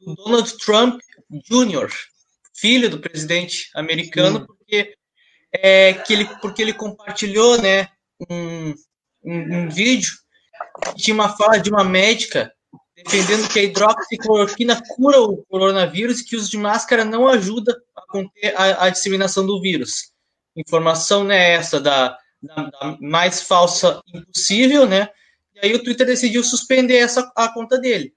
do 0.00 0.14
Donald 0.14 0.56
Trump 0.58 1.00
Jr., 1.30 1.88
filho 2.54 2.90
do 2.90 3.00
presidente 3.00 3.70
americano, 3.74 4.46
porque 4.46 4.94
é, 5.52 5.94
que 5.94 6.12
ele 6.12 6.24
porque 6.40 6.62
ele 6.62 6.72
compartilhou, 6.72 7.60
né? 7.60 7.88
Um, 8.28 8.74
um, 9.24 9.56
um 9.56 9.68
vídeo 9.68 10.12
que 10.84 11.02
tinha 11.02 11.14
uma 11.14 11.36
fala 11.36 11.58
de 11.58 11.70
uma 11.70 11.84
médica 11.84 12.52
defendendo 12.96 13.48
que 13.48 13.58
a 13.58 13.62
hidroxicloroquina 13.62 14.80
cura 14.94 15.20
o 15.20 15.44
coronavírus 15.46 16.20
e 16.20 16.24
que 16.24 16.36
o 16.36 16.38
uso 16.38 16.50
de 16.50 16.56
máscara 16.56 17.04
não 17.04 17.26
ajuda 17.26 17.76
a 17.96 18.02
conter 18.06 18.54
a, 18.56 18.86
a 18.86 18.90
disseminação 18.90 19.44
do 19.44 19.60
vírus. 19.60 20.12
Informação 20.56 21.24
né, 21.24 21.54
essa 21.54 21.80
da, 21.80 22.16
da, 22.44 22.70
da, 22.70 22.98
mais 23.00 23.42
falsa 23.42 24.00
impossível, 24.06 24.86
né? 24.86 25.08
E 25.54 25.66
aí 25.66 25.74
o 25.74 25.82
Twitter 25.82 26.06
decidiu 26.06 26.42
suspender 26.44 26.96
essa 26.96 27.32
a 27.36 27.48
conta 27.48 27.78
dele. 27.78 28.14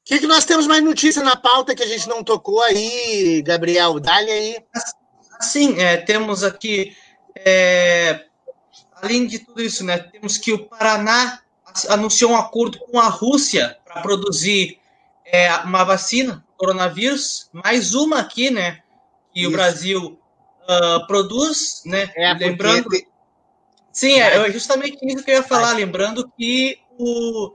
O 0.00 0.12
que, 0.12 0.18
que 0.18 0.26
nós 0.26 0.44
temos 0.44 0.66
mais 0.66 0.82
notícia 0.82 1.22
na 1.22 1.36
pauta 1.36 1.74
que 1.74 1.82
a 1.82 1.86
gente 1.86 2.08
não 2.08 2.24
tocou 2.24 2.60
aí, 2.62 3.42
Gabriel? 3.42 4.00
Dá-lhe 4.00 4.30
aí. 4.30 4.56
Sim, 5.40 5.78
é, 5.80 5.96
temos 5.96 6.42
aqui, 6.42 6.96
é, 7.36 8.26
além 8.96 9.26
de 9.26 9.38
tudo 9.38 9.62
isso, 9.62 9.84
né, 9.84 9.98
temos 9.98 10.36
que 10.36 10.52
o 10.52 10.66
Paraná 10.66 11.40
anunciou 11.88 12.32
um 12.32 12.36
acordo 12.36 12.78
com 12.78 12.98
a 12.98 13.08
Rússia 13.08 13.78
para 13.84 14.02
produzir 14.02 14.78
é, 15.24 15.54
uma 15.58 15.84
vacina 15.84 16.44
coronavírus, 16.56 17.48
mais 17.52 17.94
uma 17.94 18.18
aqui, 18.18 18.50
né, 18.50 18.82
isso. 19.34 19.48
o 19.48 19.52
Brasil 19.52 20.19
uh, 20.70 21.06
produz, 21.06 21.82
né, 21.84 22.10
é, 22.16 22.32
lembrando... 22.34 22.84
Porque... 22.84 23.06
Sim, 23.92 24.20
é, 24.20 24.50
justamente 24.52 24.98
isso 25.02 25.24
que 25.24 25.32
eu 25.32 25.36
ia 25.36 25.42
falar, 25.42 25.72
lembrando 25.72 26.30
que 26.38 26.78
o 26.96 27.52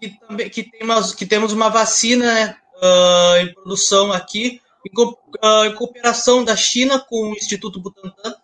que, 0.00 0.18
também, 0.18 0.50
que, 0.50 0.64
temos, 0.64 1.14
que 1.14 1.26
temos 1.26 1.52
uma 1.52 1.68
vacina 1.68 2.34
né, 2.34 2.56
uh, 2.76 3.36
em 3.36 3.54
produção 3.54 4.12
aqui, 4.12 4.60
em, 4.84 5.00
uh, 5.00 5.64
em, 5.64 5.74
cooperação 5.74 6.42
da 6.42 6.56
China 6.56 6.98
com 6.98 7.30
o 7.30 7.34
Instituto 7.34 7.78
Butantan. 7.78 8.34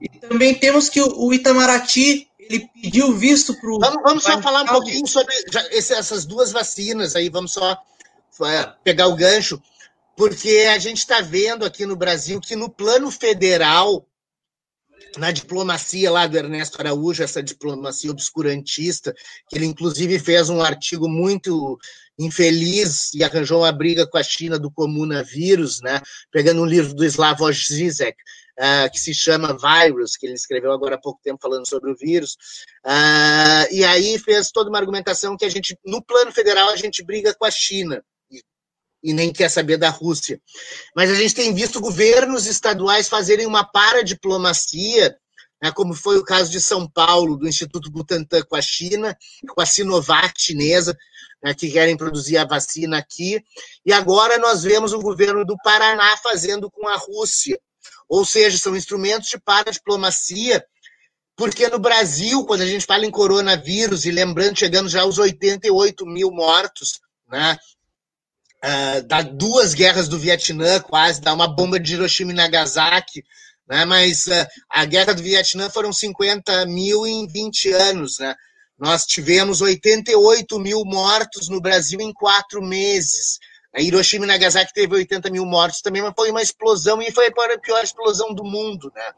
E 0.00 0.08
também 0.08 0.54
temos 0.54 0.88
que 0.88 1.00
o, 1.00 1.26
o 1.26 1.32
Itamaraty 1.32 2.28
ele 2.38 2.68
pediu 2.82 3.12
visto 3.12 3.54
para 3.60 3.70
o. 3.70 3.78
Vamos, 3.78 4.02
vamos 4.02 4.22
só 4.24 4.42
falar 4.42 4.62
um 4.62 4.66
pouquinho 4.66 5.06
sobre 5.06 5.32
já, 5.52 5.64
esse, 5.68 5.94
essas 5.94 6.24
duas 6.24 6.50
vacinas 6.50 7.14
aí, 7.14 7.28
vamos 7.28 7.52
só 7.52 7.80
é, 8.44 8.72
pegar 8.82 9.06
o 9.06 9.14
gancho, 9.14 9.62
porque 10.20 10.68
a 10.70 10.78
gente 10.78 10.98
está 10.98 11.22
vendo 11.22 11.64
aqui 11.64 11.86
no 11.86 11.96
Brasil 11.96 12.38
que 12.42 12.54
no 12.54 12.68
plano 12.68 13.10
federal 13.10 14.06
na 15.16 15.30
diplomacia 15.30 16.10
lá 16.10 16.26
do 16.26 16.36
Ernesto 16.36 16.78
Araújo, 16.78 17.22
essa 17.22 17.42
diplomacia 17.42 18.10
obscurantista, 18.10 19.14
que 19.48 19.56
ele 19.56 19.64
inclusive 19.64 20.18
fez 20.18 20.50
um 20.50 20.60
artigo 20.60 21.08
muito 21.08 21.78
infeliz 22.18 23.14
e 23.14 23.24
arranjou 23.24 23.62
uma 23.62 23.72
briga 23.72 24.06
com 24.06 24.18
a 24.18 24.22
China 24.22 24.58
do 24.58 24.70
comunavírus, 24.70 25.80
né? 25.80 26.02
Pegando 26.30 26.60
um 26.60 26.66
livro 26.66 26.92
do 26.92 27.02
Slavoj 27.02 27.58
Zizek, 27.58 28.18
uh, 28.58 28.92
que 28.92 29.00
se 29.00 29.14
chama 29.14 29.56
Virus, 29.56 30.18
que 30.18 30.26
ele 30.26 30.34
escreveu 30.34 30.70
agora 30.70 30.96
há 30.96 31.00
pouco 31.00 31.18
tempo 31.24 31.40
falando 31.40 31.66
sobre 31.66 31.90
o 31.90 31.96
vírus. 31.96 32.34
Uh, 32.84 33.72
e 33.72 33.82
aí 33.86 34.18
fez 34.18 34.50
toda 34.50 34.68
uma 34.68 34.78
argumentação 34.78 35.34
que 35.34 35.46
a 35.46 35.50
gente, 35.50 35.78
no 35.82 36.04
plano 36.04 36.30
federal, 36.30 36.68
a 36.68 36.76
gente 36.76 37.02
briga 37.02 37.34
com 37.34 37.46
a 37.46 37.50
China 37.50 38.04
e 39.02 39.12
nem 39.12 39.32
quer 39.32 39.48
saber 39.48 39.76
da 39.76 39.88
Rússia. 39.88 40.40
Mas 40.94 41.10
a 41.10 41.14
gente 41.14 41.34
tem 41.34 41.54
visto 41.54 41.80
governos 41.80 42.46
estaduais 42.46 43.08
fazerem 43.08 43.46
uma 43.46 43.64
paradiplomacia, 43.64 45.16
né, 45.62 45.70
como 45.72 45.94
foi 45.94 46.18
o 46.18 46.24
caso 46.24 46.50
de 46.50 46.60
São 46.60 46.88
Paulo, 46.88 47.36
do 47.36 47.48
Instituto 47.48 47.90
Butantan 47.90 48.42
com 48.42 48.56
a 48.56 48.62
China, 48.62 49.16
com 49.48 49.60
a 49.60 49.66
Sinovac 49.66 50.32
chinesa, 50.36 50.96
né, 51.42 51.54
que 51.54 51.70
querem 51.70 51.96
produzir 51.96 52.36
a 52.36 52.44
vacina 52.44 52.98
aqui. 52.98 53.42
E 53.84 53.92
agora 53.92 54.38
nós 54.38 54.62
vemos 54.62 54.92
o 54.92 55.00
governo 55.00 55.44
do 55.44 55.56
Paraná 55.62 56.16
fazendo 56.18 56.70
com 56.70 56.86
a 56.88 56.96
Rússia. 56.96 57.58
Ou 58.08 58.24
seja, 58.24 58.58
são 58.58 58.76
instrumentos 58.76 59.28
de 59.28 59.38
paradiplomacia, 59.38 60.64
porque 61.36 61.68
no 61.68 61.78
Brasil, 61.78 62.44
quando 62.44 62.62
a 62.62 62.66
gente 62.66 62.84
fala 62.84 63.06
em 63.06 63.10
coronavírus, 63.10 64.04
e 64.04 64.10
lembrando, 64.10 64.58
chegando 64.58 64.88
já 64.88 65.02
aos 65.02 65.16
88 65.16 66.04
mil 66.04 66.30
mortos, 66.30 67.00
né? 67.28 67.56
Uh, 68.64 69.02
dá 69.06 69.22
duas 69.22 69.74
guerras 69.74 70.08
do 70.08 70.18
Vietnã, 70.18 70.80
quase, 70.80 71.20
dá 71.20 71.32
uma 71.32 71.48
bomba 71.48 71.78
de 71.78 71.94
Hiroshima 71.94 72.32
e 72.32 72.34
Nagasaki, 72.34 73.24
né? 73.68 73.84
mas 73.84 74.26
uh, 74.26 74.46
a 74.68 74.84
guerra 74.84 75.14
do 75.14 75.22
Vietnã 75.22 75.70
foram 75.70 75.92
50 75.92 76.66
mil 76.66 77.06
em 77.06 77.26
20 77.26 77.72
anos. 77.72 78.18
Né? 78.18 78.34
Nós 78.78 79.04
tivemos 79.04 79.60
88 79.60 80.58
mil 80.58 80.84
mortos 80.84 81.48
no 81.48 81.60
Brasil 81.60 82.00
em 82.00 82.12
quatro 82.12 82.62
meses. 82.62 83.38
A 83.74 83.80
Hiroshima 83.80 84.24
e 84.24 84.28
Nagasaki 84.28 84.74
teve 84.74 84.94
80 84.94 85.30
mil 85.30 85.46
mortos 85.46 85.80
também, 85.80 86.02
mas 86.02 86.12
foi 86.16 86.30
uma 86.30 86.42
explosão 86.42 87.00
e 87.00 87.12
foi 87.12 87.28
a 87.28 87.58
pior 87.58 87.84
explosão 87.84 88.34
do 88.34 88.44
mundo. 88.44 88.92
Né? 88.94 89.12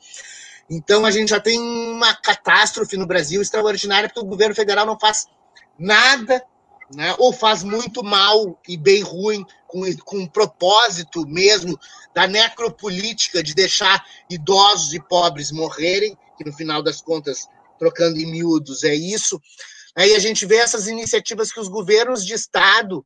Então 0.70 1.06
a 1.06 1.10
gente 1.10 1.30
já 1.30 1.40
tem 1.40 1.58
uma 1.58 2.14
catástrofe 2.14 2.96
no 2.96 3.06
Brasil 3.06 3.40
extraordinária, 3.40 4.08
porque 4.08 4.20
o 4.20 4.28
governo 4.28 4.54
federal 4.54 4.84
não 4.84 4.98
faz 4.98 5.26
nada 5.78 6.42
né? 6.94 7.14
ou 7.18 7.32
faz 7.32 7.62
muito 7.62 8.02
mal 8.02 8.60
e 8.68 8.76
bem 8.76 9.02
ruim, 9.02 9.44
com, 9.66 9.82
com 10.04 10.18
um 10.18 10.26
propósito 10.26 11.26
mesmo 11.26 11.78
da 12.14 12.26
necropolítica 12.26 13.42
de 13.42 13.54
deixar 13.54 14.04
idosos 14.28 14.92
e 14.92 15.00
pobres 15.00 15.50
morrerem, 15.50 16.16
que 16.36 16.44
no 16.44 16.52
final 16.52 16.82
das 16.82 17.00
contas, 17.00 17.46
trocando 17.78 18.18
em 18.18 18.30
miúdos, 18.30 18.84
é 18.84 18.94
isso. 18.94 19.40
Aí 19.96 20.14
a 20.14 20.18
gente 20.18 20.46
vê 20.46 20.56
essas 20.56 20.86
iniciativas 20.86 21.52
que 21.52 21.60
os 21.60 21.68
governos 21.68 22.24
de 22.24 22.32
Estado, 22.32 23.04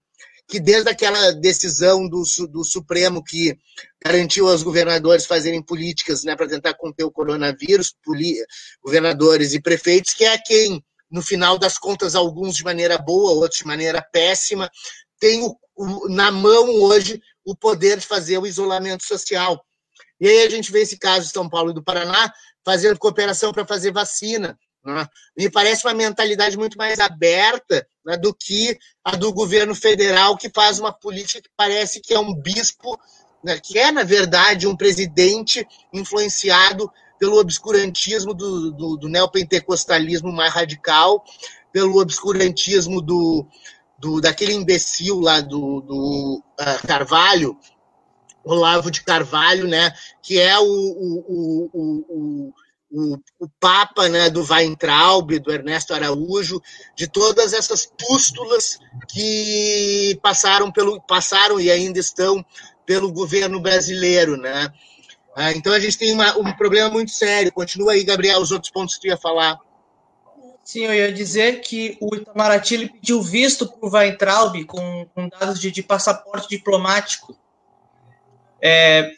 que 0.49 0.61
desde 0.61 0.89
aquela 0.89 1.33
decisão 1.33 2.09
do, 2.09 2.23
do 2.49 2.65
Supremo 2.65 3.23
que 3.23 3.59
garantiu 4.05 4.49
aos 4.49 4.63
governadores 4.63 5.27
fazerem 5.27 5.63
políticas 5.63 6.23
né, 6.23 6.37
para 6.37 6.49
tentar 6.49 6.75
conter 6.75 7.05
o 7.05 7.11
coronavírus, 7.11 7.95
governadores 8.85 9.53
e 9.55 9.61
prefeitos, 9.61 10.15
que 10.15 10.25
é 10.25 10.39
quem 10.39 10.83
no 11.11 11.23
final 11.23 11.59
das 11.59 11.79
contas, 11.79 12.15
alguns 12.15 12.57
de 12.57 12.65
maneira 12.65 12.99
boa, 12.99 13.33
outros 13.33 13.61
de 13.61 13.67
maneira 13.67 14.03
péssima, 14.13 14.71
têm 15.19 15.43
o, 15.43 15.57
o, 15.75 16.09
na 16.09 16.31
mão 16.31 16.69
hoje 16.83 17.21
o 17.45 17.55
poder 17.55 17.99
de 17.99 18.07
fazer 18.07 18.39
o 18.39 18.47
isolamento 18.47 19.05
social. 19.05 19.65
E 20.21 20.29
aí 20.29 20.43
a 20.43 20.51
gente 20.51 20.73
vê 20.73 20.83
esse 20.83 20.99
caso 20.99 21.27
de 21.27 21.33
São 21.33 21.49
Paulo 21.49 21.71
e 21.71 21.75
do 21.75 21.85
Paraná 21.85 22.33
fazendo 22.65 22.99
cooperação 22.99 23.53
para 23.53 23.67
fazer 23.67 23.93
vacina. 23.93 24.59
Né? 24.85 25.07
Me 25.37 25.51
parece 25.51 25.85
uma 25.85 25.95
mentalidade 25.95 26.57
muito 26.57 26.77
mais 26.77 26.99
aberta 26.99 27.87
né, 28.05 28.17
do 28.17 28.35
que 28.35 28.77
a 29.05 29.17
do 29.17 29.33
governo 29.33 29.75
federal, 29.75 30.37
que 30.37 30.51
faz 30.51 30.79
uma 30.79 30.93
política 30.93 31.43
que 31.43 31.51
parece 31.57 32.01
que 32.01 32.15
é 32.15 32.19
um 32.19 32.35
bispo, 32.35 32.99
né, 33.43 33.61
que 33.61 33.79
é, 33.79 33.93
na 33.93 34.05
verdade, 34.05 34.67
um 34.67 34.77
presidente 34.77 35.67
influenciado 35.93 36.91
pelo 37.19 37.39
obscurantismo 37.39 38.35
do, 38.35 38.71
do, 38.73 38.97
do 38.97 39.09
neopentecostalismo 39.09 40.33
mais 40.33 40.53
radical, 40.53 41.25
pelo 41.73 42.01
obscurantismo 42.01 43.01
do, 43.01 43.47
do 43.99 44.21
daquele 44.21 44.53
imbecil 44.53 45.21
lá 45.21 45.41
do, 45.41 45.81
do 45.81 46.43
uh, 46.61 46.87
Carvalho, 46.87 47.57
Olavo 48.45 48.91
de 48.91 49.03
Carvalho, 49.03 49.67
né, 49.67 49.93
que 50.23 50.39
é 50.39 50.59
o, 50.59 50.65
o, 50.65 51.73
o, 51.73 52.53
o, 52.91 53.19
o 53.41 53.49
Papa 53.59 54.09
né, 54.09 54.31
do 54.31 54.45
Weintraub, 54.45 55.39
do 55.41 55.53
Ernesto 55.53 55.93
Araújo, 55.93 56.63
de 56.95 57.09
todas 57.09 57.53
essas 57.53 57.87
pústulas 57.87 58.79
que 59.09 60.19
passaram 60.23 60.71
pelo 60.71 61.01
passaram 61.03 61.61
e 61.61 61.71
ainda 61.71 61.99
estão 61.99 62.45
pelo 62.87 63.13
governo 63.13 63.61
brasileiro, 63.61 64.37
né? 64.37 64.73
Ah, 65.39 65.53
então 65.53 65.75
a 65.75 65.79
gente 65.79 65.99
tem 65.99 66.15
uma, 66.15 66.35
um 66.39 66.51
problema 66.55 66.89
muito 66.89 67.11
sério. 67.11 67.53
Continua 67.53 67.93
aí, 67.93 68.03
Gabriel, 68.03 68.41
os 68.41 68.51
outros 68.51 68.71
pontos 68.71 68.95
que 68.95 69.03
tu 69.03 69.07
ia 69.09 69.19
falar. 69.19 69.61
Sim, 70.65 70.87
eu 70.87 70.95
ia 70.95 71.13
dizer 71.13 71.61
que 71.61 71.99
o 72.01 72.17
Itamaraty 72.17 72.89
pediu 72.89 73.21
visto 73.21 73.69
para 73.69 73.87
o 73.87 73.93
Weintraub 73.93 74.65
com, 74.65 75.07
com 75.15 75.29
dados 75.29 75.61
de, 75.61 75.71
de, 75.71 75.83
passaporte 75.83 76.49
diplomático. 76.49 77.39
É, 78.63 79.13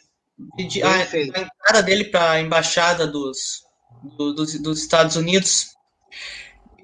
pedi, 0.57 0.83
a, 0.83 0.93
a, 0.93 1.03
entrada 1.03 1.81
dele 1.81 2.03
para 2.03 2.31
a 2.31 2.41
embaixada 2.41 3.07
dos, 3.07 3.63
do, 4.17 4.33
dos, 4.33 4.59
dos 4.59 4.81
Estados 4.81 5.15
Unidos. 5.15 5.69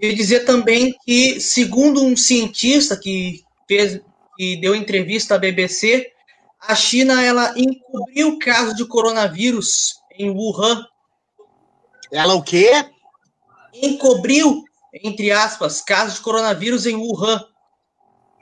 Eu 0.01 0.11
ia 0.11 0.15
dizer 0.15 0.45
também 0.45 0.95
que, 1.05 1.41
segundo 1.41 2.01
um 2.01 2.15
cientista 2.15 2.95
que, 2.95 3.43
fez, 3.67 3.99
que 4.37 4.55
deu 4.61 4.73
entrevista 4.73 5.35
à 5.35 5.37
BBC, 5.37 6.14
a 6.59 6.75
China 6.75 7.23
ela 7.23 7.53
encobriu 7.57 8.29
o 8.29 8.39
caso 8.39 8.75
de 8.75 8.85
coronavírus 8.85 9.95
em 10.17 10.29
Wuhan. 10.29 10.85
Ela 12.11 12.33
o 12.33 12.43
quê? 12.43 12.71
Encobriu, 13.73 14.63
entre 15.03 15.31
aspas, 15.31 15.81
casos 15.81 16.15
de 16.15 16.21
coronavírus 16.21 16.85
em 16.85 16.95
Wuhan. 16.95 17.45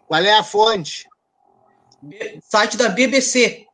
Qual 0.07 0.21
é 0.21 0.37
a 0.37 0.43
fonte? 0.43 1.07
Site 2.49 2.77
da 2.77 2.89
BBC. 2.89 3.65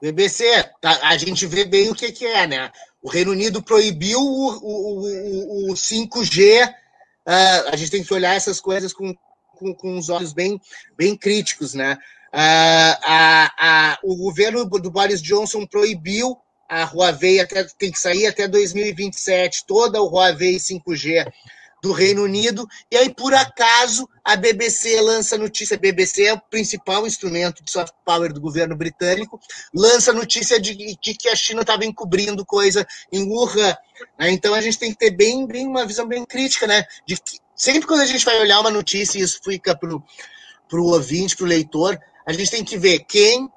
BBC, 0.00 0.44
tá, 0.80 0.98
a 1.02 1.16
gente 1.16 1.46
vê 1.46 1.64
bem 1.64 1.90
o 1.90 1.94
que, 1.94 2.10
que 2.10 2.26
é, 2.26 2.46
né? 2.46 2.72
O 3.02 3.08
Reino 3.08 3.32
Unido 3.32 3.62
proibiu 3.62 4.18
o, 4.18 4.58
o, 4.58 5.68
o, 5.68 5.72
o 5.72 5.74
5G. 5.74 6.68
Uh, 6.68 6.74
ah, 7.26 7.64
a 7.72 7.76
gente 7.76 7.90
tem 7.90 8.02
que 8.02 8.12
olhar 8.12 8.34
essas 8.34 8.60
coisas 8.60 8.92
com, 8.92 9.14
com, 9.56 9.74
com 9.74 9.98
os 9.98 10.08
olhos 10.08 10.32
bem, 10.32 10.60
bem 10.96 11.16
críticos, 11.16 11.74
né? 11.74 11.98
A, 12.32 13.50
a, 13.58 13.98
o 14.02 14.16
governo 14.16 14.64
do 14.64 14.90
Boris 14.90 15.20
Johnson 15.20 15.66
proibiu 15.66 16.36
a 16.68 16.84
Huawei 16.84 17.40
até, 17.40 17.64
tem 17.64 17.90
que 17.90 17.98
sair 17.98 18.26
até 18.26 18.46
2027, 18.46 19.64
toda 19.66 20.00
o 20.00 20.08
Huawei 20.08 20.56
5G 20.56 21.26
do 21.82 21.92
Reino 21.92 22.22
Unido, 22.22 22.68
e 22.90 22.96
aí, 22.96 23.12
por 23.12 23.32
acaso, 23.32 24.08
a 24.22 24.36
BBC 24.36 25.00
lança 25.00 25.38
notícia, 25.38 25.76
a 25.76 25.80
BBC 25.80 26.26
é 26.26 26.34
o 26.34 26.40
principal 26.40 27.06
instrumento 27.06 27.64
de 27.64 27.72
soft 27.72 27.94
power 28.04 28.32
do 28.32 28.40
governo 28.40 28.76
britânico, 28.76 29.40
lança 29.74 30.12
notícia 30.12 30.60
de, 30.60 30.74
de 30.74 31.14
que 31.14 31.28
a 31.28 31.34
China 31.34 31.62
estava 31.62 31.84
encobrindo 31.84 32.44
coisa 32.44 32.86
em 33.10 33.24
Wuhan. 33.24 33.74
Né? 34.18 34.30
Então 34.30 34.54
a 34.54 34.60
gente 34.60 34.78
tem 34.78 34.92
que 34.92 34.98
ter 34.98 35.10
bem, 35.10 35.46
bem 35.46 35.66
uma 35.66 35.86
visão 35.86 36.06
bem 36.06 36.24
crítica, 36.24 36.66
né? 36.66 36.84
De 37.06 37.16
que, 37.16 37.38
sempre 37.56 37.86
quando 37.86 38.00
a 38.00 38.06
gente 38.06 38.24
vai 38.24 38.38
olhar 38.40 38.60
uma 38.60 38.70
notícia, 38.70 39.18
e 39.18 39.22
isso 39.22 39.40
fica 39.42 39.74
para 39.74 39.90
o 39.90 40.84
ouvinte, 40.84 41.34
para 41.34 41.44
o 41.44 41.48
leitor, 41.48 41.98
a 42.30 42.32
gente 42.32 42.50
tem 42.50 42.64
que 42.64 42.78
ver 42.78 43.00
quem, 43.00 43.50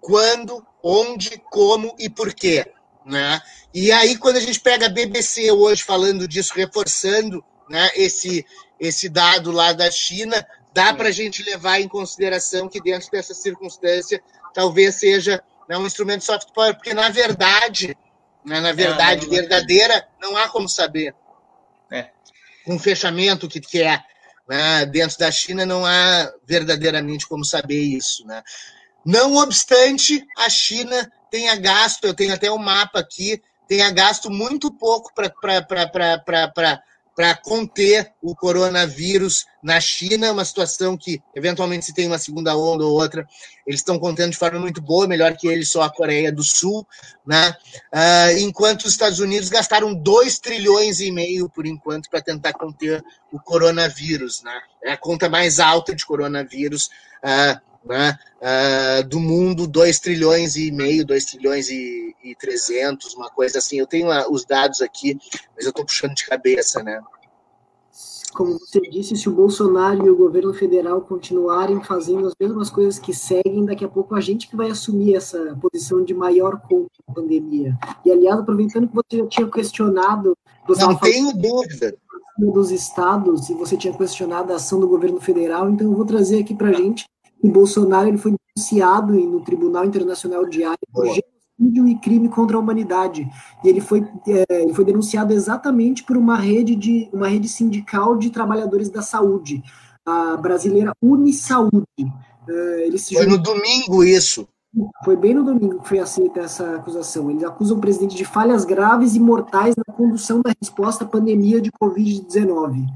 quando, 0.00 0.66
onde, 0.82 1.38
como 1.50 1.94
e 1.98 2.10
por 2.10 2.34
quê. 2.34 2.66
Né? 3.06 3.40
E 3.72 3.92
aí, 3.92 4.16
quando 4.16 4.36
a 4.36 4.40
gente 4.40 4.60
pega 4.60 4.86
a 4.86 4.90
BBC 4.90 5.52
hoje 5.52 5.84
falando 5.84 6.26
disso, 6.26 6.52
reforçando 6.54 7.44
né, 7.70 7.88
esse, 7.94 8.44
esse 8.80 9.08
dado 9.08 9.52
lá 9.52 9.72
da 9.72 9.88
China, 9.90 10.44
dá 10.74 10.92
para 10.92 11.08
a 11.08 11.12
gente 11.12 11.42
levar 11.44 11.80
em 11.80 11.86
consideração 11.86 12.68
que 12.68 12.80
dentro 12.80 13.08
dessa 13.10 13.34
circunstância 13.34 14.20
talvez 14.52 14.96
seja 14.96 15.42
né, 15.68 15.78
um 15.78 15.86
instrumento 15.86 16.20
de 16.20 16.26
soft 16.26 16.48
power, 16.52 16.74
porque 16.74 16.94
na 16.94 17.10
verdade, 17.10 17.96
né, 18.44 18.60
na 18.60 18.72
verdade 18.72 19.26
é, 19.26 19.28
verdadeira, 19.28 20.08
não 20.20 20.36
há 20.36 20.48
como 20.48 20.68
saber. 20.68 21.14
É. 21.90 22.08
Um 22.66 22.78
fechamento 22.78 23.46
que, 23.48 23.60
que 23.60 23.80
é 23.80 24.02
né, 24.48 24.86
dentro 24.86 25.18
da 25.18 25.30
China, 25.30 25.66
não 25.66 25.84
há 25.84 26.32
verdadeiramente 26.46 27.26
como 27.26 27.44
saber 27.44 27.80
isso. 27.80 28.26
Né? 28.26 28.42
Não 29.04 29.36
obstante, 29.36 30.26
a 30.36 30.48
China 30.48 31.10
tenha 31.30 31.54
gasto, 31.56 32.04
eu 32.04 32.14
tenho 32.14 32.32
até 32.32 32.50
um 32.50 32.58
mapa 32.58 32.98
aqui, 32.98 33.42
tenha 33.68 33.90
gasto 33.90 34.30
muito 34.30 34.72
pouco 34.72 35.12
para 35.14 36.82
para 37.18 37.34
conter 37.34 38.12
o 38.22 38.32
coronavírus 38.32 39.44
na 39.60 39.80
China, 39.80 40.30
uma 40.30 40.44
situação 40.44 40.96
que, 40.96 41.20
eventualmente, 41.34 41.84
se 41.84 41.92
tem 41.92 42.06
uma 42.06 42.16
segunda 42.16 42.56
onda 42.56 42.84
ou 42.84 42.92
outra, 42.92 43.26
eles 43.66 43.80
estão 43.80 43.98
contendo 43.98 44.30
de 44.30 44.36
forma 44.36 44.60
muito 44.60 44.80
boa, 44.80 45.08
melhor 45.08 45.36
que 45.36 45.48
eles, 45.48 45.68
só 45.68 45.82
a 45.82 45.92
Coreia 45.92 46.30
do 46.30 46.44
Sul, 46.44 46.86
né? 47.26 47.52
Uh, 47.92 48.38
enquanto 48.38 48.84
os 48.84 48.92
Estados 48.92 49.18
Unidos 49.18 49.48
gastaram 49.48 49.92
2 49.92 50.38
trilhões 50.38 51.00
e 51.00 51.10
meio, 51.10 51.48
por 51.48 51.66
enquanto, 51.66 52.08
para 52.08 52.22
tentar 52.22 52.52
conter 52.52 53.02
o 53.32 53.40
coronavírus, 53.40 54.40
né? 54.44 54.56
É 54.84 54.92
a 54.92 54.96
conta 54.96 55.28
mais 55.28 55.58
alta 55.58 55.96
de 55.96 56.06
coronavírus 56.06 56.88
uh, 57.24 57.60
né? 57.88 58.18
Uh, 58.40 59.08
do 59.08 59.18
mundo, 59.18 59.66
2 59.66 59.98
trilhões 59.98 60.56
e 60.56 60.70
meio, 60.70 61.04
2 61.04 61.24
trilhões 61.24 61.68
e, 61.70 62.14
e 62.22 62.34
300, 62.36 63.14
uma 63.14 63.30
coisa 63.30 63.58
assim. 63.58 63.78
Eu 63.78 63.86
tenho 63.86 64.08
uh, 64.08 64.30
os 64.30 64.44
dados 64.44 64.80
aqui, 64.80 65.18
mas 65.56 65.64
eu 65.64 65.70
estou 65.70 65.84
puxando 65.84 66.14
de 66.14 66.26
cabeça, 66.26 66.82
né? 66.82 67.00
Como 68.34 68.58
você 68.58 68.80
disse, 68.82 69.16
se 69.16 69.28
o 69.28 69.32
Bolsonaro 69.32 70.06
e 70.06 70.10
o 70.10 70.16
governo 70.16 70.52
federal 70.52 71.00
continuarem 71.00 71.82
fazendo 71.82 72.26
as 72.26 72.34
mesmas 72.38 72.70
coisas 72.70 72.98
que 72.98 73.12
seguem, 73.12 73.64
daqui 73.64 73.84
a 73.84 73.88
pouco 73.88 74.14
a 74.14 74.20
gente 74.20 74.46
que 74.46 74.54
vai 74.54 74.70
assumir 74.70 75.16
essa 75.16 75.58
posição 75.60 76.04
de 76.04 76.14
maior 76.14 76.60
conta 76.60 76.90
da 77.08 77.14
pandemia. 77.14 77.76
E, 78.04 78.12
aliás, 78.12 78.38
aproveitando 78.38 78.86
que 78.86 78.94
você 78.94 79.18
já 79.18 79.26
tinha 79.26 79.50
questionado... 79.50 80.36
Não 80.68 80.94
tenho 80.96 81.32
dúvida 81.32 81.96
dos 82.38 82.70
estados 82.70 83.48
e 83.50 83.54
você 83.54 83.76
tinha 83.76 83.92
questionado 83.92 84.52
a 84.52 84.56
ação 84.56 84.78
do 84.78 84.86
governo 84.86 85.20
federal, 85.20 85.68
então 85.68 85.88
eu 85.88 85.96
vou 85.96 86.04
trazer 86.04 86.40
aqui 86.40 86.54
para 86.54 86.68
a 86.68 86.72
gente 86.72 87.04
o 87.42 87.50
Bolsonaro 87.50 88.08
ele 88.08 88.18
foi 88.18 88.34
denunciado 88.56 89.12
no 89.12 89.40
Tribunal 89.40 89.84
Internacional 89.84 90.44
de 90.46 90.64
Haia 90.64 90.76
por 90.92 91.06
genocídio 91.06 91.88
e 91.88 91.98
crime 91.98 92.28
contra 92.28 92.56
a 92.56 92.60
humanidade. 92.60 93.28
E 93.64 93.68
ele 93.68 93.80
foi, 93.80 94.06
é, 94.26 94.62
ele 94.62 94.74
foi 94.74 94.84
denunciado 94.84 95.32
exatamente 95.32 96.02
por 96.02 96.16
uma 96.16 96.36
rede, 96.36 96.74
de, 96.74 97.08
uma 97.12 97.28
rede 97.28 97.48
sindical 97.48 98.16
de 98.16 98.30
trabalhadores 98.30 98.88
da 98.90 99.02
saúde, 99.02 99.62
a 100.04 100.36
brasileira 100.36 100.92
Unisaúde. 101.02 101.84
É, 102.48 102.86
ele 102.86 102.98
foi 102.98 103.26
no 103.26 103.38
domingo 103.38 104.02
isso. 104.02 104.48
Foi 105.04 105.16
bem 105.16 105.34
no 105.34 105.44
domingo 105.44 105.80
que 105.80 105.88
foi 105.88 105.98
aceita 105.98 106.40
essa 106.40 106.76
acusação. 106.76 107.30
Eles 107.30 107.42
acusam 107.42 107.78
o 107.78 107.80
presidente 107.80 108.14
de 108.14 108.24
falhas 108.24 108.64
graves 108.64 109.14
e 109.14 109.20
mortais 109.20 109.74
na 109.76 109.94
condução 109.94 110.40
da 110.42 110.52
resposta 110.60 111.04
à 111.04 111.08
pandemia 111.08 111.60
de 111.60 111.70
Covid-19. 111.72 112.86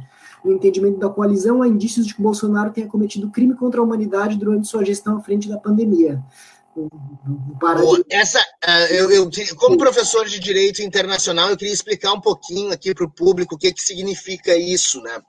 No 0.44 0.52
entendimento 0.52 0.98
da 0.98 1.08
coalizão, 1.08 1.62
há 1.62 1.68
indícios 1.68 2.06
de 2.06 2.14
que 2.14 2.22
Bolsonaro 2.22 2.72
tenha 2.72 2.88
cometido 2.88 3.30
crime 3.30 3.54
contra 3.54 3.80
a 3.80 3.84
humanidade 3.84 4.36
durante 4.36 4.66
sua 4.66 4.84
gestão 4.84 5.16
à 5.16 5.20
frente 5.20 5.48
da 5.48 5.58
pandemia. 5.58 6.22
Essa, 8.10 8.40
uh, 8.40 8.94
eu, 8.94 9.10
eu, 9.10 9.30
como 9.56 9.76
professor 9.76 10.26
de 10.26 10.40
direito 10.40 10.82
internacional, 10.82 11.50
eu 11.50 11.56
queria 11.56 11.72
explicar 11.72 12.12
um 12.12 12.20
pouquinho 12.20 12.72
aqui 12.72 12.94
para 12.94 13.04
o 13.04 13.10
público 13.10 13.54
o 13.54 13.58
que, 13.58 13.72
que 13.72 13.82
significa 13.82 14.56
isso, 14.56 15.00
né? 15.02 15.20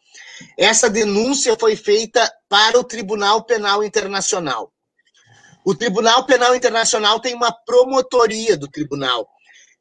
Essa 0.57 0.89
denúncia 0.89 1.55
foi 1.59 1.75
feita 1.75 2.31
para 2.47 2.79
o 2.79 2.83
Tribunal 2.83 3.43
Penal 3.43 3.83
Internacional. 3.83 4.71
O 5.65 5.75
Tribunal 5.75 6.25
Penal 6.25 6.55
Internacional 6.55 7.19
tem 7.19 7.35
uma 7.35 7.51
promotoria 7.51 8.57
do 8.57 8.67
tribunal 8.67 9.27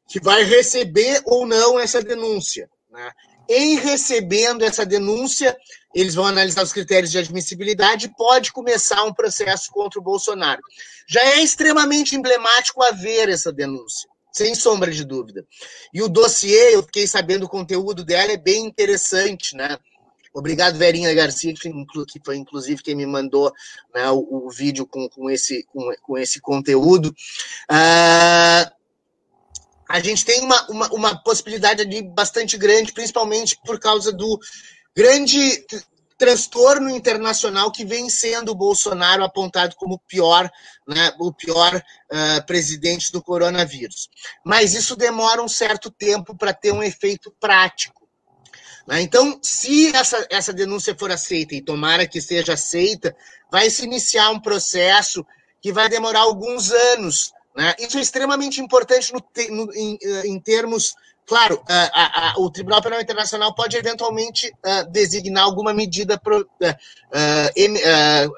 que 0.07 0.19
vai 0.19 0.43
receber 0.43 1.21
ou 1.25 1.45
não 1.45 1.79
essa 1.79 2.01
denúncia. 2.01 2.69
Né? 2.89 3.11
Em 3.47 3.75
recebendo 3.75 4.63
essa 4.63 4.85
denúncia, 4.85 5.55
eles 5.93 6.15
vão 6.15 6.25
analisar 6.25 6.63
os 6.63 6.73
critérios 6.73 7.11
de 7.11 7.17
admissibilidade 7.17 8.07
e 8.07 8.15
pode 8.15 8.51
começar 8.51 9.03
um 9.03 9.13
processo 9.13 9.71
contra 9.71 9.99
o 9.99 10.03
Bolsonaro. 10.03 10.61
Já 11.07 11.21
é 11.21 11.43
extremamente 11.43 12.15
emblemático 12.15 12.81
haver 12.81 13.29
essa 13.29 13.51
denúncia, 13.51 14.09
sem 14.31 14.55
sombra 14.55 14.91
de 14.91 15.03
dúvida. 15.03 15.45
E 15.93 16.01
o 16.01 16.09
dossiê, 16.09 16.75
eu 16.75 16.83
fiquei 16.83 17.05
sabendo 17.05 17.43
o 17.43 17.49
conteúdo 17.49 18.03
dela, 18.03 18.31
é 18.31 18.37
bem 18.37 18.65
interessante, 18.65 19.55
né? 19.55 19.77
Obrigado, 20.33 20.79
Verinha 20.79 21.13
Garcia, 21.13 21.53
que 21.53 22.19
foi 22.25 22.35
inclusive 22.37 22.81
quem 22.81 22.95
me 22.95 23.05
mandou 23.05 23.53
né, 23.93 24.09
o, 24.09 24.47
o, 24.47 24.49
vídeo 24.49 24.83
com, 24.87 25.07
com, 25.07 25.29
esse, 25.29 25.63
com, 25.71 25.93
com 26.01 26.17
esse 26.17 26.41
conteúdo. 26.41 27.13
Uh, 27.69 28.82
a 29.89 29.99
gente 29.99 30.25
tem 30.25 30.41
uma, 30.41 30.67
uma, 30.69 30.87
uma 30.89 31.23
possibilidade 31.23 31.81
ali 31.81 32.01
bastante 32.01 32.57
grande, 32.57 32.93
principalmente 32.93 33.57
por 33.65 33.79
causa 33.79 34.11
do 34.11 34.39
grande 34.95 35.65
transtorno 36.17 36.89
internacional 36.89 37.71
que 37.71 37.83
vem 37.83 38.09
sendo 38.09 38.51
o 38.51 38.55
Bolsonaro 38.55 39.23
apontado 39.23 39.75
como 39.75 39.99
pior, 40.07 40.49
né, 40.87 41.13
o 41.19 41.33
pior 41.33 41.75
uh, 41.75 42.45
presidente 42.45 43.11
do 43.11 43.21
coronavírus. 43.21 44.09
Mas 44.45 44.73
isso 44.73 44.95
demora 44.95 45.41
um 45.41 45.49
certo 45.49 45.91
tempo 45.91 46.35
para 46.35 46.53
ter 46.53 46.71
um 46.71 46.83
efeito 46.83 47.33
prático. 47.39 48.07
Né? 48.87 49.01
Então, 49.01 49.39
se 49.41 49.93
essa, 49.95 50.25
essa 50.29 50.53
denúncia 50.53 50.95
for 50.97 51.11
aceita, 51.11 51.55
e 51.55 51.61
tomara 51.61 52.07
que 52.07 52.21
seja 52.21 52.53
aceita, 52.53 53.15
vai 53.51 53.69
se 53.69 53.83
iniciar 53.83 54.29
um 54.29 54.39
processo 54.39 55.25
que 55.61 55.71
vai 55.71 55.89
demorar 55.89 56.21
alguns 56.21 56.71
anos 56.71 57.31
né? 57.55 57.75
Isso 57.79 57.97
é 57.97 58.01
extremamente 58.01 58.59
importante 58.61 59.13
no, 59.13 59.23
no, 59.49 59.73
em, 59.73 59.97
eh, 60.01 60.27
em, 60.27 60.39
termos. 60.39 60.95
Claro, 61.25 61.63
a, 61.69 62.33
o 62.37 62.49
Tribunal 62.49 62.81
Penal 62.81 62.99
Internacional 62.99 63.55
pode 63.55 63.77
eventualmente 63.77 64.49
uh, 64.49 64.91
designar 64.91 65.45
alguma 65.45 65.73
medida, 65.73 66.19
pro, 66.19 66.41
uh, 66.41 66.45
uh, 66.67 68.33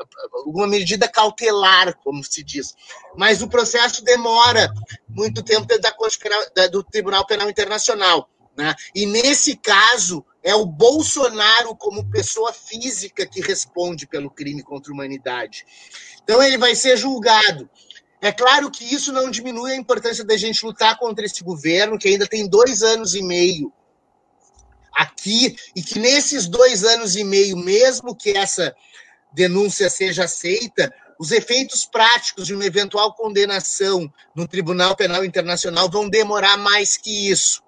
alguma 0.46 0.68
medida 0.68 1.08
cautelar, 1.08 1.98
como 2.04 2.24
se 2.24 2.44
diz. 2.44 2.76
Mas 3.18 3.42
o 3.42 3.48
processo 3.48 4.04
demora 4.04 4.72
muito 5.10 5.42
tempo 5.42 5.66
da, 5.66 6.68
do 6.68 6.84
Tribunal 6.84 7.26
Penal 7.26 7.50
Internacional. 7.50 8.30
Né? 8.56 8.76
E 8.94 9.08
nesse 9.08 9.56
caso, 9.56 10.24
é 10.44 10.54
o 10.54 10.66
Bolsonaro, 10.66 11.76
como 11.76 12.10
pessoa 12.10 12.54
física, 12.54 13.26
que 13.26 13.42
responde 13.42 14.06
pelo 14.06 14.30
crime 14.30 14.62
contra 14.62 14.92
a 14.92 14.94
humanidade. 14.94 15.66
Então, 16.24 16.42
ele 16.42 16.58
vai 16.58 16.76
ser 16.76 16.96
julgado. 16.98 17.68
É 18.22 18.32
claro 18.32 18.72
que 18.72 18.84
isso 18.84 19.12
não 19.12 19.30
diminui 19.30 19.74
a 19.74 19.76
importância 19.76 20.24
da 20.24 20.38
gente 20.38 20.66
lutar 20.66 20.98
contra 20.98 21.26
esse 21.26 21.44
governo, 21.44 21.98
que 21.98 22.08
ainda 22.08 22.28
tem 22.28 22.48
dois 22.48 22.82
anos 22.82 23.14
e 23.14 23.22
meio 23.22 23.72
aqui, 24.94 25.56
e 25.76 25.84
que 25.84 26.00
nesses 26.00 26.48
dois 26.48 26.84
anos 26.84 27.16
e 27.16 27.24
meio, 27.24 27.58
mesmo 27.58 28.16
que 28.16 28.32
essa 28.38 28.74
denúncia 29.34 29.90
seja 29.90 30.24
aceita, 30.24 30.94
os 31.20 31.32
efeitos 31.32 31.86
práticos 31.86 32.48
de 32.48 32.54
uma 32.54 32.66
eventual 32.66 33.14
condenação 33.14 34.12
no 34.34 34.48
Tribunal 34.48 34.96
Penal 34.96 35.24
Internacional 35.24 35.90
vão 35.90 36.10
demorar 36.10 36.58
mais 36.58 36.98
que 36.98 37.30
isso. 37.30 37.62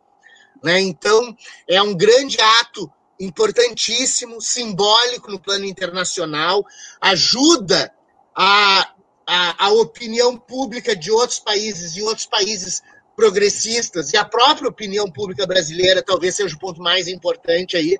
Né? 0.63 0.79
Então, 0.81 1.35
é 1.67 1.81
um 1.81 1.93
grande 1.93 2.39
ato 2.39 2.91
importantíssimo, 3.19 4.41
simbólico 4.41 5.31
no 5.31 5.39
plano 5.39 5.65
internacional, 5.65 6.65
ajuda 7.01 7.91
a 8.35 8.93
a, 9.27 9.65
a 9.65 9.71
opinião 9.71 10.37
pública 10.37 10.95
de 10.95 11.11
outros 11.11 11.39
países 11.39 11.97
e 11.97 12.01
outros 12.01 12.25
países 12.25 12.81
progressistas 13.15 14.13
e 14.13 14.17
a 14.17 14.23
própria 14.23 14.69
opinião 14.69 15.11
pública 15.11 15.45
brasileira 15.45 16.01
talvez 16.01 16.35
seja 16.35 16.55
o 16.55 16.59
ponto 16.59 16.81
mais 16.81 17.07
importante 17.07 17.75
aí, 17.75 17.99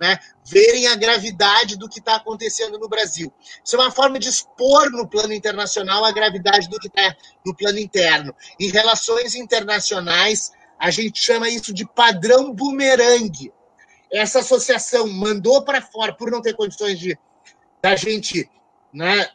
né, 0.00 0.16
verem 0.44 0.86
a 0.86 0.94
gravidade 0.94 1.76
do 1.76 1.88
que 1.88 1.98
está 1.98 2.16
acontecendo 2.16 2.78
no 2.78 2.88
Brasil. 2.88 3.32
Isso 3.64 3.74
é 3.74 3.78
uma 3.80 3.90
forma 3.90 4.18
de 4.18 4.28
expor 4.28 4.90
no 4.92 5.08
plano 5.08 5.32
internacional 5.32 6.04
a 6.04 6.12
gravidade 6.12 6.68
do 6.68 6.78
que 6.78 6.86
está 6.86 7.16
no 7.44 7.56
plano 7.56 7.78
interno. 7.78 8.32
Em 8.60 8.70
relações 8.70 9.34
internacionais, 9.34 10.52
a 10.78 10.90
gente 10.90 11.20
chama 11.20 11.48
isso 11.48 11.74
de 11.74 11.84
padrão 11.84 12.52
bumerangue. 12.52 13.52
Essa 14.12 14.38
associação 14.38 15.08
mandou 15.08 15.62
para 15.62 15.82
fora, 15.82 16.14
por 16.14 16.30
não 16.30 16.40
ter 16.40 16.54
condições 16.54 16.98
de 16.98 17.18
da 17.82 17.96
gente 17.96 18.48
né, 18.92 19.28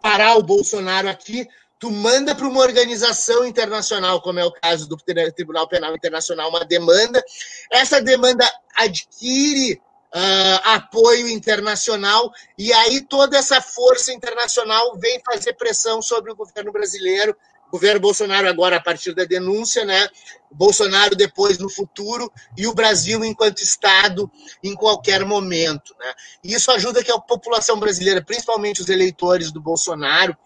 parar 0.00 0.36
o 0.36 0.42
Bolsonaro 0.42 1.08
aqui, 1.08 1.48
tu 1.78 1.90
manda 1.90 2.34
para 2.34 2.46
uma 2.46 2.60
organização 2.60 3.46
internacional, 3.46 4.20
como 4.20 4.38
é 4.38 4.44
o 4.44 4.52
caso 4.52 4.88
do 4.88 4.96
Tribunal 5.34 5.66
Penal 5.66 5.94
Internacional, 5.94 6.50
uma 6.50 6.64
demanda. 6.64 7.24
Essa 7.70 8.02
demanda 8.02 8.44
adquire 8.76 9.80
uh, 10.14 10.68
apoio 10.74 11.28
internacional, 11.28 12.30
e 12.58 12.72
aí 12.72 13.00
toda 13.00 13.38
essa 13.38 13.60
força 13.60 14.12
internacional 14.12 14.98
vem 14.98 15.20
fazer 15.24 15.54
pressão 15.54 16.02
sobre 16.02 16.30
o 16.32 16.36
governo 16.36 16.70
brasileiro. 16.70 17.36
Governo 17.70 18.00
Bolsonaro 18.00 18.48
agora, 18.48 18.76
a 18.76 18.80
partir 18.80 19.14
da 19.14 19.24
denúncia, 19.24 19.84
né? 19.84 20.08
Bolsonaro 20.50 21.14
depois 21.14 21.58
no 21.58 21.70
futuro, 21.70 22.30
e 22.56 22.66
o 22.66 22.74
Brasil 22.74 23.24
enquanto 23.24 23.62
Estado 23.62 24.30
em 24.62 24.74
qualquer 24.74 25.24
momento. 25.24 25.94
Né? 25.98 26.12
E 26.42 26.54
isso 26.54 26.70
ajuda 26.72 27.04
que 27.04 27.12
a 27.12 27.18
população 27.18 27.78
brasileira, 27.78 28.22
principalmente 28.22 28.80
os 28.80 28.88
eleitores 28.88 29.52
do 29.52 29.60
Bolsonaro, 29.60 30.36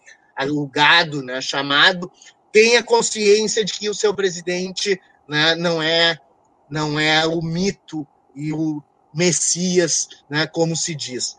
o 0.51 0.67
gado 0.67 1.23
né, 1.23 1.41
chamado, 1.41 2.11
tenha 2.51 2.83
consciência 2.83 3.65
de 3.65 3.73
que 3.73 3.89
o 3.89 3.95
seu 3.95 4.13
presidente 4.13 5.01
né, 5.27 5.55
não 5.55 5.81
é 5.81 6.19
não 6.69 6.99
é 6.99 7.25
o 7.25 7.41
mito 7.41 8.07
e 8.35 8.51
o 8.51 8.81
Messias, 9.13 10.09
né, 10.29 10.47
como 10.47 10.75
se 10.75 10.95
diz. 10.95 11.37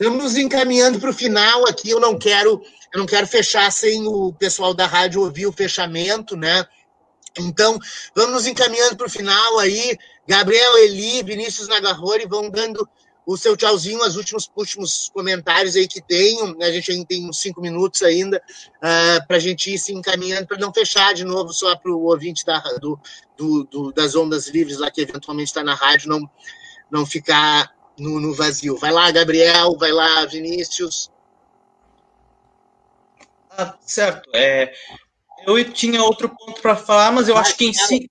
Estamos 0.00 0.22
nos 0.22 0.36
encaminhando 0.36 1.00
para 1.00 1.10
o 1.10 1.14
final 1.14 1.66
aqui. 1.66 1.90
Eu 1.90 1.98
não 1.98 2.16
quero, 2.16 2.62
eu 2.94 3.00
não 3.00 3.06
quero 3.06 3.26
fechar 3.26 3.70
sem 3.72 4.06
o 4.06 4.32
pessoal 4.32 4.72
da 4.72 4.86
rádio 4.86 5.22
ouvir 5.22 5.46
o 5.46 5.52
fechamento, 5.52 6.36
né? 6.36 6.64
Então, 7.36 7.76
vamos 8.14 8.32
nos 8.32 8.46
encaminhando 8.46 8.96
para 8.96 9.08
o 9.08 9.10
final 9.10 9.58
aí. 9.58 9.98
Gabriel, 10.26 10.78
Eli, 10.78 11.24
Vinícius 11.24 11.66
Nagarrori 11.66 12.26
vão 12.26 12.48
dando 12.48 12.88
o 13.26 13.36
seu 13.36 13.56
tchauzinho, 13.56 14.00
os 14.00 14.16
últimos, 14.16 14.48
últimos 14.54 15.10
comentários 15.12 15.74
aí 15.74 15.88
que 15.88 16.00
tenho. 16.00 16.56
A 16.62 16.70
gente 16.70 16.92
ainda 16.92 17.06
tem 17.06 17.28
uns 17.28 17.40
cinco 17.40 17.60
minutos 17.60 18.00
ainda 18.02 18.38
uh, 18.38 18.40
ah, 18.80 19.24
para 19.26 19.36
a 19.36 19.40
gente 19.40 19.74
ir 19.74 19.78
se 19.78 19.92
encaminhando, 19.92 20.46
para 20.46 20.58
não 20.58 20.72
fechar 20.72 21.12
de 21.12 21.24
novo 21.24 21.52
só 21.52 21.74
para 21.74 21.90
o 21.90 22.04
ouvinte 22.04 22.44
da, 22.44 22.60
do, 22.80 22.98
do, 23.36 23.64
do, 23.64 23.92
das 23.92 24.14
ondas 24.14 24.46
livres 24.46 24.78
lá 24.78 24.90
que 24.92 25.00
eventualmente 25.00 25.48
está 25.48 25.64
na 25.64 25.74
rádio, 25.74 26.08
não, 26.08 26.30
não 26.90 27.04
ficar 27.04 27.70
no, 27.98 28.20
no 28.20 28.34
vazio. 28.34 28.76
Vai 28.76 28.92
lá, 28.92 29.10
Gabriel, 29.10 29.76
vai 29.76 29.92
lá, 29.92 30.24
Vinícius. 30.26 31.10
Ah, 33.50 33.74
certo. 33.80 34.30
É, 34.34 34.72
eu 35.46 35.72
tinha 35.72 36.02
outro 36.02 36.28
ponto 36.28 36.60
para 36.60 36.76
falar, 36.76 37.12
mas 37.12 37.28
eu 37.28 37.34
vai, 37.34 37.42
acho 37.42 37.56
que 37.56 37.66
em 37.66 37.72
cinco, 37.72 38.08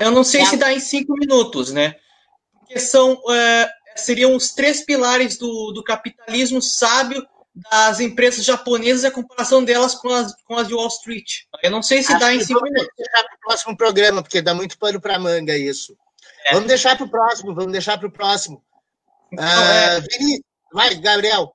eu 0.00 0.10
não 0.10 0.24
sei 0.24 0.44
se 0.46 0.56
dá 0.56 0.72
em 0.72 0.80
cinco 0.80 1.14
minutos, 1.14 1.72
né? 1.72 1.94
Porque 2.58 2.78
são 2.78 3.20
é, 3.30 3.70
seriam 3.96 4.34
os 4.34 4.52
três 4.52 4.84
pilares 4.84 5.36
do, 5.36 5.72
do 5.72 5.82
capitalismo 5.82 6.60
sábio 6.60 7.26
das 7.70 8.00
empresas 8.00 8.44
japonesas 8.44 9.02
e 9.02 9.06
a 9.06 9.10
comparação 9.10 9.62
delas 9.64 9.94
com 9.94 10.08
as, 10.08 10.34
com 10.44 10.56
as 10.56 10.68
de 10.68 10.74
Wall 10.74 10.86
Street. 10.88 11.42
Eu 11.62 11.70
não 11.70 11.82
sei 11.82 12.02
se 12.02 12.12
Acho 12.12 12.20
dá 12.20 12.34
em 12.34 12.40
cinco 12.40 12.62
minutos. 12.62 12.86
Vamos 12.86 12.96
deixar 12.96 13.24
para 13.24 13.36
o 13.36 13.40
próximo 13.40 13.76
programa, 13.76 14.22
porque 14.22 14.42
dá 14.42 14.54
muito 14.54 14.78
pano 14.78 15.00
para 15.00 15.18
manga 15.18 15.56
isso. 15.56 15.96
É. 16.46 16.54
Vamos 16.54 16.68
deixar 16.68 16.96
para 16.96 17.06
o 17.06 17.10
próximo, 17.10 17.54
vamos 17.54 17.72
deixar 17.72 17.98
para 17.98 18.08
o 18.08 18.12
próximo. 18.12 18.62
Então, 19.32 19.44
ah, 19.44 19.72
é... 19.72 20.00
Vinícius, 20.00 20.44
vai, 20.72 20.94
Gabriel. 20.96 21.52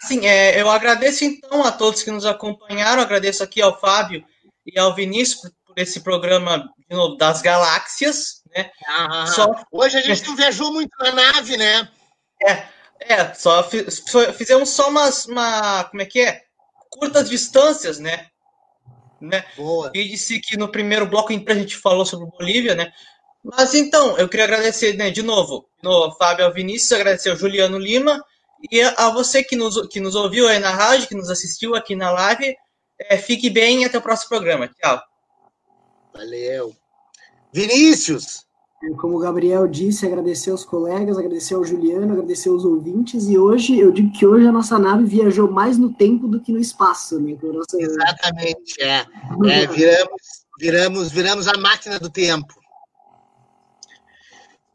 Sim, 0.00 0.26
é, 0.26 0.60
eu 0.60 0.68
agradeço 0.68 1.24
então 1.24 1.64
a 1.64 1.72
todos 1.72 2.02
que 2.02 2.10
nos 2.10 2.26
acompanharam, 2.26 3.02
agradeço 3.02 3.42
aqui 3.42 3.62
ao 3.62 3.78
Fábio 3.80 4.24
e 4.66 4.78
ao 4.78 4.94
Vinícius 4.94 5.50
por, 5.64 5.78
esse 5.78 6.00
programa 6.00 6.68
novo, 6.90 7.16
das 7.16 7.40
galáxias, 7.40 8.42
né? 8.54 8.70
Ah, 8.86 9.26
só... 9.26 9.50
Hoje 9.72 9.96
a 9.98 10.02
gente 10.02 10.26
não 10.26 10.36
viajou 10.36 10.72
muito 10.72 10.90
na 10.98 11.12
nave, 11.12 11.56
né? 11.56 11.88
É, 12.42 12.68
é 13.00 13.34
só 13.34 13.62
fizemos 14.36 14.70
só 14.70 14.88
umas, 14.88 15.26
uma, 15.26 15.84
como 15.84 16.02
é 16.02 16.06
que 16.06 16.20
é? 16.20 16.42
Curtas 16.90 17.28
distâncias, 17.28 17.98
né? 17.98 18.28
né? 19.20 19.44
Boa. 19.56 19.90
E 19.94 20.08
disse 20.08 20.40
que 20.40 20.56
no 20.56 20.68
primeiro 20.68 21.06
bloco 21.06 21.32
a 21.32 21.54
gente 21.54 21.76
falou 21.76 22.04
sobre 22.04 22.30
Bolívia, 22.30 22.74
né? 22.74 22.92
Mas 23.44 23.74
então, 23.74 24.16
eu 24.16 24.26
queria 24.26 24.46
agradecer 24.46 24.96
né, 24.96 25.10
de 25.10 25.22
novo 25.22 25.68
no 25.82 26.10
Fábio 26.16 26.50
Vinícius, 26.52 26.92
agradecer 26.92 27.28
ao 27.28 27.36
Juliano 27.36 27.78
Lima 27.78 28.24
e 28.72 28.80
a 28.80 29.10
você 29.10 29.44
que 29.44 29.54
nos, 29.54 29.86
que 29.88 30.00
nos 30.00 30.14
ouviu 30.14 30.48
aí 30.48 30.58
na 30.58 30.70
rádio, 30.70 31.06
que 31.06 31.14
nos 31.14 31.28
assistiu 31.28 31.74
aqui 31.74 31.94
na 31.94 32.10
live. 32.10 32.56
É, 32.98 33.18
fique 33.18 33.50
bem 33.50 33.82
e 33.82 33.84
até 33.84 33.98
o 33.98 34.02
próximo 34.02 34.30
programa. 34.30 34.68
Tchau. 34.68 34.98
Valeu. 36.14 36.74
Vinícius! 37.52 38.44
Como 38.98 39.16
o 39.16 39.18
Gabriel 39.18 39.66
disse, 39.66 40.06
agradecer 40.06 40.50
aos 40.50 40.64
colegas, 40.64 41.18
agradecer 41.18 41.54
ao 41.54 41.64
Juliano, 41.64 42.12
agradecer 42.12 42.50
aos 42.50 42.64
ouvintes, 42.64 43.26
e 43.28 43.38
hoje, 43.38 43.78
eu 43.78 43.90
digo 43.90 44.12
que 44.12 44.26
hoje 44.26 44.46
a 44.46 44.52
nossa 44.52 44.78
nave 44.78 45.04
viajou 45.04 45.50
mais 45.50 45.78
no 45.78 45.92
tempo 45.92 46.28
do 46.28 46.38
que 46.38 46.52
no 46.52 46.58
espaço, 46.58 47.18
né? 47.18 47.36
Nossa... 47.42 47.80
Exatamente, 47.80 48.82
é. 48.82 49.06
é 49.46 49.66
viramos, 49.66 50.20
viramos, 50.58 51.12
viramos 51.12 51.48
a 51.48 51.56
máquina 51.56 51.98
do 51.98 52.10
tempo. 52.10 52.54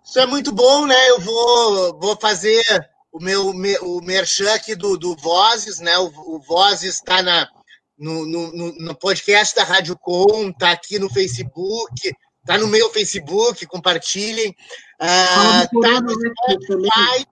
Isso 0.09 0.17
é 0.17 0.25
muito 0.25 0.51
bom, 0.51 0.87
né? 0.87 1.09
Eu 1.11 1.19
vou, 1.19 1.99
vou 1.99 2.17
fazer 2.19 2.63
o 3.11 3.19
meu 3.19 3.49
o 3.51 4.01
merchan 4.01 4.51
aqui 4.55 4.73
do, 4.73 4.97
do 4.97 5.15
Vozes, 5.15 5.79
né? 5.79 5.95
O, 5.99 6.07
o 6.35 6.39
Vozes 6.39 6.95
está 6.95 7.21
na, 7.21 7.47
no, 7.95 8.25
no, 8.25 8.73
no, 8.73 8.95
podcast 8.95 9.55
da 9.55 9.63
Rádio 9.63 9.95
Com, 9.99 10.49
está 10.49 10.71
aqui 10.71 10.97
no 10.97 11.13
Facebook, 11.13 12.11
está 12.41 12.57
no 12.57 12.65
meu 12.65 12.89
Facebook, 12.89 13.67
compartilhem. 13.67 14.55
Está 14.99 15.69
uh, 15.73 16.01
no 16.01 16.11
Spotify, 16.11 17.27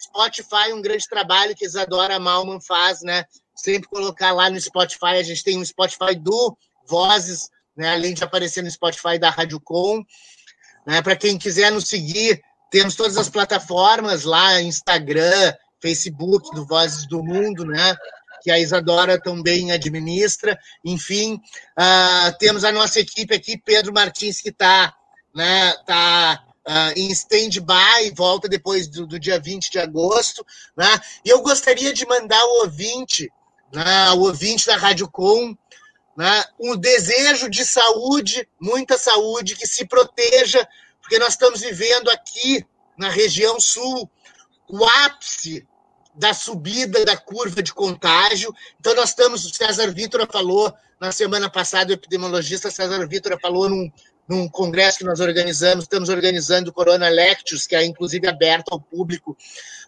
Spotify, 0.00 0.72
um 0.72 0.80
grande 0.80 1.08
trabalho 1.08 1.56
que 1.56 1.64
Isadora 1.64 2.20
Malman 2.20 2.60
faz, 2.60 3.02
né? 3.02 3.24
Sempre 3.56 3.88
colocar 3.88 4.30
lá 4.30 4.48
no 4.48 4.60
Spotify, 4.60 5.18
a 5.18 5.22
gente 5.24 5.42
tem 5.42 5.58
um 5.58 5.64
Spotify 5.64 6.14
do 6.14 6.56
Vozes, 6.86 7.48
né? 7.76 7.90
além 7.90 8.14
de 8.14 8.22
aparecer 8.22 8.62
no 8.62 8.70
Spotify 8.70 9.18
da 9.18 9.30
Rádio 9.30 9.60
Com. 9.60 10.04
Né? 10.86 11.02
Para 11.02 11.16
quem 11.16 11.38
quiser 11.38 11.70
nos 11.70 11.88
seguir, 11.88 12.42
temos 12.70 12.94
todas 12.94 13.16
as 13.16 13.28
plataformas 13.28 14.24
lá, 14.24 14.60
Instagram, 14.60 15.54
Facebook 15.80 16.54
do 16.54 16.66
Vozes 16.66 17.06
do 17.06 17.22
Mundo, 17.22 17.64
né? 17.64 17.96
que 18.42 18.50
a 18.50 18.58
Isadora 18.58 19.20
também 19.20 19.70
administra. 19.72 20.58
Enfim, 20.84 21.34
uh, 21.34 22.38
temos 22.38 22.64
a 22.64 22.72
nossa 22.72 23.00
equipe 23.00 23.34
aqui, 23.34 23.56
Pedro 23.58 23.92
Martins, 23.92 24.40
que 24.40 24.48
está 24.48 24.94
né, 25.34 25.74
tá, 25.86 26.42
uh, 26.66 26.92
em 26.98 27.10
stand-by, 27.10 28.12
volta 28.14 28.48
depois 28.48 28.88
do, 28.88 29.06
do, 29.06 29.18
dia 29.18 29.38
20 29.38 29.70
de 29.70 29.78
agosto. 29.78 30.44
Né? 30.76 31.00
E 31.24 31.28
eu 31.28 31.42
gostaria 31.42 31.92
de 31.92 32.06
mandar 32.06 32.42
o 32.44 32.62
ouvinte, 32.62 33.30
né, 33.72 34.10
o 34.12 34.20
ouvinte 34.20 34.66
da 34.66 34.76
Rádio 34.76 35.08
Com, 35.10 35.56
né, 36.16 36.44
um 36.58 36.76
desejo 36.76 37.48
de 37.48 37.64
saúde, 37.64 38.48
muita 38.60 38.98
saúde, 38.98 39.56
que 39.56 39.66
se 39.66 39.86
proteja, 39.86 40.66
porque 41.00 41.18
nós 41.18 41.30
estamos 41.30 41.60
vivendo 41.60 42.10
aqui 42.10 42.64
na 42.96 43.08
região 43.08 43.58
sul 43.58 44.10
o 44.68 44.84
ápice 44.84 45.66
da 46.14 46.34
subida 46.34 47.04
da 47.04 47.16
curva 47.16 47.62
de 47.62 47.72
contágio. 47.72 48.54
Então, 48.78 48.94
nós 48.94 49.10
estamos, 49.10 49.44
o 49.44 49.54
César 49.54 49.90
Vitor 49.92 50.26
falou 50.30 50.72
na 51.00 51.10
semana 51.12 51.48
passada, 51.48 51.90
o 51.90 51.94
epidemiologista 51.94 52.70
César 52.70 53.06
Vitor 53.08 53.38
falou 53.40 53.68
num, 53.68 53.90
num 54.28 54.48
congresso 54.48 54.98
que 54.98 55.04
nós 55.04 55.18
organizamos, 55.18 55.84
estamos 55.84 56.08
organizando 56.08 56.70
o 56.70 56.72
Corona 56.72 57.08
Lectures, 57.08 57.66
que 57.66 57.74
é 57.74 57.84
inclusive 57.84 58.28
aberto 58.28 58.68
ao 58.70 58.80
público 58.80 59.36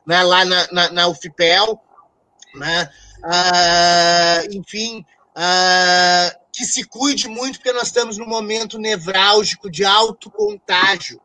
né, 0.06 0.22
lá 0.22 0.44
na, 0.44 0.68
na, 0.72 0.90
na 0.90 1.08
UFPEL. 1.08 1.80
Né? 2.54 2.90
Ah, 3.22 4.42
enfim, 4.50 5.04
ah, 5.34 6.36
que 6.52 6.64
se 6.64 6.84
cuide 6.84 7.28
muito, 7.28 7.58
porque 7.58 7.72
nós 7.72 7.88
estamos 7.88 8.18
num 8.18 8.26
momento 8.26 8.78
nevrálgico 8.78 9.70
de 9.70 9.84
alto 9.84 10.30
contágio 10.30 11.20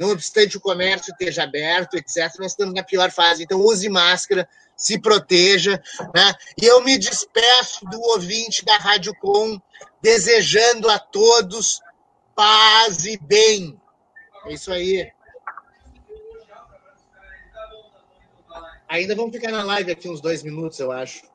não 0.00 0.12
obstante 0.12 0.56
o 0.56 0.60
comércio 0.60 1.12
esteja 1.12 1.42
aberto, 1.42 1.94
etc., 1.94 2.34
nós 2.38 2.52
estamos 2.52 2.72
na 2.72 2.82
pior 2.82 3.10
fase. 3.10 3.42
Então, 3.42 3.60
use 3.60 3.86
máscara, 3.90 4.48
se 4.74 4.98
proteja. 4.98 5.80
Né? 6.14 6.34
E 6.60 6.64
eu 6.64 6.82
me 6.82 6.96
despeço 6.96 7.84
do 7.84 8.00
ouvinte 8.00 8.64
da 8.64 8.78
Rádio 8.78 9.12
Com, 9.20 9.60
desejando 10.00 10.88
a 10.88 10.98
todos 10.98 11.82
paz 12.34 13.04
e 13.04 13.18
bem. 13.18 13.78
É 14.46 14.54
isso 14.54 14.72
aí. 14.72 15.12
Ainda 18.88 19.14
vamos 19.14 19.36
ficar 19.36 19.52
na 19.52 19.62
live 19.62 19.92
aqui 19.92 20.08
uns 20.08 20.22
dois 20.22 20.42
minutos, 20.42 20.80
eu 20.80 20.90
acho. 20.90 21.29